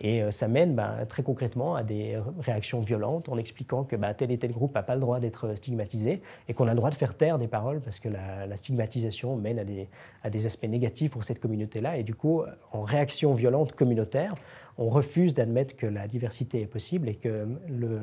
Et 0.00 0.22
euh, 0.22 0.30
ça 0.30 0.48
mène 0.48 0.74
bah, 0.74 0.94
très 1.08 1.22
concrètement 1.22 1.74
à 1.74 1.82
des 1.82 2.18
réactions 2.40 2.80
violentes 2.80 3.28
en 3.28 3.36
expliquant 3.38 3.84
que 3.84 3.96
bah, 3.96 4.14
tel 4.14 4.30
et 4.30 4.38
tel 4.38 4.52
groupe 4.52 4.74
n'a 4.74 4.82
pas 4.82 4.94
le 4.94 5.00
droit 5.00 5.20
d'être 5.20 5.54
stigmatisé 5.54 6.22
et 6.48 6.54
qu'on 6.54 6.66
a 6.66 6.70
le 6.70 6.76
droit 6.76 6.90
de 6.90 6.94
faire 6.94 7.16
taire 7.16 7.38
des 7.38 7.48
paroles 7.48 7.80
parce 7.80 7.98
que 7.98 8.08
la, 8.08 8.56
stigmatisation 8.56 9.36
mène 9.36 9.58
à 9.58 9.64
des, 9.64 9.88
à 10.22 10.30
des 10.30 10.46
aspects 10.46 10.68
négatifs 10.68 11.10
pour 11.10 11.24
cette 11.24 11.40
communauté-là. 11.40 11.96
Et 11.96 12.02
du 12.02 12.14
coup, 12.14 12.42
en 12.72 12.82
réaction 12.82 13.34
violente 13.34 13.72
communautaire, 13.72 14.34
on 14.80 14.88
refuse 14.88 15.34
d'admettre 15.34 15.76
que 15.76 15.86
la 15.86 16.08
diversité 16.08 16.62
est 16.62 16.66
possible 16.66 17.08
et 17.08 17.14
que 17.14 17.46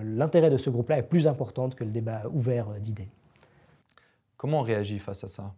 l'intérêt 0.03 0.49
de 0.49 0.57
ce 0.57 0.69
groupe-là 0.69 0.99
est 0.99 1.03
plus 1.03 1.27
important 1.27 1.69
que 1.69 1.83
le 1.83 1.89
débat 1.89 2.23
ouvert 2.31 2.67
d'idées. 2.79 3.09
Comment 4.37 4.59
on 4.59 4.63
réagit 4.63 4.99
face 4.99 5.23
à 5.23 5.27
ça? 5.27 5.53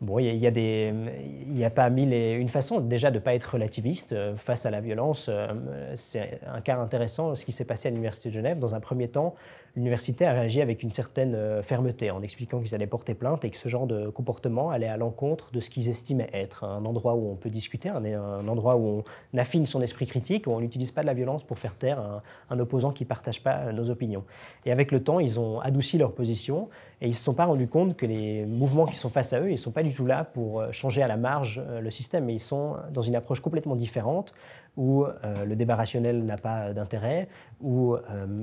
Bon, 0.00 0.18
il 0.18 0.34
n'y 0.34 1.64
a 1.64 1.70
pas 1.70 1.90
mille 1.90 2.14
une 2.14 2.48
façons. 2.48 2.80
Déjà, 2.80 3.10
de 3.10 3.16
ne 3.16 3.20
pas 3.20 3.34
être 3.34 3.44
relativiste 3.44 4.12
euh, 4.12 4.34
face 4.34 4.64
à 4.64 4.70
la 4.70 4.80
violence. 4.80 5.26
Euh, 5.28 5.92
c'est 5.96 6.40
un 6.46 6.62
cas 6.62 6.78
intéressant, 6.78 7.34
ce 7.34 7.44
qui 7.44 7.52
s'est 7.52 7.66
passé 7.66 7.88
à 7.88 7.90
l'Université 7.90 8.30
de 8.30 8.34
Genève. 8.34 8.58
Dans 8.58 8.74
un 8.74 8.80
premier 8.80 9.08
temps, 9.08 9.34
l'université 9.76 10.26
a 10.26 10.32
réagi 10.32 10.60
avec 10.60 10.82
une 10.82 10.90
certaine 10.90 11.34
euh, 11.34 11.62
fermeté 11.62 12.10
en 12.10 12.22
expliquant 12.22 12.60
qu'ils 12.60 12.74
allaient 12.74 12.86
porter 12.86 13.14
plainte 13.14 13.44
et 13.44 13.50
que 13.50 13.56
ce 13.56 13.68
genre 13.68 13.86
de 13.86 14.08
comportement 14.08 14.70
allait 14.70 14.88
à 14.88 14.96
l'encontre 14.96 15.50
de 15.52 15.60
ce 15.60 15.70
qu'ils 15.70 15.88
estimaient 15.88 16.30
être 16.32 16.64
un 16.64 16.84
endroit 16.84 17.14
où 17.14 17.30
on 17.30 17.36
peut 17.36 17.50
discuter, 17.50 17.88
un, 17.88 18.48
endroit 18.48 18.76
où 18.76 19.02
on 19.32 19.38
affine 19.38 19.66
son 19.66 19.80
esprit 19.82 20.06
critique, 20.06 20.46
où 20.46 20.50
on 20.50 20.60
n'utilise 20.60 20.90
pas 20.90 21.02
de 21.02 21.06
la 21.06 21.14
violence 21.14 21.42
pour 21.44 21.58
faire 21.58 21.74
taire 21.74 22.22
un, 22.50 22.58
opposant 22.58 22.90
qui 22.90 23.04
ne 23.04 23.08
partage 23.08 23.42
pas 23.42 23.72
nos 23.72 23.90
opinions. 23.90 24.24
Et 24.66 24.72
avec 24.72 24.92
le 24.92 25.02
temps, 25.02 25.20
ils 25.20 25.38
ont 25.38 25.60
adouci 25.60 25.98
leur 25.98 26.12
position 26.12 26.68
et 27.00 27.06
ils 27.06 27.10
ne 27.10 27.14
se 27.14 27.22
sont 27.22 27.34
pas 27.34 27.46
rendus 27.46 27.68
compte 27.68 27.96
que 27.96 28.04
les 28.04 28.44
mouvements 28.44 28.84
qui 28.84 28.96
sont 28.96 29.08
face 29.08 29.32
à 29.32 29.40
eux, 29.40 29.48
ils 29.48 29.52
ne 29.52 29.56
sont 29.56 29.70
pas 29.70 29.82
du 29.82 29.94
tout 29.94 30.04
là 30.04 30.24
pour 30.24 30.60
euh, 30.60 30.72
changer 30.72 31.02
à 31.02 31.08
la 31.08 31.16
marge 31.16 31.62
euh, 31.66 31.80
le 31.80 31.90
système, 31.90 32.26
mais 32.26 32.34
ils 32.34 32.40
sont 32.40 32.76
dans 32.92 33.02
une 33.02 33.16
approche 33.16 33.40
complètement 33.40 33.74
différente 33.74 34.34
où 34.76 35.04
euh, 35.04 35.44
le 35.44 35.56
débat 35.56 35.76
rationnel 35.76 36.24
n'a 36.24 36.36
pas 36.36 36.72
d'intérêt, 36.72 37.28
où 37.60 37.94
euh, 37.94 38.00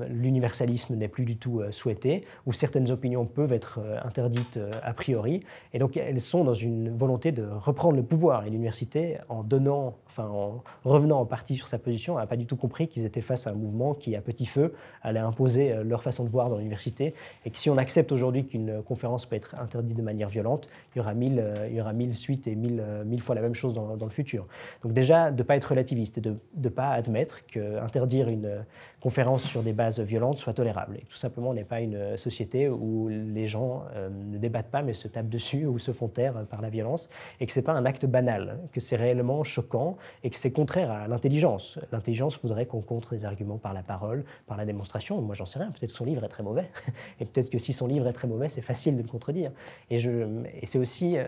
l'universalisme 0.10 0.96
n'est 0.96 1.08
plus 1.08 1.26
du 1.26 1.38
tout 1.38 1.60
euh, 1.60 1.72
souhaité, 1.72 2.26
où 2.46 2.54
certaines 2.54 2.92
opinions 2.92 3.26
peuvent 3.26 3.54
être 3.54 3.80
interdites 4.04 4.60
a 4.84 4.94
priori. 4.94 5.44
Et 5.74 5.80
donc 5.80 5.98
elles 5.98 6.22
sont 6.22 6.44
dans 6.44 6.54
une 6.54 6.96
volonté 6.96 7.32
de 7.32 7.44
reprendre 7.44 7.96
le 7.96 8.04
pouvoir. 8.04 8.46
Et 8.46 8.50
l'université, 8.50 9.18
en 9.30 9.44
donnant, 9.44 9.96
en 10.18 10.64
revenant 10.84 11.20
en 11.20 11.26
partie 11.26 11.56
sur 11.56 11.68
sa 11.68 11.78
position, 11.78 12.18
n'a 12.18 12.28
pas 12.28 12.38
du 12.38 12.46
tout 12.46 12.56
compris 12.56 12.88
qu'ils 12.88 13.06
étaient 13.06 13.22
face 13.22 13.48
à 13.48 13.52
un 13.52 13.54
mouvement 13.54 13.94
qui, 13.94 14.16
à 14.16 14.22
petit 14.22 14.46
feu, 14.46 14.74
allait 15.02 15.20
imposer 15.20 15.84
leur 15.84 16.04
façon 16.04 16.24
de 16.24 16.30
voir 16.30 16.50
dans 16.50 16.58
l'université. 16.58 17.14
Et 17.46 17.52
que 17.52 17.58
si 17.58 17.70
on 17.70 17.78
accepte 17.78 18.12
aujourd'hui 18.12 18.46
qu'une 18.46 18.82
conférence 18.84 19.26
peut 19.26 19.36
être 19.36 19.56
interdite 19.60 19.96
de 19.96 20.02
manière 20.02 20.30
violente, 20.30 20.70
il 20.96 21.00
y 21.00 21.02
aura 21.02 21.14
mille, 21.14 22.16
suites 22.16 22.48
et 22.48 22.56
mille, 22.56 23.22
fois 23.22 23.36
la 23.36 23.42
même 23.42 23.56
chose 23.56 23.74
dans, 23.74 23.96
dans 23.96 24.06
le 24.06 24.12
futur. 24.12 24.48
Donc 24.84 24.94
déjà, 24.94 25.32
de 25.32 25.38
ne 25.38 25.44
pas 25.44 25.56
être 25.56 25.70
relativiste 25.70 26.18
de 26.20 26.38
ne 26.56 26.70
pas 26.70 26.90
admettre 26.90 27.46
qu'interdire 27.46 28.30
une 28.30 28.66
conférence 29.02 29.44
sur 29.44 29.62
des 29.62 29.74
bases 29.74 30.00
violentes 30.00 30.38
soit 30.38 30.54
tolérable. 30.54 30.98
Et 30.98 31.06
tout 31.06 31.18
simplement, 31.18 31.50
on 31.50 31.54
n'est 31.54 31.64
pas 31.64 31.82
une 31.82 32.18
société 32.18 32.68
où 32.68 33.08
les 33.10 33.46
gens 33.46 33.84
euh, 33.96 34.10
ne 34.10 34.38
débattent 34.38 34.72
pas 34.72 34.82
mais 34.82 34.94
se 34.94 35.08
tapent 35.08 35.30
dessus 35.30 35.66
ou 35.66 35.78
se 35.78 35.92
font 35.92 36.08
taire 36.08 36.46
par 36.50 36.62
la 36.62 36.70
violence, 36.70 37.10
et 37.40 37.46
que 37.46 37.52
ce 37.52 37.60
n'est 37.60 37.64
pas 37.64 37.74
un 37.74 37.86
acte 37.86 38.06
banal, 38.06 38.60
que 38.72 38.80
c'est 38.80 38.96
réellement 38.96 39.44
choquant 39.44 39.98
et 40.24 40.30
que 40.30 40.36
c'est 40.36 40.52
contraire 40.52 40.92
à 40.92 41.08
l'intelligence. 41.08 41.80
L'intelligence 41.92 42.40
voudrait 42.42 42.66
qu'on 42.66 42.82
contre 42.82 43.12
des 43.12 43.26
arguments 43.26 43.58
par 43.58 43.74
la 43.74 43.84
parole, 43.84 44.26
par 44.48 44.58
la 44.58 44.66
démonstration. 44.66 45.22
Moi, 45.22 45.36
j'en 45.36 45.46
sais 45.46 45.60
rien, 45.60 45.72
peut-être 45.72 45.92
que 45.92 45.98
son 45.98 46.06
livre 46.06 46.24
est 46.24 46.30
très 46.30 46.44
mauvais, 46.44 46.70
et 47.20 47.26
peut-être 47.26 47.50
que 47.50 47.60
si 47.60 47.74
son 47.74 47.88
livre 47.88 48.08
est 48.08 48.14
très 48.14 48.28
mauvais, 48.28 48.50
c'est 48.50 48.62
facile 48.62 48.98
de 48.98 49.04
le 49.04 49.08
contredire. 49.08 49.52
Et, 49.92 49.98
et 49.98 50.66
c'est 50.66 50.80
aussi 50.80 51.16
euh, 51.18 51.28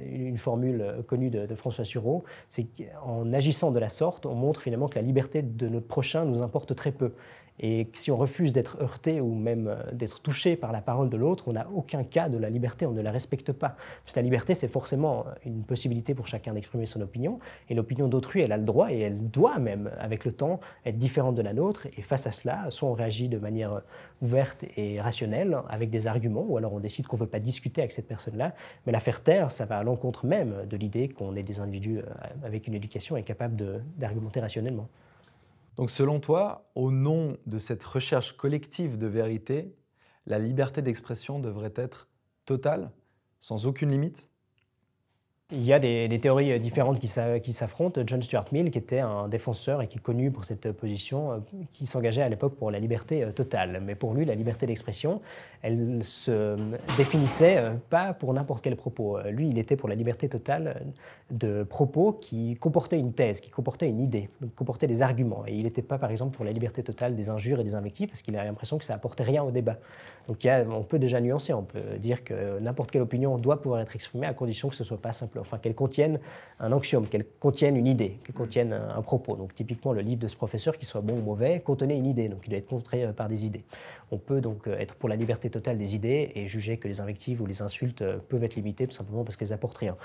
une 0.00 0.38
formule 0.38 1.04
connue 1.06 1.30
de, 1.30 1.46
de 1.46 1.54
François 1.54 1.84
Sureau, 1.84 2.24
c'est 2.48 2.64
qu'en 2.64 3.32
agissant 3.32 3.70
de 3.72 3.78
la 3.78 3.88
sorte, 3.88 4.26
on 4.26 4.34
montre 4.34 4.62
finalement 4.62 4.88
que 4.88 4.96
la 4.96 5.02
liberté 5.02 5.42
de 5.42 5.68
notre 5.68 5.86
prochain 5.86 6.24
nous 6.24 6.42
importe 6.42 6.74
très 6.74 6.92
peu. 6.92 7.07
Et 7.60 7.88
si 7.92 8.10
on 8.10 8.16
refuse 8.16 8.52
d'être 8.52 8.80
heurté 8.80 9.20
ou 9.20 9.34
même 9.34 9.66
euh, 9.68 9.76
d'être 9.92 10.20
touché 10.20 10.56
par 10.56 10.70
la 10.70 10.80
parole 10.80 11.10
de 11.10 11.16
l'autre, 11.16 11.48
on 11.48 11.52
n'a 11.52 11.68
aucun 11.74 12.04
cas 12.04 12.28
de 12.28 12.38
la 12.38 12.50
liberté, 12.50 12.86
on 12.86 12.92
ne 12.92 13.02
la 13.02 13.10
respecte 13.10 13.52
pas. 13.52 13.76
Parce 14.04 14.14
que 14.14 14.20
la 14.20 14.22
liberté, 14.22 14.54
c'est 14.54 14.68
forcément 14.68 15.24
une 15.44 15.64
possibilité 15.64 16.14
pour 16.14 16.26
chacun 16.26 16.54
d'exprimer 16.54 16.86
son 16.86 17.00
opinion. 17.00 17.40
Et 17.68 17.74
l'opinion 17.74 18.06
d'autrui, 18.06 18.42
elle 18.42 18.52
a 18.52 18.56
le 18.56 18.64
droit 18.64 18.92
et 18.92 19.00
elle 19.00 19.30
doit 19.30 19.58
même, 19.58 19.90
avec 19.98 20.24
le 20.24 20.32
temps, 20.32 20.60
être 20.86 20.98
différente 20.98 21.34
de 21.34 21.42
la 21.42 21.52
nôtre. 21.52 21.88
Et 21.96 22.02
face 22.02 22.26
à 22.26 22.30
cela, 22.30 22.66
soit 22.70 22.88
on 22.88 22.94
réagit 22.94 23.28
de 23.28 23.38
manière 23.38 23.82
ouverte 24.22 24.64
et 24.76 25.00
rationnelle, 25.00 25.58
avec 25.68 25.90
des 25.90 26.06
arguments, 26.06 26.44
ou 26.48 26.56
alors 26.56 26.72
on 26.72 26.80
décide 26.80 27.08
qu'on 27.08 27.16
ne 27.16 27.22
veut 27.22 27.28
pas 27.28 27.40
discuter 27.40 27.80
avec 27.80 27.92
cette 27.92 28.08
personne-là. 28.08 28.54
Mais 28.86 28.92
la 28.92 29.00
faire 29.00 29.22
taire, 29.22 29.50
ça 29.50 29.64
va 29.64 29.78
à 29.78 29.82
l'encontre 29.82 30.26
même 30.26 30.66
de 30.70 30.76
l'idée 30.76 31.08
qu'on 31.08 31.34
est 31.34 31.42
des 31.42 31.58
individus 31.58 31.98
euh, 31.98 32.02
avec 32.44 32.68
une 32.68 32.74
éducation 32.74 33.16
et 33.16 33.24
capables 33.24 33.82
d'argumenter 33.96 34.40
rationnellement. 34.40 34.88
Donc 35.78 35.92
selon 35.92 36.18
toi, 36.18 36.68
au 36.74 36.90
nom 36.90 37.36
de 37.46 37.58
cette 37.58 37.84
recherche 37.84 38.36
collective 38.36 38.98
de 38.98 39.06
vérité, 39.06 39.72
la 40.26 40.40
liberté 40.40 40.82
d'expression 40.82 41.38
devrait 41.38 41.72
être 41.76 42.08
totale, 42.44 42.90
sans 43.40 43.64
aucune 43.64 43.92
limite? 43.92 44.28
Il 45.50 45.64
y 45.64 45.72
a 45.72 45.78
des, 45.78 46.18
théories 46.20 46.60
différentes 46.60 47.00
qui 47.00 47.08
s'affrontent. 47.08 48.02
John 48.04 48.22
Stuart 48.22 48.44
Mill, 48.52 48.70
qui 48.70 48.76
était 48.76 48.98
un 48.98 49.28
défenseur 49.28 49.80
et 49.80 49.88
qui 49.88 49.96
est 49.96 50.00
connu 50.00 50.30
pour 50.30 50.44
cette 50.44 50.72
position, 50.72 51.32
euh, 51.32 51.38
qui 51.72 51.86
s'engageait 51.86 52.20
à 52.20 52.28
l'époque 52.28 52.56
pour 52.56 52.70
la 52.70 52.78
liberté 52.78 53.24
euh, 53.24 53.32
totale. 53.32 53.80
Mais 53.82 53.94
pour 53.94 54.12
lui, 54.12 54.26
la 54.26 54.34
liberté 54.34 54.66
d'expression, 54.66 55.22
elle 55.62 56.04
se 56.04 56.54
définissait 56.98 57.56
euh, 57.56 57.72
pas 57.88 58.12
pour 58.12 58.34
n'importe 58.34 58.62
quel 58.62 58.76
propos. 58.76 59.18
Lui, 59.30 59.48
il 59.48 59.58
était 59.58 59.76
pour 59.76 59.88
la 59.88 59.94
liberté 59.94 60.28
totale 60.28 60.82
de 61.30 61.62
propos 61.62 62.12
qui 62.12 62.56
comportaient 62.56 62.98
une 62.98 63.12
thèse, 63.12 63.40
qui 63.40 63.50
comportaient 63.50 63.88
une 63.88 64.00
idée, 64.00 64.30
qui 64.40 64.48
comportaient 64.50 64.86
des 64.86 65.02
arguments. 65.02 65.44
Et 65.46 65.54
il 65.54 65.64
n'était 65.64 65.82
pas, 65.82 65.98
par 65.98 66.10
exemple, 66.10 66.34
pour 66.34 66.44
la 66.44 66.52
liberté 66.52 66.82
totale 66.82 67.14
des 67.14 67.28
injures 67.28 67.60
et 67.60 67.64
des 67.64 67.74
invectives, 67.74 68.08
parce 68.08 68.22
qu'il 68.22 68.36
a 68.36 68.44
l'impression 68.44 68.78
que 68.78 68.84
ça 68.84 68.94
apportait 68.94 69.24
rien 69.24 69.42
au 69.42 69.50
débat. 69.50 69.76
Donc 70.28 70.46
on 70.70 70.82
peut 70.82 70.98
déjà 70.98 71.22
nuancer, 71.22 71.54
on 71.54 71.62
peut 71.62 71.98
dire 71.98 72.22
que 72.22 72.58
n'importe 72.58 72.90
quelle 72.90 73.00
opinion 73.00 73.38
doit 73.38 73.62
pouvoir 73.62 73.80
être 73.80 73.94
exprimée 73.94 74.26
à 74.26 74.34
condition 74.34 74.68
que 74.68 74.74
ce 74.74 74.84
soit 74.84 75.00
pas 75.00 75.14
simple 75.14 75.38
enfin 75.38 75.56
qu'elles 75.56 75.74
contiennent 75.74 76.20
un 76.60 76.70
axiome, 76.70 77.06
qu'elles 77.06 77.24
contiennent 77.40 77.76
une 77.76 77.86
idée, 77.86 78.18
qu'elles 78.24 78.34
contiennent 78.34 78.74
un, 78.74 79.00
propos. 79.00 79.36
Donc 79.36 79.54
typiquement 79.54 79.94
le 79.94 80.02
livre 80.02 80.20
de 80.20 80.28
ce 80.28 80.36
professeur, 80.36 80.76
qu'il 80.76 80.86
soit 80.86 81.00
bon 81.00 81.14
ou 81.14 81.22
mauvais, 81.22 81.60
contenait 81.60 81.96
une 81.96 82.04
idée, 82.04 82.28
donc 82.28 82.40
il 82.44 82.50
doit 82.50 82.58
être 82.58 82.70
montré 82.70 83.04
euh, 83.04 83.12
par 83.12 83.28
des 83.28 83.46
idées. 83.46 83.64
On 84.10 84.18
peut 84.18 84.40
donc 84.40 84.66
euh, 84.66 84.78
être 84.78 84.94
pour 84.94 85.08
la 85.08 85.16
liberté 85.16 85.50
totale 85.50 85.78
des 85.78 85.94
idées 85.94 86.32
et 86.34 86.46
juger 86.48 86.78
que 86.78 86.88
les 86.88 87.00
invectives 87.00 87.42
ou 87.42 87.46
les 87.46 87.62
insultes 87.62 88.02
euh, 88.02 88.18
peuvent 88.28 88.42
être 88.44 88.56
limitées 88.56 88.86
tout 88.86 88.94
simplement 88.94 89.24
parce 89.24 89.36
qu'elles 89.36 89.52
apportent 89.52 89.78
rien. 89.78 89.96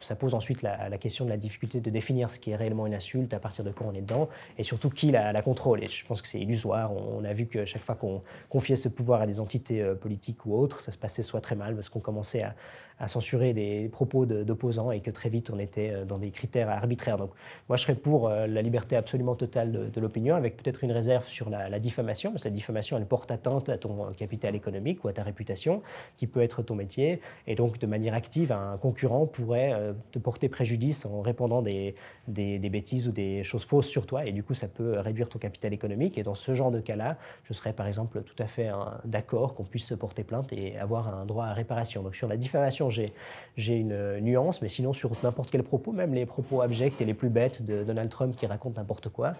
Ça 0.00 0.14
pose 0.14 0.34
ensuite 0.34 0.62
la, 0.62 0.90
question 0.98 1.24
de 1.24 1.30
la 1.30 1.36
difficulté 1.36 1.80
de 1.80 1.90
définir 1.90 2.30
ce 2.30 2.38
qui 2.38 2.50
est 2.50 2.56
réellement 2.56 2.86
une 2.86 2.94
insulte, 2.94 3.34
à 3.34 3.38
partir 3.38 3.64
de 3.64 3.70
quoi 3.70 3.86
on 3.86 3.94
est 3.94 4.02
dedans, 4.02 4.28
et 4.58 4.62
surtout 4.62 4.90
qui 4.90 5.10
la, 5.10 5.32
la 5.32 5.42
contrôle. 5.42 5.82
Et 5.82 5.88
je 5.88 6.04
pense 6.06 6.22
que 6.22 6.28
c'est 6.28 6.40
illusoire. 6.40 6.92
On, 6.92 7.24
a 7.24 7.32
vu 7.32 7.46
que 7.46 7.64
chaque 7.64 7.82
fois 7.82 7.94
qu'on 7.94 8.22
confiait 8.48 8.76
ce 8.76 8.88
pouvoir 8.88 9.22
à 9.22 9.26
des 9.26 9.40
entités 9.40 9.84
politiques 10.00 10.46
ou 10.46 10.54
autres, 10.54 10.80
ça 10.80 10.92
se 10.92 10.98
passait 10.98 11.22
soit 11.22 11.40
très 11.40 11.54
mal 11.54 11.74
parce 11.74 11.88
qu'on 11.88 12.00
commençait 12.00 12.42
à, 12.42 12.54
à 13.00 13.08
censurer 13.08 13.54
des 13.54 13.88
propos 13.88 14.26
d'opposants 14.26 14.92
et 14.92 15.00
que 15.00 15.10
très 15.10 15.30
vite 15.30 15.50
on 15.50 15.58
était 15.58 15.90
euh, 15.90 16.04
dans 16.04 16.18
des 16.18 16.30
critères 16.30 16.68
arbitraires. 16.68 17.16
Donc 17.16 17.30
moi 17.68 17.76
je 17.78 17.82
serais 17.82 17.94
pour 17.94 18.28
euh, 18.28 18.46
la 18.46 18.60
liberté 18.60 18.94
absolument 18.94 19.34
totale 19.34 19.90
de, 19.90 20.00
l'opinion 20.00 20.36
avec 20.36 20.56
peut-être 20.56 20.84
une 20.84 20.92
réserve 20.92 21.26
sur 21.26 21.50
la, 21.50 21.78
diffamation, 21.78 22.30
parce 22.30 22.44
que 22.44 22.48
la 22.48 22.54
diffamation 22.54 22.98
elle 22.98 23.06
porte 23.06 23.30
atteinte 23.30 23.70
à 23.70 23.78
ton 23.78 24.06
euh, 24.06 24.10
capital 24.10 24.54
économique 24.54 25.02
ou 25.02 25.08
à 25.08 25.12
ta 25.14 25.22
réputation 25.22 25.82
qui 26.18 26.26
peut 26.26 26.42
être 26.42 26.62
ton 26.62 26.74
métier 26.74 27.20
et 27.46 27.54
donc 27.54 27.78
de 27.78 27.86
manière 27.86 28.14
active 28.14 28.52
un 28.52 28.76
concurrent 28.76 29.26
pourrait 29.26 29.94
te 30.12 30.18
porter 30.18 30.48
préjudice 30.48 31.06
en 31.06 31.22
répandant 31.22 31.62
des, 31.62 31.94
des, 32.28 32.58
bêtises 32.58 33.08
ou 33.08 33.12
des 33.12 33.42
choses 33.42 33.64
fausses 33.64 33.88
sur 33.88 34.06
toi 34.06 34.26
et 34.26 34.32
du 34.32 34.42
coup 34.42 34.54
ça 34.54 34.68
peut 34.68 34.98
réduire 34.98 35.28
ton 35.28 35.38
capital 35.38 35.72
économique 35.72 36.18
et 36.18 36.22
dans 36.22 36.34
ce 36.34 36.54
genre 36.54 36.70
de 36.70 36.80
cas-là 36.80 37.16
je 37.44 37.54
serais 37.54 37.72
par 37.72 37.86
exemple 37.86 38.22
tout 38.22 38.40
à 38.42 38.46
fait 38.46 38.68
d'accord 39.04 39.54
qu'on 39.54 39.64
puisse 39.64 39.92
porter 39.98 40.24
plainte 40.24 40.52
et 40.52 40.76
avoir 40.78 41.08
un 41.08 41.24
droit 41.24 41.46
à 41.46 41.54
réparation. 41.54 42.02
Donc 42.02 42.14
sur 42.14 42.28
la 42.28 42.36
diffamation 42.36 42.89
j'ai 42.90 43.76
une 43.76 44.18
nuance, 44.20 44.62
mais 44.62 44.68
sinon 44.68 44.92
sur 44.92 45.10
n'importe 45.22 45.50
quel 45.50 45.62
propos, 45.62 45.92
même 45.92 46.14
les 46.14 46.26
propos 46.26 46.60
abjects 46.60 47.00
et 47.00 47.04
les 47.04 47.14
plus 47.14 47.28
bêtes 47.30 47.62
de 47.64 47.84
Donald 47.84 48.10
Trump 48.10 48.36
qui 48.36 48.46
racontent 48.46 48.80
n'importe 48.80 49.08
quoi, 49.08 49.34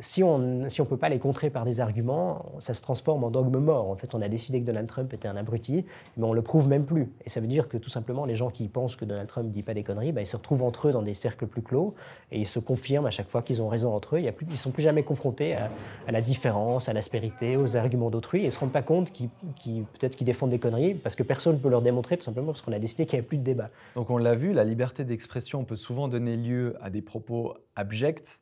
si 0.00 0.22
on 0.22 0.38
ne 0.38 0.68
si 0.68 0.80
on 0.80 0.84
peut 0.84 0.96
pas 0.96 1.08
les 1.08 1.18
contrer 1.18 1.50
par 1.50 1.64
des 1.64 1.80
arguments, 1.80 2.52
ça 2.60 2.74
se 2.74 2.82
transforme 2.82 3.24
en 3.24 3.30
dogme 3.30 3.58
mort. 3.58 3.90
En 3.90 3.96
fait, 3.96 4.14
on 4.14 4.22
a 4.22 4.28
décidé 4.28 4.60
que 4.60 4.66
Donald 4.66 4.86
Trump 4.86 5.12
était 5.12 5.28
un 5.28 5.36
abruti, 5.36 5.84
mais 6.16 6.24
on 6.24 6.32
le 6.32 6.42
prouve 6.42 6.68
même 6.68 6.84
plus. 6.84 7.12
Et 7.24 7.30
ça 7.30 7.40
veut 7.40 7.46
dire 7.46 7.68
que 7.68 7.76
tout 7.76 7.90
simplement, 7.90 8.24
les 8.24 8.36
gens 8.36 8.50
qui 8.50 8.68
pensent 8.68 8.96
que 8.96 9.04
Donald 9.04 9.28
Trump 9.28 9.50
dit 9.50 9.62
pas 9.62 9.74
des 9.74 9.82
conneries, 9.82 10.12
bah, 10.12 10.20
ils 10.20 10.26
se 10.26 10.36
retrouvent 10.36 10.62
entre 10.62 10.88
eux 10.88 10.92
dans 10.92 11.02
des 11.02 11.14
cercles 11.14 11.46
plus 11.46 11.62
clos 11.62 11.94
et 12.32 12.40
ils 12.40 12.46
se 12.46 12.58
confirment 12.58 13.06
à 13.06 13.10
chaque 13.10 13.28
fois 13.28 13.42
qu'ils 13.42 13.62
ont 13.62 13.68
raison 13.68 13.92
entre 13.94 14.16
eux. 14.16 14.20
Ils 14.20 14.58
sont 14.58 14.70
plus 14.70 14.82
jamais 14.82 15.02
confrontés 15.02 15.54
à, 15.54 15.70
la 16.10 16.20
différence, 16.20 16.88
à 16.88 16.92
l'aspérité, 16.92 17.56
aux 17.56 17.76
arguments 17.76 18.10
d'autrui 18.10 18.42
et 18.42 18.46
ils 18.46 18.52
se 18.52 18.58
rendent 18.58 18.72
pas 18.72 18.82
compte 18.82 19.12
qu'ils 19.12 19.28
peut-être 19.64 20.16
qu'ils 20.16 20.26
défendent 20.26 20.50
des 20.50 20.58
conneries 20.58 20.94
parce 20.94 21.14
que 21.14 21.22
personne 21.22 21.54
ne 21.54 21.58
peut 21.58 21.68
leur 21.68 21.82
démontrer 21.82 22.16
tout 22.16 22.24
simplement 22.24 22.48
parce 22.48 22.62
qu'on 22.62 22.72
a 22.72 22.78
décidé 22.78 23.06
qu'il 23.06 23.16
n'y 23.16 23.20
avait 23.20 23.28
plus 23.28 23.38
de 23.38 23.44
débat. 23.44 23.70
Donc 23.94 24.10
on 24.10 24.18
l'a 24.18 24.34
vu, 24.34 24.52
la 24.52 24.64
liberté 24.64 25.04
d'expression 25.04 25.64
peut 25.64 25.76
souvent 25.76 26.08
donner 26.08 26.36
lieu 26.36 26.76
à 26.80 26.90
des 26.90 27.02
propos 27.02 27.54
abjects, 27.76 28.40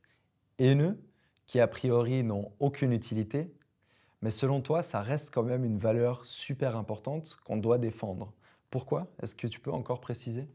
haineux 0.59 0.97
qui 1.47 1.61
a 1.61 1.67
priori 1.67 2.23
n'ont 2.23 2.51
aucune 2.61 2.93
utilité, 2.93 3.53
mais 4.23 4.31
selon 4.31 4.61
toi, 4.61 4.83
ça 4.83 5.03
reste 5.03 5.35
quand 5.35 5.43
même 5.43 5.65
une 5.65 5.79
valeur 5.79 6.25
super 6.25 6.77
importante 6.77 7.39
qu'on 7.45 7.57
doit 7.57 7.79
défendre. 7.79 8.33
Pourquoi? 8.71 9.09
Est-ce 9.23 9.35
que 9.35 9.47
tu 9.47 9.61
peux 9.61 9.73
encore 9.73 10.01
préciser? 10.01 10.47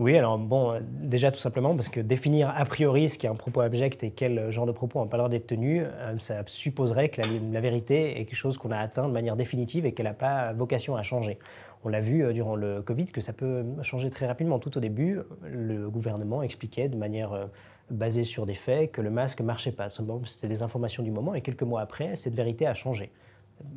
Oui, 0.00 0.16
alors 0.18 0.38
bon, 0.38 0.80
déjà 0.80 1.30
tout 1.30 1.38
simplement 1.38 1.76
parce 1.76 1.88
que 1.88 2.00
définir 2.00 2.52
a 2.56 2.64
priori 2.64 3.08
ce 3.08 3.16
qui 3.16 3.26
est 3.26 3.28
un 3.28 3.36
propos 3.36 3.60
abject 3.60 4.02
et 4.02 4.10
quel 4.10 4.50
genre 4.50 4.66
de 4.66 4.72
propos 4.72 5.00
n'a 5.00 5.06
pas 5.08 5.18
l'air 5.18 5.28
d'être 5.28 5.46
tenu, 5.46 5.82
euh, 5.82 6.18
ça 6.18 6.42
supposerait 6.46 7.10
que 7.10 7.20
la, 7.22 7.60
vérité 7.60 8.20
est 8.20 8.24
quelque 8.24 8.34
chose 8.34 8.58
qu'on 8.58 8.72
a 8.72 8.78
atteint 8.78 9.06
de 9.06 9.12
manière 9.12 9.36
définitive 9.36 9.86
et 9.86 9.92
qu'elle 9.92 10.06
n'a 10.06 10.14
pas 10.14 10.52
vocation 10.52 10.96
à 10.96 11.04
changer. 11.04 11.38
On 11.84 11.90
l'a 11.90 12.00
vu 12.00 12.24
euh, 12.24 12.32
durant 12.32 12.56
le 12.56 12.82
Covid 12.82 13.06
que 13.06 13.20
ça 13.20 13.32
peut 13.32 13.64
changer 13.82 14.10
très 14.10 14.26
rapidement. 14.26 14.58
Tout 14.58 14.76
au 14.76 14.80
début, 14.80 15.20
le 15.42 15.88
gouvernement 15.88 16.42
expliquait 16.42 16.88
de 16.88 16.96
manière 16.96 17.48
euh, 17.90 17.94
basé 17.94 18.24
sur 18.24 18.46
des 18.46 18.54
faits 18.54 18.92
que 18.92 19.00
le 19.00 19.10
masque 19.10 19.40
marchait 19.40 19.72
pas. 19.72 19.88
C'était 20.24 20.48
des 20.48 20.62
informations 20.62 21.02
du 21.02 21.10
moment 21.10 21.34
et 21.34 21.40
quelques 21.40 21.62
mois 21.62 21.80
après, 21.80 22.16
cette 22.16 22.34
vérité 22.34 22.66
a 22.66 22.74
changé. 22.74 23.10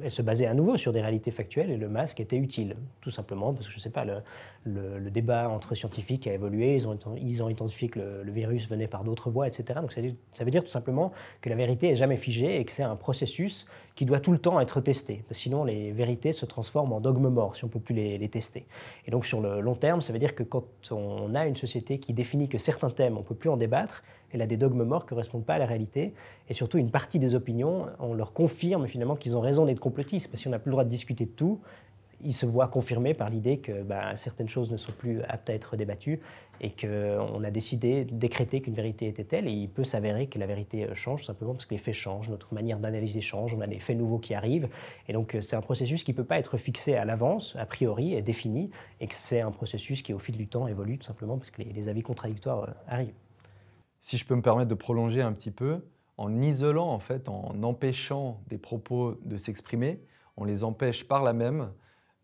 Elle 0.02 0.12
se 0.12 0.22
basait 0.22 0.46
à 0.46 0.54
nouveau 0.54 0.78
sur 0.78 0.94
des 0.94 1.02
réalités 1.02 1.32
factuelles 1.32 1.72
et 1.72 1.78
le 1.78 1.90
masque 1.90 2.20
était 2.20 2.38
utile, 2.38 2.76
tout 3.02 3.10
simplement 3.10 3.54
parce 3.54 3.68
que 3.68 3.72
je 3.72 3.78
ne 3.78 3.82
sais 3.82 3.90
pas, 3.90 4.06
le, 4.06 5.10
débat 5.10 5.50
entre 5.50 5.76
scientifiques 5.76 6.28
a 6.28 6.34
évolué, 6.34 6.76
ils 6.76 6.88
ont, 7.42 7.50
identifié 7.50 7.88
que 7.88 8.00
le, 8.00 8.32
virus 8.32 8.68
venait 8.70 8.88
par 8.88 9.04
d'autres 9.04 9.30
voies, 9.30 9.48
etc. 9.48 9.80
Donc 9.82 9.92
ça, 9.92 10.44
veut 10.44 10.52
dire 10.52 10.64
tout 10.64 10.70
simplement 10.70 11.12
que 11.42 11.50
la 11.50 11.56
vérité 11.56 11.90
est 11.90 11.96
jamais 11.96 12.18
figée 12.18 12.60
et 12.60 12.66
que 12.66 12.72
c'est 12.72 12.84
un 12.84 12.96
processus 12.96 13.66
qui 13.96 14.06
doit 14.06 14.20
tout 14.20 14.32
le 14.32 14.38
temps 14.38 14.60
être 14.60 14.80
testé, 14.82 15.24
sinon 15.32 15.64
les 15.64 15.92
vérités 15.92 16.32
se 16.32 16.46
transforment 16.46 16.94
en 16.94 17.00
dogmes 17.00 17.30
morts 17.30 17.56
si 17.56 17.64
on 17.64 17.68
ne 17.68 17.72
peut 17.72 17.80
plus 17.80 17.96
les, 17.96 18.30
tester. 18.30 18.66
Et 19.08 19.12
donc 19.12 19.26
sur 19.26 19.42
le 19.42 19.62
long 19.62 19.76
terme, 19.76 20.02
ça 20.02 20.14
veut 20.14 20.20
dire 20.20 20.36
que 20.36 20.44
quand 20.44 20.66
on 20.92 21.34
a 21.34 21.48
une 21.48 21.56
société 21.56 21.98
qui 21.98 22.14
définit 22.14 22.48
que 22.48 22.58
certains 22.58 22.90
thèmes, 22.90 23.16
on 23.18 23.22
ne 23.22 23.26
peut 23.26 23.36
plus 23.36 23.50
en 23.50 23.58
débattre, 23.58 24.04
elle 24.34 24.42
a 24.42 24.48
des 24.48 24.58
dogmes 24.58 24.84
morts 24.84 25.02
qui 25.02 25.08
ne 25.08 25.10
correspondent 25.10 25.46
pas 25.46 25.56
à 25.56 25.60
la 25.60 25.66
réalité. 25.66 26.14
Et 26.50 26.54
surtout, 26.54 26.78
une 26.78 26.92
partie 26.92 27.20
des 27.20 27.36
opinions, 27.36 27.88
on 28.00 28.14
leur 28.14 28.34
confirme 28.34 28.88
finalement 28.88 29.16
qu'ils 29.16 29.36
ont 29.36 29.42
raison 29.42 29.66
d'être 29.66 29.80
complotistes. 29.80 30.30
Parce 30.30 30.44
qu'on 30.44 30.50
n'a 30.50 30.60
plus 30.60 30.70
le 30.70 30.74
droit 30.74 30.84
de 30.84 30.90
discuter 30.90 31.26
de 31.26 31.32
tout, 31.32 31.60
ils 32.24 32.34
se 32.34 32.46
voient 32.46 32.68
confirmés 32.68 33.14
par 33.14 33.30
l'idée 33.30 33.60
que 33.60 33.84
bah, 33.84 34.16
certaines 34.16 34.50
choses 34.50 34.72
ne 34.72 34.78
sont 34.78 34.92
plus 34.92 35.22
aptes 35.24 35.50
à 35.50 35.54
être 35.54 35.78
débattues 35.78 36.20
et 36.60 36.72
qu'on 36.72 37.44
a 37.44 37.52
décidé, 37.52 38.06
décréter 38.06 38.62
qu'une 38.62 38.74
vérité 38.74 39.08
était 39.08 39.24
telle. 39.24 39.48
Et 39.48 39.52
il 39.52 39.70
peut 39.70 39.84
s'avérer 39.84 40.26
que 40.26 40.40
la 40.40 40.48
vérité 40.48 40.88
change 40.96 41.24
simplement 41.24 41.54
parce 41.54 41.68
que 41.68 41.76
les 41.76 41.80
faits 41.80 41.94
changent, 41.94 42.30
notre 42.30 42.54
manière 42.54 42.80
d'analyser 42.80 43.22
change, 43.22 43.54
on 43.54 43.62
a 43.62 43.68
des 43.68 43.80
faits 43.80 43.98
nouveaux 43.98 44.18
qui 44.18 44.34
arrivent. 44.34 44.68
Et 45.08 45.14
donc, 45.14 45.38
c'est 45.42 45.56
un 45.56 45.62
processus 45.62 46.04
qui 46.04 46.12
ne 46.12 46.18
peut 46.18 46.24
pas 46.24 46.40
être 46.40 46.58
fixé 46.58 46.96
à 46.96 47.06
l'avance, 47.06 47.56
a 47.60 47.68
priori, 47.68 48.16
et 48.16 48.24
défini, 48.24 48.72
et 49.00 49.08
que 49.08 49.14
c'est 49.14 49.42
un 49.42 49.52
processus 49.52 50.02
qui, 50.02 50.14
au 50.14 50.20
fil 50.20 50.36
du 50.36 50.48
temps, 50.48 50.68
évolue 50.68 50.98
tout 50.98 51.06
simplement 51.06 51.38
parce 51.38 51.52
que 51.52 51.62
les 51.62 51.90
avis 51.90 52.02
contradictoires 52.02 52.64
euh, 52.64 52.72
arrivent 52.88 53.14
si 54.00 54.18
je 54.18 54.26
peux 54.26 54.36
me 54.36 54.42
permettre 54.42 54.70
de 54.70 54.76
prolonger 54.76 55.22
un 55.22 55.34
petit 55.34 55.52
peu, 55.52 55.82
en 56.18 56.42
isolant, 56.42 56.90
en 56.90 57.00
fait, 57.00 57.30
en 57.30 57.62
empêchant 57.64 58.42
des 58.48 58.58
propos 58.58 59.16
de 59.26 59.38
s'exprimer, 59.38 60.02
on 60.36 60.46
les 60.46 60.64
empêche 60.64 61.08
par 61.08 61.24
là 61.24 61.34
même 61.34 61.70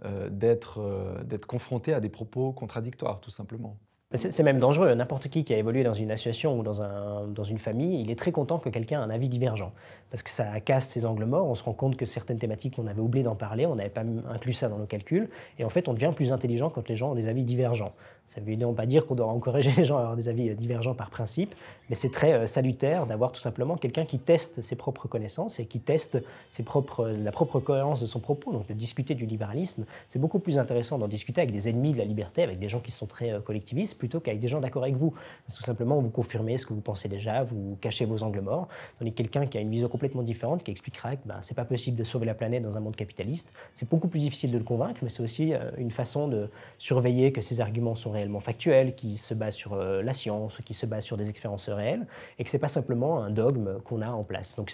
euh, 0.05 0.29
euh, 0.77 1.23
d'être 1.23 1.45
confrontés 1.45 1.93
à 1.93 1.99
des 1.99 2.09
propos 2.09 2.51
contradictoires, 2.51 3.21
tout 3.21 3.31
simplement. 3.31 3.77
C'est 4.15 4.43
même 4.43 4.59
dangereux. 4.59 4.93
N'importe 4.93 5.27
qui 5.27 5.43
qui 5.43 5.55
a 5.55 5.57
évolué 5.57 5.83
dans 5.83 5.95
une 5.95 6.11
association 6.11 6.59
ou 6.59 6.61
dans, 6.61 6.83
un, 6.83 7.25
dans 7.27 7.43
une 7.43 7.57
famille, 7.57 7.99
il 7.99 8.11
est 8.11 8.15
très 8.15 8.31
content 8.31 8.59
que 8.59 8.69
quelqu'un 8.69 8.99
ait 8.99 9.03
un 9.03 9.09
avis 9.09 9.27
divergent. 9.27 9.73
Parce 10.11 10.21
que 10.21 10.29
ça 10.29 10.59
casse 10.59 10.87
ses 10.87 11.07
angles 11.07 11.25
morts. 11.25 11.47
On 11.47 11.55
se 11.55 11.63
rend 11.63 11.73
compte 11.73 11.95
que 11.95 12.05
certaines 12.05 12.37
thématiques, 12.37 12.75
on 12.77 12.85
avait 12.85 13.01
oublié 13.01 13.23
d'en 13.23 13.35
parler, 13.35 13.65
on 13.65 13.73
n'avait 13.73 13.89
pas 13.89 14.03
inclus 14.29 14.53
ça 14.53 14.69
dans 14.69 14.77
nos 14.77 14.85
calculs. 14.85 15.29
Et 15.57 15.63
en 15.63 15.69
fait, 15.69 15.87
on 15.87 15.93
devient 15.93 16.11
plus 16.15 16.31
intelligent 16.31 16.69
quand 16.69 16.87
les 16.89 16.95
gens 16.95 17.13
ont 17.13 17.15
des 17.15 17.27
avis 17.27 17.43
divergents. 17.43 17.93
Ça 18.33 18.41
ne 18.41 18.45
veut 18.45 18.53
évidemment 18.53 18.73
pas 18.73 18.87
dire 18.87 19.05
qu'on 19.05 19.13
doit 19.13 19.27
encourager 19.27 19.71
les 19.77 19.85
gens 19.85 19.97
à 19.97 20.01
avoir 20.01 20.15
des 20.15 20.27
avis 20.27 20.49
euh, 20.49 20.55
divergents 20.55 20.95
par 20.95 21.11
principe, 21.11 21.53
mais 21.89 21.95
c'est 21.95 22.11
très 22.11 22.33
euh, 22.33 22.47
salutaire 22.47 23.05
d'avoir 23.05 23.31
tout 23.31 23.41
simplement 23.41 23.77
quelqu'un 23.77 24.05
qui 24.05 24.17
teste 24.17 24.61
ses 24.63 24.75
propres 24.75 25.07
connaissances 25.07 25.59
et 25.59 25.65
qui 25.65 25.79
teste 25.79 26.17
propres, 26.65 27.09
la 27.09 27.31
propre 27.31 27.59
cohérence 27.59 28.01
de 28.01 28.07
son 28.07 28.19
propos. 28.19 28.51
Donc 28.51 28.67
de 28.67 28.73
discuter 28.73 29.13
du 29.13 29.27
libéralisme, 29.27 29.85
c'est 30.09 30.17
beaucoup 30.17 30.39
plus 30.39 30.57
intéressant 30.57 30.97
d'en 30.97 31.07
discuter 31.07 31.41
avec 31.41 31.53
des 31.53 31.69
ennemis 31.69 31.93
de 31.93 31.99
la 31.99 32.05
liberté, 32.05 32.41
avec 32.41 32.57
des 32.57 32.69
gens 32.69 32.79
qui 32.79 32.89
sont 32.89 33.05
très 33.05 33.31
euh, 33.31 33.39
collectivistes, 33.39 33.99
plutôt 33.99 34.19
qu'avec 34.19 34.39
des 34.39 34.47
gens 34.47 34.59
d'accord 34.59 34.83
avec 34.83 34.95
vous. 34.95 35.13
tout 35.55 35.63
simplement, 35.63 35.99
vous 35.99 36.09
confirmez 36.09 36.57
ce 36.57 36.65
que 36.65 36.73
vous 36.73 36.81
pensez 36.81 37.07
déjà, 37.07 37.43
vous 37.43 37.77
cachez 37.81 38.05
vos 38.05 38.23
angles 38.23 38.41
morts. 38.41 38.67
Tandis 38.97 39.11
que 39.11 39.17
quelqu'un 39.17 39.45
qui 39.45 39.59
a 39.59 39.61
une 39.61 39.69
vision 39.69 39.89
complètement 39.89 40.23
différente, 40.23 40.63
qui 40.63 40.71
expliquera 40.71 41.15
que 41.17 41.27
ben, 41.27 41.35
ce 41.43 41.51
n'est 41.51 41.55
pas 41.55 41.65
possible 41.65 41.97
de 41.97 42.03
sauver 42.03 42.25
la 42.25 42.33
planète 42.33 42.63
dans 42.63 42.77
un 42.77 42.79
monde 42.79 42.95
capitaliste, 42.95 43.53
c'est 43.75 43.87
beaucoup 43.87 44.07
plus 44.07 44.19
difficile 44.19 44.51
de 44.51 44.57
le 44.57 44.63
convaincre, 44.63 45.01
mais 45.03 45.09
c'est 45.09 45.21
aussi 45.21 45.53
une 45.77 45.91
façon 45.91 46.27
de 46.27 46.49
surveiller 46.79 47.31
que 47.31 47.41
ses 47.41 47.61
arguments 47.61 47.95
sont 47.95 48.11
réels 48.11 48.22
factuel, 48.39 48.95
qui 48.95 49.17
se 49.17 49.33
base 49.33 49.55
sur 49.55 49.73
euh, 49.73 50.01
la 50.01 50.13
science, 50.13 50.57
qui 50.65 50.73
se 50.73 50.85
base 50.85 51.03
sur 51.03 51.17
des 51.17 51.29
expériences 51.29 51.69
réelles, 51.69 52.05
et 52.37 52.43
que 52.43 52.49
ce 52.49 52.57
n'est 52.57 52.61
pas 52.61 52.67
simplement 52.67 53.23
un 53.23 53.29
dogme 53.29 53.79
qu'on 53.85 54.01
a 54.01 54.09
en 54.09 54.23
place. 54.23 54.55
Donc 54.55 54.71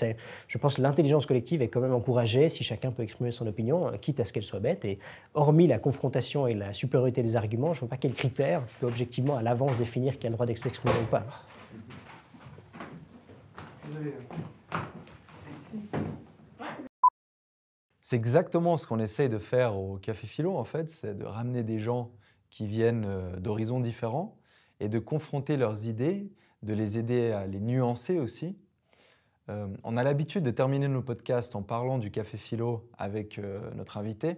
je 0.47 0.57
pense 0.57 0.75
que 0.75 0.81
l'intelligence 0.81 1.25
collective 1.25 1.61
est 1.61 1.67
quand 1.67 1.81
même 1.81 1.93
encouragée 1.93 2.49
si 2.49 2.63
chacun 2.63 2.91
peut 2.91 3.03
exprimer 3.03 3.31
son 3.31 3.47
opinion, 3.47 3.87
euh, 3.87 3.97
quitte 3.97 4.19
à 4.19 4.25
ce 4.25 4.33
qu'elle 4.33 4.43
soit 4.43 4.59
bête. 4.59 4.85
Et 4.85 4.99
hormis 5.33 5.67
la 5.67 5.79
confrontation 5.79 6.47
et 6.47 6.53
la 6.53 6.73
supériorité 6.73 7.23
des 7.23 7.35
arguments, 7.35 7.73
je 7.73 7.77
ne 7.77 7.79
vois 7.81 7.89
pas 7.89 7.97
quel 7.97 8.13
critère 8.13 8.63
peut 8.79 8.87
objectivement 8.87 9.37
à 9.37 9.41
l'avance 9.41 9.77
définir 9.77 10.17
qui 10.19 10.27
a 10.27 10.29
le 10.29 10.35
droit 10.35 10.45
d'exprimer 10.45 10.93
ou 11.01 11.05
pas. 11.05 11.25
C'est 18.01 18.15
exactement 18.15 18.77
ce 18.77 18.87
qu'on 18.87 18.99
essaye 18.99 19.29
de 19.29 19.37
faire 19.37 19.77
au 19.77 19.97
Café 19.97 20.25
Philo, 20.25 20.57
en 20.57 20.63
fait, 20.63 20.89
c'est 20.89 21.15
de 21.15 21.25
ramener 21.25 21.61
des 21.61 21.77
gens 21.77 22.09
qui 22.49 22.67
viennent 22.67 23.05
euh, 23.05 23.35
d'horizons 23.37 23.79
différents 23.79 24.37
et 24.79 24.89
de 24.89 24.99
confronter 24.99 25.57
leurs 25.57 25.87
idées, 25.87 26.31
de 26.63 26.73
les 26.73 26.97
aider 26.97 27.31
à 27.31 27.47
les 27.47 27.59
nuancer 27.59 28.19
aussi. 28.19 28.57
Euh, 29.49 29.67
on 29.83 29.97
a 29.97 30.03
l'habitude 30.03 30.43
de 30.43 30.51
terminer 30.51 30.87
nos 30.87 31.01
podcasts 31.01 31.55
en 31.55 31.63
parlant 31.63 31.97
du 31.97 32.11
café 32.11 32.37
philo 32.37 32.89
avec 32.97 33.39
euh, 33.39 33.71
notre 33.73 33.97
invité. 33.97 34.37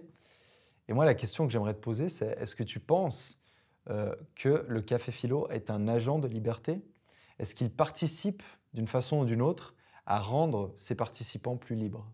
Et 0.88 0.94
moi, 0.94 1.04
la 1.04 1.14
question 1.14 1.46
que 1.46 1.52
j'aimerais 1.52 1.74
te 1.74 1.80
poser, 1.80 2.08
c'est 2.08 2.36
est-ce 2.40 2.56
que 2.56 2.64
tu 2.64 2.80
penses 2.80 3.38
que 4.36 4.64
le 4.68 4.80
café 4.80 5.10
philo 5.10 5.48
est 5.48 5.68
un 5.68 5.88
agent 5.88 6.20
de 6.20 6.28
liberté? 6.28 6.82
Est-ce 7.40 7.52
qu'il 7.52 7.68
participe 7.68 8.42
d'une 8.74 8.86
façon 8.86 9.18
ou 9.18 9.24
d'une 9.24 9.42
autre 9.42 9.74
à 10.06 10.20
rendre 10.20 10.72
ses 10.76 10.94
participants 10.94 11.56
plus 11.56 11.74
libres? 11.74 12.06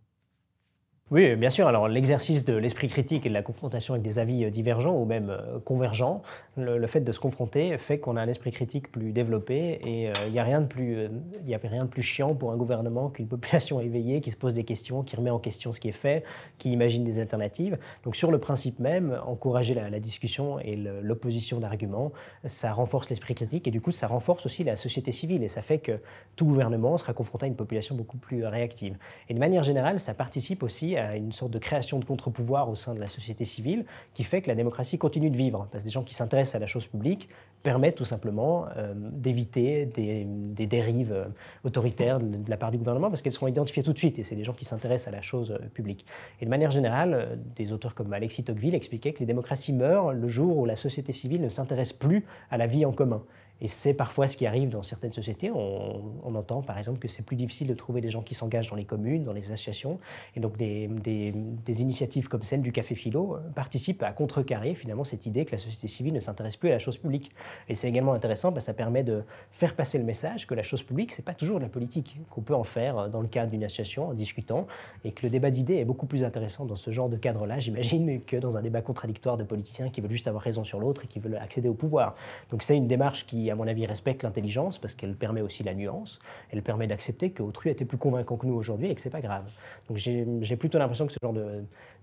Oui, 1.11 1.37
bien 1.37 1.49
sûr. 1.49 1.67
Alors 1.67 1.89
l'exercice 1.89 2.45
de 2.45 2.53
l'esprit 2.53 2.89
critique 2.89 3.25
et 3.25 3.31
de 3.31 3.35
la 3.35 3.41
confrontation 3.41 3.95
avec 3.95 4.05
des 4.05 4.19
avis 4.19 4.45
euh, 4.45 4.51
divergents 4.51 4.95
ou 4.95 5.07
même 5.07 5.31
euh, 5.31 5.59
convergents, 5.59 6.21
le, 6.59 6.87
fait 6.87 7.01
de 7.01 7.13
se 7.13 7.19
confronter 7.19 7.79
fait 7.79 7.99
qu'on 7.99 8.17
a 8.17 8.21
un 8.21 8.29
esprit 8.29 8.51
critique 8.51 8.93
plus 8.93 9.13
développé 9.13 9.81
et 9.83 10.09
euh, 10.11 10.13
il 10.27 10.33
n'y 10.33 10.39
a 10.39 10.45
rien 10.45 10.61
de 10.61 10.67
plus, 10.67 11.09
il 11.47 11.55
a 11.55 11.59
rien 11.63 11.85
de 11.87 11.89
plus 11.89 12.03
chiant 12.03 12.35
pour 12.35 12.53
un 12.53 12.59
gouvernement 12.59 13.09
qu'une 13.09 13.27
population 13.27 13.81
éveillée 13.81 14.21
qui 14.21 14.31
se 14.31 14.37
pose 14.37 14.55
des 14.55 14.65
questions, 14.65 15.03
qui 15.03 15.17
remet 15.17 15.31
en 15.31 15.39
question 15.39 15.73
ce 15.73 15.81
qui 15.81 15.89
est 15.89 15.93
fait, 15.93 16.25
qui 16.59 16.73
imagine 16.73 17.05
des 17.05 17.21
alternatives. 17.21 17.79
Donc 18.05 18.15
sur 18.15 18.31
le 18.31 18.39
principe 18.39 18.79
même, 18.79 19.19
encourager 19.25 19.73
la, 19.73 19.89
la 19.89 20.01
discussion 20.01 20.59
et 20.61 20.77
l'opposition 20.77 21.59
d'arguments, 21.59 22.13
ça 22.45 22.75
renforce 22.75 23.09
l'esprit 23.09 23.35
critique 23.35 23.67
et 23.67 23.71
du 23.71 23.81
coup 23.81 23.93
ça 23.93 24.09
renforce 24.09 24.45
aussi 24.45 24.63
la 24.63 24.77
société 24.77 25.13
civile 25.13 25.43
et 25.43 25.49
ça 25.49 25.63
fait 25.63 25.79
que 25.79 26.01
tout 26.37 26.45
gouvernement 26.45 26.99
sera 26.99 27.15
confronté 27.15 27.47
à 27.47 27.49
une 27.49 27.57
population 27.57 27.95
beaucoup 27.95 28.19
plus 28.19 28.45
réactive. 28.45 28.99
Et 29.31 29.35
de 29.35 29.39
manière 29.39 29.63
générale, 29.63 30.01
ça 30.01 30.13
participe 30.13 30.63
aussi 30.63 30.98
à 30.99 31.17
une 31.17 31.33
sorte 31.33 31.51
de 31.51 31.59
création 31.59 31.99
de 31.99 32.05
contre-pouvoir 32.05 32.69
au 32.69 32.75
sein 32.75 32.95
de 32.95 33.01
la 33.01 33.09
société 33.09 33.45
civile 33.45 33.85
qui 34.15 34.25
fait 34.25 34.43
que 34.43 34.49
la 34.49 34.55
démocratie 34.55 34.99
continue 34.99 35.31
de 35.31 35.37
vivre. 35.37 35.69
Parce 35.71 35.85
que 35.85 35.89
des 35.89 35.93
gens 35.93 36.03
qui 36.03 36.15
s'intéressent 36.15 36.57
à 36.57 36.59
la 36.59 36.67
chose 36.67 36.87
publique 36.87 37.29
permettent 37.63 37.97
tout 37.97 38.05
simplement 38.05 38.67
euh, 38.77 38.93
d'éviter 38.95 39.87
des, 39.87 40.67
dérives 40.67 41.13
euh, 41.13 41.25
autoritaires 41.65 42.21
de, 42.21 42.49
la 42.49 42.57
part 42.57 42.71
du 42.71 42.79
gouvernement 42.79 43.09
parce 43.09 43.23
qu'elles 43.23 43.33
seront 43.33 43.49
identifiées 43.49 43.83
tout 43.83 43.93
de 43.93 43.99
suite 43.99 44.19
et 44.19 44.25
c'est 44.25 44.37
des 44.37 44.45
gens 44.45 44.53
qui 44.53 44.65
s'intéressent 44.65 45.09
à 45.09 45.17
la 45.17 45.23
chose 45.23 45.51
euh, 45.51 45.69
publique. 45.69 46.07
Et 46.41 46.45
de 46.45 46.51
manière 46.51 46.71
générale, 46.71 47.39
des 47.57 47.73
auteurs 47.73 47.95
comme 47.95 48.13
Alexis 48.13 48.45
Tocqueville 48.45 48.75
expliquaient 48.75 49.13
que 49.13 49.21
les 49.21 49.27
démocraties 49.27 49.73
meurent 49.73 50.13
le 50.13 50.29
jour 50.29 50.59
où 50.59 50.67
la 50.67 50.77
société 50.77 51.13
civile 51.13 51.43
ne 51.43 51.49
s'intéresse 51.49 51.93
plus 51.93 52.25
à 52.51 52.59
la 52.59 52.67
vie 52.67 52.85
en 52.85 52.93
commun. 52.93 53.23
Et 53.61 53.69
c'est 53.69 53.95
parfois 53.95 54.27
ce 54.27 54.37
qui 54.37 54.47
arrive 54.47 54.69
dans 54.69 54.83
certaines 54.83 55.13
sociétés. 55.13 55.51
On, 55.51 56.35
entend 56.35 56.63
par 56.63 56.79
exemple 56.79 56.99
que 57.01 57.09
c'est 57.09 57.23
plus 57.23 57.35
difficile 57.35 57.67
de 57.67 57.75
trouver 57.75 58.01
des 58.01 58.11
gens 58.11 58.23
qui 58.23 58.35
s'engagent 58.35 58.71
dans 58.71 58.77
les 58.77 58.85
communes, 58.85 59.25
dans 59.25 59.33
les 59.33 59.51
associations. 59.51 59.99
Et 60.37 60.41
donc 60.41 60.57
des, 60.57 60.87
des, 60.87 61.83
initiatives 61.83 62.29
comme 62.29 62.45
celle 62.45 62.61
du 62.61 62.71
Café 62.71 62.95
Philo 62.95 63.35
euh, 63.35 63.41
participent 63.55 64.03
à 64.03 64.13
contrecarrer 64.13 64.75
finalement 64.75 65.05
cette 65.05 65.27
idée 65.27 65.45
que 65.45 65.53
la 65.53 65.59
société 65.59 65.89
civile 65.89 66.15
ne 66.15 66.21
s'intéresse 66.21 66.57
plus 66.57 66.69
à 66.69 66.73
la 66.73 66.79
chose 66.79 66.99
publique. 66.99 67.31
Et 67.69 67.75
c'est 67.75 67.89
également 67.89 68.13
intéressant, 68.13 68.53
parce 68.53 68.65
que 68.65 68.67
ça 68.67 68.75
permet 68.75 69.03
de 69.03 69.23
faire 69.51 69.75
passer 69.75 69.99
le 69.99 70.05
message 70.05 70.47
que 70.47 70.55
la 70.55 70.63
chose 70.63 70.83
publique, 70.83 71.13
c'est 71.13 71.25
pas 71.25 71.35
toujours 71.35 71.59
de 71.59 71.65
la 71.65 71.69
politique, 71.69 72.19
qu'on 72.31 72.43
peut 72.43 72.55
en 72.55 72.65
faire 72.65 72.99
euh, 72.99 73.09
dans 73.09 73.21
le 73.21 73.29
cadre 73.29 73.51
d'une 73.51 73.65
association 73.65 74.09
en 74.09 74.15
discutant, 74.15 74.67
et 75.05 75.13
que 75.13 75.25
le 75.25 75.31
débat 75.31 75.51
d'idées 75.51 75.77
est 75.77 75.85
beaucoup 75.85 76.07
plus 76.07 76.25
intéressant 76.25 76.65
dans 76.65 76.77
ce 76.77 76.91
genre 76.91 77.09
de 77.09 77.17
cadre-là, 77.17 77.59
j'imagine, 77.59 78.21
que 78.23 78.37
dans 78.37 78.57
un 78.57 78.63
débat 78.63 78.83
contradictoire 78.83 79.37
de 79.37 79.45
politiciens 79.45 79.89
qui 79.91 80.01
veulent 80.01 80.13
juste 80.13 80.29
avoir 80.29 80.43
raison 80.43 80.65
sur 80.65 80.79
l'autre 80.79 81.05
et 81.05 81.07
qui 81.07 81.19
veulent 81.19 81.37
accéder 81.37 81.69
au 81.69 81.75
pouvoir. 81.75 82.15
Donc 82.51 82.63
c'est 82.63 82.77
une 82.77 82.87
démarche 82.87 83.27
qui 83.27 83.48
à 83.51 83.55
mon 83.55 83.67
avis, 83.67 83.87
respecte 83.87 84.23
l'intelligence 84.23 84.79
parce 84.79 84.95
qu'elle 84.95 85.15
permet 85.15 85.41
aussi 85.41 85.63
la 85.63 85.75
nuance. 85.75 86.19
Elle 86.51 86.63
permet 86.63 86.87
d'accepter 86.87 87.31
qu'autrui 87.31 87.71
était 87.71 87.85
plus 87.85 87.99
convaincant 87.99 88.37
que 88.37 88.47
nous 88.47 88.55
aujourd'hui 88.55 88.91
et 88.91 88.95
que 88.95 89.01
c'est 89.01 89.11
pas 89.11 89.21
grave. 89.21 89.45
Donc 89.89 89.97
j'ai 89.99 90.57
plutôt 90.57 90.79
l'impression 90.79 91.07
que 91.07 91.13
ce 91.13 91.19
genre 91.23 91.35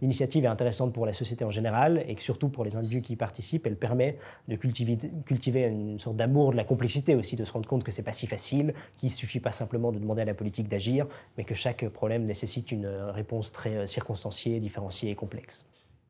d'initiative 0.02 0.46
est 0.46 0.48
intéressante 0.48 0.94
pour 0.94 1.06
la 1.06 1.14
société 1.14 1.44
en 1.46 1.50
général 1.50 2.04
et 2.08 2.16
que 2.16 2.22
surtout 2.22 2.50
pour 2.50 2.66
les 2.66 2.76
individus 2.76 3.02
qui 3.02 3.14
y 3.14 3.16
participent, 3.16 3.66
elle 3.68 3.78
permet 3.78 4.18
de 4.48 4.56
cultiver, 4.56 5.64
une 5.64 6.00
sorte 6.00 6.16
d'amour 6.16 6.52
de 6.52 6.58
la 6.58 6.64
complexité 6.64 7.16
aussi, 7.16 7.36
de 7.36 7.46
se 7.46 7.52
rendre 7.52 7.68
compte 7.68 7.84
que 7.84 7.92
c'est 7.92 8.04
pas 8.04 8.12
si 8.12 8.28
facile, 8.28 8.74
qu'il 8.98 9.12
suffit 9.12 9.40
pas 9.40 9.52
simplement 9.52 9.92
de 9.92 10.00
demander 10.00 10.24
à 10.24 10.26
la 10.26 10.34
politique 10.34 10.68
d'agir, 10.68 11.08
mais 11.38 11.44
que 11.44 11.56
chaque 11.56 11.88
problème 11.90 12.26
nécessite 12.26 12.72
une 12.72 12.88
réponse 12.88 13.52
très 13.52 13.88
circonstanciée, 13.88 14.60
différenciée 14.60 15.12
et 15.12 15.16
complexe. 15.16 15.66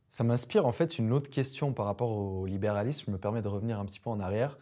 Ça 0.10 0.24
m'inspire 0.24 0.66
en 0.66 0.72
fait 0.72 0.98
une 0.98 1.12
autre 1.12 1.30
question 1.30 1.74
par 1.74 1.86
rapport 1.86 2.12
au 2.12 2.46
libéralisme. 2.46 3.04
Je 3.08 3.12
me 3.12 3.18
permets 3.18 3.42
de 3.42 3.50
revenir 3.50 3.80
un 3.82 3.86
petit 3.86 4.00
peu 4.00 4.10
en 4.10 4.22
arrière. 4.22 4.58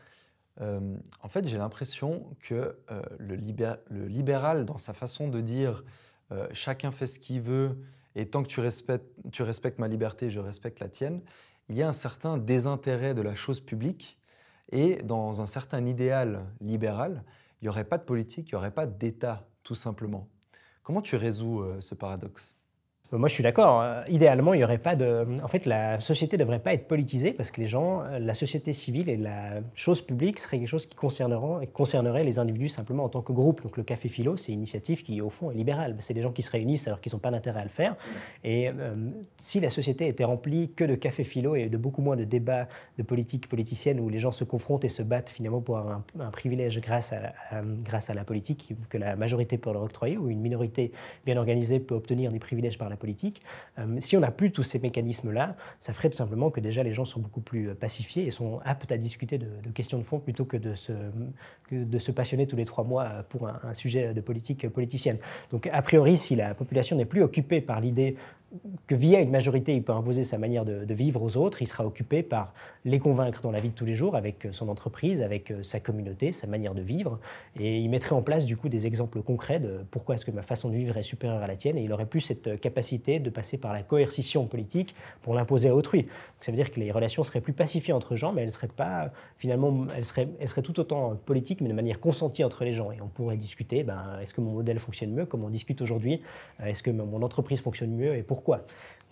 Euh, 0.61 0.95
en 1.21 1.29
fait, 1.29 1.47
j'ai 1.47 1.57
l'impression 1.57 2.35
que 2.41 2.77
euh, 2.91 3.01
le, 3.17 3.35
libéral, 3.35 4.65
dans 4.65 4.77
sa 4.77 4.93
façon 4.93 5.27
de 5.27 5.41
dire 5.41 5.83
euh, 6.31 6.47
chacun 6.51 6.91
fait 6.91 7.07
ce 7.07 7.19
qu'il 7.19 7.41
veut 7.41 7.77
et 8.15 8.27
tant 8.27 8.43
que 8.43 8.47
tu 8.47 8.59
respectes, 8.59 9.07
tu 9.31 9.43
respectes 9.43 9.79
ma 9.79 9.87
liberté, 9.87 10.29
je 10.29 10.39
respecte 10.39 10.79
la 10.79 10.89
tienne, 10.89 11.21
il 11.69 11.75
y 11.75 11.81
a 11.81 11.87
un 11.87 11.93
certain 11.93 12.37
désintérêt 12.37 13.13
de 13.13 13.21
la 13.21 13.35
chose 13.35 13.59
publique 13.59 14.19
et 14.71 15.01
dans 15.03 15.41
un 15.41 15.47
certain 15.47 15.85
idéal 15.85 16.45
libéral, 16.61 17.23
il 17.61 17.65
n'y 17.65 17.69
aurait 17.69 17.85
pas 17.85 17.97
de 17.97 18.03
politique, 18.03 18.49
il 18.49 18.55
n'y 18.55 18.57
aurait 18.57 18.71
pas 18.71 18.85
d'État, 18.85 19.47
tout 19.63 19.75
simplement. 19.75 20.27
Comment 20.83 21.01
tu 21.01 21.15
résous 21.15 21.63
ce 21.79 21.95
paradoxe? 21.95 22.55
Moi, 23.17 23.29
je 23.29 23.33
suis 23.33 23.43
d'accord. 23.43 23.81
Euh, 23.81 24.01
idéalement, 24.09 24.53
il 24.53 24.61
y 24.61 24.63
aurait 24.63 24.77
pas 24.77 24.95
de. 24.95 25.25
En 25.43 25.47
fait, 25.47 25.65
la 25.65 25.99
société 25.99 26.37
ne 26.37 26.43
devrait 26.43 26.59
pas 26.59 26.73
être 26.73 26.87
politisée 26.87 27.31
parce 27.31 27.51
que 27.51 27.61
les 27.61 27.67
gens, 27.67 28.01
euh, 28.01 28.19
la 28.19 28.33
société 28.33 28.73
civile 28.73 29.09
et 29.09 29.17
la 29.17 29.61
chose 29.75 30.01
publique 30.01 30.39
serait 30.39 30.57
quelque 30.57 30.67
chose 30.67 30.87
qui 30.87 30.95
concernerait 30.95 32.23
les 32.23 32.39
individus 32.39 32.69
simplement 32.69 33.03
en 33.03 33.09
tant 33.09 33.21
que 33.21 33.31
groupe. 33.31 33.61
Donc, 33.61 33.77
le 33.77 33.83
Café 33.83 34.09
Philo, 34.09 34.37
c'est 34.37 34.51
une 34.51 34.59
initiative 34.59 35.03
qui, 35.03 35.21
au 35.21 35.29
fond, 35.29 35.51
est 35.51 35.55
libérale. 35.55 35.95
C'est 35.99 36.13
des 36.13 36.21
gens 36.21 36.31
qui 36.31 36.41
se 36.41 36.49
réunissent 36.49 36.87
alors 36.87 37.01
qu'ils 37.01 37.13
n'ont 37.13 37.19
pas 37.19 37.31
d'intérêt 37.31 37.61
à 37.61 37.63
le 37.63 37.69
faire. 37.69 37.95
Et 38.43 38.69
euh, 38.69 38.95
si 39.41 39.59
la 39.59 39.69
société 39.69 40.07
était 40.07 40.23
remplie 40.23 40.71
que 40.75 40.83
de 40.83 40.95
Café 40.95 41.23
Philo 41.23 41.55
et 41.55 41.69
de 41.69 41.77
beaucoup 41.77 42.01
moins 42.01 42.15
de 42.15 42.23
débats 42.23 42.67
de 42.97 43.03
politique 43.03 43.47
politicienne 43.47 43.99
où 43.99 44.09
les 44.09 44.19
gens 44.19 44.31
se 44.31 44.43
confrontent 44.43 44.85
et 44.85 44.89
se 44.89 45.03
battent 45.03 45.29
finalement 45.29 45.61
pour 45.61 45.77
avoir 45.77 46.01
un, 46.19 46.31
privilège 46.31 46.81
grâce 46.81 47.13
à, 47.13 47.61
grâce 47.83 48.09
à 48.09 48.13
la 48.13 48.23
politique 48.23 48.73
que 48.89 48.97
la 48.97 49.15
majorité 49.15 49.57
peut 49.57 49.71
leur 49.71 49.83
octroyer 49.83 50.17
ou 50.17 50.29
une 50.29 50.39
minorité 50.39 50.91
bien 51.25 51.37
organisée 51.37 51.79
peut 51.79 51.95
obtenir 51.95 52.31
des 52.31 52.39
privilèges 52.39 52.77
par 52.77 52.89
la 52.89 52.95
Euh, 53.79 53.97
si 53.99 54.17
on 54.17 54.19
n'a 54.19 54.31
plus 54.31 54.51
tous 54.51 54.63
ces 54.63 54.79
mécanismes-là, 54.79 55.55
ça 55.79 55.93
ferait 55.93 56.09
tout 56.09 56.17
simplement 56.17 56.49
que 56.51 56.59
déjà 56.59 56.83
les 56.83 56.93
gens 56.93 57.05
sont 57.05 57.19
beaucoup 57.19 57.41
plus 57.41 57.69
euh, 57.69 57.73
pacifiés 57.73 58.25
et 58.25 58.31
sont 58.31 58.59
aptes 58.65 58.91
à 58.91 58.97
discuter 58.97 59.37
de, 59.37 59.47
questions 59.73 59.97
de 59.97 60.03
fond 60.03 60.19
plutôt 60.19 60.45
que 60.45 60.57
de, 60.57 60.75
se, 60.75 62.11
passionner 62.11 62.47
tous 62.47 62.55
les 62.55 62.65
trois 62.65 62.83
mois 62.83 63.23
pour 63.29 63.47
un, 63.47 63.59
un 63.63 63.73
sujet 63.73 64.13
de 64.13 64.21
politique 64.21 64.67
politicienne. 64.69 65.17
Donc 65.51 65.67
a 65.71 65.81
priori, 65.81 66.17
si 66.17 66.35
la 66.35 66.53
population 66.53 66.95
n'est 66.95 67.05
plus 67.05 67.23
occupée 67.23 67.61
par 67.61 67.79
l'idée 67.79 68.15
que 68.87 68.95
via 68.95 69.19
une 69.19 69.31
majorité, 69.31 69.75
il 69.75 69.83
peut 69.83 69.93
imposer 69.93 70.23
sa 70.23 70.37
manière 70.37 70.65
de, 70.65 70.93
vivre 70.93 71.21
aux 71.23 71.37
autres. 71.37 71.61
Il 71.61 71.67
sera 71.67 71.85
occupé 71.85 72.21
par 72.21 72.53
les 72.85 72.99
convaincre 72.99 73.41
dans 73.41 73.51
la 73.51 73.59
vie 73.59 73.69
de 73.69 73.73
tous 73.73 73.85
les 73.85 73.95
jours, 73.95 74.15
avec 74.15 74.45
euh, 74.45 74.51
son 74.51 74.69
entreprise, 74.69 75.21
avec 75.21 75.49
euh, 75.49 75.63
sa 75.63 75.79
communauté, 75.79 76.31
sa 76.31 76.45
manière 76.45 76.75
de 76.75 76.81
vivre. 76.81 77.19
Et 77.59 77.79
il 77.79 77.89
mettrait 77.89 78.13
en 78.13 78.21
place 78.21 78.45
du 78.45 78.57
coup 78.57 78.69
des 78.69 78.85
exemples 78.85 79.21
concrets 79.21 79.59
de 79.59 79.79
pourquoi 79.89 80.15
est-ce 80.15 80.25
que 80.25 80.31
ma 80.31 80.43
façon 80.43 80.69
de 80.69 80.75
vivre 80.75 80.97
est 80.97 81.03
supérieure 81.03 81.41
à 81.41 81.47
la 81.47 81.55
tienne. 81.55 81.77
Et 81.77 81.83
il 81.83 81.91
aurait 81.91 82.05
plus 82.05 82.21
cette 82.21 82.47
euh, 82.47 82.57
capacité 82.57 83.19
de 83.19 83.29
passer 83.29 83.57
par 83.57 83.73
la 83.73 83.81
coercition 83.81 84.45
politique 84.45 84.93
pour 85.21 85.33
l'imposer 85.33 85.69
à 85.69 85.75
autrui. 85.75 86.07
ça 86.41 86.51
veut 86.51 86.55
dire 86.55 86.71
que 86.71 86.79
les 86.79 86.91
relations 86.91 87.23
seraient 87.23 87.41
plus 87.41 87.53
pacifiées 87.53 87.93
entre 87.93 88.15
gens, 88.15 88.33
mais 88.33 88.43
elles 88.43 88.51
seraient 88.51 88.67
pas 88.67 89.11
finalement, 89.37 89.85
elles 89.95 90.05
seraient, 90.05 90.27
elles 90.39 90.47
seraient 90.47 90.61
tout 90.61 90.79
autant 90.79 91.15
politiques, 91.15 91.61
mais 91.61 91.69
de 91.69 91.73
manière 91.73 91.99
consentie 91.99 92.43
entre 92.43 92.65
les 92.65 92.73
gens. 92.73 92.91
Et 92.91 93.01
on 93.01 93.07
pourrait 93.07 93.37
discuter, 93.37 93.83
ben, 93.83 94.19
est-ce 94.21 94.33
que 94.33 94.41
mon 94.41 94.51
modèle 94.51 94.77
fonctionne 94.77 95.11
mieux, 95.11 95.25
comme 95.25 95.43
on 95.43 95.49
discute 95.49 95.81
aujourd'hui, 95.81 96.21
est-ce 96.63 96.83
que 96.83 96.91
mon 96.91 97.21
entreprise 97.23 97.61
fonctionne 97.61 97.91
mieux 97.91 98.15
et 98.15 98.23
pourquoi 98.23 98.42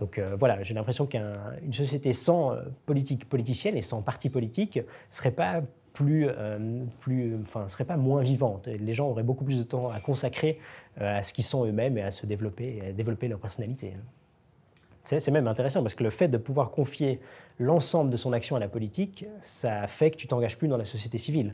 Donc 0.01 0.17
euh, 0.17 0.35
voilà, 0.37 0.61
j'ai 0.63 0.73
l'impression 0.73 1.05
qu'une 1.05 1.73
société 1.73 2.11
sans 2.11 2.53
euh, 2.53 2.63
politique 2.87 3.29
politicienne 3.29 3.77
et 3.77 3.83
sans 3.83 4.01
parti 4.01 4.29
politique 4.29 4.79
serait 5.11 5.31
pas 5.31 5.61
plus, 5.93 6.27
euh, 6.27 6.83
plus, 7.01 7.37
enfin, 7.43 7.67
serait 7.67 7.85
pas 7.85 7.97
moins 7.97 8.23
vivante. 8.23 8.67
Les 8.67 8.93
gens 8.95 9.09
auraient 9.09 9.23
beaucoup 9.23 9.45
plus 9.45 9.59
de 9.59 9.63
temps 9.63 9.91
à 9.91 9.99
consacrer 9.99 10.57
à 10.97 11.21
ce 11.21 11.33
qu'ils 11.33 11.43
sont 11.43 11.65
eux-mêmes 11.65 11.97
et 11.97 12.01
à 12.01 12.11
se 12.11 12.25
développer, 12.25 12.77
et 12.77 12.89
à 12.89 12.91
développer 12.91 13.27
leur 13.27 13.39
personnalité. 13.39 13.93
C'est 15.03 15.31
même 15.31 15.47
intéressant 15.47 15.81
parce 15.81 15.95
que 15.95 16.03
le 16.03 16.09
fait 16.09 16.27
de 16.27 16.37
pouvoir 16.37 16.71
confier 16.71 17.19
l'ensemble 17.59 18.09
de 18.09 18.17
son 18.17 18.33
action 18.33 18.55
à 18.55 18.59
la 18.59 18.67
politique, 18.67 19.25
ça 19.41 19.87
fait 19.87 20.11
que 20.11 20.17
tu 20.17 20.27
t'engages 20.27 20.57
plus 20.57 20.67
dans 20.67 20.77
la 20.77 20.85
société 20.85 21.17
civile. 21.17 21.53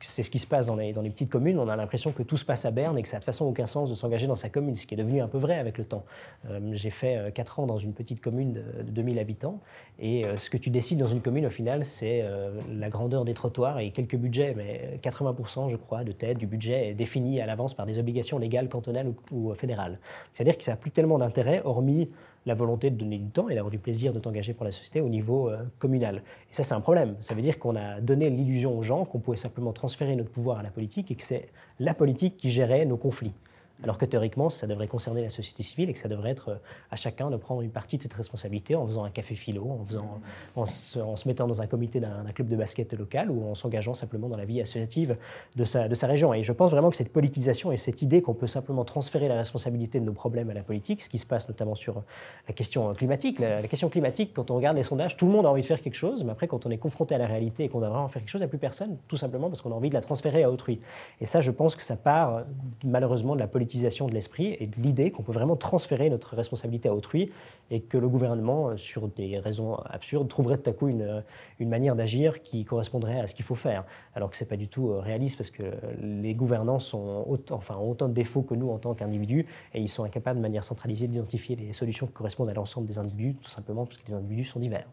C'est 0.00 0.22
ce 0.22 0.30
qui 0.30 0.38
se 0.38 0.46
passe 0.46 0.66
dans 0.66 0.76
les, 0.76 0.92
dans 0.92 1.02
les, 1.02 1.10
petites 1.10 1.30
communes. 1.30 1.58
On 1.58 1.68
a 1.68 1.76
l'impression 1.76 2.12
que 2.12 2.22
tout 2.22 2.36
se 2.36 2.44
passe 2.44 2.64
à 2.64 2.70
Berne 2.70 2.98
et 2.98 3.02
que 3.02 3.08
ça 3.08 3.16
n'a 3.16 3.20
de 3.20 3.24
toute 3.24 3.32
façon 3.32 3.46
aucun 3.46 3.66
sens 3.66 3.88
de 3.88 3.94
s'engager 3.94 4.26
dans 4.26 4.36
sa 4.36 4.48
commune, 4.48 4.76
ce 4.76 4.86
qui 4.86 4.94
est 4.94 4.96
devenu 4.98 5.20
un 5.20 5.28
peu 5.28 5.38
vrai 5.38 5.58
avec 5.58 5.78
le 5.78 5.84
temps. 5.84 6.04
Euh, 6.50 6.60
j'ai 6.74 6.90
fait 6.90 7.32
4 7.34 7.58
euh, 7.58 7.62
ans 7.62 7.66
dans 7.66 7.78
une 7.78 7.92
petite 7.92 8.20
commune 8.20 8.52
de, 8.52 8.82
2000 8.82 9.18
habitants 9.18 9.60
et 9.98 10.24
euh, 10.24 10.36
ce 10.38 10.50
que 10.50 10.56
tu 10.56 10.70
décides 10.70 10.98
dans 10.98 11.06
une 11.06 11.22
commune, 11.22 11.46
au 11.46 11.50
final, 11.50 11.84
c'est 11.84 12.24
la 12.70 12.88
grandeur 12.88 13.24
des 13.24 13.34
trottoirs 13.34 13.78
et 13.78 13.90
quelques 13.90 14.16
budgets, 14.16 14.54
mais 14.56 14.98
80% 15.02 15.70
je 15.70 15.76
crois 15.76 16.04
de 16.04 16.12
tête 16.12 16.38
du 16.38 16.46
budget 16.46 16.90
est 16.90 16.94
défini 16.94 17.40
à 17.40 17.46
l'avance 17.46 17.74
par 17.74 17.86
des 17.86 17.98
obligations 17.98 18.38
légales 18.38 18.68
cantonales 18.68 19.08
ou, 19.08 19.48
ou 19.48 19.54
fédérales. 19.54 19.98
C'est-à-dire 20.34 20.56
que 20.56 20.64
ça 20.64 20.72
n'a 20.72 20.76
plus 20.76 20.90
tellement 20.90 21.18
d'intérêt, 21.18 21.62
hormis 21.64 22.10
la 22.46 22.54
volonté 22.54 22.90
de 22.90 22.96
donner 22.96 23.18
du 23.18 23.28
temps 23.28 23.48
et 23.48 23.54
d'avoir 23.54 23.70
du 23.70 23.78
plaisir 23.78 24.12
de 24.12 24.20
t'engager 24.20 24.54
pour 24.54 24.64
la 24.64 24.70
société 24.70 25.00
au 25.00 25.08
niveau 25.08 25.50
euh, 25.50 25.58
communal. 25.78 26.22
Et 26.50 26.54
ça, 26.54 26.62
c'est 26.62 26.74
un 26.74 26.80
problème. 26.80 27.16
Ça 27.20 27.34
veut 27.34 27.42
dire 27.42 27.58
qu'on 27.58 27.76
a 27.76 28.00
donné 28.00 28.30
l'illusion 28.30 28.78
aux 28.78 28.82
gens 28.82 29.04
qu'on 29.04 29.18
pouvait 29.18 29.36
simplement 29.36 29.72
transférer 29.72 30.16
notre 30.16 30.30
pouvoir 30.30 30.60
à 30.60 30.62
la 30.62 30.70
politique 30.70 31.10
et 31.10 31.16
que 31.16 31.24
c'est 31.24 31.48
la 31.80 31.92
politique 31.92 32.36
qui 32.36 32.50
gérait 32.50 32.86
nos 32.86 32.96
conflits 32.96 33.34
alors 33.82 33.98
que 33.98 34.06
théoriquement, 34.06 34.48
ça 34.48 34.66
devrait 34.66 34.88
concerner 34.88 35.22
la 35.22 35.30
société 35.30 35.62
civile 35.62 35.90
et 35.90 35.92
que 35.92 35.98
ça 35.98 36.08
devrait 36.08 36.30
être 36.30 36.48
euh, 36.48 36.56
à 36.90 36.96
chacun 36.96 37.30
de 37.30 37.36
prendre 37.36 37.60
une 37.60 37.70
partie 37.70 37.98
de 37.98 38.02
cette 38.02 38.14
responsabilité 38.14 38.74
en 38.74 38.86
faisant 38.86 39.04
un 39.04 39.10
café 39.10 39.34
philo, 39.34 39.68
en, 39.68 39.84
faisant, 39.84 40.20
en, 40.56 40.66
se, 40.66 41.28
mettant 41.28 41.46
dans 41.46 41.60
un 41.60 41.66
comité 41.66 42.00
d'un 42.00 42.24
club 42.34 42.48
de 42.48 42.56
basket 42.56 42.92
local 42.94 43.30
ou 43.30 43.50
en 43.50 43.54
s'engageant 43.54 43.94
simplement 43.94 44.28
dans 44.28 44.36
la 44.36 44.46
vie 44.46 44.60
associative 44.60 45.16
de 45.56 45.64
sa, 45.64 45.88
de 45.88 45.94
sa 45.94 46.06
région. 46.06 46.32
Et 46.32 46.42
je 46.42 46.52
pense 46.52 46.70
vraiment 46.70 46.90
que 46.90 46.96
cette 46.96 47.12
politisation 47.12 47.70
et 47.70 47.76
cette 47.76 48.00
idée 48.00 48.22
qu'on 48.22 48.34
peut 48.34 48.46
simplement 48.46 48.84
transférer 48.84 49.28
la 49.28 49.36
responsabilité 49.36 50.00
de 50.00 50.04
nos 50.04 50.12
problèmes 50.12 50.48
à 50.50 50.54
la 50.54 50.62
politique, 50.62 51.02
ce 51.02 51.08
qui 51.08 51.18
se 51.18 51.26
passe 51.26 51.48
notamment 51.48 51.74
sur 51.74 52.02
la 52.48 52.54
question 52.54 52.92
climatique, 52.94 53.38
la, 53.40 53.62
question 53.68 53.90
climatique, 53.90 54.32
quand 54.34 54.50
on 54.50 54.56
regarde 54.56 54.76
les 54.76 54.84
sondages, 54.84 55.16
tout 55.16 55.26
le 55.26 55.32
monde 55.32 55.44
a 55.44 55.50
envie 55.50 55.62
de 55.62 55.66
faire 55.66 55.82
quelque 55.82 55.94
chose, 55.94 56.24
mais 56.24 56.32
après, 56.32 56.48
quand 56.48 56.64
on 56.64 56.70
est 56.70 56.78
confronté 56.78 57.14
à 57.14 57.18
la 57.18 57.26
réalité 57.26 57.64
et 57.64 57.68
qu'on 57.68 57.80
doit 57.80 57.90
vraiment 57.90 58.08
faire 58.08 58.22
quelque 58.22 58.30
chose, 58.30 58.40
il 58.40 58.44
n'y 58.44 58.46
a 58.46 58.48
plus 58.48 58.58
personne, 58.58 58.96
tout 59.08 59.16
simplement 59.16 59.48
parce 59.48 59.60
qu'on 59.60 59.72
a 59.72 59.74
envie 59.74 59.90
de 59.90 59.94
la 59.94 60.00
transférer 60.00 60.44
à 60.44 60.50
autrui. 60.50 60.80
Et 61.20 61.26
ça, 61.26 61.40
je 61.40 61.50
pense 61.50 61.76
que 61.76 61.82
ça 61.82 61.96
part 61.96 62.44
malheureusement 62.84 63.34
de 63.34 63.40
la 63.40 63.46
politique 63.46 63.65
de 63.66 64.12
l'esprit 64.12 64.56
et 64.60 64.66
de 64.66 64.76
l'idée 64.76 65.10
qu'on 65.10 65.22
peut 65.22 65.32
vraiment 65.32 65.56
transférer 65.56 66.08
notre 66.10 66.36
responsabilité 66.36 66.88
à 66.88 66.94
autrui 66.94 67.30
et 67.70 67.80
que 67.80 67.98
le 67.98 68.08
gouvernement, 68.08 68.68
euh, 68.68 68.76
sur 68.76 69.08
des 69.08 69.38
raisons 69.38 69.74
absurdes, 69.74 70.28
trouverait 70.28 70.58
tout 70.58 70.70
à 70.70 70.72
coup 70.72 70.88
une, 70.88 71.02
euh, 71.02 71.20
une 71.58 71.68
manière 71.68 71.96
d'agir 71.96 72.42
qui 72.42 72.64
correspondrait 72.64 73.20
à 73.20 73.26
ce 73.26 73.34
qu'il 73.34 73.44
faut 73.44 73.56
faire. 73.56 73.84
Alors 74.14 74.30
que 74.30 74.36
ce 74.36 74.44
n'est 74.44 74.48
pas 74.48 74.56
du 74.56 74.68
tout 74.68 74.90
euh, 74.90 75.00
réaliste 75.00 75.36
parce 75.36 75.50
que 75.50 75.64
les 76.00 76.34
gouvernants 76.34 76.78
sont 76.78 77.24
autant, 77.26 77.56
enfin, 77.56 77.76
ont 77.76 77.90
autant 77.90 78.08
de 78.08 78.14
défauts 78.14 78.42
que 78.42 78.54
nous 78.54 78.70
en 78.70 78.78
tant 78.78 78.94
qu'individus 78.94 79.46
et 79.74 79.80
ils 79.80 79.88
sont 79.88 80.04
incapables 80.04 80.38
de 80.38 80.42
manière 80.42 80.64
centralisée 80.64 81.08
d'identifier 81.08 81.56
les 81.56 81.72
solutions 81.72 82.06
qui 82.06 82.12
correspondent 82.12 82.50
à 82.50 82.54
l'ensemble 82.54 82.86
des 82.86 82.98
individus, 82.98 83.34
tout 83.34 83.50
simplement 83.50 83.84
parce 83.84 83.98
que 83.98 84.06
les 84.06 84.14
individus 84.14 84.44
sont 84.44 84.60
divers. 84.60 84.86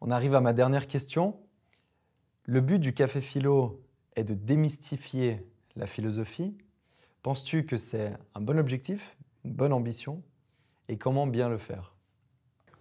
On 0.00 0.10
arrive 0.10 0.34
à 0.34 0.40
ma 0.40 0.52
dernière 0.52 0.86
question. 0.86 1.34
Le 2.44 2.60
but 2.60 2.78
du 2.78 2.94
café 2.94 3.20
philo 3.20 3.80
est 4.14 4.24
de 4.24 4.34
démystifier 4.34 5.44
la 5.74 5.86
philosophie 5.86 6.54
Penses-tu 7.26 7.66
que 7.66 7.76
c'est 7.76 8.12
un 8.36 8.40
bon 8.40 8.56
objectif, 8.56 9.16
une 9.44 9.52
bonne 9.52 9.72
ambition? 9.72 10.22
Et 10.86 10.96
comment 10.96 11.26
bien 11.26 11.48
le 11.48 11.58
faire? 11.58 11.95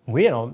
Oui, 0.08 0.28
alors 0.28 0.52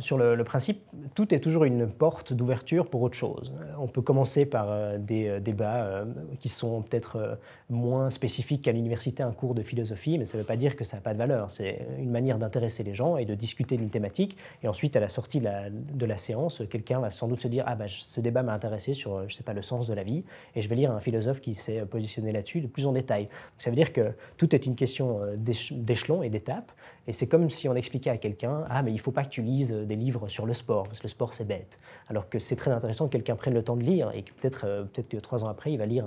sur 0.00 0.16
le, 0.16 0.42
principe, 0.44 0.80
tout 1.14 1.34
est 1.34 1.40
toujours 1.40 1.64
une 1.64 1.86
porte 1.86 2.32
d'ouverture 2.32 2.88
pour 2.88 3.02
autre 3.02 3.16
chose. 3.16 3.52
Euh, 3.60 3.74
on 3.78 3.88
peut 3.88 4.00
commencer 4.00 4.46
par 4.46 4.68
euh, 4.70 4.96
des 4.96 5.28
euh, 5.28 5.40
débats 5.40 6.04
qui 6.40 6.48
sont 6.48 6.82
peut-être 6.82 7.38
moins 7.68 8.08
spécifiques 8.08 8.62
qu'à 8.62 8.72
l'université, 8.72 9.22
un 9.22 9.32
cours 9.32 9.54
de 9.54 9.62
philosophie, 9.62 10.16
mais 10.18 10.24
ça 10.24 10.36
ne 10.36 10.42
veut 10.42 10.46
pas 10.46 10.56
dire 10.56 10.76
que 10.76 10.84
ça 10.84 10.96
n'a 10.96 11.02
pas 11.02 11.12
de 11.12 11.18
valeur. 11.18 11.50
C'est 11.50 11.86
une 11.98 12.10
manière 12.10 12.38
d'intéresser 12.38 12.84
les 12.84 12.94
gens 12.94 13.16
et 13.18 13.26
de 13.26 13.34
discuter 13.34 13.76
d'une 13.76 13.90
thématique. 13.90 14.36
Et 14.62 14.68
ensuite, 14.68 14.96
à 14.96 15.00
la 15.00 15.08
sortie 15.08 15.40
de 15.40 16.06
la, 16.06 16.18
séance, 16.18 16.62
quelqu'un 16.70 17.00
va 17.00 17.10
sans 17.10 17.28
doute 17.28 17.40
se 17.40 17.48
dire 17.48 17.64
Ah, 17.66 17.74
bah, 17.74 17.84
ce 17.88 18.20
débat 18.20 18.42
m'a 18.42 18.54
intéressé 18.54 18.94
sur, 18.94 19.28
je 19.28 19.34
sais 19.34 19.42
pas, 19.42 19.52
le 19.52 19.62
sens 19.62 19.86
de 19.86 19.94
la 19.94 20.02
vie, 20.02 20.24
et 20.54 20.62
je 20.62 20.68
vais 20.68 20.76
lire 20.76 20.90
un 20.90 21.00
philosophe 21.00 21.40
qui 21.40 21.54
s'est 21.54 21.84
positionné 21.84 22.32
là-dessus 22.32 22.62
de 22.62 22.66
plus 22.66 22.86
en 22.86 22.92
détail. 22.92 23.28
ça 23.58 23.68
veut 23.70 23.76
dire 23.76 23.92
que 23.92 24.12
tout 24.38 24.54
est 24.54 24.64
une 24.64 24.74
question 24.74 25.20
d'échelon 25.36 26.22
et 26.22 26.30
d'étape. 26.30 26.72
Et 27.08 27.12
c'est 27.12 27.26
comme 27.26 27.50
si 27.50 27.68
on 27.68 27.74
expliquait 27.74 28.10
à 28.10 28.16
quelqu'un 28.16 28.64
Ah, 28.68 28.82
mais 28.82 28.90
il 28.90 28.96
ne 28.96 29.00
faut 29.00 29.12
pas 29.12 29.24
que 29.24 29.28
tu 29.28 29.42
lises 29.42 29.72
des 29.72 29.96
livres 29.96 30.28
sur 30.28 30.46
le 30.46 30.54
sport, 30.54 30.84
parce 30.84 30.98
que 30.98 31.04
le 31.04 31.10
sport, 31.10 31.34
c'est 31.34 31.44
bête. 31.44 31.78
Alors 32.08 32.28
que 32.28 32.38
c'est 32.38 32.56
très 32.56 32.70
intéressant 32.70 33.06
que 33.06 33.12
quelqu'un 33.12 33.36
prenne 33.36 33.54
le 33.54 33.62
temps 33.62 33.76
de 33.76 33.82
lire 33.82 34.10
et 34.14 34.22
que 34.22 34.32
peut-être 34.32 34.64
euh, 34.66 34.84
peut 34.84 35.02
que 35.02 35.16
trois 35.18 35.44
ans 35.44 35.48
après, 35.48 35.72
il 35.72 35.78
va 35.78 35.86
lire 35.86 36.06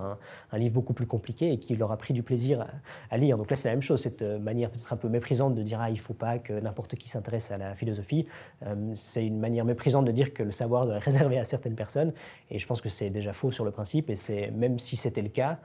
un, 0.51 0.57
livre 0.57 0.73
beaucoup 0.73 0.93
plus 0.93 1.05
compliqué 1.05 1.53
et 1.53 1.59
qu'il 1.59 1.81
aura 1.81 1.97
pris 1.97 2.13
du 2.13 2.23
plaisir 2.23 2.67
à, 3.09 3.17
lire. 3.17 3.38
Donc 3.38 3.49
là, 3.49 3.55
c'est 3.55 3.69
la 3.69 3.76
même 3.76 3.81
chose, 3.81 4.01
cette 4.01 4.21
euh, 4.21 4.39
manière 4.39 4.69
peut-être 4.69 4.91
un 4.91 4.97
peu 4.97 5.07
méprisante 5.07 5.55
de 5.55 5.63
dire 5.63 5.80
Ah, 5.81 5.89
il 5.89 5.93
ne 5.93 5.99
faut 5.99 6.13
pas 6.13 6.38
que 6.38 6.53
n'importe 6.53 6.95
qui 6.95 7.09
s'intéresse 7.09 7.51
à 7.51 7.57
la 7.57 7.76
philosophie. 7.76 8.27
Euh, 8.65 8.76
c'est 8.95 9.26
une 9.26 9.39
manière 9.39 9.65
méprisante 9.65 10.05
de 10.05 10.11
dire 10.11 10.34
que 10.34 10.43
le 10.43 10.51
savoir 10.51 10.85
doit 10.85 10.95
être 10.97 11.03
réservé 11.03 11.39
à 11.39 11.45
certaines 11.45 11.76
personnes. 11.76 12.13
Et 12.49 12.59
je 12.59 12.67
pense 12.67 12.81
que 12.81 12.89
c'est 12.89 13.09
déjà 13.09 13.34
faux 13.34 13.51
sur 13.51 13.63
le 13.63 13.71
principe. 13.71 14.09
Et 14.09 14.15
c'est 14.15 14.51
même 14.51 14.80
si 14.80 14.97
c'était 14.97 15.21
le 15.21 15.30
cas, 15.30 15.59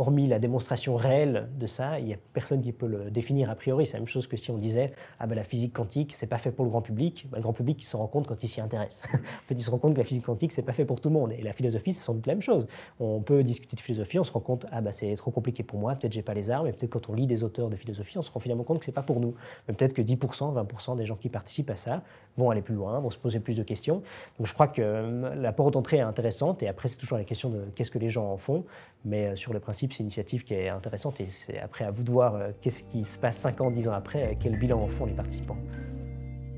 hormis 0.00 0.26
la 0.26 0.38
démonstration 0.38 0.96
réelle 0.96 1.48
de 1.58 1.66
ça, 1.66 2.00
il 2.00 2.06
n'y 2.06 2.14
a 2.14 2.16
personne 2.32 2.62
qui 2.62 2.72
peut 2.72 2.86
le 2.86 3.10
définir 3.10 3.50
a 3.50 3.54
priori. 3.54 3.86
C'est 3.86 3.92
la 3.92 4.00
même 4.00 4.08
chose 4.08 4.26
que 4.26 4.36
si 4.36 4.50
on 4.50 4.56
disait 4.56 4.92
ah 5.18 5.26
ben 5.26 5.34
la 5.34 5.44
physique 5.44 5.74
quantique 5.74 6.14
c'est 6.16 6.26
pas 6.26 6.38
fait 6.38 6.50
pour 6.50 6.64
le 6.64 6.70
grand 6.70 6.80
public. 6.80 7.26
Ben, 7.30 7.36
le 7.36 7.42
grand 7.42 7.52
public 7.52 7.82
il 7.82 7.86
se 7.86 7.96
rend 7.96 8.06
compte 8.06 8.26
quand 8.26 8.42
il 8.42 8.48
s'y 8.48 8.60
intéresse. 8.60 9.02
en 9.14 9.18
fait, 9.46 9.54
il 9.54 9.60
se 9.62 9.70
rend 9.70 9.78
compte 9.78 9.92
que 9.92 9.98
la 9.98 10.04
physique 10.04 10.24
quantique 10.24 10.52
c'est 10.52 10.62
pas 10.62 10.72
fait 10.72 10.86
pour 10.86 11.00
tout 11.00 11.10
le 11.10 11.14
monde. 11.14 11.32
Et 11.32 11.42
la 11.42 11.52
philosophie 11.52 11.92
c'est 11.92 12.02
sans 12.02 12.14
doute 12.14 12.26
la 12.26 12.34
même 12.34 12.42
chose. 12.42 12.66
On 12.98 13.20
peut 13.20 13.44
discuter 13.44 13.76
de 13.76 13.80
philosophie, 13.80 14.18
on 14.18 14.24
se 14.24 14.32
rend 14.32 14.40
compte 14.40 14.66
ah 14.72 14.80
ben 14.80 14.90
c'est 14.90 15.14
trop 15.16 15.30
compliqué 15.30 15.62
pour 15.62 15.78
moi, 15.78 15.94
peut-être 15.94 16.12
j'ai 16.12 16.22
pas 16.22 16.34
les 16.34 16.50
armes. 16.50 16.66
Et 16.66 16.72
peut-être 16.72 16.90
quand 16.90 17.10
on 17.10 17.12
lit 17.12 17.26
des 17.26 17.42
auteurs 17.42 17.68
de 17.68 17.76
philosophie, 17.76 18.16
on 18.16 18.22
se 18.22 18.30
rend 18.30 18.40
finalement 18.40 18.64
compte 18.64 18.78
que 18.78 18.86
c'est 18.86 18.92
pas 18.92 19.02
pour 19.02 19.20
nous. 19.20 19.34
Mais 19.68 19.74
peut-être 19.74 19.92
que 19.92 20.02
10%, 20.02 20.16
20% 20.16 20.96
des 20.96 21.04
gens 21.04 21.16
qui 21.16 21.28
participent 21.28 21.70
à 21.70 21.76
ça 21.76 22.02
vont 22.40 22.50
aller 22.50 22.62
plus 22.62 22.74
loin, 22.74 22.98
vont 22.98 23.10
se 23.10 23.18
poser 23.18 23.38
plus 23.40 23.56
de 23.56 23.62
questions. 23.62 24.02
Donc 24.38 24.46
je 24.46 24.54
crois 24.54 24.66
que 24.66 24.82
euh, 24.82 25.34
la 25.34 25.52
porte 25.52 25.74
d'entrée 25.74 25.98
est 25.98 26.00
intéressante 26.00 26.62
et 26.62 26.68
après 26.68 26.88
c'est 26.88 26.96
toujours 26.96 27.18
la 27.18 27.24
question 27.24 27.50
de 27.50 27.64
qu'est-ce 27.74 27.90
que 27.90 27.98
les 27.98 28.10
gens 28.10 28.32
en 28.32 28.36
font. 28.36 28.64
Mais 29.04 29.28
euh, 29.28 29.36
sur 29.36 29.52
le 29.52 29.60
principe, 29.60 29.92
c'est 29.92 30.00
une 30.00 30.06
initiative 30.06 30.42
qui 30.44 30.54
est 30.54 30.68
intéressante 30.68 31.20
et 31.20 31.28
c'est 31.28 31.58
après 31.58 31.84
à 31.84 31.90
vous 31.90 32.02
de 32.02 32.10
voir 32.10 32.34
euh, 32.34 32.50
qu'est-ce 32.60 32.82
qui 32.84 33.04
se 33.04 33.18
passe 33.18 33.36
5 33.36 33.60
ans, 33.60 33.70
10 33.70 33.88
ans 33.88 33.92
après, 33.92 34.36
quel 34.40 34.58
bilan 34.58 34.80
en 34.80 34.88
font 34.88 35.06
les 35.06 35.14
participants. 35.14 35.58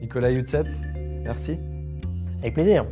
Nicolas 0.00 0.32
Hutset, 0.32 0.66
merci. 1.24 1.59
Avec 2.40 2.54
plaisir. 2.54 2.86